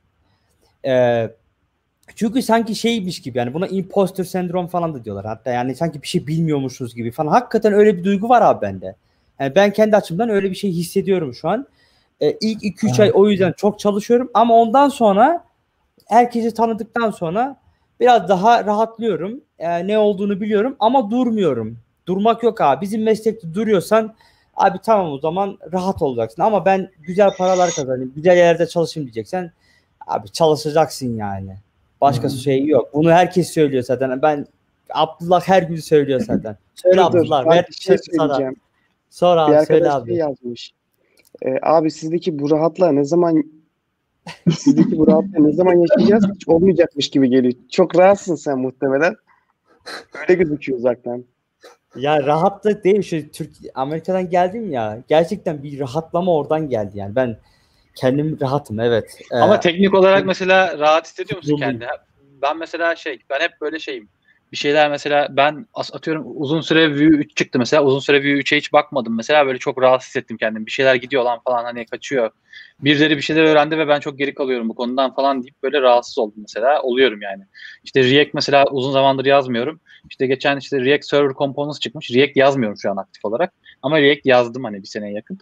E, 0.86 1.26
çünkü 2.14 2.42
sanki 2.42 2.74
şeymiş 2.74 3.22
gibi 3.22 3.38
yani 3.38 3.54
buna 3.54 3.66
imposter 3.66 4.24
sendrom 4.24 4.66
falan 4.66 4.94
da 4.94 5.04
diyorlar. 5.04 5.24
Hatta 5.24 5.50
yani 5.50 5.74
sanki 5.74 6.02
bir 6.02 6.08
şey 6.08 6.26
bilmiyormuşuz 6.26 6.94
gibi 6.94 7.10
falan. 7.10 7.30
Hakikaten 7.30 7.72
öyle 7.72 7.98
bir 7.98 8.04
duygu 8.04 8.28
var 8.28 8.42
abi 8.42 8.62
bende. 8.62 8.94
Yani 9.40 9.54
ben 9.54 9.72
kendi 9.72 9.96
açımdan 9.96 10.28
öyle 10.28 10.50
bir 10.50 10.56
şey 10.56 10.72
hissediyorum 10.72 11.34
şu 11.34 11.48
an. 11.48 11.66
E, 12.20 12.36
ilk 12.40 12.62
2-3 12.62 13.02
ay 13.02 13.10
o 13.14 13.28
yüzden 13.28 13.52
çok 13.52 13.78
çalışıyorum 13.78 14.30
ama 14.34 14.54
ondan 14.54 14.88
sonra 14.88 15.44
herkesi 16.06 16.54
tanıdıktan 16.54 17.10
sonra 17.10 17.56
biraz 18.00 18.28
daha 18.28 18.64
rahatlıyorum. 18.64 19.40
E, 19.58 19.86
ne 19.86 19.98
olduğunu 19.98 20.40
biliyorum 20.40 20.76
ama 20.80 21.10
durmuyorum. 21.10 21.78
Durmak 22.06 22.42
yok 22.42 22.60
abi. 22.60 22.80
Bizim 22.80 23.02
meslekte 23.02 23.54
duruyorsan 23.54 24.14
abi 24.56 24.78
tamam 24.82 25.12
o 25.12 25.18
zaman 25.18 25.58
rahat 25.72 26.02
olacaksın. 26.02 26.42
Ama 26.42 26.64
ben 26.64 26.90
güzel 27.00 27.30
paralar 27.36 27.70
kazanayım, 27.70 28.12
güzel 28.16 28.36
yerlerde 28.36 28.66
çalışayım 28.66 29.06
diyeceksen 29.06 29.52
abi 30.06 30.28
çalışacaksın 30.28 31.16
yani. 31.16 31.56
Başkası 32.00 32.36
şey 32.38 32.66
yok. 32.66 32.94
Bunu 32.94 33.10
herkes 33.10 33.52
söylüyor 33.52 33.82
zaten. 33.82 34.22
Ben 34.22 34.46
Abdullah 34.90 35.48
her 35.48 35.62
gün 35.62 35.76
söylüyor 35.76 36.20
zaten. 36.20 36.56
Söyle 36.74 37.02
Abdullah. 37.02 37.46
ben 37.50 37.64
bir 37.68 37.74
şey 37.74 37.98
söyleyeceğim. 37.98 38.56
Bir 39.22 39.26
abi 39.26 39.66
söyle 39.66 39.90
abi. 39.90 40.10
şey 40.10 40.18
yazmış. 40.18 40.72
E, 41.46 41.58
abi 41.62 41.90
sizdeki 41.90 42.38
bu 42.38 42.50
rahatlığa 42.50 42.92
ne 42.92 43.04
zaman 43.04 43.44
sizdeki 44.50 44.98
bu 44.98 45.06
rahatlığa 45.06 45.42
ne 45.42 45.52
zaman 45.52 45.76
yaşayacağız 45.76 46.24
hiç 46.34 46.48
olmayacakmış 46.48 47.10
gibi 47.10 47.30
geliyor. 47.30 47.54
Çok 47.70 47.98
rahatsın 47.98 48.34
sen 48.34 48.58
muhtemelen. 48.58 49.16
Öyle 50.20 50.34
gözüküyor 50.34 50.78
uzaktan. 50.78 51.24
Ya 51.96 52.22
rahatlık 52.22 52.84
değil 52.84 53.02
şu 53.02 53.30
Türk 53.30 53.50
Amerika'dan 53.74 54.30
geldim 54.30 54.72
ya 54.72 55.02
gerçekten 55.08 55.62
bir 55.62 55.80
rahatlama 55.80 56.34
oradan 56.34 56.68
geldi 56.68 56.98
yani 56.98 57.14
ben 57.16 57.36
kendim 57.94 58.38
rahatım 58.40 58.80
evet. 58.80 59.20
Ee, 59.32 59.36
Ama 59.36 59.60
teknik 59.60 59.94
olarak 59.94 60.26
mesela 60.26 60.78
rahat 60.78 61.06
hissediyor 61.06 61.36
musun 61.36 61.56
kendini? 61.56 61.88
Ben 62.42 62.58
mesela 62.58 62.96
şey, 62.96 63.18
ben 63.30 63.40
hep 63.40 63.52
böyle 63.60 63.78
şeyim. 63.78 64.08
Bir 64.52 64.56
şeyler 64.56 64.90
mesela 64.90 65.28
ben 65.30 65.66
atıyorum 65.74 66.24
uzun 66.26 66.60
süre 66.60 66.90
Vue 66.90 67.04
3 67.04 67.36
çıktı 67.36 67.58
mesela. 67.58 67.84
Uzun 67.84 67.98
süre 67.98 68.20
Vue 68.20 68.38
3'e 68.38 68.58
hiç 68.58 68.72
bakmadım. 68.72 69.16
Mesela 69.16 69.46
böyle 69.46 69.58
çok 69.58 69.82
rahat 69.82 70.02
hissettim 70.02 70.36
kendimi. 70.36 70.66
Bir 70.66 70.70
şeyler 70.70 70.94
gidiyor 70.94 71.22
lan 71.22 71.40
falan 71.44 71.64
hani 71.64 71.86
kaçıyor. 71.86 72.30
Birileri 72.80 73.16
bir 73.16 73.22
şeyler 73.22 73.44
öğrendi 73.44 73.78
ve 73.78 73.88
ben 73.88 74.00
çok 74.00 74.18
geri 74.18 74.34
kalıyorum 74.34 74.68
bu 74.68 74.74
konudan 74.74 75.14
falan 75.14 75.42
deyip 75.42 75.62
böyle 75.62 75.80
rahatsız 75.80 76.18
oldum 76.18 76.38
mesela. 76.42 76.82
Oluyorum 76.82 77.22
yani. 77.22 77.42
İşte 77.84 78.10
React 78.10 78.34
mesela 78.34 78.64
uzun 78.70 78.92
zamandır 78.92 79.24
yazmıyorum. 79.24 79.80
İşte 80.10 80.26
geçen 80.26 80.56
işte 80.56 80.80
React 80.80 81.04
Server 81.04 81.34
Components 81.34 81.80
çıkmış. 81.80 82.10
React 82.10 82.36
yazmıyorum 82.36 82.78
şu 82.78 82.90
an 82.90 82.96
aktif 82.96 83.24
olarak. 83.24 83.52
Ama 83.82 84.00
React 84.00 84.26
yazdım 84.26 84.64
hani 84.64 84.82
bir 84.82 84.88
seneye 84.88 85.14
yakın. 85.14 85.38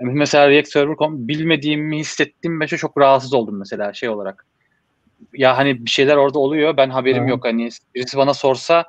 Mesela 0.00 0.50
React 0.50 0.68
Server 0.68 0.96
bilmediğimi 1.00 1.98
hissettiğim 1.98 2.60
ve 2.60 2.66
çok 2.66 2.98
rahatsız 2.98 3.34
oldum 3.34 3.58
mesela 3.58 3.92
şey 3.92 4.08
olarak. 4.08 4.46
Ya 5.32 5.58
hani 5.58 5.84
bir 5.84 5.90
şeyler 5.90 6.16
orada 6.16 6.38
oluyor 6.38 6.76
ben 6.76 6.90
haberim 6.90 7.22
Aha. 7.22 7.30
yok 7.30 7.44
hani 7.44 7.68
birisi 7.94 8.16
bana 8.16 8.34
sorsa 8.34 8.84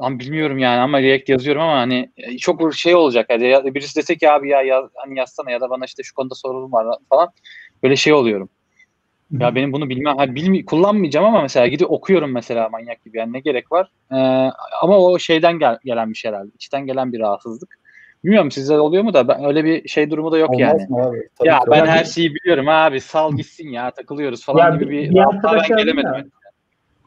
lan 0.00 0.18
bilmiyorum 0.18 0.58
yani 0.58 0.80
ama 0.80 1.02
React 1.02 1.28
yazıyorum 1.28 1.62
ama 1.62 1.76
hani 1.76 2.10
e, 2.16 2.36
çok 2.38 2.74
şey 2.74 2.94
olacak 2.94 3.26
yani 3.30 3.48
ya 3.48 3.64
birisi 3.64 3.96
dese 3.96 4.16
ki 4.16 4.30
abi 4.30 4.48
ya 4.48 4.62
yaz, 4.62 4.84
hani 4.94 5.18
yazsana 5.18 5.50
ya 5.50 5.60
da 5.60 5.70
bana 5.70 5.84
işte 5.84 6.02
şu 6.02 6.14
konuda 6.14 6.34
sorunum 6.34 6.72
var 6.72 6.98
falan 7.08 7.28
böyle 7.82 7.96
şey 7.96 8.12
oluyorum. 8.12 8.48
Ya 9.38 9.54
benim 9.54 9.72
bunu 9.72 9.88
bilmem, 9.88 10.16
ha, 10.16 10.34
bilmi, 10.34 10.64
kullanmayacağım 10.64 11.26
ama 11.26 11.42
mesela 11.42 11.66
gidip 11.66 11.90
okuyorum 11.90 12.32
mesela 12.32 12.68
manyak 12.68 13.04
gibi 13.04 13.18
yani 13.18 13.32
ne 13.32 13.40
gerek 13.40 13.72
var? 13.72 13.90
Ee, 14.12 14.16
ama 14.82 14.98
o 14.98 15.18
şeyden 15.18 15.58
gel, 15.58 15.78
gelen 15.84 16.10
bir 16.10 16.14
şey 16.14 16.30
herhalde. 16.30 16.50
İçten 16.54 16.86
gelen 16.86 17.12
bir 17.12 17.20
rahatsızlık. 17.20 17.79
Bilmiyorum 18.24 18.50
sizde 18.50 18.80
oluyor 18.80 19.02
mu 19.02 19.14
da 19.14 19.28
ben, 19.28 19.44
öyle 19.44 19.64
bir 19.64 19.88
şey 19.88 20.10
durumu 20.10 20.32
da 20.32 20.38
yok 20.38 20.50
Olmaz 20.50 20.60
yani. 20.60 20.86
mı 20.88 21.02
abi? 21.06 21.28
Tabii 21.38 21.48
Ya 21.48 21.58
ki 21.58 21.64
ben 21.70 21.86
her 21.86 22.04
şeyi 22.04 22.34
biliyorum 22.34 22.68
abi 22.68 23.00
sal 23.00 23.36
gitsin 23.36 23.68
ya 23.68 23.90
takılıyoruz 23.90 24.44
falan 24.44 24.58
Ya 24.70 24.76
gibi 24.76 24.90
bir- 24.90 25.10
bir, 25.10 25.14
ben 25.44 25.68
gelemedim. 25.68 26.30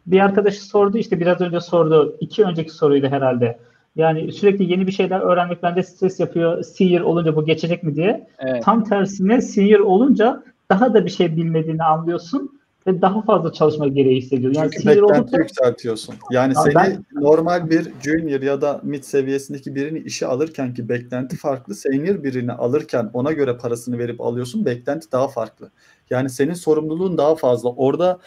bir 0.07 0.19
arkadaşı 0.19 0.61
sordu 0.65 0.98
işte 0.98 1.19
biraz 1.19 1.41
önce 1.41 1.60
sordu. 1.60 2.18
iki 2.19 2.44
önceki 2.44 2.69
soruydu 2.72 3.07
herhalde. 3.07 3.60
Yani 3.95 4.31
sürekli 4.31 4.72
yeni 4.72 4.88
bir 4.88 4.91
şeyler 4.91 5.19
öğrenmek 5.19 5.64
bende 5.64 5.84
stres 5.84 6.19
yapıyor. 6.19 6.64
Senior 6.64 7.02
olunca 7.02 7.35
bu 7.35 7.45
geçecek 7.45 7.84
mi 7.84 7.95
diye. 7.95 8.27
Evet. 8.40 8.64
Tam 8.64 8.84
tersine 8.84 9.41
senior 9.41 9.80
olunca 9.80 10.44
daha 10.69 10.94
da 10.94 11.06
bir 11.06 11.10
şey 11.11 11.35
bilmediğini 11.38 11.84
anlıyorsun 11.84 12.60
ve 12.88 13.01
daha 13.01 13.22
fazla 13.22 13.53
çalışma 13.53 13.88
gereği 13.88 14.22
hissediyorsun. 14.22 14.61
Yani 14.61 14.72
Çünkü 14.72 14.88
beklenti 14.88 15.38
yükseltiyorsun. 15.38 16.15
Yani 16.31 16.53
seni 16.55 16.76
ben- 16.76 17.05
normal 17.11 17.69
bir 17.69 17.88
junior 18.03 18.41
ya 18.41 18.61
da 18.61 18.81
mid 18.84 19.03
seviyesindeki 19.03 19.76
birini 19.76 19.99
işe 19.99 20.27
alırken 20.27 20.73
ki 20.73 20.89
beklenti 20.89 21.38
farklı. 21.38 21.76
Senior 21.76 22.23
birini 22.23 22.51
alırken 22.51 23.10
ona 23.14 23.31
göre 23.31 23.57
parasını 23.57 23.99
verip 23.99 24.22
alıyorsun. 24.22 24.65
Beklenti 24.65 25.11
daha 25.11 25.27
farklı. 25.27 25.72
Yani 26.10 26.30
senin 26.30 26.53
sorumluluğun 26.53 27.18
daha 27.18 27.35
fazla. 27.35 27.69
Orada 27.69 28.19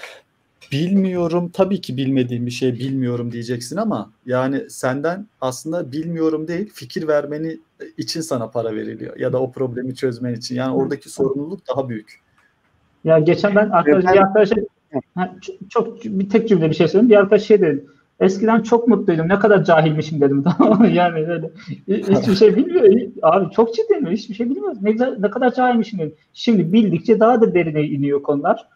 bilmiyorum 0.72 1.50
tabii 1.52 1.80
ki 1.80 1.96
bilmediğim 1.96 2.46
bir 2.46 2.50
şey 2.50 2.74
bilmiyorum 2.74 3.32
diyeceksin 3.32 3.76
ama 3.76 4.10
yani 4.26 4.70
senden 4.70 5.26
aslında 5.40 5.92
bilmiyorum 5.92 6.48
değil 6.48 6.70
fikir 6.74 7.08
vermeni 7.08 7.58
için 7.96 8.20
sana 8.20 8.50
para 8.50 8.74
veriliyor 8.74 9.16
ya 9.16 9.32
da 9.32 9.42
o 9.42 9.52
problemi 9.52 9.94
çözmen 9.94 10.34
için. 10.34 10.54
Yani 10.54 10.76
oradaki 10.76 11.10
sorumluluk 11.10 11.68
daha 11.68 11.88
büyük. 11.88 12.25
Ya 13.06 13.18
geçen 13.18 13.54
ben 13.56 13.70
arkadaş, 13.70 14.04
Ben- 14.04 14.12
bir 14.14 14.18
arkadaşa 14.18 14.56
ha, 15.14 15.34
çok, 15.42 15.70
çok 15.70 16.04
bir 16.04 16.28
tek 16.30 16.48
cümle 16.48 16.70
bir 16.70 16.74
şey 16.74 16.88
söyleyeyim. 16.88 17.10
Bir 17.10 17.16
arkadaş 17.16 17.42
şey 17.42 17.60
dedi. 17.60 17.84
Eskiden 18.20 18.62
çok 18.62 18.88
mutluydum. 18.88 19.28
Ne 19.28 19.38
kadar 19.38 19.64
cahilmişim 19.64 20.20
dedim. 20.20 20.42
Tamam 20.58 20.78
mı? 20.78 20.88
Yani 20.88 21.26
öyle. 21.26 21.46
Hi- 21.88 22.20
Hiçbir 22.20 22.34
şey 22.34 22.56
bilmiyor. 22.56 23.10
Abi 23.22 23.50
çok 23.54 23.74
ciddiyim. 23.74 24.06
Hiçbir 24.06 24.34
şey 24.34 24.50
bilmiyoruz. 24.50 24.78
Ne, 24.82 24.96
ne 25.18 25.30
kadar 25.30 25.54
cahilmişim 25.54 25.98
dedim. 25.98 26.14
Şimdi 26.34 26.72
bildikçe 26.72 27.20
daha 27.20 27.40
da 27.40 27.54
derine 27.54 27.82
iniyor 27.82 28.22
konular. 28.22 28.66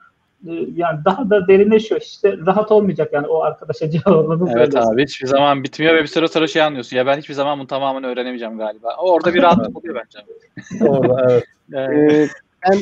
Ee, 0.49 0.53
Yani 0.77 0.99
daha 1.05 1.31
da 1.31 1.49
derinleşiyor. 1.49 2.01
İşte 2.01 2.37
rahat 2.47 2.73
olmayacak 2.73 3.13
yani 3.13 3.27
o 3.27 3.43
arkadaşa 3.43 3.91
cevabımız 3.91 4.51
Evet 4.57 4.69
öyle. 4.75 4.81
abi 4.87 5.03
hiçbir 5.03 5.27
zaman 5.27 5.63
bitmiyor 5.65 5.95
ve 5.95 6.03
bir 6.03 6.07
süre 6.07 6.29
sonra 6.29 6.47
şey 6.47 6.63
anlıyorsun. 6.63 6.97
Ya 6.97 7.07
ben 7.07 7.19
hiçbir 7.19 7.35
zaman 7.35 7.59
bunun 7.59 7.67
tamamını 7.67 8.07
öğrenemeyeceğim 8.07 8.59
galiba. 8.59 8.97
Orada 8.99 9.35
bir 9.35 9.43
rahatlık 9.43 9.77
oluyor 9.79 9.95
bence. 9.95 10.27
Doğru 10.87 11.17
evet. 11.31 11.45
Evet. 11.73 12.13
Ee, 12.13 12.29
ben 12.71 12.79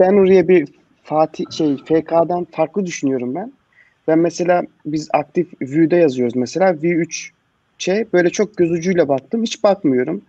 ben 0.00 0.12
oraya 0.18 0.48
bir 0.48 0.68
Fatih 1.04 1.44
şey 1.50 1.76
FK'dan 1.76 2.44
farklı 2.44 2.86
düşünüyorum 2.86 3.34
ben. 3.34 3.52
Ben 4.08 4.18
mesela 4.18 4.62
biz 4.86 5.08
aktif 5.12 5.48
Vue'da 5.62 5.96
yazıyoruz 5.96 6.36
mesela 6.36 6.70
V3 6.70 7.30
şey 7.78 8.04
böyle 8.12 8.30
çok 8.30 8.56
göz 8.56 8.70
ucuyla 8.70 9.08
baktım. 9.08 9.42
Hiç 9.42 9.64
bakmıyorum. 9.64 10.22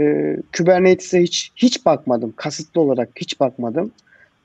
Ee, 0.00 0.36
Kubernetes'e 0.56 1.22
hiç 1.22 1.52
hiç 1.56 1.86
bakmadım. 1.86 2.32
Kasıtlı 2.36 2.80
olarak 2.80 3.08
hiç 3.16 3.40
bakmadım. 3.40 3.92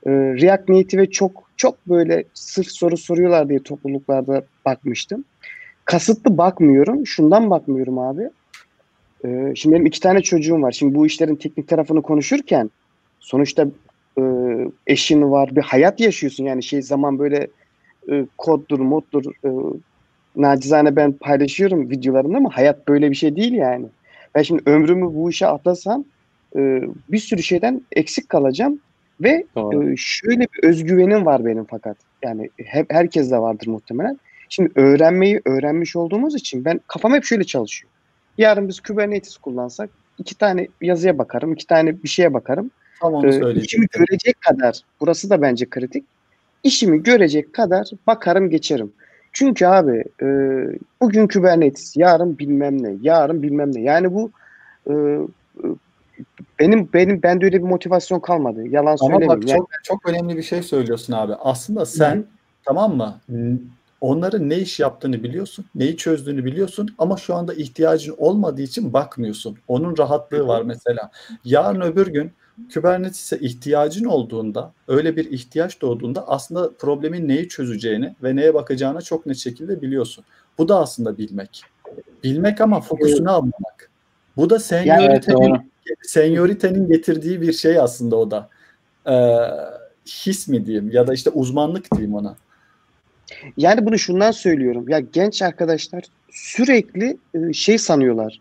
Ee, 0.06 0.10
React 0.10 0.68
Native'e 0.68 1.10
çok 1.10 1.50
çok 1.56 1.88
böyle 1.88 2.24
sırf 2.34 2.70
soru 2.70 2.96
soruyorlar 2.96 3.48
diye 3.48 3.62
topluluklarda 3.62 4.44
bakmıştım. 4.64 5.24
Kasıtlı 5.84 6.38
bakmıyorum. 6.38 7.06
Şundan 7.06 7.50
bakmıyorum 7.50 7.98
abi. 7.98 8.30
Ee, 9.24 9.52
şimdi 9.56 9.74
benim 9.74 9.86
iki 9.86 10.00
tane 10.00 10.22
çocuğum 10.22 10.62
var. 10.62 10.72
Şimdi 10.72 10.94
bu 10.94 11.06
işlerin 11.06 11.36
teknik 11.36 11.68
tarafını 11.68 12.02
konuşurken 12.02 12.70
sonuçta 13.20 13.66
e, 14.18 14.22
eşin 14.86 15.30
var, 15.30 15.56
bir 15.56 15.62
hayat 15.62 16.00
yaşıyorsun. 16.00 16.44
Yani 16.44 16.62
şey 16.62 16.82
zaman 16.82 17.18
böyle 17.18 17.46
e, 18.12 18.26
koddur, 18.38 18.78
moddur 18.78 19.24
e, 19.44 19.50
nacizane 20.36 20.96
ben 20.96 21.12
paylaşıyorum 21.12 21.90
videolarımda 21.90 22.36
ama 22.36 22.56
hayat 22.56 22.88
böyle 22.88 23.10
bir 23.10 23.16
şey 23.16 23.36
değil 23.36 23.52
yani. 23.52 23.86
Ben 24.34 24.42
şimdi 24.42 24.62
ömrümü 24.66 25.14
bu 25.14 25.30
işe 25.30 25.46
atlasam 25.46 26.04
e, 26.56 26.82
bir 27.08 27.18
sürü 27.18 27.42
şeyden 27.42 27.82
eksik 27.92 28.28
kalacağım 28.28 28.80
ve 29.20 29.44
Doğru. 29.56 29.92
e, 29.92 29.94
şöyle 29.96 30.40
bir 30.40 30.68
özgüvenim 30.68 31.26
var 31.26 31.44
benim 31.44 31.64
fakat. 31.64 31.96
Yani 32.22 32.50
hep 32.56 32.92
herkes 32.92 33.30
de 33.30 33.38
vardır 33.38 33.66
muhtemelen. 33.66 34.18
Şimdi 34.48 34.70
öğrenmeyi 34.74 35.40
öğrenmiş 35.44 35.96
olduğumuz 35.96 36.34
için 36.34 36.64
ben 36.64 36.80
kafam 36.86 37.14
hep 37.14 37.24
şöyle 37.24 37.44
çalışıyor. 37.44 37.90
Yarın 38.38 38.68
biz 38.68 38.80
Kubernetes 38.80 39.36
kullansak 39.36 39.90
iki 40.18 40.38
tane 40.38 40.68
yazıya 40.80 41.18
bakarım, 41.18 41.52
iki 41.52 41.66
tane 41.66 42.02
bir 42.02 42.08
şeye 42.08 42.34
bakarım. 42.34 42.70
Tam 43.00 43.14
onu 43.14 43.26
Ee, 43.26 43.32
söyleyeceğim. 43.32 43.64
işimi 43.64 43.86
görecek 43.92 44.40
kadar, 44.40 44.80
burası 45.00 45.30
da 45.30 45.42
bence 45.42 45.70
kritik. 45.70 46.04
İşimi 46.62 47.02
görecek 47.02 47.52
kadar 47.52 47.90
bakarım 48.06 48.50
geçerim. 48.50 48.92
Çünkü 49.32 49.66
abi 49.66 50.04
e, 50.22 50.26
bugün 51.00 51.28
Kubernetes, 51.28 51.96
yarın 51.96 52.38
bilmem 52.38 52.82
ne, 52.82 52.94
yarın 53.02 53.42
bilmem 53.42 53.74
ne. 53.74 53.80
Yani 53.80 54.14
bu 54.14 54.30
e, 54.86 54.92
e, 54.92 55.66
benim 56.60 56.88
benim 56.94 57.22
bende 57.22 57.44
öyle 57.44 57.58
bir 57.58 57.68
motivasyon 57.68 58.20
kalmadı. 58.20 58.68
Yalan 58.68 58.86
Ama 58.86 58.98
söylemeyeyim. 58.98 59.42
bak 59.42 59.48
Yani 59.48 59.58
çok 59.58 59.68
çok 59.82 60.08
önemli 60.08 60.36
bir 60.36 60.42
şey 60.42 60.62
söylüyorsun 60.62 61.12
abi. 61.12 61.34
Aslında 61.34 61.86
sen 61.86 62.24
tamam 62.64 62.96
mı? 62.96 63.20
Onların 64.00 64.48
ne 64.50 64.58
iş 64.58 64.80
yaptığını 64.80 65.22
biliyorsun, 65.22 65.64
neyi 65.74 65.96
çözdüğünü 65.96 66.44
biliyorsun 66.44 66.94
ama 66.98 67.16
şu 67.16 67.34
anda 67.34 67.54
ihtiyacın 67.54 68.14
olmadığı 68.18 68.62
için 68.62 68.92
bakmıyorsun. 68.92 69.58
Onun 69.68 69.98
rahatlığı 69.98 70.46
var 70.46 70.62
mesela. 70.62 71.10
Yarın 71.44 71.80
öbür 71.80 72.06
gün 72.06 72.32
Kubernetes'e 72.74 73.38
ihtiyacın 73.38 74.04
olduğunda, 74.04 74.72
öyle 74.88 75.16
bir 75.16 75.30
ihtiyaç 75.30 75.80
doğduğunda 75.80 76.28
aslında 76.28 76.70
problemin 76.78 77.28
neyi 77.28 77.48
çözeceğini 77.48 78.14
ve 78.22 78.36
neye 78.36 78.54
bakacağını 78.54 79.02
çok 79.02 79.26
net 79.26 79.36
şekilde 79.36 79.82
biliyorsun. 79.82 80.24
Bu 80.58 80.68
da 80.68 80.80
aslında 80.80 81.18
bilmek. 81.18 81.62
Bilmek 82.24 82.60
ama 82.60 82.80
fokusunu 82.80 83.30
almamak. 83.30 83.90
Bu 84.36 84.50
da 84.50 84.54
Evet, 84.54 84.64
senioritenin 84.64 85.50
doğru. 85.50 85.62
senyoritenin 86.02 86.88
getirdiği 86.88 87.40
bir 87.40 87.52
şey 87.52 87.78
aslında 87.78 88.16
o 88.16 88.30
da. 88.30 88.48
Ee, 89.06 89.14
his 90.06 90.48
mi 90.48 90.66
diyeyim 90.66 90.90
ya 90.92 91.06
da 91.06 91.14
işte 91.14 91.30
uzmanlık 91.30 91.92
diyeyim 91.92 92.14
ona. 92.14 92.36
Yani 93.56 93.86
bunu 93.86 93.98
şundan 93.98 94.30
söylüyorum. 94.30 94.88
Ya 94.88 95.00
genç 95.00 95.42
arkadaşlar 95.42 96.04
sürekli 96.30 97.16
e, 97.34 97.52
şey 97.52 97.78
sanıyorlar. 97.78 98.40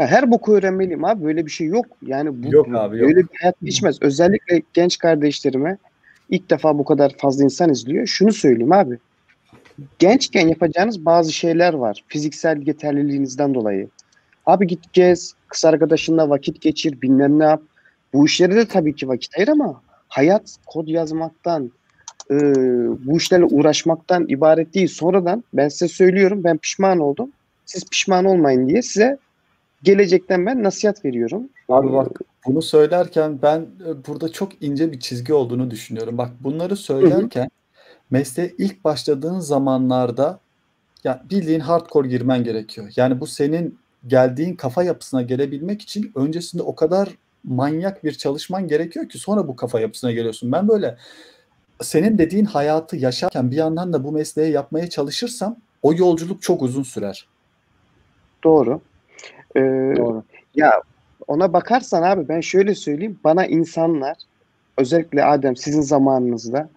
Ya 0.00 0.06
her 0.06 0.30
boku 0.30 0.54
öğrenmeliyim 0.54 1.04
abi 1.04 1.24
böyle 1.24 1.46
bir 1.46 1.50
şey 1.50 1.66
yok. 1.66 1.86
Yani 2.06 2.42
bu 2.42 2.54
Yok 2.54 2.66
abi, 2.74 2.98
yok. 2.98 3.08
böyle 3.08 3.22
bir 3.22 3.38
hayat 3.40 3.54
geçmez. 3.62 3.96
Özellikle 4.00 4.62
genç 4.74 4.98
kardeşlerime 4.98 5.78
ilk 6.30 6.50
defa 6.50 6.78
bu 6.78 6.84
kadar 6.84 7.14
fazla 7.18 7.44
insan 7.44 7.70
izliyor. 7.70 8.06
Şunu 8.06 8.32
söyleyeyim 8.32 8.72
abi. 8.72 8.98
Gençken 9.98 10.48
yapacağınız 10.48 11.04
bazı 11.04 11.32
şeyler 11.32 11.74
var. 11.74 12.04
Fiziksel 12.08 12.66
yeterliliğinizden 12.66 13.54
dolayı. 13.54 13.88
Abi 14.46 14.66
git 14.66 14.92
gez, 14.92 15.34
kız 15.48 15.64
arkadaşınla 15.64 16.30
vakit 16.30 16.60
geçir, 16.60 17.00
bilmem 17.02 17.38
ne 17.38 17.44
yap. 17.44 17.62
Bu 18.12 18.26
işlere 18.26 18.56
de 18.56 18.68
tabii 18.68 18.94
ki 18.94 19.08
vakit 19.08 19.38
ayır 19.38 19.48
ama 19.48 19.82
hayat 20.08 20.56
kod 20.66 20.88
yazmaktan, 20.88 21.72
e, 22.30 22.36
bu 23.06 23.16
işlerle 23.16 23.44
uğraşmaktan 23.44 24.26
ibaret 24.28 24.74
değil. 24.74 24.88
Sonradan 24.88 25.44
ben 25.54 25.68
size 25.68 25.88
söylüyorum 25.88 26.44
ben 26.44 26.58
pişman 26.58 26.98
oldum. 26.98 27.30
Siz 27.66 27.84
pişman 27.90 28.24
olmayın 28.24 28.68
diye 28.68 28.82
size 28.82 29.18
gelecekten 29.82 30.46
ben 30.46 30.62
nasihat 30.62 31.04
veriyorum. 31.04 31.48
Abi 31.68 31.92
bak 31.92 32.20
bunu 32.46 32.62
söylerken 32.62 33.42
ben 33.42 33.60
e, 33.60 34.06
burada 34.06 34.32
çok 34.32 34.62
ince 34.62 34.92
bir 34.92 35.00
çizgi 35.00 35.34
olduğunu 35.34 35.70
düşünüyorum. 35.70 36.18
Bak 36.18 36.30
bunları 36.40 36.76
söylerken 36.76 37.50
mesleğe 38.10 38.54
ilk 38.58 38.84
başladığın 38.84 39.40
zamanlarda 39.40 40.40
ya 41.04 41.24
bildiğin 41.30 41.60
hardcore 41.60 42.08
girmen 42.08 42.44
gerekiyor. 42.44 42.92
Yani 42.96 43.20
bu 43.20 43.26
senin 43.26 43.78
geldiğin 44.06 44.56
kafa 44.56 44.82
yapısına 44.82 45.22
gelebilmek 45.22 45.82
için 45.82 46.12
öncesinde 46.14 46.62
o 46.62 46.74
kadar 46.74 47.08
manyak 47.44 48.04
bir 48.04 48.12
çalışman 48.12 48.68
gerekiyor 48.68 49.08
ki 49.08 49.18
sonra 49.18 49.48
bu 49.48 49.56
kafa 49.56 49.80
yapısına 49.80 50.12
geliyorsun. 50.12 50.52
Ben 50.52 50.68
böyle 50.68 50.96
senin 51.82 52.18
dediğin 52.18 52.44
hayatı 52.44 52.96
yaşarken 52.96 53.50
bir 53.50 53.56
yandan 53.56 53.92
da 53.92 54.04
bu 54.04 54.12
mesleği 54.12 54.52
yapmaya 54.52 54.90
çalışırsam 54.90 55.56
o 55.82 55.94
yolculuk 55.94 56.42
çok 56.42 56.62
uzun 56.62 56.82
sürer. 56.82 57.26
Doğru. 58.44 58.80
Ee, 59.56 59.60
Doğru. 59.96 60.22
Ya 60.54 60.82
ona 61.26 61.52
bakarsan 61.52 62.02
abi 62.02 62.28
ben 62.28 62.40
şöyle 62.40 62.74
söyleyeyim. 62.74 63.18
Bana 63.24 63.46
insanlar 63.46 64.16
özellikle 64.76 65.24
Adem 65.24 65.56
sizin 65.56 65.80
zamanınızda 65.80 66.68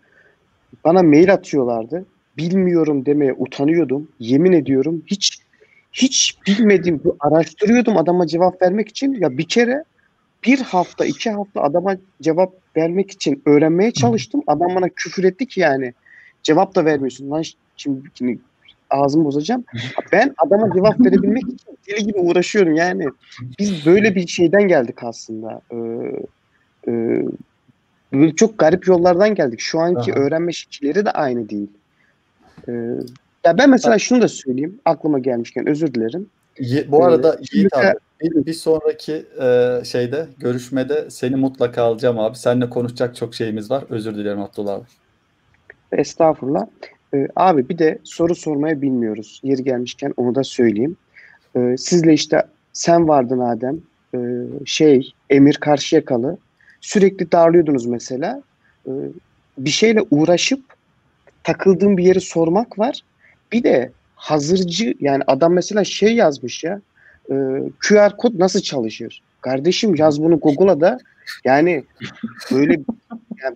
bana 0.84 1.04
mail 1.04 1.34
atıyorlardı. 1.34 2.06
Bilmiyorum 2.38 3.06
demeye 3.06 3.34
utanıyordum. 3.34 4.08
Yemin 4.20 4.52
ediyorum 4.52 5.04
hiç 5.08 5.40
hiç 5.94 6.38
bilmediğim 6.48 7.02
araştırıyordum 7.20 7.98
adama 7.98 8.28
cevap 8.28 8.62
vermek 8.62 8.90
için. 8.90 9.14
Ya 9.14 9.38
bir 9.38 9.48
kere 9.48 9.84
bir 10.46 10.60
hafta 10.60 11.06
iki 11.06 11.32
hafta 11.32 11.62
adama 11.62 11.98
cevap 12.22 12.54
vermek 12.78 13.12
için 13.12 13.42
öğrenmeye 13.46 13.92
çalıştım. 13.92 14.44
Adam 14.48 14.76
bana 14.76 14.90
küfür 14.90 15.24
etti 15.24 15.46
ki 15.48 15.60
yani 15.60 15.94
cevap 16.44 16.76
da 16.76 16.86
vermiyorsun. 16.86 17.32
Lan 17.32 17.44
şimdi, 17.78 18.40
ağzımı 18.94 19.26
bozacağım. 19.26 19.64
Ben 20.12 20.34
adama 20.38 20.74
cevap 20.76 21.00
verebilmek 21.06 21.44
için 21.44 21.78
deli 21.90 22.04
gibi 22.04 22.18
uğraşıyorum 22.18 22.76
yani. 22.76 23.06
Biz 23.60 23.86
böyle 23.86 24.16
bir 24.16 24.28
şeyden 24.28 24.68
geldik 24.68 25.04
aslında. 25.04 25.62
Ee, 25.72 25.78
e, 26.92 27.24
böyle 28.14 28.36
çok 28.36 28.58
garip 28.58 28.88
yollardan 28.88 29.36
geldik. 29.36 29.60
Şu 29.60 29.80
anki 29.80 30.14
Aha. 30.14 30.20
öğrenme 30.20 30.52
şekilleri 30.52 31.06
de 31.06 31.12
aynı 31.12 31.50
değil. 31.50 31.70
Ee, 32.68 32.72
ya 33.46 33.58
ben 33.58 33.70
mesela 33.70 34.00
şunu 34.00 34.22
da 34.22 34.28
söyleyeyim. 34.28 34.80
Aklıma 34.86 35.20
gelmişken 35.20 35.68
özür 35.68 35.94
dilerim. 35.94 36.30
Ye- 36.60 36.92
bu 36.92 37.02
Ee, 37.02 37.06
arada 37.06 37.32
şimdi 37.32 37.58
Yiğit 37.58 37.74
abi 37.78 37.94
bir, 38.22 38.46
bir 38.46 38.54
sonraki 38.54 39.26
e, 39.42 39.80
şeyde 39.86 40.28
görüşmede 40.38 41.10
seni 41.10 41.36
mutlaka 41.36 41.84
alacağım 41.84 42.20
abi. 42.20 42.38
Seninle 42.38 42.70
konuşacak 42.70 43.16
çok 43.16 43.36
şeyimiz 43.36 43.72
var. 43.72 43.84
Özür 43.90 44.16
dilerim 44.16 44.42
Abdullah 44.42 44.74
abi. 44.76 44.86
Estağfurullah. 45.92 46.66
Ee, 47.14 47.28
abi 47.36 47.70
bir 47.70 47.78
de 47.78 47.98
soru 48.04 48.36
sormaya 48.36 48.82
bilmiyoruz. 48.82 49.42
Yeri 49.44 49.64
gelmişken 49.64 50.14
onu 50.18 50.36
da 50.36 50.44
söyleyeyim. 50.44 50.98
Ee, 51.56 51.76
sizle 51.78 52.14
işte 52.14 52.44
sen 52.74 53.08
vardın 53.08 53.40
Adem. 53.40 53.78
Ee, 54.16 54.20
şey 54.66 55.14
Emir 55.30 55.56
Karşıyakalı. 55.56 56.38
Sürekli 56.82 57.32
darlıyordunuz 57.32 57.86
mesela. 57.86 58.44
Ee, 58.88 58.92
bir 59.58 59.70
şeyle 59.70 60.02
uğraşıp 60.12 60.62
takıldığın 61.44 61.98
bir 61.98 62.04
yeri 62.04 62.22
sormak 62.22 62.80
var. 62.80 63.02
Bir 63.52 63.64
de 63.64 63.92
hazırcı 64.16 64.94
yani 65.00 65.24
adam 65.28 65.54
mesela 65.54 65.84
şey 65.84 66.16
yazmış 66.16 66.64
ya 66.64 66.82
e, 67.32 67.36
QR 67.88 68.18
kod 68.18 68.40
nasıl 68.40 68.60
çalışır? 68.60 69.22
Kardeşim 69.42 69.96
yaz 69.96 70.24
bunu 70.24 70.40
Google'a 70.40 70.82
da 70.82 71.00
yani 71.44 71.84
böyle 72.52 72.80
yani 73.44 73.56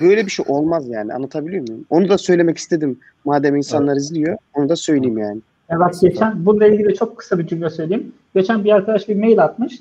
böyle 0.00 0.26
bir 0.26 0.30
şey 0.30 0.44
olmaz 0.48 0.88
yani 0.88 1.14
anlatabiliyor 1.14 1.68
muyum? 1.68 1.84
Onu 1.90 2.08
da 2.08 2.18
söylemek 2.18 2.58
istedim 2.58 2.98
madem 3.24 3.56
insanlar 3.56 3.96
izliyor. 3.96 4.36
Onu 4.54 4.68
da 4.68 4.76
söyleyeyim 4.76 5.18
yani. 5.18 5.40
Ya 5.70 5.80
bak 5.80 5.94
geçen 6.00 6.46
bununla 6.46 6.66
ilgili 6.66 6.94
çok 6.94 7.18
kısa 7.18 7.38
bir 7.38 7.46
cümle 7.46 7.70
söyleyeyim. 7.70 8.12
Geçen 8.34 8.64
bir 8.64 8.72
arkadaş 8.72 9.08
bir 9.08 9.16
mail 9.16 9.44
atmış. 9.44 9.74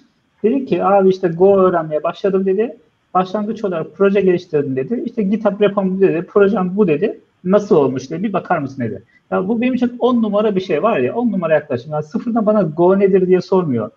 Dedi 0.44 0.66
ki 0.66 0.84
abi 0.84 1.10
işte 1.10 1.28
Go 1.28 1.58
öğrenmeye 1.60 2.04
başladım 2.04 2.46
dedi. 2.46 2.78
Başlangıç 3.14 3.66
olarak 3.66 3.88
proje 3.96 4.22
geliştirdim 4.22 4.76
dedi. 4.76 5.04
İşte 5.06 5.24
GitHub 5.24 5.62
repom 5.62 6.02
dedi. 6.02 6.28
Projem 6.28 6.72
bu 6.78 6.88
dedi. 6.88 7.20
Nasıl 7.44 7.76
olmuş 7.76 8.12
dedi. 8.12 8.24
Bir 8.24 8.34
bakar 8.34 8.58
mısın 8.58 8.84
dedi. 8.84 9.04
Ya 9.32 9.48
bu 9.48 9.62
benim 9.62 9.74
için 9.74 9.96
on 10.00 10.22
numara 10.22 10.56
bir 10.56 10.62
şey 10.62 10.84
var 10.84 11.00
ya. 11.00 11.16
On 11.16 11.32
numara 11.32 11.54
yaklaşım. 11.54 11.92
Yani 11.92 12.04
sıfırdan 12.04 12.46
bana 12.46 12.62
Go 12.62 13.00
nedir 13.00 13.28
diye 13.28 13.42
sormuyor. 13.42 13.90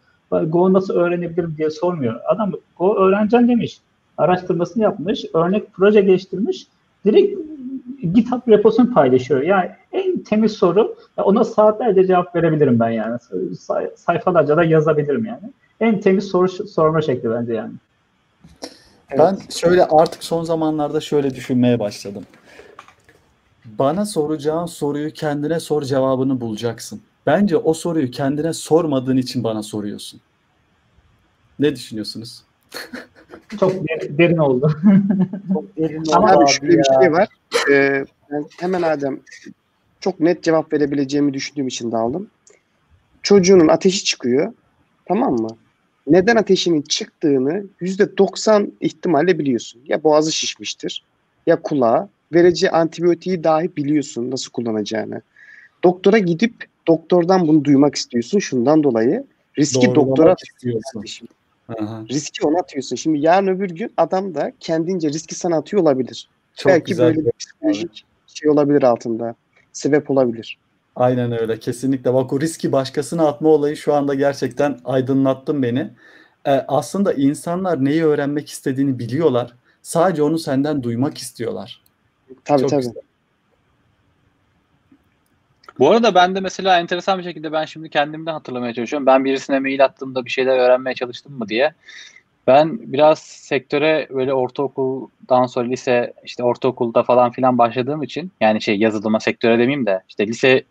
Go 0.46 0.72
nasıl 0.72 0.94
öğrenebilirim 0.94 1.54
diye 1.58 1.70
sormuyor. 1.70 2.20
Adam 2.28 2.52
Go 2.78 2.96
öğreneceğim 2.96 3.48
demiş. 3.48 3.80
Araştırmasını 4.18 4.82
yapmış. 4.82 5.24
Örnek 5.34 5.72
proje 5.72 6.00
geliştirmiş. 6.00 6.66
Direkt 7.06 7.38
GitHub 8.14 8.48
reposunu 8.48 8.94
paylaşıyor. 8.94 9.42
Yani 9.42 9.70
en 9.92 10.18
temiz 10.18 10.52
soru 10.52 10.96
ona 11.16 11.44
saatlerce 11.44 12.06
cevap 12.06 12.36
verebilirim 12.36 12.80
ben 12.80 12.90
yani. 12.90 13.18
Say- 13.58 13.90
sayfalarca 13.96 14.56
da 14.56 14.64
yazabilirim 14.64 15.24
yani. 15.24 15.52
En 15.80 16.00
temiz 16.00 16.24
soru 16.24 16.48
sorma 16.48 17.02
şekli 17.02 17.30
bence 17.30 17.52
yani. 17.52 17.72
Ben 19.18 19.38
şöyle 19.50 19.84
artık 19.84 20.24
son 20.24 20.44
zamanlarda 20.44 21.00
şöyle 21.00 21.34
düşünmeye 21.34 21.78
başladım. 21.78 22.24
Bana 23.64 24.06
soracağın 24.06 24.66
soruyu 24.66 25.10
kendine 25.12 25.60
sor 25.60 25.82
cevabını 25.82 26.40
bulacaksın. 26.40 27.00
Bence 27.26 27.56
o 27.56 27.74
soruyu 27.74 28.10
kendine 28.10 28.52
sormadığın 28.52 29.16
için 29.16 29.44
bana 29.44 29.62
soruyorsun. 29.62 30.20
Ne 31.58 31.76
düşünüyorsunuz? 31.76 32.42
Çok 33.60 33.72
der- 33.88 34.18
derin 34.18 34.36
oldu. 34.36 34.72
Çok 35.52 35.76
derin 35.76 36.02
Ama 36.12 36.26
oldu 36.26 36.36
abi 36.36 36.44
abi 36.44 36.52
şöyle 36.52 36.72
bir 36.72 36.92
ya. 36.94 37.00
şey 37.02 37.12
var. 37.12 37.28
Ee, 37.70 38.04
ben 38.30 38.44
hemen 38.60 38.82
Adem 38.82 39.20
çok 40.00 40.20
net 40.20 40.42
cevap 40.42 40.72
verebileceğimi 40.72 41.34
düşündüğüm 41.34 41.66
için 41.68 41.92
daldım. 41.92 42.30
Çocuğunun 43.22 43.68
ateşi 43.68 44.04
çıkıyor. 44.04 44.52
Tamam 45.08 45.34
mı? 45.34 45.48
Neden 46.06 46.36
ateşinin 46.36 46.82
çıktığını 46.82 47.64
%90 47.80 48.70
ihtimalle 48.80 49.38
biliyorsun. 49.38 49.82
Ya 49.86 50.04
boğazı 50.04 50.32
şişmiştir 50.32 51.04
ya 51.46 51.62
kulağı. 51.62 52.08
Vereceği 52.32 52.70
antibiyotiği 52.70 53.44
dahi 53.44 53.76
biliyorsun 53.76 54.30
nasıl 54.30 54.50
kullanacağını. 54.50 55.22
Doktora 55.84 56.18
gidip 56.18 56.54
doktordan 56.88 57.48
bunu 57.48 57.64
duymak 57.64 57.94
istiyorsun 57.94 58.38
şundan 58.38 58.82
dolayı. 58.82 59.24
Riski 59.58 59.86
Doğrulamak 59.86 59.96
doktora 60.08 60.36
istiyorsun. 60.42 61.28
Aha, 61.68 62.04
Riski 62.10 62.46
ona 62.46 62.58
atıyorsun. 62.58 62.96
Şimdi 62.96 63.18
yarın 63.18 63.46
öbür 63.46 63.70
gün 63.70 63.92
adam 63.96 64.34
da 64.34 64.52
kendince 64.60 65.08
riski 65.08 65.34
sana 65.34 65.56
atıyor 65.56 65.82
olabilir. 65.82 66.28
çok 66.56 66.72
Belki 66.72 66.84
güzel. 66.84 67.06
böyle 67.06 67.26
bir 67.26 67.32
psikolojik 67.38 68.04
şey 68.26 68.50
olabilir 68.50 68.82
altında. 68.82 69.34
Sebep 69.72 70.10
olabilir. 70.10 70.58
Aynen 70.96 71.40
öyle. 71.40 71.58
Kesinlikle. 71.58 72.14
Bak 72.14 72.32
o 72.32 72.40
riski 72.40 72.72
başkasına 72.72 73.26
atma 73.28 73.48
olayı 73.48 73.76
şu 73.76 73.94
anda 73.94 74.14
gerçekten 74.14 74.78
aydınlattın 74.84 75.62
beni. 75.62 75.90
Ee, 76.46 76.50
aslında 76.50 77.12
insanlar 77.12 77.84
neyi 77.84 78.04
öğrenmek 78.04 78.48
istediğini 78.50 78.98
biliyorlar. 78.98 79.54
Sadece 79.82 80.22
onu 80.22 80.38
senden 80.38 80.82
duymak 80.82 81.18
istiyorlar. 81.18 81.82
Tabii 82.44 82.60
Çok 82.60 82.70
tabii. 82.70 82.80
güzel. 82.80 83.02
Bu 85.78 85.90
arada 85.90 86.14
ben 86.14 86.34
de 86.34 86.40
mesela 86.40 86.80
enteresan 86.80 87.18
bir 87.18 87.24
şekilde 87.24 87.52
ben 87.52 87.64
şimdi 87.64 87.90
kendimden 87.90 88.32
hatırlamaya 88.32 88.74
çalışıyorum. 88.74 89.06
Ben 89.06 89.24
birisine 89.24 89.58
mail 89.58 89.84
attığımda 89.84 90.24
bir 90.24 90.30
şeyler 90.30 90.58
öğrenmeye 90.58 90.94
çalıştım 90.94 91.38
mı 91.38 91.48
diye. 91.48 91.72
Ben 92.46 92.92
biraz 92.92 93.18
sektöre 93.18 94.08
böyle 94.10 94.34
ortaokuldan 94.34 95.46
sonra 95.46 95.68
lise 95.68 96.12
işte 96.24 96.42
ortaokulda 96.42 97.02
falan 97.02 97.30
filan 97.30 97.58
başladığım 97.58 98.02
için 98.02 98.32
yani 98.40 98.62
şey 98.62 98.78
yazılıma 98.78 99.20
sektöre 99.20 99.52
demeyeyim 99.52 99.86
de 99.86 100.02
işte 100.08 100.26
lise 100.26 100.64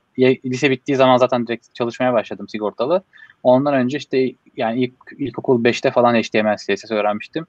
lise 0.46 0.72
bittiği 0.72 0.96
zaman 0.96 1.18
zaten 1.18 1.48
direkt 1.48 1.76
çalışmaya 1.76 2.14
başladım 2.14 2.48
sigortalı. 2.50 3.04
Ondan 3.44 3.74
önce 3.74 3.98
işte 3.98 4.32
yani 4.58 4.84
ilk 4.84 4.94
ilkokul 5.18 5.64
5'te 5.64 5.92
falan 5.92 6.16
HTML 6.16 6.58
CSS 6.58 6.92
öğrenmiştim. 6.92 7.46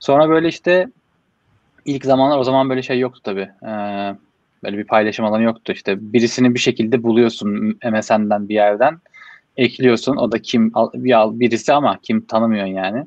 Sonra 0.00 0.28
böyle 0.28 0.48
işte 0.48 0.88
ilk 1.84 2.04
zamanlar 2.04 2.38
o 2.38 2.44
zaman 2.44 2.70
böyle 2.70 2.82
şey 2.82 2.98
yoktu 2.98 3.20
tabii. 3.24 3.50
Ee, 3.66 4.14
böyle 4.62 4.78
bir 4.78 4.84
paylaşım 4.84 5.24
alanı 5.24 5.42
yoktu. 5.42 5.72
İşte 5.72 6.12
birisini 6.12 6.54
bir 6.54 6.58
şekilde 6.58 7.02
buluyorsun 7.02 7.78
MSN'den 7.92 8.48
bir 8.48 8.54
yerden 8.54 8.98
ekliyorsun. 9.56 10.16
O 10.16 10.32
da 10.32 10.38
kim 10.38 10.72
bir 10.94 11.40
birisi 11.40 11.72
ama 11.72 11.98
kim 12.02 12.26
tanımıyorsun 12.26 12.72
yani. 12.72 13.06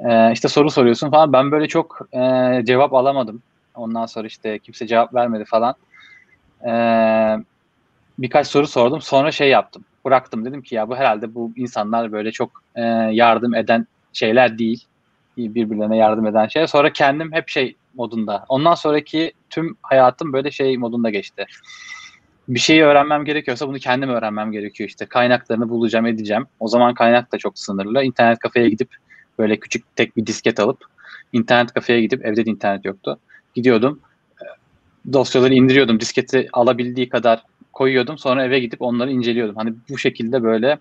Ee, 0.00 0.32
işte 0.32 0.48
soru 0.48 0.70
soruyorsun 0.70 1.10
falan. 1.10 1.32
Ben 1.32 1.50
böyle 1.50 1.68
çok 1.68 2.08
e, 2.12 2.62
cevap 2.64 2.94
alamadım. 2.94 3.42
Ondan 3.74 4.06
sonra 4.06 4.26
işte 4.26 4.58
kimse 4.58 4.86
cevap 4.86 5.14
vermedi 5.14 5.44
falan. 5.44 5.74
Ee, 6.66 7.44
birkaç 8.18 8.46
soru 8.46 8.66
sordum. 8.66 9.00
Sonra 9.00 9.30
şey 9.30 9.48
yaptım. 9.48 9.84
Bıraktım. 10.04 10.44
Dedim 10.44 10.62
ki 10.62 10.74
ya 10.74 10.88
bu 10.88 10.96
herhalde 10.96 11.34
bu 11.34 11.52
insanlar 11.56 12.12
böyle 12.12 12.32
çok 12.32 12.62
e, 12.74 12.82
yardım 13.12 13.54
eden 13.54 13.86
şeyler 14.12 14.58
değil. 14.58 14.84
Birbirlerine 15.36 15.96
yardım 15.96 16.26
eden 16.26 16.46
şey. 16.46 16.66
Sonra 16.66 16.92
kendim 16.92 17.32
hep 17.32 17.48
şey 17.48 17.76
modunda. 17.96 18.44
Ondan 18.48 18.74
sonraki 18.74 19.32
tüm 19.50 19.76
hayatım 19.82 20.32
böyle 20.32 20.50
şey 20.50 20.78
modunda 20.78 21.10
geçti. 21.10 21.44
Bir 22.48 22.58
şeyi 22.58 22.82
öğrenmem 22.82 23.24
gerekiyorsa 23.24 23.68
bunu 23.68 23.78
kendim 23.78 24.10
öğrenmem 24.10 24.52
gerekiyor 24.52 24.88
işte. 24.88 25.06
Kaynaklarını 25.06 25.68
bulacağım, 25.68 26.06
edeceğim. 26.06 26.46
O 26.60 26.68
zaman 26.68 26.94
kaynak 26.94 27.32
da 27.32 27.38
çok 27.38 27.58
sınırlı. 27.58 28.02
İnternet 28.02 28.38
kafeye 28.38 28.68
gidip 28.68 28.88
böyle 29.38 29.56
küçük 29.56 29.96
tek 29.96 30.16
bir 30.16 30.26
disket 30.26 30.60
alıp 30.60 30.84
internet 31.32 31.72
kafeye 31.72 32.00
gidip 32.00 32.26
evde 32.26 32.46
de 32.46 32.50
internet 32.50 32.84
yoktu. 32.84 33.18
Gidiyordum. 33.54 34.00
Dosyaları 35.12 35.54
indiriyordum. 35.54 36.00
Disketi 36.00 36.48
alabildiği 36.52 37.08
kadar 37.08 37.42
koyuyordum. 37.72 38.18
Sonra 38.18 38.44
eve 38.44 38.58
gidip 38.58 38.82
onları 38.82 39.10
inceliyordum. 39.10 39.56
Hani 39.56 39.74
bu 39.90 39.98
şekilde 39.98 40.42
böyle 40.42 40.78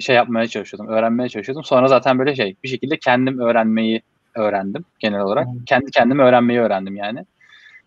şey 0.00 0.16
yapmaya 0.16 0.46
çalışıyordum, 0.46 0.88
öğrenmeye 0.88 1.28
çalışıyordum. 1.28 1.64
Sonra 1.64 1.88
zaten 1.88 2.18
böyle 2.18 2.36
şey 2.36 2.56
bir 2.64 2.68
şekilde 2.68 2.96
kendim 2.96 3.38
öğrenmeyi 3.38 4.02
öğrendim 4.34 4.84
genel 4.98 5.20
olarak. 5.20 5.46
Hmm. 5.46 5.64
Kendi 5.64 5.90
kendime 5.90 6.22
öğrenmeyi 6.22 6.60
öğrendim 6.60 6.96
yani. 6.96 7.24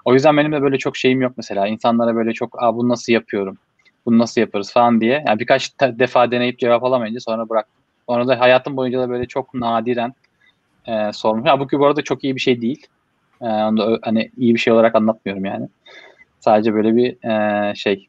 O 0.06 0.14
yüzden 0.14 0.38
benim 0.38 0.52
de 0.52 0.62
böyle 0.62 0.78
çok 0.78 0.98
şeyim 0.98 1.22
yok 1.22 1.34
mesela. 1.38 1.68
İnsanlara 1.68 2.16
böyle 2.16 2.34
çok 2.34 2.64
Aa, 2.64 2.76
bunu 2.76 2.90
nasıl 2.90 3.14
yapıyorum, 3.14 3.58
bunu 4.06 4.18
nasıl 4.18 4.42
yaparız 4.42 4.74
falan 4.74 5.02
diye. 5.02 5.24
Yani 5.28 5.40
birkaç 5.40 5.80
defa 5.82 6.32
deneyip 6.32 6.60
cevap 6.60 6.84
alamayınca 6.84 7.20
sonra 7.20 7.50
bıraktım. 7.50 7.84
Sonra 8.10 8.28
da 8.28 8.40
hayatım 8.40 8.78
boyunca 8.78 9.00
da 9.00 9.10
böyle 9.10 9.26
çok 9.26 9.54
nadiren 9.54 10.14
e, 10.88 11.14
sormuş. 11.14 11.48
Ya 11.48 11.60
bu 11.60 11.68
bu 11.72 11.86
arada 11.86 12.02
çok 12.02 12.24
iyi 12.24 12.36
bir 12.36 12.42
şey 12.42 12.62
değil. 12.62 12.88
E, 13.42 13.46
onu 13.46 13.78
da 13.78 14.00
hani 14.02 14.32
iyi 14.38 14.54
bir 14.56 14.60
şey 14.60 14.74
olarak 14.74 14.96
anlatmıyorum 14.96 15.46
yani. 15.46 15.68
Sadece 16.40 16.74
böyle 16.74 16.96
bir 16.96 17.30
e, 17.30 17.76
şey 17.76 18.08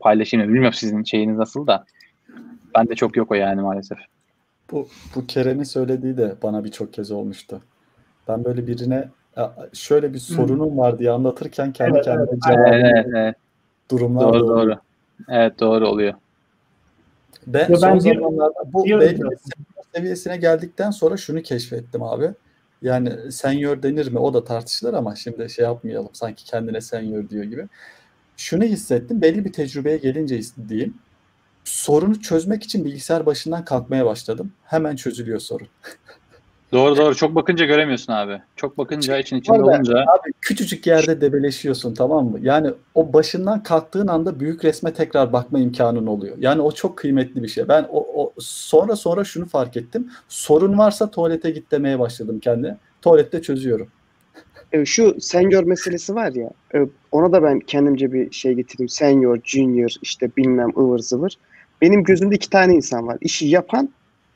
paylaşayım. 0.00 0.48
Bilmiyorum 0.48 0.72
sizin 0.72 1.04
şeyiniz 1.04 1.38
nasıl 1.38 1.66
da. 1.66 1.84
Ben 2.76 2.88
de 2.88 2.94
çok 2.94 3.16
yok 3.16 3.30
o 3.30 3.34
yani 3.34 3.60
maalesef. 3.60 3.98
Bu, 4.70 4.88
bu 5.14 5.26
Kerem'in 5.26 5.64
söylediği 5.64 6.16
de 6.16 6.34
bana 6.42 6.64
birçok 6.64 6.92
kez 6.92 7.10
olmuştu. 7.10 7.60
Ben 8.28 8.44
böyle 8.44 8.66
birine 8.66 9.08
şöyle 9.72 10.14
bir 10.14 10.18
sorunum 10.18 10.78
var 10.78 10.98
diye 10.98 11.10
anlatırken 11.10 11.72
kendi 11.72 11.96
evet, 11.96 12.04
kendime 12.04 12.28
evet. 12.30 12.42
cevabı 12.42 12.86
evet, 12.86 13.06
evet. 13.14 13.36
durumlar 13.90 14.24
doğru, 14.24 14.40
doğru. 14.40 14.48
doğru. 14.48 14.78
Evet 15.28 15.60
doğru 15.60 15.88
oluyor. 15.88 16.14
Ben, 17.46 17.68
ya 17.68 17.76
son 17.76 17.92
ben 17.92 17.98
zamanlarda 17.98 18.72
bu 18.72 18.84
seviyesine 19.94 20.36
geldikten 20.36 20.90
sonra 20.90 21.16
şunu 21.16 21.42
keşfettim 21.42 22.02
abi. 22.02 22.30
Yani 22.82 23.32
senior 23.32 23.82
denir 23.82 24.12
mi? 24.12 24.18
O 24.18 24.34
da 24.34 24.44
tartışılır 24.44 24.94
ama 24.94 25.14
şimdi 25.14 25.50
şey 25.50 25.64
yapmayalım. 25.64 26.10
Sanki 26.12 26.44
kendine 26.44 26.80
senior 26.80 27.28
diyor 27.28 27.44
gibi. 27.44 27.68
Şunu 28.36 28.64
hissettim. 28.64 29.22
Belli 29.22 29.44
bir 29.44 29.52
tecrübeye 29.52 29.96
gelince 29.96 30.40
diyeyim. 30.68 30.94
Sorunu 31.66 32.20
çözmek 32.20 32.62
için 32.62 32.84
bilgisayar 32.84 33.26
başından 33.26 33.64
kalkmaya 33.64 34.06
başladım. 34.06 34.52
Hemen 34.64 34.96
çözülüyor 34.96 35.40
sorun. 35.40 35.68
Doğru 36.72 36.96
doğru. 36.96 37.14
Çok 37.14 37.34
bakınca 37.34 37.64
göremiyorsun 37.64 38.12
abi. 38.12 38.40
Çok 38.56 38.78
bakınca 38.78 39.18
için 39.18 39.36
içinde 39.36 39.58
Orada, 39.58 39.76
olunca. 39.76 39.98
Abi 39.98 40.32
küçücük 40.40 40.86
yerde 40.86 41.20
debeleşiyorsun 41.20 41.94
tamam 41.94 42.26
mı? 42.26 42.38
Yani 42.42 42.70
o 42.94 43.12
başından 43.12 43.62
kalktığın 43.62 44.06
anda 44.06 44.40
büyük 44.40 44.64
resme 44.64 44.92
tekrar 44.92 45.32
bakma 45.32 45.58
imkanın 45.58 46.06
oluyor. 46.06 46.36
Yani 46.38 46.62
o 46.62 46.72
çok 46.72 46.98
kıymetli 46.98 47.42
bir 47.42 47.48
şey. 47.48 47.68
Ben 47.68 47.86
o, 47.90 48.22
o 48.22 48.32
sonra 48.38 48.96
sonra 48.96 49.24
şunu 49.24 49.46
fark 49.46 49.76
ettim. 49.76 50.10
Sorun 50.28 50.78
varsa 50.78 51.10
tuvalete 51.10 51.50
git 51.50 51.70
demeye 51.70 51.98
başladım 51.98 52.40
kendine. 52.40 52.76
Tuvalette 53.02 53.42
çözüyorum. 53.42 53.88
E, 54.72 54.84
şu 54.84 55.20
senior 55.20 55.64
meselesi 55.64 56.14
var 56.14 56.32
ya 56.32 56.50
e, 56.74 56.78
ona 57.12 57.32
da 57.32 57.42
ben 57.42 57.60
kendimce 57.60 58.12
bir 58.12 58.32
şey 58.32 58.54
getireyim. 58.54 58.88
Senior, 58.88 59.38
junior 59.44 59.94
işte 60.02 60.30
bilmem 60.36 60.70
ıvır 60.78 60.98
zıvır. 60.98 61.36
Benim 61.80 62.04
gözümde 62.04 62.34
iki 62.34 62.50
tane 62.50 62.74
insan 62.74 63.06
var. 63.06 63.18
İşi 63.20 63.46
yapan 63.46 63.88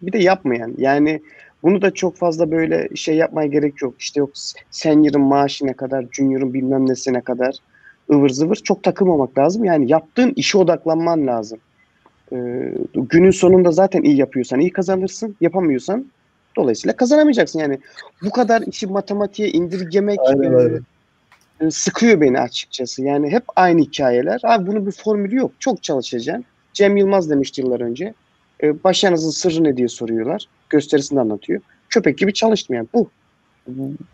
bir 0.03 0.12
de 0.12 0.19
yapmayan. 0.19 0.75
Yani 0.79 1.23
bunu 1.62 1.83
da 1.83 1.91
çok 1.91 2.17
fazla 2.17 2.51
böyle 2.51 2.89
şey 2.97 3.17
yapmaya 3.17 3.47
gerek 3.47 3.83
yok. 3.83 3.95
İşte 3.99 4.21
yok 4.21 4.31
senior'ın 4.71 5.21
maaşı 5.21 5.67
ne 5.67 5.73
kadar, 5.73 6.07
junior'ın 6.12 6.55
bilmem 6.55 6.89
nesine 6.89 7.21
kadar 7.21 7.55
ıvır 8.12 8.29
zıvır 8.29 8.57
çok 8.57 8.83
takılmamak 8.83 9.39
lazım. 9.39 9.65
Yani 9.65 9.91
yaptığın 9.91 10.33
işe 10.37 10.59
odaklanman 10.59 11.27
lazım. 11.27 11.59
Ee, 12.33 12.73
günün 12.95 13.31
sonunda 13.31 13.73
zaten 13.73 14.03
iyi 14.03 14.17
yapıyorsan 14.17 14.61
iyi 14.61 14.73
kazanırsın. 14.73 15.37
Yapamıyorsan 15.41 16.07
dolayısıyla 16.57 16.97
kazanamayacaksın. 16.97 17.59
Yani 17.59 17.79
bu 18.23 18.31
kadar 18.31 18.62
işi 18.62 18.87
matematiğe 18.87 19.51
indirgemek 19.51 20.19
Aynen, 20.27 20.81
e, 21.61 21.71
sıkıyor 21.71 22.21
beni 22.21 22.41
açıkçası. 22.41 23.03
Yani 23.03 23.31
hep 23.31 23.43
aynı 23.57 23.81
hikayeler. 23.81 24.41
Abi 24.43 24.67
bunun 24.67 24.87
bir 24.87 24.93
formülü 24.93 25.37
yok. 25.37 25.53
Çok 25.59 25.83
çalışacaksın. 25.83 26.45
Cem 26.73 26.97
Yılmaz 26.97 27.31
demişti 27.31 27.61
yıllar 27.61 27.81
önce. 27.81 28.15
E, 28.63 28.85
başarınızın 28.85 29.31
sırrı 29.31 29.65
ne 29.65 29.77
diye 29.77 29.89
soruyorlar. 29.89 30.47
Gösterisinde 30.71 31.21
anlatıyor. 31.21 31.61
Köpek 31.89 32.19
gibi 32.19 32.33
çalıştım 32.33 32.77
yani. 32.77 32.89
Bu. 32.95 33.11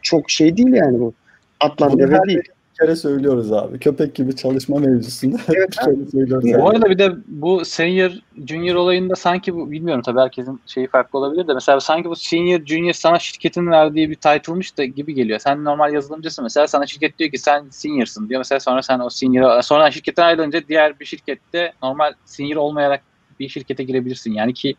Çok 0.02 0.30
şey 0.30 0.56
değil 0.56 0.72
yani 0.72 1.00
bu. 1.00 1.12
Atlan 1.60 1.98
deve 1.98 2.18
değil 2.28 2.42
kere 2.80 2.96
söylüyoruz 2.96 3.52
abi. 3.52 3.78
Köpek 3.78 4.14
gibi 4.14 4.36
çalışma 4.36 4.78
mevzusunda. 4.78 5.36
Evet, 5.48 5.74
söylüyoruz. 6.12 6.62
Bu 6.62 6.70
arada 6.70 6.90
bir 6.90 6.98
de 6.98 7.12
bu 7.26 7.64
senior 7.64 8.10
junior 8.48 8.74
olayında 8.74 9.14
sanki 9.16 9.54
bu 9.54 9.70
bilmiyorum 9.70 10.02
tabii 10.02 10.20
herkesin 10.20 10.60
şeyi 10.66 10.86
farklı 10.86 11.18
olabilir 11.18 11.48
de 11.48 11.54
mesela 11.54 11.80
sanki 11.80 12.08
bu 12.08 12.16
senior 12.16 12.66
junior 12.66 12.92
sana 12.92 13.18
şirketin 13.18 13.70
verdiği 13.70 14.10
bir 14.10 14.14
title'mış 14.14 14.78
da 14.78 14.84
gibi 14.84 15.14
geliyor. 15.14 15.38
Sen 15.38 15.64
normal 15.64 15.94
yazılımcısın 15.94 16.42
mesela 16.42 16.66
sana 16.66 16.86
şirket 16.86 17.18
diyor 17.18 17.30
ki 17.30 17.38
sen 17.38 17.64
senior'sın 17.70 18.28
diyor. 18.28 18.40
Mesela 18.40 18.60
sonra 18.60 18.82
sen 18.82 18.98
o 18.98 19.10
senior 19.10 19.62
sonra 19.62 19.90
şirketten 19.90 20.22
ayrılınca 20.22 20.60
diğer 20.68 21.00
bir 21.00 21.04
şirkette 21.04 21.72
normal 21.82 22.12
senior 22.24 22.56
olmayarak 22.56 23.00
bir 23.40 23.48
şirkete 23.48 23.84
girebilirsin. 23.84 24.32
Yani 24.32 24.54
ki 24.54 24.74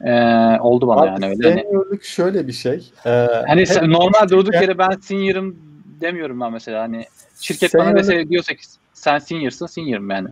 e, 0.00 0.12
oldu 0.60 0.86
bana 0.88 1.00
Abi, 1.00 1.08
yani 1.08 1.26
öyle. 1.26 1.42
Seniorluk 1.42 1.90
hani, 1.90 2.04
şöyle 2.04 2.46
bir 2.46 2.52
şey. 2.52 2.90
E, 3.06 3.10
hani 3.46 3.64
normal 3.82 4.28
durduk 4.28 4.54
yere 4.54 4.78
ben 4.78 4.90
senior'ım 5.00 5.71
demiyorum 6.02 6.40
ben 6.40 6.52
mesela 6.52 6.82
hani 6.82 7.06
şirket 7.40 7.70
Senior... 7.70 7.86
bana 7.86 7.94
mesela 7.94 8.28
diyorsa 8.28 8.54
ki 8.54 8.66
sen 8.94 9.18
senior'sın 9.18 9.66
senior'ım 9.66 10.10
yani. 10.10 10.28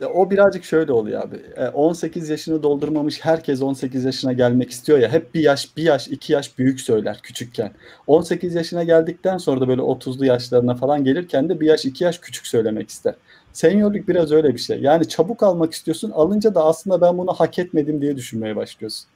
Ya 0.00 0.08
o 0.08 0.30
birazcık 0.30 0.64
şöyle 0.64 0.92
oluyor 0.92 1.22
abi. 1.22 1.70
18 1.74 2.30
e, 2.30 2.32
yaşını 2.32 2.62
doldurmamış 2.62 3.24
herkes 3.24 3.62
18 3.62 4.04
yaşına 4.04 4.32
gelmek 4.32 4.70
istiyor 4.70 4.98
ya. 4.98 5.12
Hep 5.12 5.34
bir 5.34 5.40
yaş, 5.40 5.76
bir 5.76 5.82
yaş, 5.82 6.08
iki 6.08 6.32
yaş 6.32 6.58
büyük 6.58 6.80
söyler 6.80 7.20
küçükken. 7.22 7.72
18 8.06 8.54
yaşına 8.54 8.84
geldikten 8.84 9.38
sonra 9.38 9.60
da 9.60 9.68
böyle 9.68 9.82
30'lu 9.82 10.26
yaşlarına 10.26 10.74
falan 10.74 11.04
gelirken 11.04 11.48
de 11.48 11.60
bir 11.60 11.66
yaş, 11.66 11.84
iki 11.84 12.04
yaş 12.04 12.18
küçük 12.18 12.46
söylemek 12.46 12.90
ister. 12.90 13.14
Seniorluk 13.52 14.08
biraz 14.08 14.32
öyle 14.32 14.54
bir 14.54 14.58
şey. 14.58 14.80
Yani 14.80 15.08
çabuk 15.08 15.42
almak 15.42 15.72
istiyorsun. 15.72 16.10
Alınca 16.10 16.54
da 16.54 16.64
aslında 16.64 17.00
ben 17.00 17.18
bunu 17.18 17.32
hak 17.32 17.58
etmedim 17.58 18.00
diye 18.00 18.16
düşünmeye 18.16 18.56
başlıyorsun. 18.56 19.06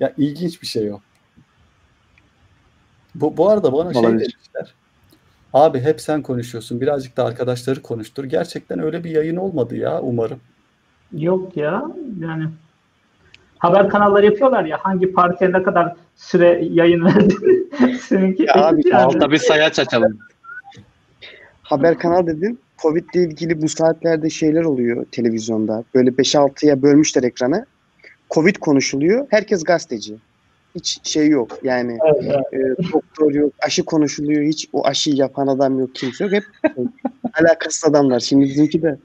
Ya 0.00 0.12
ilginç 0.18 0.62
bir 0.62 0.66
şey 0.66 0.92
o. 0.92 1.00
Bu, 3.14 3.36
bu 3.36 3.50
arada 3.50 3.72
bana 3.72 3.92
şey 3.92 4.02
Olabilir. 4.02 4.20
şey 4.20 4.32
demişler. 4.32 4.74
Abi 5.52 5.80
hep 5.80 6.00
sen 6.00 6.22
konuşuyorsun. 6.22 6.80
Birazcık 6.80 7.16
da 7.16 7.24
arkadaşları 7.24 7.82
konuştur. 7.82 8.24
Gerçekten 8.24 8.78
öyle 8.78 9.04
bir 9.04 9.10
yayın 9.10 9.36
olmadı 9.36 9.76
ya 9.76 10.00
umarım. 10.00 10.40
Yok 11.12 11.56
ya 11.56 11.84
yani 12.20 12.44
haber 13.58 13.88
kanalları 13.88 14.26
yapıyorlar 14.26 14.64
ya 14.64 14.78
hangi 14.82 15.12
partiye 15.12 15.52
ne 15.52 15.62
kadar 15.62 15.94
süre 16.16 16.64
yayın 16.72 17.04
verdi. 17.04 17.34
Seninki 18.00 18.42
ya 18.42 18.54
abi 18.54 18.88
yani. 18.88 19.02
altta 19.02 19.30
bir 19.30 19.38
sayaç 19.38 19.78
açalım. 19.78 20.18
Haber 21.62 21.98
kanal 21.98 22.26
dedin. 22.26 22.58
Covid 22.82 23.04
ile 23.14 23.22
ilgili 23.22 23.62
bu 23.62 23.68
saatlerde 23.68 24.30
şeyler 24.30 24.64
oluyor 24.64 25.06
televizyonda. 25.12 25.84
Böyle 25.94 26.10
5-6'ya 26.10 26.82
bölmüşler 26.82 27.22
ekranı. 27.22 27.66
Covid 28.30 28.56
konuşuluyor. 28.56 29.26
Herkes 29.30 29.64
gazeteci 29.64 30.14
hiç 30.74 30.98
şey 31.02 31.28
yok. 31.28 31.58
Yani 31.62 31.98
evet, 32.14 32.44
evet. 32.52 32.80
E, 32.80 32.92
doktor 32.92 33.32
yok, 33.32 33.52
aşı 33.62 33.84
konuşuluyor. 33.84 34.42
Hiç 34.42 34.68
o 34.72 34.86
aşıyı 34.86 35.16
yapan 35.16 35.46
adam 35.46 35.78
yok, 35.78 35.94
kimse 35.94 36.24
yok. 36.24 36.32
Hep 36.32 36.44
alakasız 37.40 37.90
adamlar. 37.90 38.20
Şimdi 38.20 38.44
bizimki 38.44 38.82
de. 38.82 38.98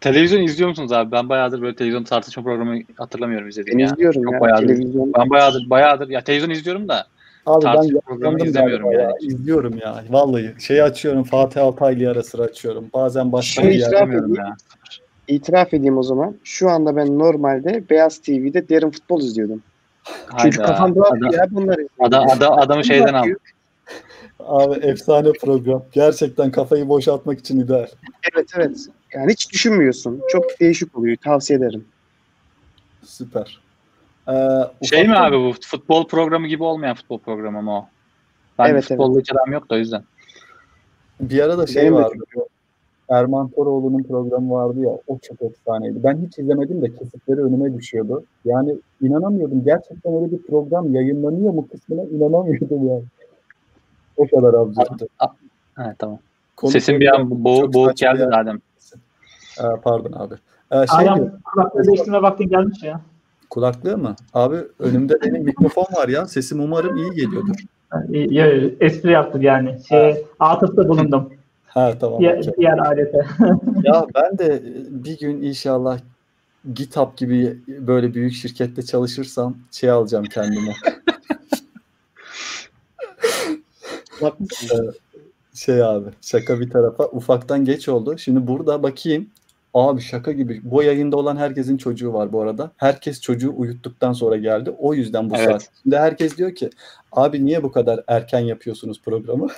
Televizyon 0.00 0.42
izliyor 0.42 0.68
musunuz 0.68 0.92
abi? 0.92 1.12
Ben 1.12 1.28
bayağıdır 1.28 1.62
böyle 1.62 1.76
televizyon 1.76 2.04
tartışma 2.04 2.42
programı 2.42 2.78
hatırlamıyorum 2.96 3.48
izlediğim 3.48 3.78
ben 3.78 3.84
ya. 3.84 3.90
izliyorum 3.92 4.22
Çok 4.22 4.32
ya. 4.32 4.40
Bayağıdır. 4.40 4.66
Televizyon... 4.66 5.12
Ben 5.18 5.30
bayağıdır, 5.30 5.70
bayağıdır. 5.70 6.08
Ya 6.08 6.20
televizyon 6.20 6.50
izliyorum 6.50 6.88
da 6.88 7.06
Abi 7.46 7.64
ben 7.64 8.00
programı 8.00 8.46
izlemiyorum 8.46 8.92
yani. 8.92 9.02
Ya. 9.02 9.12
İzliyorum 9.20 9.78
ya. 9.78 10.04
Vallahi 10.10 10.54
şeyi 10.58 10.82
açıyorum. 10.82 11.24
Fatih 11.24 11.62
Altaylı 11.62 12.10
ara 12.10 12.22
sıra 12.22 12.42
açıyorum. 12.42 12.90
Bazen 12.94 13.32
başka 13.32 13.62
şey 13.62 13.70
bir 13.70 13.78
yer. 13.78 13.92
Ya. 14.36 14.56
İtiraf 15.28 15.74
edeyim 15.74 15.98
o 15.98 16.02
zaman. 16.02 16.36
Şu 16.44 16.70
anda 16.70 16.96
ben 16.96 17.18
normalde 17.18 17.84
Beyaz 17.90 18.18
TV'de 18.18 18.68
derin 18.68 18.90
futbol 18.90 19.20
izliyordum. 19.20 19.62
Hayda. 20.04 20.42
Çünkü 20.42 20.56
kafamda 20.56 21.02
adam, 21.02 21.32
ya 21.32 21.46
bunları. 21.50 21.88
Adam, 21.98 22.30
adam, 22.30 22.58
adamı 22.58 22.84
şeyden 22.84 23.14
al. 23.14 23.26
Abi 24.40 24.86
efsane 24.86 25.32
program. 25.32 25.82
Gerçekten 25.92 26.50
kafayı 26.50 26.88
boşaltmak 26.88 27.38
için 27.38 27.60
ideal. 27.60 27.86
Evet 28.32 28.50
evet. 28.56 28.86
Yani 29.14 29.32
hiç 29.32 29.52
düşünmüyorsun. 29.52 30.22
Çok 30.32 30.60
değişik 30.60 30.98
oluyor. 30.98 31.16
Tavsiye 31.16 31.58
ederim. 31.58 31.84
Süper. 33.04 33.60
Ee, 34.28 34.86
şey 34.86 35.08
mi 35.08 35.16
abi 35.16 35.36
bu 35.36 35.54
futbol 35.60 36.08
programı 36.08 36.46
gibi 36.46 36.62
olmayan 36.62 36.96
futbol 36.96 37.18
programı 37.18 37.62
mı 37.62 37.78
o? 37.78 37.88
Ben 38.58 38.70
evet, 38.70 38.84
futbolla 38.84 39.12
evet. 39.14 39.28
hiç 39.30 39.52
yok 39.52 39.70
da 39.70 39.74
o 39.74 39.78
yüzden. 39.78 40.04
Bir 41.20 41.40
ara 41.40 41.58
da 41.58 41.66
şey 41.66 41.82
Benim 41.82 41.94
vardı. 41.94 42.14
De 42.36 42.40
Erman 43.08 43.48
Toroğlu'nun 43.48 44.02
programı 44.02 44.54
vardı 44.54 44.80
ya 44.80 44.98
o 45.06 45.18
çok 45.18 45.42
efsaneydi. 45.42 46.04
Ben 46.04 46.16
hiç 46.26 46.38
izlemedim 46.38 46.82
de 46.82 46.94
kesitleri 46.96 47.40
önüme 47.40 47.74
düşüyordu. 47.74 48.24
Yani 48.44 48.76
inanamıyordum. 49.02 49.64
Gerçekten 49.64 50.14
öyle 50.14 50.32
bir 50.32 50.42
program 50.42 50.94
yayınlanıyor 50.94 51.52
mu 51.52 51.68
kısmına 51.72 52.02
inanamıyordum 52.02 52.88
yani. 52.88 53.02
O 54.16 54.26
kadar 54.26 54.54
absürttü. 54.54 55.06
Evet 55.78 55.98
tamam. 55.98 56.18
Konu 56.56 56.70
Sesin 56.70 57.00
bir 57.00 57.14
an 57.14 57.44
boğ, 57.44 57.72
boğuk 57.72 57.96
geldi 57.96 58.26
zaten. 58.30 58.60
Ee, 59.60 59.62
pardon 59.82 60.12
abi. 60.12 60.34
Ee, 60.72 60.76
şey 60.76 60.86
Aynen 60.88 61.32
kulaklığı 61.54 61.84
değiştirme 61.86 62.22
vaktin 62.22 62.48
gelmiş 62.48 62.82
ya. 62.82 63.00
Kulaklığı 63.50 63.98
mı? 63.98 64.16
Abi 64.34 64.56
önümde 64.78 65.14
benim 65.24 65.44
mikrofon 65.44 65.86
var 65.96 66.08
ya. 66.08 66.26
Sesim 66.26 66.60
umarım 66.60 66.96
iyi 66.96 67.10
geliyordur. 67.10 67.54
Ya, 68.10 68.46
espri 68.80 69.12
yaptım 69.12 69.42
yani. 69.42 69.76
Şey, 69.88 70.24
atıfta 70.40 70.88
bulundum. 70.88 71.32
Ha 71.76 71.98
tamam. 72.00 72.20
Diğer, 72.20 72.56
diğer 72.58 72.78
alete. 72.78 73.18
ya 73.82 74.06
ben 74.14 74.38
de 74.38 74.62
bir 74.90 75.18
gün 75.18 75.42
inşallah 75.42 75.98
GitHub 76.74 77.16
gibi 77.16 77.60
böyle 77.66 78.14
büyük 78.14 78.32
şirkette 78.32 78.82
çalışırsam 78.82 79.56
şey 79.70 79.90
alacağım 79.90 80.24
kendime. 80.24 80.72
Ee, 84.22 84.76
şey 85.54 85.82
abi 85.82 86.08
şaka 86.20 86.60
bir 86.60 86.70
tarafa 86.70 87.04
ufaktan 87.04 87.64
geç 87.64 87.88
oldu. 87.88 88.18
Şimdi 88.18 88.46
burada 88.46 88.82
bakayım. 88.82 89.30
Abi 89.74 90.00
şaka 90.00 90.32
gibi. 90.32 90.60
Bu 90.64 90.82
yayında 90.82 91.16
olan 91.16 91.36
herkesin 91.36 91.76
çocuğu 91.76 92.12
var 92.12 92.32
bu 92.32 92.40
arada. 92.42 92.70
Herkes 92.76 93.20
çocuğu 93.20 93.54
uyuttuktan 93.56 94.12
sonra 94.12 94.36
geldi. 94.36 94.74
O 94.78 94.94
yüzden 94.94 95.30
bu 95.30 95.36
Evet. 95.36 95.48
saat. 95.50 95.68
Şimdi 95.82 95.96
herkes 95.96 96.36
diyor 96.36 96.54
ki 96.54 96.70
abi 97.12 97.46
niye 97.46 97.62
bu 97.62 97.72
kadar 97.72 98.04
erken 98.08 98.40
yapıyorsunuz 98.40 99.02
programı? 99.04 99.48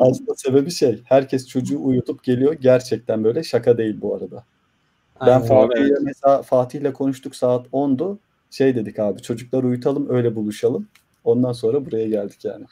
Aslında 0.00 0.34
sebebi 0.36 0.70
şey. 0.70 1.02
Herkes 1.04 1.48
çocuğu 1.48 1.84
uyutup 1.84 2.24
geliyor. 2.24 2.52
Gerçekten 2.52 3.24
böyle 3.24 3.42
şaka 3.42 3.78
değil 3.78 3.96
bu 4.00 4.14
arada. 4.14 4.44
Ben 5.20 5.26
Aynen. 5.26 5.46
Fatih'le 5.46 6.00
mesela 6.02 6.42
Fatih'le 6.42 6.92
konuştuk 6.92 7.36
saat 7.36 7.66
10'du. 7.66 8.18
Şey 8.50 8.74
dedik 8.74 8.98
abi 8.98 9.22
çocukları 9.22 9.66
uyutalım 9.66 10.10
öyle 10.10 10.36
buluşalım. 10.36 10.88
Ondan 11.24 11.52
sonra 11.52 11.86
buraya 11.86 12.08
geldik 12.08 12.44
yani. 12.44 12.64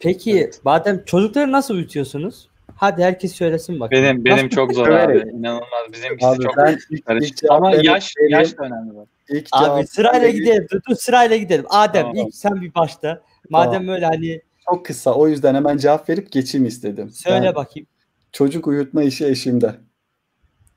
Peki 0.00 0.50
madem 0.64 1.04
çocukları 1.04 1.52
nasıl 1.52 1.74
uyutuyorsunuz? 1.74 2.48
Hadi 2.76 3.02
herkes 3.04 3.32
söylesin 3.32 3.80
bakalım. 3.80 4.02
Benim 4.04 4.24
benim 4.24 4.48
çok 4.48 4.72
zor 4.74 4.88
Evet. 4.88 5.22
abi. 5.24 5.30
İnanılmaz. 5.30 5.92
Bizimkisi 5.92 6.26
Abi 6.26 6.42
çok 6.42 6.56
ben 6.56 6.72
ilk, 6.72 6.82
ilk 6.90 7.06
karışık. 7.06 7.38
Ama 7.50 7.70
yaş 7.74 8.12
vereyim. 8.16 8.38
yaş 8.38 8.58
da 8.58 8.64
önemli 8.64 8.96
bak. 8.96 9.08
İlk 9.28 9.48
Abi 9.52 9.86
sırayla 9.86 10.20
vereyim. 10.20 10.44
gidelim. 10.44 10.66
Dur, 10.72 10.80
dur 10.88 10.94
sırayla 10.94 11.36
gidelim. 11.36 11.64
Adem 11.70 12.02
Tamam. 12.02 12.16
ilk 12.16 12.34
sen 12.34 12.60
bir 12.60 12.74
başla. 12.74 13.22
Madem 13.50 13.88
öyle 13.88 14.06
hani 14.06 14.40
Çok 14.70 14.86
kısa 14.86 15.14
o 15.14 15.28
yüzden 15.28 15.54
hemen 15.54 15.76
cevap 15.76 16.08
verip 16.08 16.32
geçeyim 16.32 16.66
istedim. 16.66 17.10
söyle 17.10 17.46
Ben- 17.46 17.54
bakayım. 17.54 17.86
Çocuk 18.32 18.66
uyutma 18.66 19.02
işi 19.02 19.26
eşimde. 19.26 19.74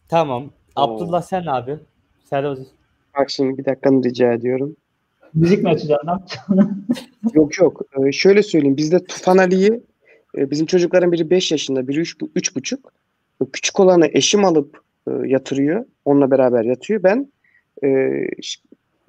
Tamam. 0.10 0.44
Oo. 0.44 0.50
Abdullah 0.76 1.22
sen 1.22 1.46
abi. 1.46 1.78
Sen 2.30 2.44
o 2.44 2.56
Bak 3.18 3.30
şimdi 3.30 3.58
bir 3.58 3.66
dakikanı 3.66 4.04
rica 4.04 4.34
ediyorum. 4.34 4.76
Müzik 5.34 5.64
mi 5.64 5.70
açacaksın 5.70 6.08
lan? 6.08 6.26
Yok 7.34 7.58
yok. 7.60 7.82
Ee, 8.00 8.12
şöyle 8.12 8.44
söyleyeyim. 8.44 8.78
Bizde 8.78 9.04
Tufan 9.04 9.38
Ali'yi 9.38 9.84
e, 10.38 10.52
bizim 10.52 10.66
çocukların 10.66 11.12
biri 11.12 11.30
5 11.30 11.52
yaşında, 11.52 11.88
biri 11.88 12.00
3 12.00 12.16
üç, 12.36 12.56
buçuk. 12.56 12.94
Küçük 13.54 13.80
olanı 13.80 14.08
eşim 14.14 14.46
alıp 14.46 14.82
e, 15.08 15.12
yatırıyor. 15.26 15.86
Onunla 16.06 16.32
beraber 16.32 16.64
yatıyor. 16.64 17.04
Ben 17.04 17.32
e, 17.84 18.12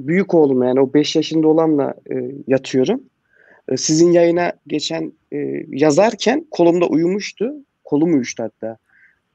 büyük 0.01 0.35
oğlum 0.35 0.63
yani 0.63 0.81
o 0.81 0.95
5 0.95 1.17
yaşında 1.17 1.49
olanla 1.49 1.95
e, 2.11 2.15
yatıyorum. 2.47 3.03
E, 3.69 3.77
sizin 3.77 4.13
yayına 4.13 4.53
geçen 4.67 5.13
e, 5.33 5.37
yazarken 5.69 6.47
kolumda 6.51 6.87
uyumuştu. 6.87 7.53
Kolum 7.85 8.15
uyuştu 8.15 8.43
hatta. 8.43 8.77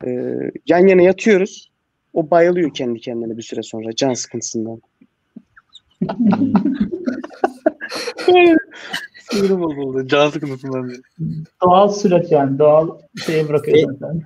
E, 0.05 0.39
yan 0.67 0.87
yana 0.87 1.01
yatıyoruz. 1.01 1.71
O 2.13 2.31
bayılıyor 2.31 2.73
kendi 2.73 2.99
kendine 2.99 3.37
bir 3.37 3.41
süre 3.41 3.63
sonra 3.63 3.95
can 3.95 4.13
sıkıntısından. 4.13 4.81
Sinirim 9.31 9.61
bozuldu. 9.61 10.07
Can 10.07 10.29
sıkıntısından. 10.29 10.93
Doğal 11.63 11.89
süreç 11.89 12.31
yani. 12.31 12.59
Doğal 12.59 12.89
şeye 13.25 13.49
bırakıyorsun 13.49 13.97
sen. 13.99 14.21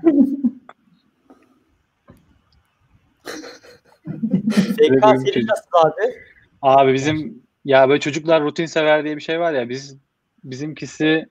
SK 4.51 4.79
benim 4.79 5.01
senin 5.01 5.47
nasıl 5.47 5.67
abi? 5.85 6.13
Abi 6.61 6.93
bizim 6.93 7.46
ya 7.67 7.89
böyle 7.89 7.99
çocuklar 7.99 8.43
rutin 8.43 8.65
sever 8.65 9.03
diye 9.03 9.15
bir 9.15 9.21
şey 9.21 9.39
var 9.39 9.53
ya 9.53 9.69
biz 9.69 9.97
bizimkisi 10.43 11.25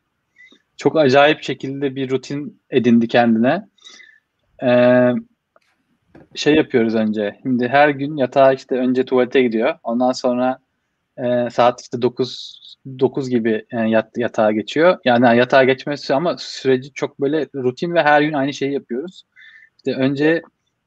çok 0.76 0.96
acayip 0.96 1.42
şekilde 1.42 1.96
bir 1.96 2.10
rutin 2.10 2.60
edindi 2.70 3.08
kendine. 3.08 3.66
Ee, 4.62 5.12
şey 6.34 6.54
yapıyoruz 6.54 6.94
önce. 6.94 7.38
Şimdi 7.42 7.68
her 7.68 7.88
gün 7.88 8.16
yatağa 8.16 8.52
işte 8.52 8.74
önce 8.74 9.04
tuvalete 9.04 9.42
gidiyor. 9.42 9.74
Ondan 9.82 10.12
sonra 10.12 10.58
e, 11.18 11.50
saat 11.50 11.80
işte 11.80 12.02
9 12.02 12.60
9 12.98 13.28
gibi 13.28 13.66
e, 13.70 13.76
yat, 13.76 14.18
yatağa 14.18 14.52
geçiyor. 14.52 14.98
Yani 15.04 15.38
yatağa 15.38 15.64
geçmesi 15.64 16.14
ama 16.14 16.36
süreci 16.38 16.92
çok 16.92 17.20
böyle 17.20 17.46
rutin 17.54 17.94
ve 17.94 18.02
her 18.02 18.22
gün 18.22 18.32
aynı 18.32 18.54
şeyi 18.54 18.72
yapıyoruz. 18.72 19.22
İşte 19.76 19.94
önce 19.94 20.42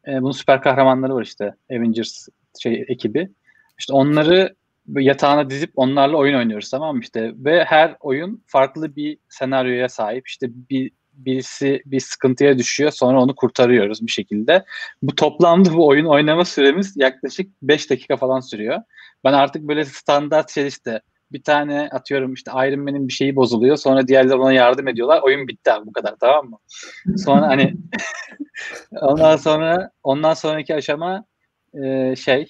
e, 0.08 0.22
bunun 0.22 0.32
süper 0.32 0.62
kahramanları 0.62 1.16
var 1.16 1.24
işte 1.24 1.56
Avengers 1.72 2.28
şey 2.60 2.86
ekibi. 2.88 3.30
İşte 3.80 3.94
onları 3.94 4.59
yatağına 4.95 5.49
dizip 5.49 5.72
onlarla 5.76 6.18
oyun 6.18 6.38
oynuyoruz 6.38 6.70
tamam 6.70 6.95
mı 6.95 7.02
işte 7.02 7.32
ve 7.36 7.64
her 7.64 7.95
oyun 7.99 8.44
farklı 8.48 8.95
bir 8.95 9.18
senaryoya 9.30 9.90
sahip 9.90 10.28
işte 10.28 10.48
bir 10.49 10.91
birisi 11.14 11.82
bir 11.86 11.99
sıkıntıya 11.99 12.57
düşüyor 12.57 12.91
sonra 12.91 13.22
onu 13.22 13.36
kurtarıyoruz 13.36 14.02
bir 14.02 14.11
şekilde. 14.11 14.66
Bu 15.02 15.16
toplamda 15.16 15.74
bu 15.74 15.88
oyun 15.88 16.06
oynama 16.06 16.45
süremiz 16.45 16.98
yaklaşık 16.98 17.52
5 17.61 17.90
dakika 17.90 18.18
falan 18.18 18.40
sürüyor. 18.40 18.80
Ben 19.24 19.34
artık 19.34 19.64
böyle 19.64 19.86
standart 19.86 20.52
şey 20.52 20.68
işte 20.68 21.02
bir 21.32 21.44
tane 21.44 21.90
atıyorum 21.91 22.34
işte 22.34 22.52
Iron 22.52 22.80
Man'in 22.80 23.07
bir 23.07 23.14
şeyi 23.14 23.36
bozuluyor 23.36 23.78
sonra 23.78 24.07
diğerleri 24.07 24.36
ona 24.36 24.53
yardım 24.53 24.88
ediyorlar. 24.88 25.22
Oyun 25.22 25.48
bitti 25.48 25.72
abi 25.72 25.86
bu 25.88 25.91
kadar 25.94 26.16
tamam 26.20 26.49
mı? 26.49 26.57
Sonra 27.18 27.48
hani 27.48 27.74
ondan 29.02 29.36
sonra 29.36 29.91
ondan 30.03 30.34
sonraki 30.34 30.76
aşama 30.76 31.26
e, 31.84 32.16
şey 32.16 32.48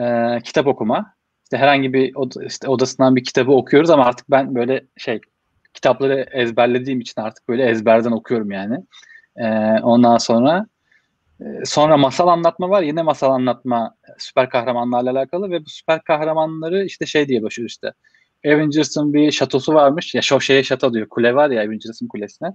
e, 0.00 0.38
kitap 0.44 0.66
okuma. 0.66 1.17
İşte 1.48 1.56
herhangi 1.58 1.92
bir 1.92 2.14
od- 2.14 2.46
işte 2.46 2.68
odasından 2.68 3.16
bir 3.16 3.24
kitabı 3.24 3.52
okuyoruz 3.52 3.90
ama 3.90 4.04
artık 4.04 4.30
ben 4.30 4.54
böyle 4.54 4.86
şey 4.96 5.20
kitapları 5.74 6.26
ezberlediğim 6.32 7.00
için 7.00 7.20
artık 7.20 7.48
böyle 7.48 7.70
ezberden 7.70 8.10
okuyorum 8.10 8.50
yani. 8.50 8.76
E, 9.36 9.46
ondan 9.82 10.18
sonra 10.18 10.66
e, 11.40 11.44
sonra 11.64 11.96
masal 11.96 12.28
anlatma 12.28 12.70
var. 12.70 12.82
Yine 12.82 13.02
masal 13.02 13.32
anlatma 13.32 13.94
süper 14.18 14.50
kahramanlarla 14.50 15.10
alakalı 15.10 15.50
ve 15.50 15.60
bu 15.64 15.68
süper 15.70 16.02
kahramanları 16.02 16.84
işte 16.84 17.06
şey 17.06 17.28
diye 17.28 17.42
başlıyor 17.42 17.68
işte. 17.68 17.92
Avengers'ın 18.46 19.12
bir 19.14 19.30
şatosu 19.32 19.74
varmış. 19.74 20.14
Ya 20.14 20.22
şu 20.22 20.40
şeye 20.40 20.62
şato 20.62 20.94
diyor. 20.94 21.08
Kule 21.08 21.34
var 21.34 21.50
ya 21.50 21.62
Avengers'ın 21.62 22.08
kulesine. 22.08 22.48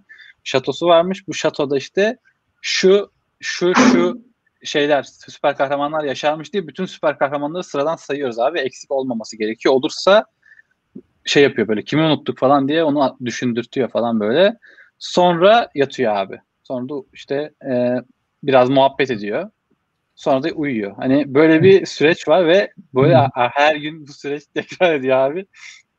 Şatosu 0.44 0.88
varmış. 0.88 1.28
Bu 1.28 1.34
şatoda 1.34 1.78
işte 1.78 2.18
şu 2.62 3.12
şu 3.40 3.76
şu 3.76 4.22
şeyler 4.64 5.04
süper 5.04 5.58
kahramanlar 5.58 6.04
yaşarmış 6.04 6.54
diye 6.54 6.68
bütün 6.68 6.86
süper 6.86 7.18
kahramanları 7.18 7.64
sıradan 7.64 7.96
sayıyoruz 7.96 8.40
abi. 8.40 8.60
Eksik 8.60 8.92
olmaması 8.92 9.38
gerekiyor. 9.38 9.76
Olursa 9.76 10.26
şey 11.26 11.44
yapıyor 11.44 11.68
böyle 11.68 11.84
kimi 11.84 12.02
unuttuk 12.02 12.38
falan 12.38 12.68
diye 12.68 12.84
onu 12.84 13.18
düşündürtüyor 13.26 13.90
falan 13.90 14.20
böyle. 14.20 14.58
Sonra 15.00 15.70
yatıyor 15.76 16.16
abi. 16.16 16.40
Sonra 16.64 16.90
da 16.90 16.94
işte 17.14 17.52
e, 17.72 17.96
biraz 18.44 18.70
muhabbet 18.70 19.12
ediyor. 19.12 19.50
Sonra 20.16 20.44
da 20.44 20.50
uyuyor. 20.50 20.96
Hani 20.98 21.34
böyle 21.34 21.64
bir 21.64 21.86
süreç 21.86 22.28
var 22.28 22.48
ve 22.48 22.74
böyle 22.94 23.28
her 23.36 23.76
gün 23.76 24.08
bu 24.08 24.14
süreç 24.14 24.44
tekrar 24.54 24.94
ediyor 24.94 25.18
abi. 25.18 25.46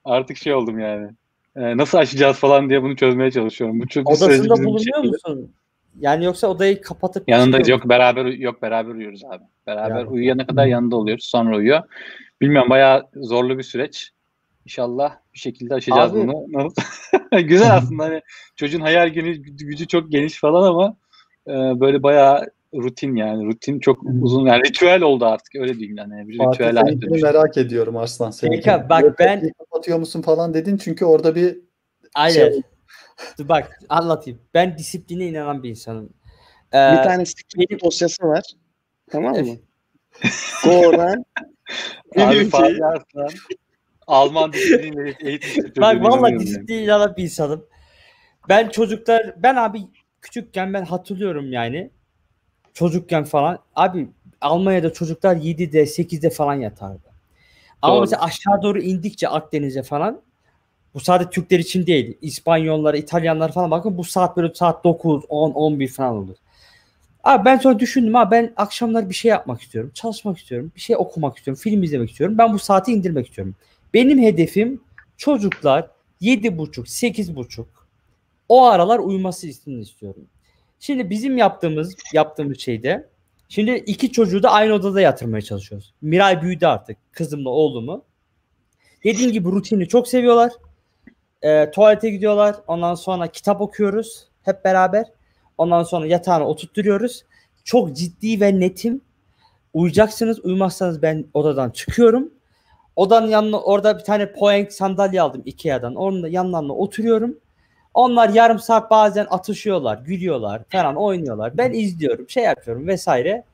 Artık 0.05 0.36
şey 0.36 0.55
oldum 0.55 0.78
yani. 0.78 1.11
E, 1.57 1.77
nasıl 1.77 1.99
aşacağız 1.99 2.36
falan 2.36 2.69
diye 2.69 2.82
bunu 2.82 2.97
çözmeye 2.97 3.31
çalışıyorum. 3.31 3.81
Bu 3.81 3.89
çok 3.89 4.07
bu 4.07 4.11
Odasında 4.11 4.55
bulunuyor 4.55 4.78
şekilde- 4.78 5.07
musun? 5.09 5.55
Yani 6.01 6.25
yoksa 6.25 6.47
odayı 6.49 6.81
kapatıp 6.81 7.29
çıkıyor 7.29 7.66
Yok 7.66 7.89
beraber 7.89 8.25
yok 8.27 8.62
beraber 8.62 8.95
uyuyoruz 8.95 9.25
abi. 9.25 9.45
Beraber 9.66 9.99
Yani. 9.99 10.09
uyuyana 10.09 10.47
kadar 10.47 10.66
yanında 10.66 10.97
oluyoruz. 10.97 11.25
Sonra 11.25 11.57
uyuyor. 11.57 11.83
Bilmiyorum 12.41 12.71
bayağı 12.71 13.09
zorlu 13.15 13.59
bir 13.59 13.62
süreç. 13.62 14.11
İnşallah 14.65 15.16
bir 15.35 15.39
şekilde 15.39 15.75
aşacağız 15.75 16.12
Abi- 16.16 16.27
bunu. 16.27 16.73
Güzel 17.43 17.75
aslında 17.75 18.05
hani 18.05 18.21
çocuğun 18.57 18.81
hayal 18.81 19.09
gücü, 19.09 19.43
gücü 19.43 19.87
çok 19.87 20.12
geniş 20.12 20.41
falan 20.41 20.69
ama 20.69 20.97
e, 21.49 21.81
böyle 21.81 22.03
bayağı 22.03 22.47
rutin 22.75 23.16
yani. 23.16 23.47
Rutin 23.47 23.81
çok 23.81 24.03
uzun 24.23 24.47
yani 24.47 24.62
ritüel 24.65 25.03
oldu 25.03 25.25
artık 25.25 25.55
öyle 25.57 25.75
diyeyim 25.79 25.97
yani. 25.97 26.29
Bir 26.29 26.39
Fatih 26.39 26.53
ritüel 26.53 26.77
haline 26.77 27.23
merak 27.23 27.57
ediyorum 27.57 27.97
Arslan. 27.97 28.31
Seninkini. 28.31 28.62
Peki, 28.65 28.89
bak 28.89 29.19
ben- 29.19 29.53
kapatıyor 29.59 29.99
musun 29.99 30.23
falan 30.23 30.55
dedin 30.55 30.77
çünkü 30.77 31.05
orada 31.05 31.35
bir 31.35 31.59
Aynen. 32.15 32.35
Şey- 32.35 32.62
Dur 33.39 33.49
bak 33.49 33.78
anlatayım. 33.89 34.41
Ben 34.55 34.78
disipline 34.78 35.27
inanan 35.27 35.62
bir 35.62 35.70
insanım. 35.70 36.12
Ee, 36.73 36.93
bir 36.93 37.03
tane 37.03 37.24
benim- 37.57 37.81
dosyası 37.81 38.24
var. 38.24 38.43
Tamam 39.11 39.36
mı? 39.36 39.57
Go'dan 40.65 41.24
Abi 42.19 42.49
Fatih 42.51 42.74
şey- 42.74 42.85
Arslan 42.85 43.31
Alman 44.07 44.53
disipliniyle 44.53 45.16
eğitim 45.20 45.73
Bak 45.77 46.03
valla 46.03 46.39
disipline 46.41 46.82
inanan 46.82 47.16
bir 47.16 47.23
insanım. 47.23 47.66
Ben 48.49 48.69
çocuklar 48.69 49.35
ben 49.43 49.57
abi 49.57 49.81
küçükken 50.23 50.74
ben 50.74 50.85
hatırlıyorum 50.85 51.53
yani. 51.53 51.91
Çocukken 52.74 53.24
falan 53.24 53.59
abi 53.74 54.09
Almanya'da 54.41 54.93
çocuklar 54.93 55.36
7'de 55.36 55.86
8'de 55.86 56.31
falan 56.31 56.55
yatardı. 56.55 57.15
Ama 57.82 57.95
Doğru. 57.95 58.01
mesela 58.01 58.23
aşağı 58.23 58.62
doğru 58.62 58.81
indikçe 58.81 59.28
Akdeniz'e 59.28 59.82
falan 59.82 60.23
bu 60.95 61.01
sadece 61.01 61.31
Türkler 61.31 61.59
için 61.59 61.87
değil. 61.87 62.19
İspanyollar, 62.21 62.95
İtalyanlar 62.95 63.53
falan 63.53 63.71
bakın 63.71 63.99
bu 63.99 64.05
saat 64.05 64.37
böyle 64.37 64.55
saat 64.55 64.85
9, 64.85 65.25
10, 65.29 65.51
11 65.51 65.89
falan 65.89 66.16
olur. 66.16 66.37
Abi 67.25 67.45
ben 67.45 67.59
sonra 67.59 67.79
düşündüm 67.79 68.16
abi 68.16 68.31
ben 68.31 68.53
akşamlar 68.57 69.09
bir 69.09 69.15
şey 69.15 69.29
yapmak 69.29 69.61
istiyorum. 69.61 69.91
Çalışmak 69.95 70.39
istiyorum. 70.39 70.73
Bir 70.77 70.81
şey 70.81 70.97
okumak 70.97 71.37
istiyorum. 71.37 71.61
Film 71.62 71.83
izlemek 71.83 72.11
istiyorum. 72.11 72.39
Ben 72.39 72.53
bu 72.53 72.59
saati 72.59 72.93
indirmek 72.93 73.29
istiyorum. 73.29 73.55
Benim 73.95 74.23
hedefim 74.23 74.81
çocuklar 75.16 75.91
7.30, 76.23 76.81
8.30 76.81 77.65
o 78.49 78.65
aralar 78.65 78.99
uyuması 78.99 79.47
istiyorum. 79.47 80.27
Şimdi 80.81 81.11
bizim 81.11 81.39
yaptığımız 81.39 81.95
yaptığımız 82.12 82.59
şeyde 82.59 83.15
Şimdi 83.49 83.75
iki 83.75 84.12
çocuğu 84.12 84.43
da 84.43 84.51
aynı 84.51 84.73
odada 84.73 85.01
yatırmaya 85.01 85.43
çalışıyoruz. 85.43 85.95
Miray 86.03 86.43
büyüdü 86.43 86.66
artık. 86.66 86.97
Kızımla 87.12 87.51
oğlumu. 87.51 88.05
Dediğim 89.05 89.33
gibi 89.33 89.49
rutini 89.49 89.89
çok 89.89 90.09
seviyorlar. 90.09 90.53
Ee, 91.45 91.71
tuvalete 91.71 92.11
gidiyorlar. 92.11 92.57
Ondan 92.66 92.95
sonra 92.95 93.27
kitap 93.27 93.61
okuyoruz 93.61 94.29
hep 94.43 94.65
beraber. 94.65 95.07
Ondan 95.59 95.83
sonra 95.83 96.07
yatağına 96.07 96.45
oturtturuyoruz. 96.45 97.25
Çok 97.65 97.97
ciddi 97.97 98.41
ve 98.41 98.61
netim. 98.61 99.01
Uyuyacaksınız. 99.75 100.45
Uyumazsanız 100.45 101.03
ben 101.03 101.25
odadan 101.35 101.71
çıkıyorum. 101.71 102.31
Odanın 102.97 103.29
yanına 103.29 103.61
orada 103.61 103.99
bir 103.99 104.05
tane 104.05 104.33
Poeng 104.33 104.71
sandalye 104.71 105.23
aldım 105.23 105.43
Ikea'dan. 105.45 105.95
Onun 105.95 106.23
da 106.23 106.29
yanlarına 106.29 106.73
oturuyorum. 106.73 107.39
Onlar 107.95 108.29
yarım 108.29 108.59
saat 108.59 108.91
bazen 108.91 109.27
atışıyorlar, 109.31 109.99
gülüyorlar 109.99 110.62
falan 110.69 110.97
oynuyorlar. 110.97 111.59
Ben 111.59 111.73
izliyorum, 111.73 112.31
şey 112.31 112.45
yapıyorum 112.45 112.87
vesaire. 112.87 113.45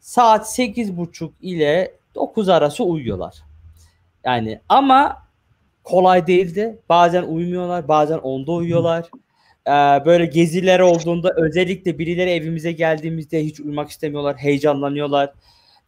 Saat 0.00 0.58
8.30 0.58 1.30
ile 1.40 1.94
9 2.14 2.48
arası 2.48 2.84
uyuyorlar. 2.84 3.34
Yani 4.24 4.60
ama 4.68 5.22
kolay 5.84 6.26
değildi. 6.26 6.78
Bazen 6.88 7.22
uyumuyorlar, 7.22 7.88
bazen 7.88 8.18
onda 8.18 8.52
uyuyorlar. 8.52 9.10
Ee, 9.66 10.04
böyle 10.06 10.26
geziler 10.26 10.80
olduğunda 10.80 11.32
özellikle 11.36 11.98
birileri 11.98 12.30
evimize 12.30 12.72
geldiğimizde 12.72 13.44
hiç 13.44 13.60
uyumak 13.60 13.90
istemiyorlar, 13.90 14.36
heyecanlanıyorlar. 14.36 15.32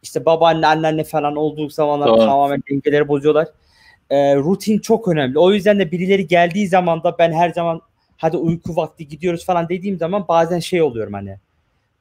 İşte 0.03 0.25
babaanne, 0.25 0.67
anneanne 0.67 1.03
falan 1.03 1.35
olduğu 1.35 1.69
zamanlar 1.69 2.07
Doğru. 2.07 2.17
tamamen 2.19 2.63
dengeleri 2.71 3.07
bozuyorlar. 3.07 3.47
Ee, 4.09 4.35
rutin 4.35 4.79
çok 4.79 5.07
önemli. 5.07 5.39
O 5.39 5.51
yüzden 5.51 5.79
de 5.79 5.91
birileri 5.91 6.27
geldiği 6.27 6.67
zaman 6.67 7.03
da 7.03 7.15
ben 7.19 7.31
her 7.31 7.49
zaman 7.49 7.81
hadi 8.17 8.37
uyku 8.37 8.75
vakti 8.75 9.07
gidiyoruz 9.07 9.45
falan 9.45 9.69
dediğim 9.69 9.97
zaman 9.97 10.25
bazen 10.27 10.59
şey 10.59 10.81
oluyorum 10.81 11.13
hani 11.13 11.35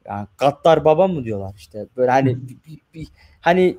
yani 0.09 0.27
gaddar 0.39 0.85
baba 0.85 1.07
mı 1.09 1.25
diyorlar 1.25 1.55
işte 1.57 1.87
böyle 1.97 2.11
hani 2.11 2.37
bir- 2.37 2.57
bir- 2.67 2.81
bir- 2.95 3.09
hani 3.41 3.77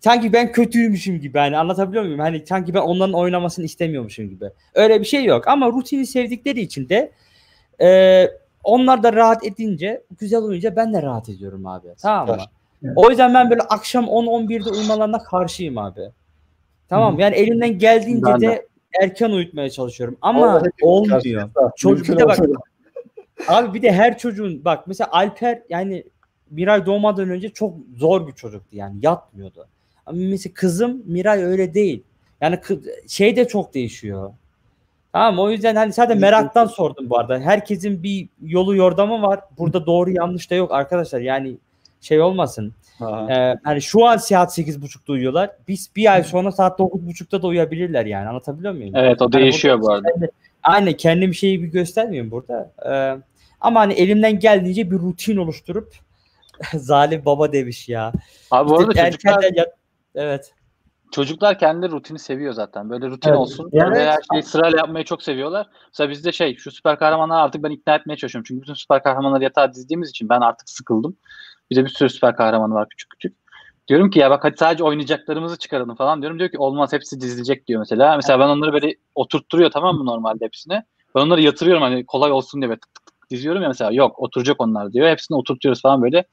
sanki 0.00 0.32
ben 0.32 0.52
kötüymüşüm 0.52 1.20
gibi 1.20 1.38
hani 1.38 1.58
anlatabiliyor 1.58 2.04
muyum? 2.04 2.18
Hani 2.18 2.46
sanki 2.46 2.74
ben 2.74 2.80
onların 2.80 3.14
oynamasını 3.14 3.64
istemiyormuşum 3.64 4.28
gibi. 4.28 4.50
Öyle 4.74 5.00
bir 5.00 5.06
şey 5.06 5.24
yok 5.24 5.48
ama 5.48 5.66
rutini 5.66 6.06
sevdikleri 6.06 6.60
için 6.60 6.88
de 6.88 7.12
e, 7.80 8.28
onlar 8.64 9.02
da 9.02 9.12
rahat 9.12 9.46
edince 9.46 10.02
güzel 10.18 10.42
oyunca 10.42 10.76
ben 10.76 10.92
de 10.92 11.02
rahat 11.02 11.28
ediyorum 11.28 11.66
abi. 11.66 11.88
Tamam 12.02 12.36
mı? 12.36 12.42
O 12.96 13.10
yüzden 13.10 13.34
ben 13.34 13.50
böyle 13.50 13.62
akşam 13.62 14.04
10-11'de 14.04 14.70
uyumalarına 14.70 15.18
karşıyım 15.18 15.78
abi. 15.78 16.00
Tamam 16.88 17.14
mı? 17.14 17.20
yani 17.20 17.34
elimden 17.34 17.78
geldiğince 17.78 18.26
Ben 18.26 18.40
de. 18.40 18.46
de 18.46 18.66
erken 19.02 19.30
uyutmaya 19.30 19.70
çalışıyorum 19.70 20.18
ama 20.20 20.40
Vallahi 20.40 20.70
olmuyor. 20.82 21.50
Çocuk 21.76 22.08
bir 22.08 22.18
de 22.18 22.26
bak 22.26 22.38
abi 23.48 23.74
bir 23.74 23.82
de 23.82 23.92
her 23.92 24.18
çocuğun 24.18 24.64
bak 24.64 24.86
mesela 24.86 25.08
Alper 25.12 25.62
yani 25.68 26.04
Miray 26.50 26.86
doğmadan 26.86 27.30
önce 27.30 27.48
çok 27.48 27.76
zor 27.96 28.26
bir 28.26 28.32
çocuktu 28.32 28.76
yani 28.76 28.98
yatmıyordu. 29.02 29.68
Mesela 30.12 30.54
kızım 30.54 31.02
Miray 31.06 31.42
öyle 31.42 31.74
değil. 31.74 32.02
Yani 32.40 32.58
şey 33.08 33.36
de 33.36 33.48
çok 33.48 33.74
değişiyor. 33.74 34.32
Tamam 35.12 35.38
o 35.38 35.50
yüzden 35.50 35.76
hani 35.76 35.92
sadece 35.92 36.20
meraktan 36.20 36.66
sordum 36.66 37.10
bu 37.10 37.18
arada. 37.18 37.40
Herkesin 37.40 38.02
bir 38.02 38.28
yolu 38.42 38.76
yordamı 38.76 39.22
var. 39.22 39.40
Burada 39.58 39.86
doğru 39.86 40.10
yanlış 40.10 40.50
da 40.50 40.54
yok 40.54 40.72
arkadaşlar. 40.72 41.20
Yani 41.20 41.56
şey 42.00 42.20
olmasın. 42.20 42.74
Ee, 43.30 43.56
hani 43.64 43.82
şu 43.82 44.06
an 44.06 44.16
saat 44.16 44.58
8.30'da 44.58 45.12
uyuyorlar. 45.12 45.50
Biz 45.68 45.90
bir 45.96 46.12
ay 46.12 46.24
sonra 46.24 46.52
saat 46.52 46.80
9.30'da 46.80 47.42
da 47.42 47.46
uyuyabilirler 47.46 48.06
yani. 48.06 48.28
Anlatabiliyor 48.28 48.72
muyum? 48.72 48.96
Evet 48.96 49.22
o 49.22 49.32
değişiyor 49.32 49.80
bu 49.80 49.92
arada. 49.92 50.08
Aynen 50.62 50.92
kendim 50.92 51.34
şeyi 51.34 51.62
bir 51.62 51.68
göstermiyorum 51.68 52.30
burada. 52.30 52.70
Ee, 52.90 53.22
ama 53.60 53.80
hani 53.80 53.92
elimden 53.92 54.38
geldiğince 54.38 54.90
bir 54.90 54.98
rutin 54.98 55.36
oluşturup 55.36 55.94
zalim 56.74 57.24
baba 57.24 57.52
demiş 57.52 57.88
ya. 57.88 58.12
Abi 58.50 58.70
bu 58.70 58.78
arada 58.78 58.90
İşte 58.92 59.10
çocuklar, 59.10 59.42
yat- 59.54 59.77
Evet. 60.18 60.54
çocuklar 61.12 61.58
kendi 61.58 61.90
rutini 61.90 62.18
seviyor 62.18 62.52
zaten. 62.52 62.90
Böyle 62.90 63.06
rutin 63.06 63.28
Evet. 63.28 63.38
olsun. 63.38 63.68
Yani- 63.72 63.94
ve 63.94 64.06
her 64.06 64.18
şeyi 64.32 64.42
sırayla 64.42 64.78
yapmayı 64.78 65.04
çok 65.04 65.22
seviyorlar. 65.22 65.66
Mesela 65.86 66.10
bizde 66.10 66.32
şey 66.32 66.56
şu 66.56 66.70
süper 66.70 66.98
kahramanları 66.98 67.40
artık 67.40 67.62
ben 67.62 67.70
ikna 67.70 67.94
etmeye 67.94 68.16
çalışıyorum. 68.16 68.44
Çünkü 68.48 68.62
bütün 68.62 68.74
süper 68.74 69.02
kahramanları 69.02 69.44
yatağa 69.44 69.72
dizdiğimiz 69.72 70.10
için 70.10 70.28
ben 70.28 70.40
artık 70.40 70.70
sıkıldım. 70.70 71.16
Bir 71.70 71.76
de 71.76 71.84
bir 71.84 71.90
sürü 71.90 72.10
süper 72.10 72.36
kahramanı 72.36 72.74
var 72.74 72.88
küçük 72.88 73.10
küçük. 73.10 73.36
Diyorum 73.88 74.10
ki 74.10 74.18
ya 74.18 74.30
bak 74.30 74.44
hadi 74.44 74.56
sadece 74.56 74.84
oynayacaklarımızı 74.84 75.58
çıkaralım 75.58 75.94
falan 75.96 76.20
diyorum. 76.22 76.38
Diyor 76.38 76.50
ki 76.50 76.58
olmaz 76.58 76.92
hepsi 76.92 77.20
dizilecek 77.20 77.66
diyor 77.66 77.78
mesela. 77.80 78.16
Mesela 78.16 78.40
ben 78.40 78.48
onları 78.48 78.72
böyle 78.72 78.94
oturtturuyor 79.14 79.70
tamam 79.70 79.96
mı 79.96 80.06
normalde 80.06 80.44
hepsine. 80.44 80.84
Ben 81.14 81.20
onları 81.20 81.40
yatırıyorum 81.40 81.82
hani 81.82 82.06
kolay 82.06 82.32
olsun 82.32 82.60
diye 82.60 82.68
böyle 82.68 82.80
tık 82.80 82.94
tık 82.94 83.06
tık 83.06 83.30
diziyorum 83.30 83.62
ya 83.62 83.68
mesela. 83.68 83.92
Yok 83.92 84.18
oturacak 84.18 84.56
onlar 84.60 84.92
diyor. 84.92 85.08
Hepsini 85.08 85.36
oturtuyoruz 85.36 85.82
falan 85.82 86.02
böyle. 86.02 86.24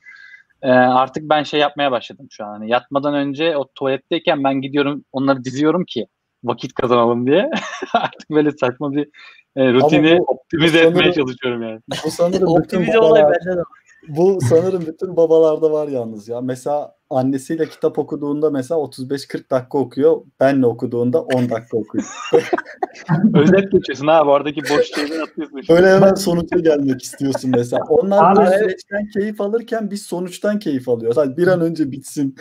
Ee, 0.62 0.70
artık 0.72 1.24
ben 1.24 1.44
şey 1.44 1.60
yapmaya 1.60 1.92
başladım 1.92 2.28
şu 2.30 2.46
an. 2.46 2.50
Hani 2.50 2.70
yatmadan 2.70 3.14
önce 3.14 3.58
o 3.58 3.68
tuvaletteyken 3.76 4.44
ben 4.44 4.62
gidiyorum 4.62 5.06
onları 5.12 5.44
diziyorum 5.44 5.86
ki 5.86 6.08
vakit 6.44 6.74
kazanalım 6.74 7.28
diye. 7.28 7.52
artık 7.94 8.30
böyle 8.30 8.52
saçma 8.52 8.92
bir 8.92 9.10
e, 9.56 9.74
rutini 9.74 10.20
bu- 10.20 10.24
optimize 10.24 10.78
bu 10.84 10.88
etmeye 10.88 10.94
sanırım- 11.04 11.14
çalışıyorum 11.14 11.62
yani. 11.64 11.80
Bu 12.06 12.12
sanırım 12.12 12.56
bütün 12.64 12.88
babalar, 12.88 13.38
bu 14.08 14.40
sanırım 14.42 14.86
bütün 14.86 15.18
babalarda 15.18 15.72
var 15.72 15.88
yalnız 15.88 16.28
ya. 16.28 16.42
Mesela 16.42 16.95
annesiyle 17.16 17.70
kitap 17.70 18.00
okuduğunda 18.00 18.50
mesela 18.50 18.82
35-40 18.82 19.50
dakika 19.52 19.78
okuyor. 19.78 20.22
Benle 20.40 20.66
okuduğunda 20.66 21.22
10 21.22 21.50
dakika 21.50 21.78
okuyor. 21.78 22.06
Özet 23.34 23.72
geçiyorsun 23.72 24.08
abi 24.08 24.30
oradaki 24.30 24.62
boş 24.62 24.86
şeyleri 24.96 25.22
atıyorsun. 25.22 25.62
Öyle 25.70 25.96
hemen 25.96 26.14
sonuca 26.14 26.60
gelmek 26.60 27.02
istiyorsun 27.02 27.52
mesela. 27.56 27.84
Onlar 27.90 28.32
Abi 28.32 28.40
bu 28.40 28.46
süreçten 28.52 29.08
keyif 29.14 29.42
alırken 29.42 29.92
biz 29.92 30.02
sonuçtan 30.02 30.60
keyif 30.60 30.90
alıyoruz. 30.90 31.18
Hadi 31.18 31.38
bir 31.38 31.48
an 31.48 31.62
önce 31.62 31.92
bitsin. 31.92 32.36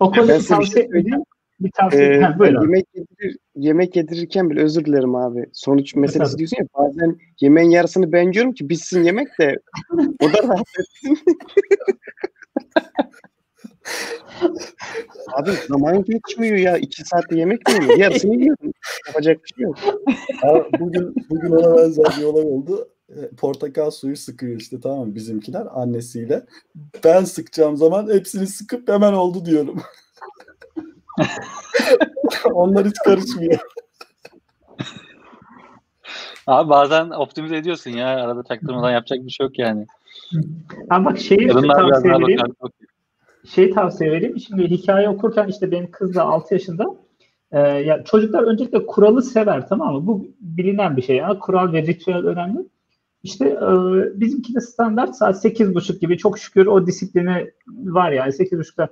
O 0.00 0.12
konuda 0.12 0.34
bir 0.34 0.40
şey 0.40 0.48
tavsiye 0.56 0.86
söyleyeyim. 0.88 1.22
bir 1.60 1.70
tavsiye. 1.70 2.04
Ee, 2.04 2.20
Ha, 2.20 2.38
buyurun. 2.38 2.62
yemek, 2.62 2.86
yedirir, 2.94 3.36
yemek 3.56 3.96
yedirirken 3.96 4.50
bile 4.50 4.62
özür 4.62 4.84
dilerim 4.84 5.14
abi. 5.14 5.46
Sonuç 5.52 5.94
meselesi 5.94 6.38
diyorsun 6.38 6.56
ya 6.60 6.66
bazen 6.78 7.16
yemeğin 7.40 7.70
yarısını 7.70 8.12
ben 8.12 8.32
yiyorum 8.32 8.52
ki 8.52 8.68
bitsin 8.68 9.02
yemek 9.02 9.28
de 9.40 9.58
o 10.20 10.32
da 10.32 10.42
rahat 10.42 10.66
etsin. 10.78 11.18
abi 15.32 15.50
zaman 15.68 16.04
geçmiyor 16.04 16.56
ya. 16.56 16.76
iki 16.78 17.04
saatte 17.04 17.38
yemek 17.38 17.68
mi 17.68 17.74
yiyor? 17.84 17.98
Yarısını 17.98 18.34
yiyorum. 18.34 18.72
Yapacak 19.06 19.44
bir 19.44 19.48
şey 19.48 19.64
yok. 19.64 19.76
Ama 20.42 20.64
bugün 20.80 21.14
bugün 21.30 21.50
ona 21.50 21.76
benzer 21.76 22.06
bir 22.18 22.24
olay 22.24 22.44
oldu. 22.44 22.88
E, 23.08 23.28
Portakal 23.36 23.90
suyu 23.90 24.16
sıkıyor 24.16 24.60
işte 24.60 24.80
tamam 24.80 25.14
bizimkiler 25.14 25.66
annesiyle. 25.74 26.46
Ben 27.04 27.24
sıkacağım 27.24 27.76
zaman 27.76 28.10
hepsini 28.14 28.46
sıkıp 28.46 28.88
hemen 28.88 29.12
oldu 29.12 29.44
diyorum. 29.44 29.82
Onlar 32.52 32.86
hiç 32.86 32.98
karışmıyor. 33.04 33.58
Abi 36.46 36.70
bazen 36.70 37.10
optimize 37.10 37.56
ediyorsun 37.56 37.90
ya. 37.90 38.08
Arada 38.08 38.42
çaktırmadan 38.48 38.90
yapacak 38.90 39.18
bir 39.26 39.30
şey 39.30 39.46
yok 39.46 39.58
yani. 39.58 39.86
Ha 40.88 41.04
bak 41.04 41.18
şeyi 41.18 41.48
Kadınlar 41.48 41.90
tavsiye 41.90 42.14
bakar. 42.14 42.50
Şey 43.54 43.70
tavsiye 43.70 44.12
vereyim. 44.12 44.38
Şimdi 44.40 44.70
hikaye 44.70 45.08
okurken 45.08 45.48
işte 45.48 45.70
benim 45.70 45.90
kız 45.90 46.14
da 46.14 46.22
6 46.22 46.54
yaşında. 46.54 46.84
Ee, 47.52 47.58
ya 47.60 48.04
çocuklar 48.04 48.42
öncelikle 48.42 48.86
kuralı 48.86 49.22
sever 49.22 49.68
tamam 49.68 49.94
mı? 49.94 50.06
Bu 50.06 50.28
bilinen 50.40 50.96
bir 50.96 51.02
şey. 51.02 51.16
Ya. 51.16 51.38
Kural 51.38 51.72
ve 51.72 51.82
ritüel 51.82 52.26
önemli. 52.26 52.58
İşte 53.22 53.48
e, 53.48 53.70
bizimki 54.20 54.54
de 54.54 54.60
standart 54.60 55.16
saat 55.16 55.44
8.30 55.44 55.98
gibi 55.98 56.18
çok 56.18 56.38
şükür 56.38 56.66
o 56.66 56.86
disiplini 56.86 57.50
var 57.66 58.12
yani 58.12 58.30
8.30'da 58.30 58.88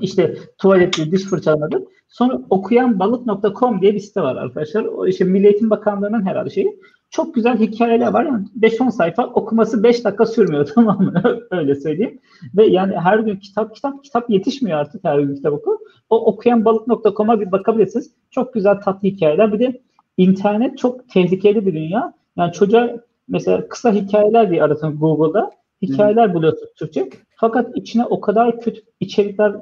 işte 0.00 0.38
tuvaletli 0.58 1.12
diş 1.12 1.22
fırçalamadı. 1.24 1.84
Sonra 2.08 2.40
okuyanbalık.com 2.50 3.80
diye 3.80 3.94
bir 3.94 4.00
site 4.00 4.20
var 4.20 4.36
arkadaşlar. 4.36 4.84
O 4.84 5.06
işte 5.06 5.24
Milli 5.24 5.46
Eğitim 5.46 5.70
Bakanlığı'nın 5.70 6.26
herhalde 6.26 6.50
şeyi. 6.50 6.80
Çok 7.10 7.34
güzel 7.34 7.58
hikayeler 7.58 8.12
var. 8.12 8.24
Yani 8.24 8.46
5-10 8.60 8.90
sayfa 8.90 9.26
okuması 9.26 9.82
5 9.82 10.04
dakika 10.04 10.26
sürmüyor 10.26 10.70
tamam 10.74 11.02
mı? 11.02 11.40
Öyle 11.50 11.74
söyleyeyim. 11.74 12.20
Ve 12.56 12.66
yani 12.66 12.96
her 12.96 13.18
gün 13.18 13.36
kitap 13.36 13.74
kitap 13.74 14.04
kitap 14.04 14.30
yetişmiyor 14.30 14.78
artık 14.78 15.04
her 15.04 15.18
gün 15.18 15.34
kitap 15.34 15.52
oku. 15.52 15.78
O 16.10 16.26
okuyanbalık.com'a 16.26 17.40
bir 17.40 17.52
bakabilirsiniz. 17.52 18.10
Çok 18.30 18.54
güzel 18.54 18.80
tatlı 18.80 19.08
hikayeler. 19.08 19.52
Bir 19.52 19.58
de 19.58 19.80
internet 20.16 20.78
çok 20.78 21.08
tehlikeli 21.08 21.66
bir 21.66 21.74
dünya. 21.74 22.12
Yani 22.36 22.52
çocuğa 22.52 22.96
mesela 23.28 23.68
kısa 23.68 23.92
hikayeler 23.92 24.50
diye 24.50 24.62
aratın 24.62 24.98
Google'da. 24.98 25.50
Hikayeler 25.82 26.34
buluyorsun 26.34 26.68
Türkçe. 26.76 27.10
Fakat 27.36 27.76
içine 27.76 28.04
o 28.04 28.20
kadar 28.20 28.60
kötü 28.60 28.80
içerikler 29.00 29.52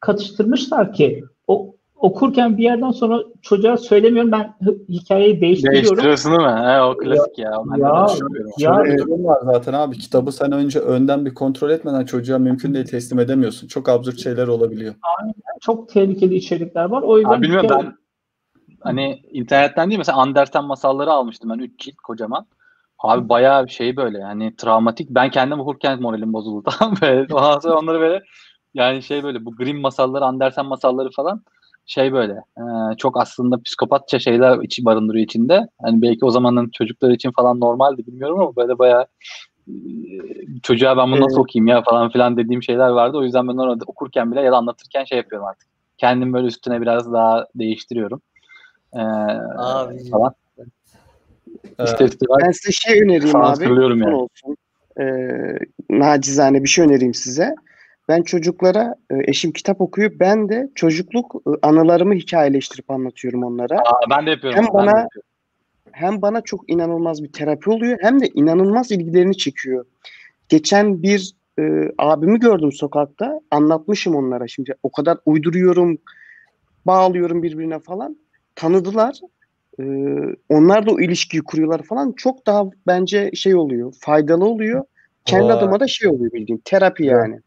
katıştırmışlar 0.00 0.92
ki 0.92 1.24
o 1.46 1.73
okurken 1.96 2.58
bir 2.58 2.62
yerden 2.62 2.90
sonra 2.90 3.18
çocuğa 3.42 3.76
söylemiyorum 3.76 4.32
ben 4.32 4.54
hikayeyi 4.88 5.40
değiştiriyorum. 5.40 5.82
Değiştiriyorsun 5.86 6.32
değil 6.32 6.42
mi? 6.42 6.66
He, 6.66 6.82
o 6.82 6.96
klasik 6.96 7.38
ya. 7.38 7.52
Ya. 7.76 8.06
Ya 8.58 8.84
bir 8.84 8.98
durum 8.98 9.24
var 9.24 9.38
zaten 9.44 9.72
abi. 9.72 9.98
Kitabı 9.98 10.32
sen 10.32 10.52
önce 10.52 10.78
önden 10.78 11.26
bir 11.26 11.34
kontrol 11.34 11.70
etmeden 11.70 12.04
çocuğa 12.04 12.38
mümkün 12.38 12.74
değil 12.74 12.86
teslim 12.86 13.18
edemiyorsun. 13.18 13.68
Çok 13.68 13.88
absürt 13.88 14.20
şeyler 14.22 14.48
olabiliyor. 14.48 14.94
çok 15.60 15.88
tehlikeli 15.88 16.34
içerikler 16.34 16.84
var. 16.84 17.02
O 17.02 17.18
yüzden 17.18 17.32
Abi 17.32 17.42
bilmiyorum 17.42 17.68
hikaye- 17.68 17.84
ben 17.84 17.94
hani 18.80 19.22
internetten 19.30 19.90
değil 19.90 19.98
mesela 19.98 20.18
Andersen 20.18 20.64
masalları 20.64 21.10
almıştım 21.10 21.50
ben 21.50 21.58
3 21.58 21.78
cilt 21.80 21.96
kocaman. 21.96 22.46
Abi 22.98 23.28
bayağı 23.28 23.66
bir 23.66 23.70
şey 23.70 23.96
böyle 23.96 24.18
yani 24.18 24.56
travmatik. 24.56 25.10
Ben 25.10 25.30
kendim 25.30 25.60
okurken 25.60 26.02
moralim 26.02 26.32
bozuldu 26.32 26.70
tamam 26.78 26.96
böyle. 27.02 27.34
Ondan 27.34 27.58
sonra 27.58 27.78
onları 27.78 28.00
böyle 28.00 28.22
yani 28.74 29.02
şey 29.02 29.22
böyle 29.22 29.44
bu 29.44 29.56
Grimm 29.56 29.80
masalları, 29.80 30.24
Andersen 30.24 30.66
masalları 30.66 31.10
falan 31.10 31.42
şey 31.86 32.12
böyle 32.12 32.32
e, 32.32 32.62
çok 32.98 33.20
aslında 33.20 33.62
psikopatça 33.62 34.18
şeyler 34.18 34.58
içi 34.58 34.84
barındırıyor 34.84 35.24
içinde. 35.24 35.68
Hani 35.82 36.02
belki 36.02 36.24
o 36.24 36.30
zamanın 36.30 36.70
çocukları 36.70 37.14
için 37.14 37.32
falan 37.32 37.60
normaldi 37.60 38.06
bilmiyorum 38.06 38.40
ama 38.40 38.56
böyle 38.56 38.78
bayağı 38.78 39.06
e, 39.68 39.72
çocuğa 40.62 40.96
ben 40.96 41.12
bunu 41.12 41.20
nasıl 41.20 41.40
okuyayım 41.40 41.66
ya 41.66 41.82
falan 41.82 42.10
filan 42.10 42.36
dediğim 42.36 42.62
şeyler 42.62 42.88
vardı. 42.88 43.16
O 43.18 43.24
yüzden 43.24 43.48
ben 43.48 43.56
orada 43.56 43.84
okurken 43.86 44.32
bile 44.32 44.40
ya 44.40 44.52
da 44.52 44.56
anlatırken 44.56 45.04
şey 45.04 45.18
yapıyorum 45.18 45.46
artık. 45.48 45.68
Kendim 45.98 46.32
böyle 46.32 46.46
üstüne 46.46 46.80
biraz 46.80 47.12
daha 47.12 47.46
değiştiriyorum. 47.54 48.22
Ee, 48.94 48.98
Abi. 49.56 50.10
falan. 50.10 50.34
Ee, 51.78 51.84
İşte 51.84 52.04
istemez 52.04 52.40
Ben 52.40 52.50
size 52.50 52.72
şey 52.72 53.02
önereyim 53.02 53.36
abi. 53.36 53.64
son 53.64 53.76
yani. 54.00 54.14
olsun. 54.14 54.56
Ee, 55.00 55.58
nacizane 55.90 56.62
bir 56.62 56.68
şey 56.68 56.84
önereyim 56.84 57.14
size. 57.14 57.54
Ben 58.08 58.22
çocuklara 58.22 58.94
e, 59.10 59.14
eşim 59.30 59.52
kitap 59.52 59.80
okuyor. 59.80 60.12
Ben 60.20 60.48
de 60.48 60.70
çocukluk 60.74 61.34
e, 61.46 61.50
anılarımı 61.62 62.14
hikayeleştirip 62.14 62.90
anlatıyorum 62.90 63.44
onlara. 63.44 63.78
Aa, 63.78 64.10
ben 64.10 64.26
de 64.26 64.30
yapıyorum. 64.30 64.58
Hem 64.58 64.64
ben 64.66 64.74
bana- 64.74 65.00
yapıyorum. 65.00 65.30
Hem 65.92 66.22
bana 66.22 66.40
çok 66.40 66.70
inanılmaz 66.70 67.22
bir 67.22 67.32
terapi 67.32 67.70
oluyor 67.70 67.98
hem 68.00 68.20
de 68.20 68.26
inanılmaz 68.28 68.90
ilgilerini 68.90 69.36
çekiyor. 69.36 69.84
Geçen 70.48 71.02
bir 71.02 71.34
e, 71.58 71.62
abimi 71.98 72.40
gördüm 72.40 72.72
sokakta. 72.72 73.40
Anlatmışım 73.50 74.14
onlara 74.14 74.48
şimdi. 74.48 74.74
O 74.82 74.92
kadar 74.92 75.18
uyduruyorum, 75.26 75.98
bağlıyorum 76.86 77.42
birbirine 77.42 77.78
falan. 77.78 78.16
Tanıdılar. 78.54 79.20
E, 79.80 79.84
onlar 80.48 80.86
da 80.86 80.90
o 80.90 81.00
ilişkiyi 81.00 81.42
kuruyorlar 81.42 81.82
falan. 81.82 82.12
Çok 82.12 82.46
daha 82.46 82.64
bence 82.86 83.30
şey 83.34 83.54
oluyor, 83.54 83.94
faydalı 84.00 84.44
oluyor. 84.44 84.84
Kendi 85.24 85.44
Vay. 85.44 85.52
adıma 85.52 85.80
da 85.80 85.88
şey 85.88 86.08
oluyor 86.08 86.32
bildiğin. 86.32 86.62
Terapi 86.64 87.04
yani. 87.04 87.40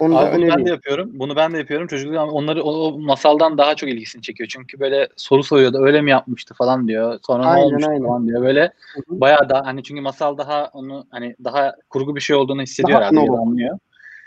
Onu 0.00 0.14
da 0.14 0.18
Abi 0.18 0.36
bunu 0.36 0.48
ben 0.48 0.66
de 0.66 0.70
yapıyorum. 0.70 1.10
Bunu 1.12 1.36
ben 1.36 1.52
de 1.52 1.58
yapıyorum. 1.58 1.86
Çocuklar 1.86 2.26
onları 2.26 2.62
o, 2.62 2.70
o 2.70 2.98
masaldan 2.98 3.58
daha 3.58 3.74
çok 3.74 3.88
ilgisini 3.88 4.22
çekiyor. 4.22 4.48
Çünkü 4.52 4.80
böyle 4.80 5.08
soru 5.16 5.42
soruyor 5.42 5.72
da 5.72 5.78
öyle 5.78 6.00
mi 6.00 6.10
yapmıştı 6.10 6.54
falan 6.54 6.88
diyor. 6.88 7.18
Sonra 7.26 7.46
Aynen, 7.46 7.62
ne 7.62 7.66
olmuştu 7.66 7.90
aynen. 7.90 8.06
falan 8.06 8.26
diyor. 8.26 8.42
Böyle 8.42 8.62
Hı 8.94 9.00
hı. 9.08 9.20
bayağı 9.20 9.48
da 9.48 9.62
hani 9.64 9.82
çünkü 9.82 10.00
masal 10.00 10.38
daha 10.38 10.70
onu 10.72 11.06
hani 11.10 11.36
daha 11.44 11.74
kurgu 11.90 12.16
bir 12.16 12.20
şey 12.20 12.36
olduğunu 12.36 12.62
hissediyor 12.62 13.00
Daha 13.00 13.10
herhalde 13.10 13.32
da 13.32 13.32
anlıyor. 13.32 13.78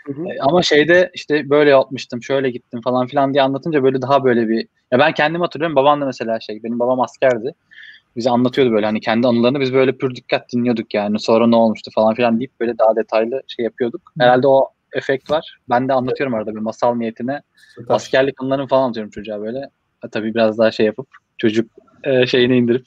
Hı 0.06 0.12
hı. 0.12 0.28
E, 0.28 0.40
Ama 0.40 0.62
şeyde 0.62 1.10
işte 1.14 1.50
böyle 1.50 1.70
yapmıştım, 1.70 2.22
şöyle 2.22 2.50
gittim 2.50 2.80
falan 2.80 3.06
filan 3.06 3.34
diye 3.34 3.42
anlatınca 3.42 3.82
böyle 3.82 4.02
daha 4.02 4.24
böyle 4.24 4.48
bir 4.48 4.68
ya 4.92 4.98
ben 4.98 5.12
kendim 5.12 5.40
hatırlıyorum. 5.40 5.76
Babam 5.76 6.00
da 6.00 6.06
mesela 6.06 6.40
şey 6.40 6.62
benim 6.62 6.78
babam 6.78 7.00
askerdi. 7.00 7.54
Bize 8.16 8.30
anlatıyordu 8.30 8.72
böyle 8.72 8.86
hani 8.86 9.00
kendi 9.00 9.26
anılarını 9.26 9.60
biz 9.60 9.72
böyle 9.72 9.96
pür 9.96 10.14
dikkat 10.14 10.52
dinliyorduk 10.52 10.94
yani. 10.94 11.20
Sonra 11.20 11.46
ne 11.46 11.56
olmuştu 11.56 11.90
falan 11.94 12.14
filan 12.14 12.38
deyip 12.38 12.60
böyle 12.60 12.78
daha 12.78 12.96
detaylı 12.96 13.42
şey 13.48 13.64
yapıyorduk. 13.64 14.12
Herhalde 14.18 14.48
o 14.48 14.73
efekt 14.94 15.30
var. 15.30 15.58
Ben 15.70 15.88
de 15.88 15.92
anlatıyorum 15.92 16.34
arada 16.34 16.54
bir 16.54 16.60
masal 16.60 16.94
niyetine. 16.94 17.42
süper. 17.74 17.94
Askerlik 17.94 18.42
anılarını 18.42 18.66
falan 18.66 18.82
anlatıyorum 18.82 19.10
çocuğa 19.10 19.40
böyle. 19.40 19.70
Ha, 20.00 20.08
tabii 20.08 20.34
biraz 20.34 20.58
daha 20.58 20.70
şey 20.70 20.86
yapıp 20.86 21.06
çocuk 21.38 21.70
e, 22.04 22.26
şeyini 22.26 22.56
indirip 22.56 22.86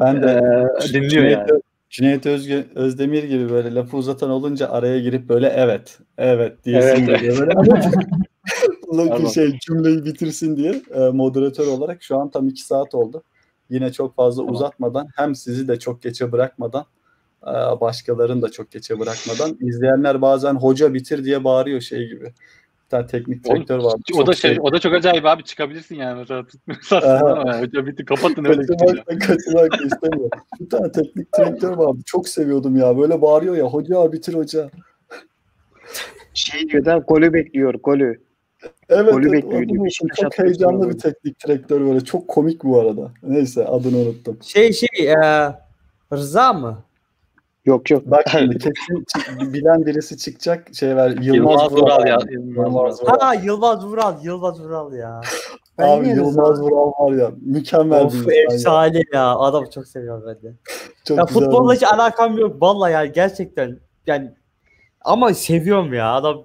Ben 0.00 0.16
e, 0.16 0.22
de 0.22 0.68
dinliyor 0.92 1.10
Cüneyt, 1.10 1.38
yani. 1.38 1.62
Cüneyt 1.90 2.26
Özgü, 2.26 2.64
Özdemir 2.74 3.22
gibi 3.22 3.50
böyle 3.50 3.74
lafı 3.74 3.96
uzatan 3.96 4.30
olunca 4.30 4.68
araya 4.68 5.00
girip 5.00 5.28
böyle 5.28 5.48
evet, 5.48 5.98
evet 6.18 6.64
diyesin 6.64 6.88
Evet, 6.88 7.06
geliyor. 7.06 7.38
Böyle 7.38 7.52
Pardon. 9.08 9.26
şey 9.28 9.58
cümleyi 9.58 10.04
bitirsin 10.04 10.56
diye 10.56 10.82
e, 10.94 11.00
moderatör 11.00 11.66
olarak 11.66 12.02
şu 12.02 12.18
an 12.18 12.30
tam 12.30 12.48
iki 12.48 12.62
saat 12.62 12.94
oldu. 12.94 13.22
Yine 13.70 13.92
çok 13.92 14.16
fazla 14.16 14.42
Tamam. 14.42 14.54
uzatmadan 14.54 15.08
hem 15.16 15.34
sizi 15.34 15.68
de 15.68 15.78
çok 15.78 16.02
geçe 16.02 16.32
bırakmadan 16.32 16.82
e, 16.82 16.86
başkalarını 17.80 18.42
da 18.42 18.50
çok 18.50 18.70
geçe 18.70 19.00
bırakmadan 19.00 19.58
izleyenler 19.60 20.22
bazen 20.22 20.54
hoca 20.54 20.94
bitir 20.94 21.24
diye 21.24 21.44
bağırıyor 21.44 21.80
şey 21.80 22.08
gibi. 22.08 22.24
Bir 22.24 22.90
tane 22.90 23.06
teknik 23.06 23.44
direktör 23.44 23.78
vardı. 23.78 24.02
O 24.14 24.26
da 24.26 24.32
çok 24.32 24.34
şey, 24.34 24.58
o 24.60 24.72
da 24.72 24.78
çok 24.78 24.94
acayip 24.94 25.26
abi 25.26 25.44
çıkabilirsin 25.44 25.96
yani 25.96 26.18
mesela 26.18 26.46
tutmuyorsa 26.46 26.96
aslında 26.96 27.40
ama 27.40 27.60
hoca 27.60 27.86
bitti 27.86 28.04
kapatın 28.04 28.44
öyle 28.44 28.62
gideceğim. 28.62 29.04
Kaçırmak 29.06 29.72
da 29.72 29.84
istemiyor. 29.84 30.30
Bir 30.60 30.70
tane 30.70 30.92
teknik 30.92 31.38
direktör 31.38 31.76
vardı. 31.76 31.98
Çok 32.06 32.28
seviyordum 32.28 32.76
ya. 32.76 32.98
Böyle 32.98 33.22
bağırıyor 33.22 33.56
ya. 33.56 33.64
Hoca 33.64 34.12
bitir 34.12 34.34
hoca. 34.34 34.70
Şey 36.34 36.68
diyor 36.68 36.84
da 36.84 36.98
golü 36.98 37.32
bekliyor, 37.32 37.74
golü. 37.74 38.20
Evet, 38.88 39.12
Golü 39.12 39.28
evet 39.28 39.32
bekliyor 39.32 39.68
diyor. 39.68 39.84
Beşiktaş 39.84 40.18
Çok 40.18 40.38
heyecanlı 40.38 40.90
bir 40.90 40.98
teknik 40.98 41.46
direktör 41.46 41.80
böyle. 41.80 42.00
Çok 42.00 42.28
komik 42.28 42.64
bu 42.64 42.80
arada. 42.80 43.10
Neyse 43.22 43.66
adını 43.66 43.96
unuttum. 43.96 44.38
Şey 44.42 44.72
şey 44.72 45.12
e, 45.12 45.14
Rıza 46.12 46.52
mı? 46.52 46.84
Yok 47.64 47.90
yok. 47.90 48.02
Bak 48.06 48.24
şimdi 48.30 48.58
kesin 48.58 49.04
bilen 49.52 49.86
birisi 49.86 50.18
çıkacak. 50.18 50.74
Şey 50.74 50.96
ver. 50.96 51.10
Yılmaz, 51.10 51.26
Yılmaz 51.34 51.72
Vural. 51.72 51.82
Vural 51.82 52.06
ya. 52.06 52.18
Yılmaz 52.30 52.66
Yılmaz 52.66 53.02
Vural. 53.02 53.18
Ha 53.20 53.34
Yılmaz 53.34 53.86
Vural, 53.86 54.24
Yılmaz 54.24 54.60
Vural 54.60 54.92
ya. 54.92 55.20
Ben 55.78 55.88
Abi 55.88 56.08
Yılmaz 56.08 56.60
Vural 56.62 56.92
var 56.98 57.12
ya. 57.12 57.30
Mükemmel 57.40 58.04
Of 58.04 58.12
bir 58.14 58.18
insan 58.18 58.32
ya. 58.34 58.42
efsane 58.54 59.02
ya. 59.12 59.36
Adam 59.36 59.64
çok 59.74 59.86
seviyorum 59.86 60.24
ben 60.26 60.42
de. 60.50 60.56
Çok 61.04 61.18
ya 61.18 61.26
futbolla 61.26 61.74
hiç 61.74 61.82
alakam 61.82 62.38
yok. 62.38 62.62
Vallahi 62.62 62.92
yani 62.92 63.12
gerçekten. 63.12 63.78
Yani 64.06 64.30
ama 65.04 65.34
seviyorum 65.34 65.94
ya. 65.94 66.12
Adam 66.12 66.44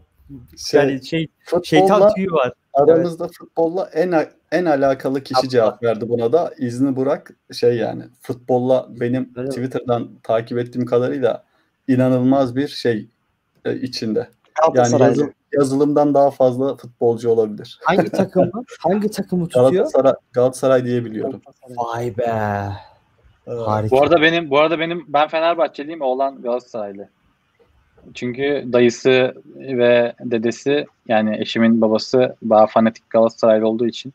Şey, 0.58 0.80
yani 0.80 1.06
şey 1.06 1.28
futbolla 1.46 1.64
şeytan 1.64 2.14
tüyü 2.14 2.32
var. 2.32 2.54
aramızda 2.74 3.28
futbolla 3.28 3.90
en 3.94 4.12
en 4.52 4.66
alakalı 4.66 5.24
kişi 5.24 5.40
Abla. 5.40 5.50
cevap 5.50 5.84
verdi 5.84 6.10
buna 6.10 6.34
da. 6.34 6.54
İzni 6.58 6.96
Burak 6.96 7.32
şey 7.54 7.78
yani 7.78 8.04
futbolla 8.22 8.88
benim 8.90 9.30
Öyle 9.36 9.48
mi? 9.48 9.50
Twitter'dan 9.50 10.10
takip 10.24 10.58
ettiğim 10.58 10.86
kadarıyla 10.86 11.44
inanılmaz 11.88 12.56
bir 12.56 12.68
şey 12.68 13.08
e, 13.66 13.76
içinde. 13.76 14.30
Yani 14.74 15.02
yazı- 15.02 15.34
yazılımdan 15.54 16.14
daha 16.14 16.32
fazla 16.32 16.76
futbolcu 16.76 17.30
olabilir. 17.30 17.80
Hangi 17.84 18.10
takımı? 18.10 18.52
hangi 18.80 19.12
takımı 19.12 19.48
tutuyor? 19.48 19.72
Galatasaray, 19.72 20.14
Galatasaray 20.34 20.86
diye 20.86 21.06
biliyorum. 21.06 21.42
Vay 21.78 22.18
be. 22.18 22.26
Harika. 23.46 23.96
Bu 23.96 24.02
arada 24.02 24.22
benim 24.22 24.50
bu 24.50 24.60
arada 24.60 24.80
benim 24.80 25.06
ben 25.08 25.28
Fenerbahçeliyim 25.28 26.02
oğlan 26.02 26.42
Galatasaraylı. 26.42 27.10
Çünkü 28.14 28.66
dayısı 28.74 29.34
ve 29.56 30.14
dedesi 30.20 30.86
yani 31.08 31.38
eşimin 31.42 31.82
babası 31.82 32.36
daha 32.50 32.68
fanatik 32.68 33.10
Galatasaraylı 33.10 33.68
olduğu 33.68 33.88
için 33.88 34.14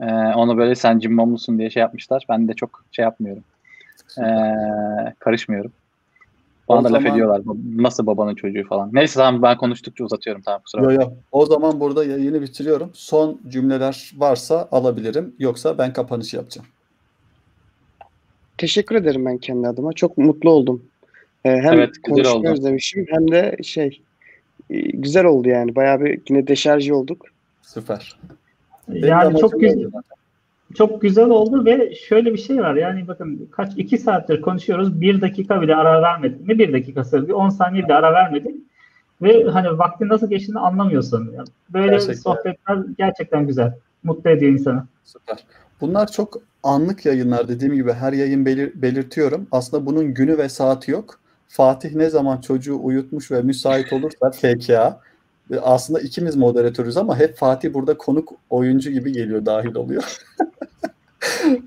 e, 0.00 0.04
onu 0.34 0.56
böyle 0.56 0.74
sen 0.74 0.98
cimba 0.98 1.24
mısın 1.24 1.58
diye 1.58 1.70
şey 1.70 1.80
yapmışlar. 1.80 2.26
Ben 2.28 2.48
de 2.48 2.54
çok 2.54 2.84
şey 2.92 3.02
yapmıyorum. 3.02 3.42
E, 4.18 4.24
karışmıyorum. 5.18 5.72
Bana 6.68 6.80
O 6.80 6.84
da 6.84 6.92
laf 6.92 7.02
zaman- 7.02 7.12
ediyorlar. 7.16 7.42
Nasıl 7.76 8.06
babanın 8.06 8.34
çocuğu 8.34 8.64
falan. 8.68 8.90
Neyse 8.92 9.14
tamam 9.14 9.42
ben 9.42 9.56
konuştukça 9.56 10.04
uzatıyorum 10.04 10.42
tamam 10.42 10.60
kusura 10.64 10.82
bakma. 10.82 11.02
yo. 11.02 11.10
O 11.32 11.46
zaman 11.46 11.80
burada 11.80 12.04
yayını 12.04 12.42
bitiriyorum. 12.42 12.90
Son 12.94 13.40
cümleler 13.48 14.12
varsa 14.16 14.68
alabilirim. 14.72 15.34
Yoksa 15.38 15.78
ben 15.78 15.92
kapanış 15.92 16.34
yapacağım. 16.34 16.68
Teşekkür 18.58 18.94
ederim 18.96 19.24
ben 19.26 19.38
kendi 19.38 19.68
adıma. 19.68 19.92
Çok 19.92 20.18
mutlu 20.18 20.50
oldum. 20.50 20.82
Ee, 21.44 21.50
hem 21.50 21.72
Evet, 21.72 21.90
oldu. 22.10 22.48
özlemişim 22.48 23.06
hem 23.10 23.30
de 23.30 23.56
şey 23.62 24.02
e, 24.70 24.80
güzel 24.80 25.24
oldu 25.24 25.48
yani. 25.48 25.76
Bayağı 25.76 26.00
bir 26.00 26.20
yine 26.28 26.46
deşarj 26.46 26.90
olduk. 26.90 27.26
Süper. 27.62 28.16
Benim 28.94 29.08
Yani 29.08 29.38
çok 29.40 29.60
güzel. 29.60 29.90
çok 30.74 31.02
güzel 31.02 31.30
oldu 31.30 31.64
ve 31.64 31.94
şöyle 31.94 32.32
bir 32.32 32.38
şey 32.38 32.60
var. 32.60 32.74
Yani 32.74 33.08
bakın 33.08 33.48
kaç 33.52 33.72
iki 33.76 33.98
saattir 33.98 34.40
konuşuyoruz. 34.40 35.00
Bir 35.00 35.20
dakika 35.20 35.62
bile 35.62 35.76
ara 35.76 36.02
vermedik. 36.02 36.48
Ne 36.48 36.58
bir 36.58 36.72
dakikası? 36.72 37.28
Bir 37.28 37.32
10 37.32 37.48
saniye 37.48 37.84
bile 37.84 37.94
ara 37.94 38.12
vermedik. 38.12 38.56
Ve 39.22 39.44
hani 39.44 39.78
vaktin 39.78 40.08
nasıl 40.08 40.30
geçtiğini 40.30 40.58
anlamıyorsun. 40.58 41.32
Yani 41.36 41.48
böyle 41.70 41.86
Gerçekten. 41.92 42.14
sohbetler 42.14 42.78
gerçekten 42.98 43.46
güzel. 43.46 43.74
Mutlu 44.02 44.30
ediyor 44.30 44.52
insanı. 44.52 44.84
Süper. 45.04 45.38
Bunlar 45.80 46.06
çok 46.12 46.36
anlık 46.62 47.06
yayınlar 47.06 47.48
dediğim 47.48 47.74
gibi 47.74 47.92
her 47.92 48.12
yayın 48.12 48.46
belir- 48.46 48.82
belirtiyorum. 48.82 49.46
Aslında 49.52 49.86
bunun 49.86 50.14
günü 50.14 50.38
ve 50.38 50.48
saati 50.48 50.90
yok. 50.90 51.20
Fatih 51.48 51.94
ne 51.94 52.10
zaman 52.10 52.40
çocuğu 52.40 52.78
uyutmuş 52.82 53.30
ve 53.30 53.42
müsait 53.42 53.92
olursa 53.92 54.30
FKA. 54.30 55.00
Aslında 55.62 56.00
ikimiz 56.00 56.36
moderatörüz 56.36 56.96
ama 56.96 57.18
hep 57.18 57.36
Fatih 57.36 57.74
burada 57.74 57.96
konuk 57.98 58.32
oyuncu 58.50 58.90
gibi 58.90 59.12
geliyor, 59.12 59.46
dahil 59.46 59.74
oluyor. 59.74 60.16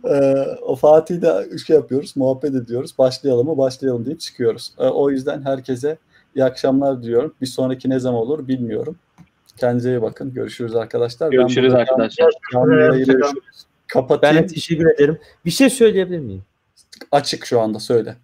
E, 0.10 0.34
o 0.62 0.76
Fatih 0.76 1.22
de 1.22 1.58
şey 1.58 1.76
yapıyoruz, 1.76 2.14
muhabbet 2.18 2.56
ediyoruz. 2.56 2.98
Başlayalım 2.98 3.48
mı? 3.48 3.58
Başlayalım 3.58 4.06
deyip 4.06 4.20
çıkıyoruz. 4.20 4.74
E, 4.80 4.84
O 4.84 5.10
yüzden 5.10 5.42
herkese 5.42 5.98
iyi 6.36 6.46
akşamlar 6.46 7.04
diliyorum. 7.04 7.34
Bir 7.42 7.46
sonraki 7.46 7.90
ne 7.90 8.00
zaman 8.00 8.22
olur 8.22 8.48
bilmiyorum. 8.48 8.96
Kendinize 9.58 9.90
iyi 9.90 10.02
bakın. 10.02 10.34
Görüşürüz 10.34 10.76
arkadaşlar. 10.76 11.32
Ben 11.32 11.38
Görüşürüz 11.38 11.72
burada 11.72 11.82
arkadaşlar. 11.82 12.30
Ben 12.54 13.34
Kapatayım. 13.88 14.44
de 14.44 14.48
teşekkür 14.48 14.86
ederim. 14.96 15.18
Bir 15.46 15.52
şey 15.52 15.70
söyleyebilir 15.70 16.20
miyim? 16.20 16.44
Açık 17.12 17.46
şu 17.46 17.60
anda 17.62 17.80
söyle. 17.80 18.16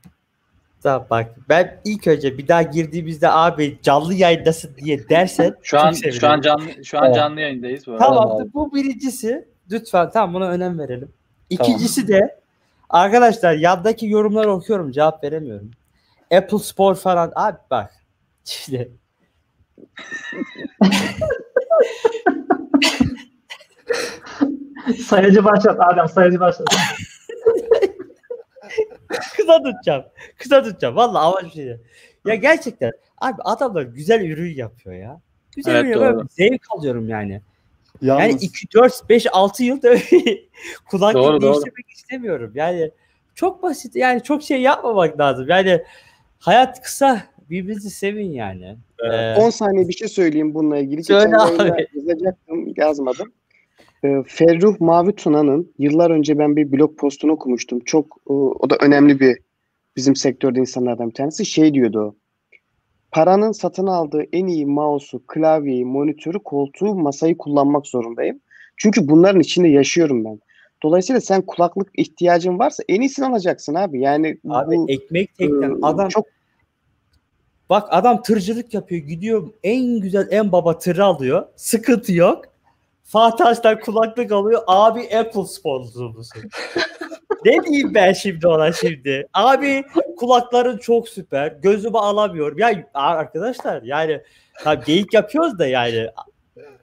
Tamam 0.84 1.07
bak 1.10 1.35
ben 1.49 1.81
ilk 1.85 2.07
önce 2.07 2.38
bir 2.38 2.47
daha 2.47 2.61
girdiğimizde 2.61 3.30
abi 3.31 3.80
canlı 3.81 4.14
yayındasın 4.14 4.76
diye 4.76 5.10
dersen 5.10 5.56
Şu 5.61 5.80
an 5.80 5.91
şu 5.91 6.27
an 6.30 6.41
canlı 6.41 6.85
şu 6.85 6.97
an 6.97 7.01
Tamam. 7.01 7.15
canlı 7.15 7.41
yayındayız 7.41 7.88
bu 7.88 7.91
arada. 7.91 8.06
Tamam 8.06 8.23
Tamam 8.30 8.41
abi. 8.41 8.53
bu 8.53 8.73
birincisi. 8.76 9.47
Lütfen 9.72 10.10
tamam 10.11 10.34
buna 10.34 10.47
önem 10.49 10.80
verelim. 10.80 11.11
İkincisi 11.49 12.07
de 12.07 12.39
arkadaşlar 12.89 13.53
yandaki 13.53 14.07
yorumları 14.07 14.51
okuyorum 14.51 14.91
cevap 14.91 15.23
veremiyorum. 15.23 15.72
Apple 16.38 16.60
Spor 16.60 16.95
falan. 16.95 17.31
Abi 17.35 17.57
bak. 17.72 17.93
İşte 18.45 18.88
Sayacı 25.07 25.43
başlat 25.43 25.77
Adem 25.80 26.07
sayacı 26.07 26.39
başlat. 26.39 26.68
kısa 29.07 29.63
tutacağım. 29.63 30.03
Kısa 30.37 30.63
tutacağım. 30.63 30.95
Vallahi 30.95 31.25
ama 31.25 31.41
bir 31.43 31.49
şey 31.49 31.65
değil. 31.65 31.77
Ya 32.25 32.35
gerçekten 32.35 32.91
abi 33.17 33.41
adamlar 33.41 33.81
güzel 33.83 34.21
ürün 34.25 34.55
yapıyor 34.55 34.95
ya. 34.95 35.21
Güzel 35.55 35.75
Evet, 35.75 35.95
ürün 35.95 36.05
yapıyor. 36.05 36.27
Zevk 36.29 36.61
alıyorum 36.77 37.09
yani. 37.09 37.41
Yalnız 38.01 38.21
Yani 38.23 38.33
2, 38.41 38.71
4, 38.73 39.09
5, 39.09 39.27
6 39.31 39.63
yılda 39.63 39.95
kulaklık 40.89 41.23
Doğru, 41.23 41.41
doğru. 41.41 41.41
değiştirmek 41.41 41.89
istemiyorum. 41.89 42.51
Yani 42.55 42.91
çok 43.35 43.63
basit. 43.63 43.95
Yani 43.95 44.23
çok 44.23 44.43
şey 44.43 44.61
yapmamak 44.61 45.19
lazım. 45.19 45.47
Yani 45.49 45.83
hayat 46.39 46.81
kısa. 46.81 47.21
Birbirinizi 47.49 47.89
sevin 47.89 48.31
yani. 48.31 48.77
Evet. 48.99 49.37
Ee, 49.37 49.41
10 49.41 49.49
saniye 49.49 49.87
bir 49.87 49.93
şey 49.93 50.07
söyleyeyim 50.07 50.53
bununla 50.53 50.77
ilgili. 50.77 51.03
Söyle 51.03 51.25
Geçen 51.25 51.69
abi. 51.69 51.87
yazacaktım, 51.93 52.73
yazmadım. 52.77 53.33
Ee, 54.03 54.23
Ferruh 54.27 54.80
Mavi 54.80 55.15
Tuna'nın 55.15 55.73
yıllar 55.80 56.11
önce 56.11 56.38
ben 56.38 56.55
bir 56.55 56.71
blog 56.71 56.97
postunu 56.97 57.31
okumuştum. 57.31 57.80
Çok 57.80 58.17
e, 58.30 58.34
o 58.34 58.69
da 58.69 58.77
önemli 58.81 59.19
bir 59.19 59.38
bizim 59.95 60.15
sektörde 60.15 60.59
insanlardan 60.59 61.09
bir 61.09 61.13
tanesi. 61.13 61.45
Şey 61.45 61.73
diyordu 61.73 61.99
o. 61.99 62.15
Paranın 63.11 63.51
satın 63.51 63.88
aldığı 63.88 64.23
en 64.34 64.47
iyi 64.47 64.65
mouse'u, 64.65 65.21
klavyeyi, 65.27 65.85
monitörü, 65.85 66.39
koltuğu, 66.39 66.95
masayı 66.95 67.38
kullanmak 67.38 67.88
zorundayım. 67.88 68.39
Çünkü 68.77 69.07
bunların 69.07 69.41
içinde 69.41 69.67
yaşıyorum 69.67 70.26
ben. 70.26 70.39
Dolayısıyla 70.84 71.21
sen 71.21 71.41
kulaklık 71.41 71.89
ihtiyacın 71.93 72.59
varsa 72.59 72.84
en 72.89 73.01
iyisini 73.01 73.26
alacaksın 73.26 73.76
abi. 73.76 74.01
Yani 74.01 74.38
abi 74.49 74.76
bu 74.77 74.85
ekmek 74.89 75.35
teknen 75.35 75.69
e, 75.69 75.76
adam 75.81 76.09
çok 76.09 76.26
bak 77.69 77.88
adam 77.91 78.21
tırcılık 78.21 78.73
yapıyor. 78.73 79.01
Gidiyor 79.01 79.49
en 79.63 79.99
güzel 79.99 80.27
en 80.31 80.51
baba 80.51 80.77
tırı 80.77 81.05
alıyor. 81.05 81.45
Sıkıntı 81.55 82.13
yok. 82.13 82.45
Fatih 83.10 83.45
Aç'tan 83.45 83.80
kulaklık 83.80 84.31
alıyor. 84.31 84.61
Abi 84.68 85.18
Apple 85.18 85.45
sponsoru 85.45 86.10
musun? 86.10 86.44
ne 87.45 87.64
diyeyim 87.64 87.94
ben 87.94 88.14
şimdi 88.14 88.48
ona 88.48 88.72
şimdi? 88.72 89.27
Abi 89.34 89.84
kulakların 90.18 90.77
çok 90.77 91.10
süper. 91.10 91.52
Gözümü 91.52 91.98
alamıyorum. 91.98 92.57
Ya 92.57 92.90
arkadaşlar 92.94 93.81
yani 93.81 94.22
tabii 94.64 94.86
geyik 94.86 95.14
yapıyoruz 95.14 95.60
da 95.60 95.68
yani. 95.68 96.07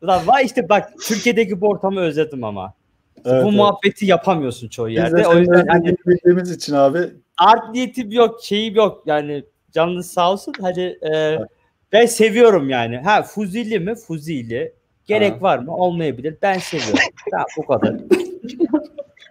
Ulan 0.02 0.26
vay 0.26 0.44
işte 0.44 0.68
bak 0.68 0.92
Türkiye'deki 1.06 1.60
bu 1.60 1.68
ortamı 1.68 2.00
özledim 2.00 2.44
ama. 2.44 2.74
Evet, 3.16 3.44
bu 3.44 3.48
evet. 3.48 3.58
muhabbeti 3.58 4.06
yapamıyorsun 4.06 4.68
çoğu 4.68 4.88
Biz 4.88 4.96
de 4.96 5.00
yerde. 5.00 5.26
O 5.26 5.30
senin 5.30 5.40
yüzden 5.40 5.66
hani 5.66 5.78
özlediğini 5.78 5.98
bildiğimiz 6.06 6.50
için 6.50 6.74
abi 6.74 6.98
art 7.38 7.74
niyetim 7.74 8.10
yok, 8.10 8.40
şeyim 8.42 8.74
yok. 8.74 9.02
Yani 9.06 9.44
canınız 9.72 10.10
sağ 10.10 10.32
olsun. 10.32 10.54
Hani 10.60 10.98
e, 11.14 11.38
ben 11.92 12.06
seviyorum 12.06 12.70
yani. 12.70 12.96
Ha 12.96 13.22
fuzili 13.22 13.80
mi? 13.80 13.94
Fuzili. 13.94 14.75
Gerek 15.06 15.32
Ha. 15.32 15.40
var 15.40 15.58
mı? 15.58 15.76
Olmayabilir. 15.76 16.36
Ben 16.42 16.58
seviyorum. 16.58 16.98
tamam 17.30 17.46
bu 17.56 17.66
kadar. 17.66 17.94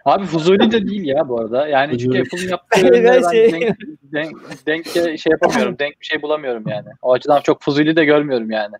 Abi 0.04 0.24
Fuzuli 0.26 0.70
de 0.70 0.86
değil 0.88 1.04
ya 1.04 1.28
bu 1.28 1.40
arada. 1.40 1.68
Yani 1.68 1.98
çünkü 1.98 2.24
Fuzuli. 2.24 2.54
Apple'ın 2.54 2.94
yaptığı 2.94 3.04
Ben 3.04 3.22
ben 3.22 3.30
şey- 3.30 3.52
denk, 3.52 3.76
denk, 4.12 4.36
denk 4.66 4.86
şey 5.20 5.30
yapamıyorum. 5.30 5.78
Denk 5.78 6.00
bir 6.00 6.06
şey 6.06 6.22
bulamıyorum 6.22 6.64
yani. 6.68 6.88
O 7.02 7.12
açıdan 7.12 7.40
çok 7.40 7.62
Fuzuli 7.62 7.96
de 7.96 8.04
görmüyorum 8.04 8.50
yani. 8.50 8.74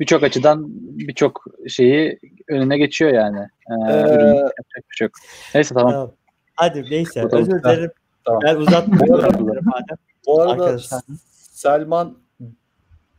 Birçok 0.00 0.22
açıdan 0.22 0.64
birçok 0.98 1.44
şeyi 1.68 2.18
önüne 2.48 2.78
geçiyor 2.78 3.10
yani. 3.12 3.38
Ee, 3.70 3.92
Ee. 3.92 3.96
Yapacak 4.36 4.84
bir 4.90 4.94
şey 4.96 5.04
yok. 5.04 5.12
Neyse 5.54 5.74
tamam. 5.74 5.92
Tamam. 5.92 6.12
Hadi 6.56 6.90
neyse. 6.90 7.20
Tamam. 7.30 7.40
Özür 7.46 7.62
dilerim. 7.62 7.90
Tamam. 8.24 8.40
Ben 8.44 8.56
madem. 8.58 9.96
Bu 10.26 10.40
arada 10.40 10.52
Arkadaşlar. 10.52 11.00
Selman 11.52 12.16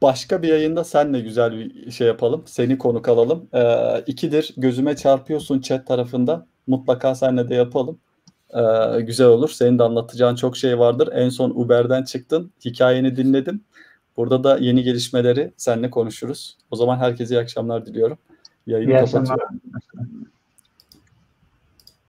başka 0.04 0.42
bir 0.42 0.48
yayında 0.48 0.84
senle 0.84 1.20
güzel 1.20 1.52
bir 1.58 1.92
şey 1.92 2.08
yapalım. 2.08 2.44
Seni 2.46 2.78
konuk 2.78 3.10
alalım. 3.10 3.48
Ee, 3.54 4.02
ikidir 4.08 4.54
gözüme 4.58 4.96
çarpıyorsun 4.96 5.60
chat 5.62 5.88
tarafında. 5.88 6.46
Mutlaka 6.68 7.16
seninle 7.16 7.50
de 7.50 7.56
yapalım. 7.56 7.98
Ee, 8.50 9.02
güzel 9.02 9.28
olur. 9.28 9.50
Senin 9.50 9.80
de 9.80 9.84
anlatacağın 9.84 10.36
çok 10.36 10.58
şey 10.58 10.80
vardır. 10.80 11.10
En 11.14 11.30
son 11.30 11.50
Uber'den 11.50 12.04
çıktın. 12.04 12.52
Hikayeni 12.66 13.16
dinledim. 13.16 13.62
Burada 14.18 14.44
da 14.44 14.58
yeni 14.58 14.84
gelişmeleri 14.84 15.52
seninle 15.58 15.90
konuşuruz. 15.90 16.58
O 16.72 16.76
zaman 16.76 16.98
herkese 16.98 17.36
iyi 17.36 17.40
akşamlar 17.40 17.86
diliyorum. 17.86 18.18
Yayını 18.68 18.92
İyi 18.92 18.98
akşamlar. 18.98 19.38
kapatıyorum. 19.38 20.28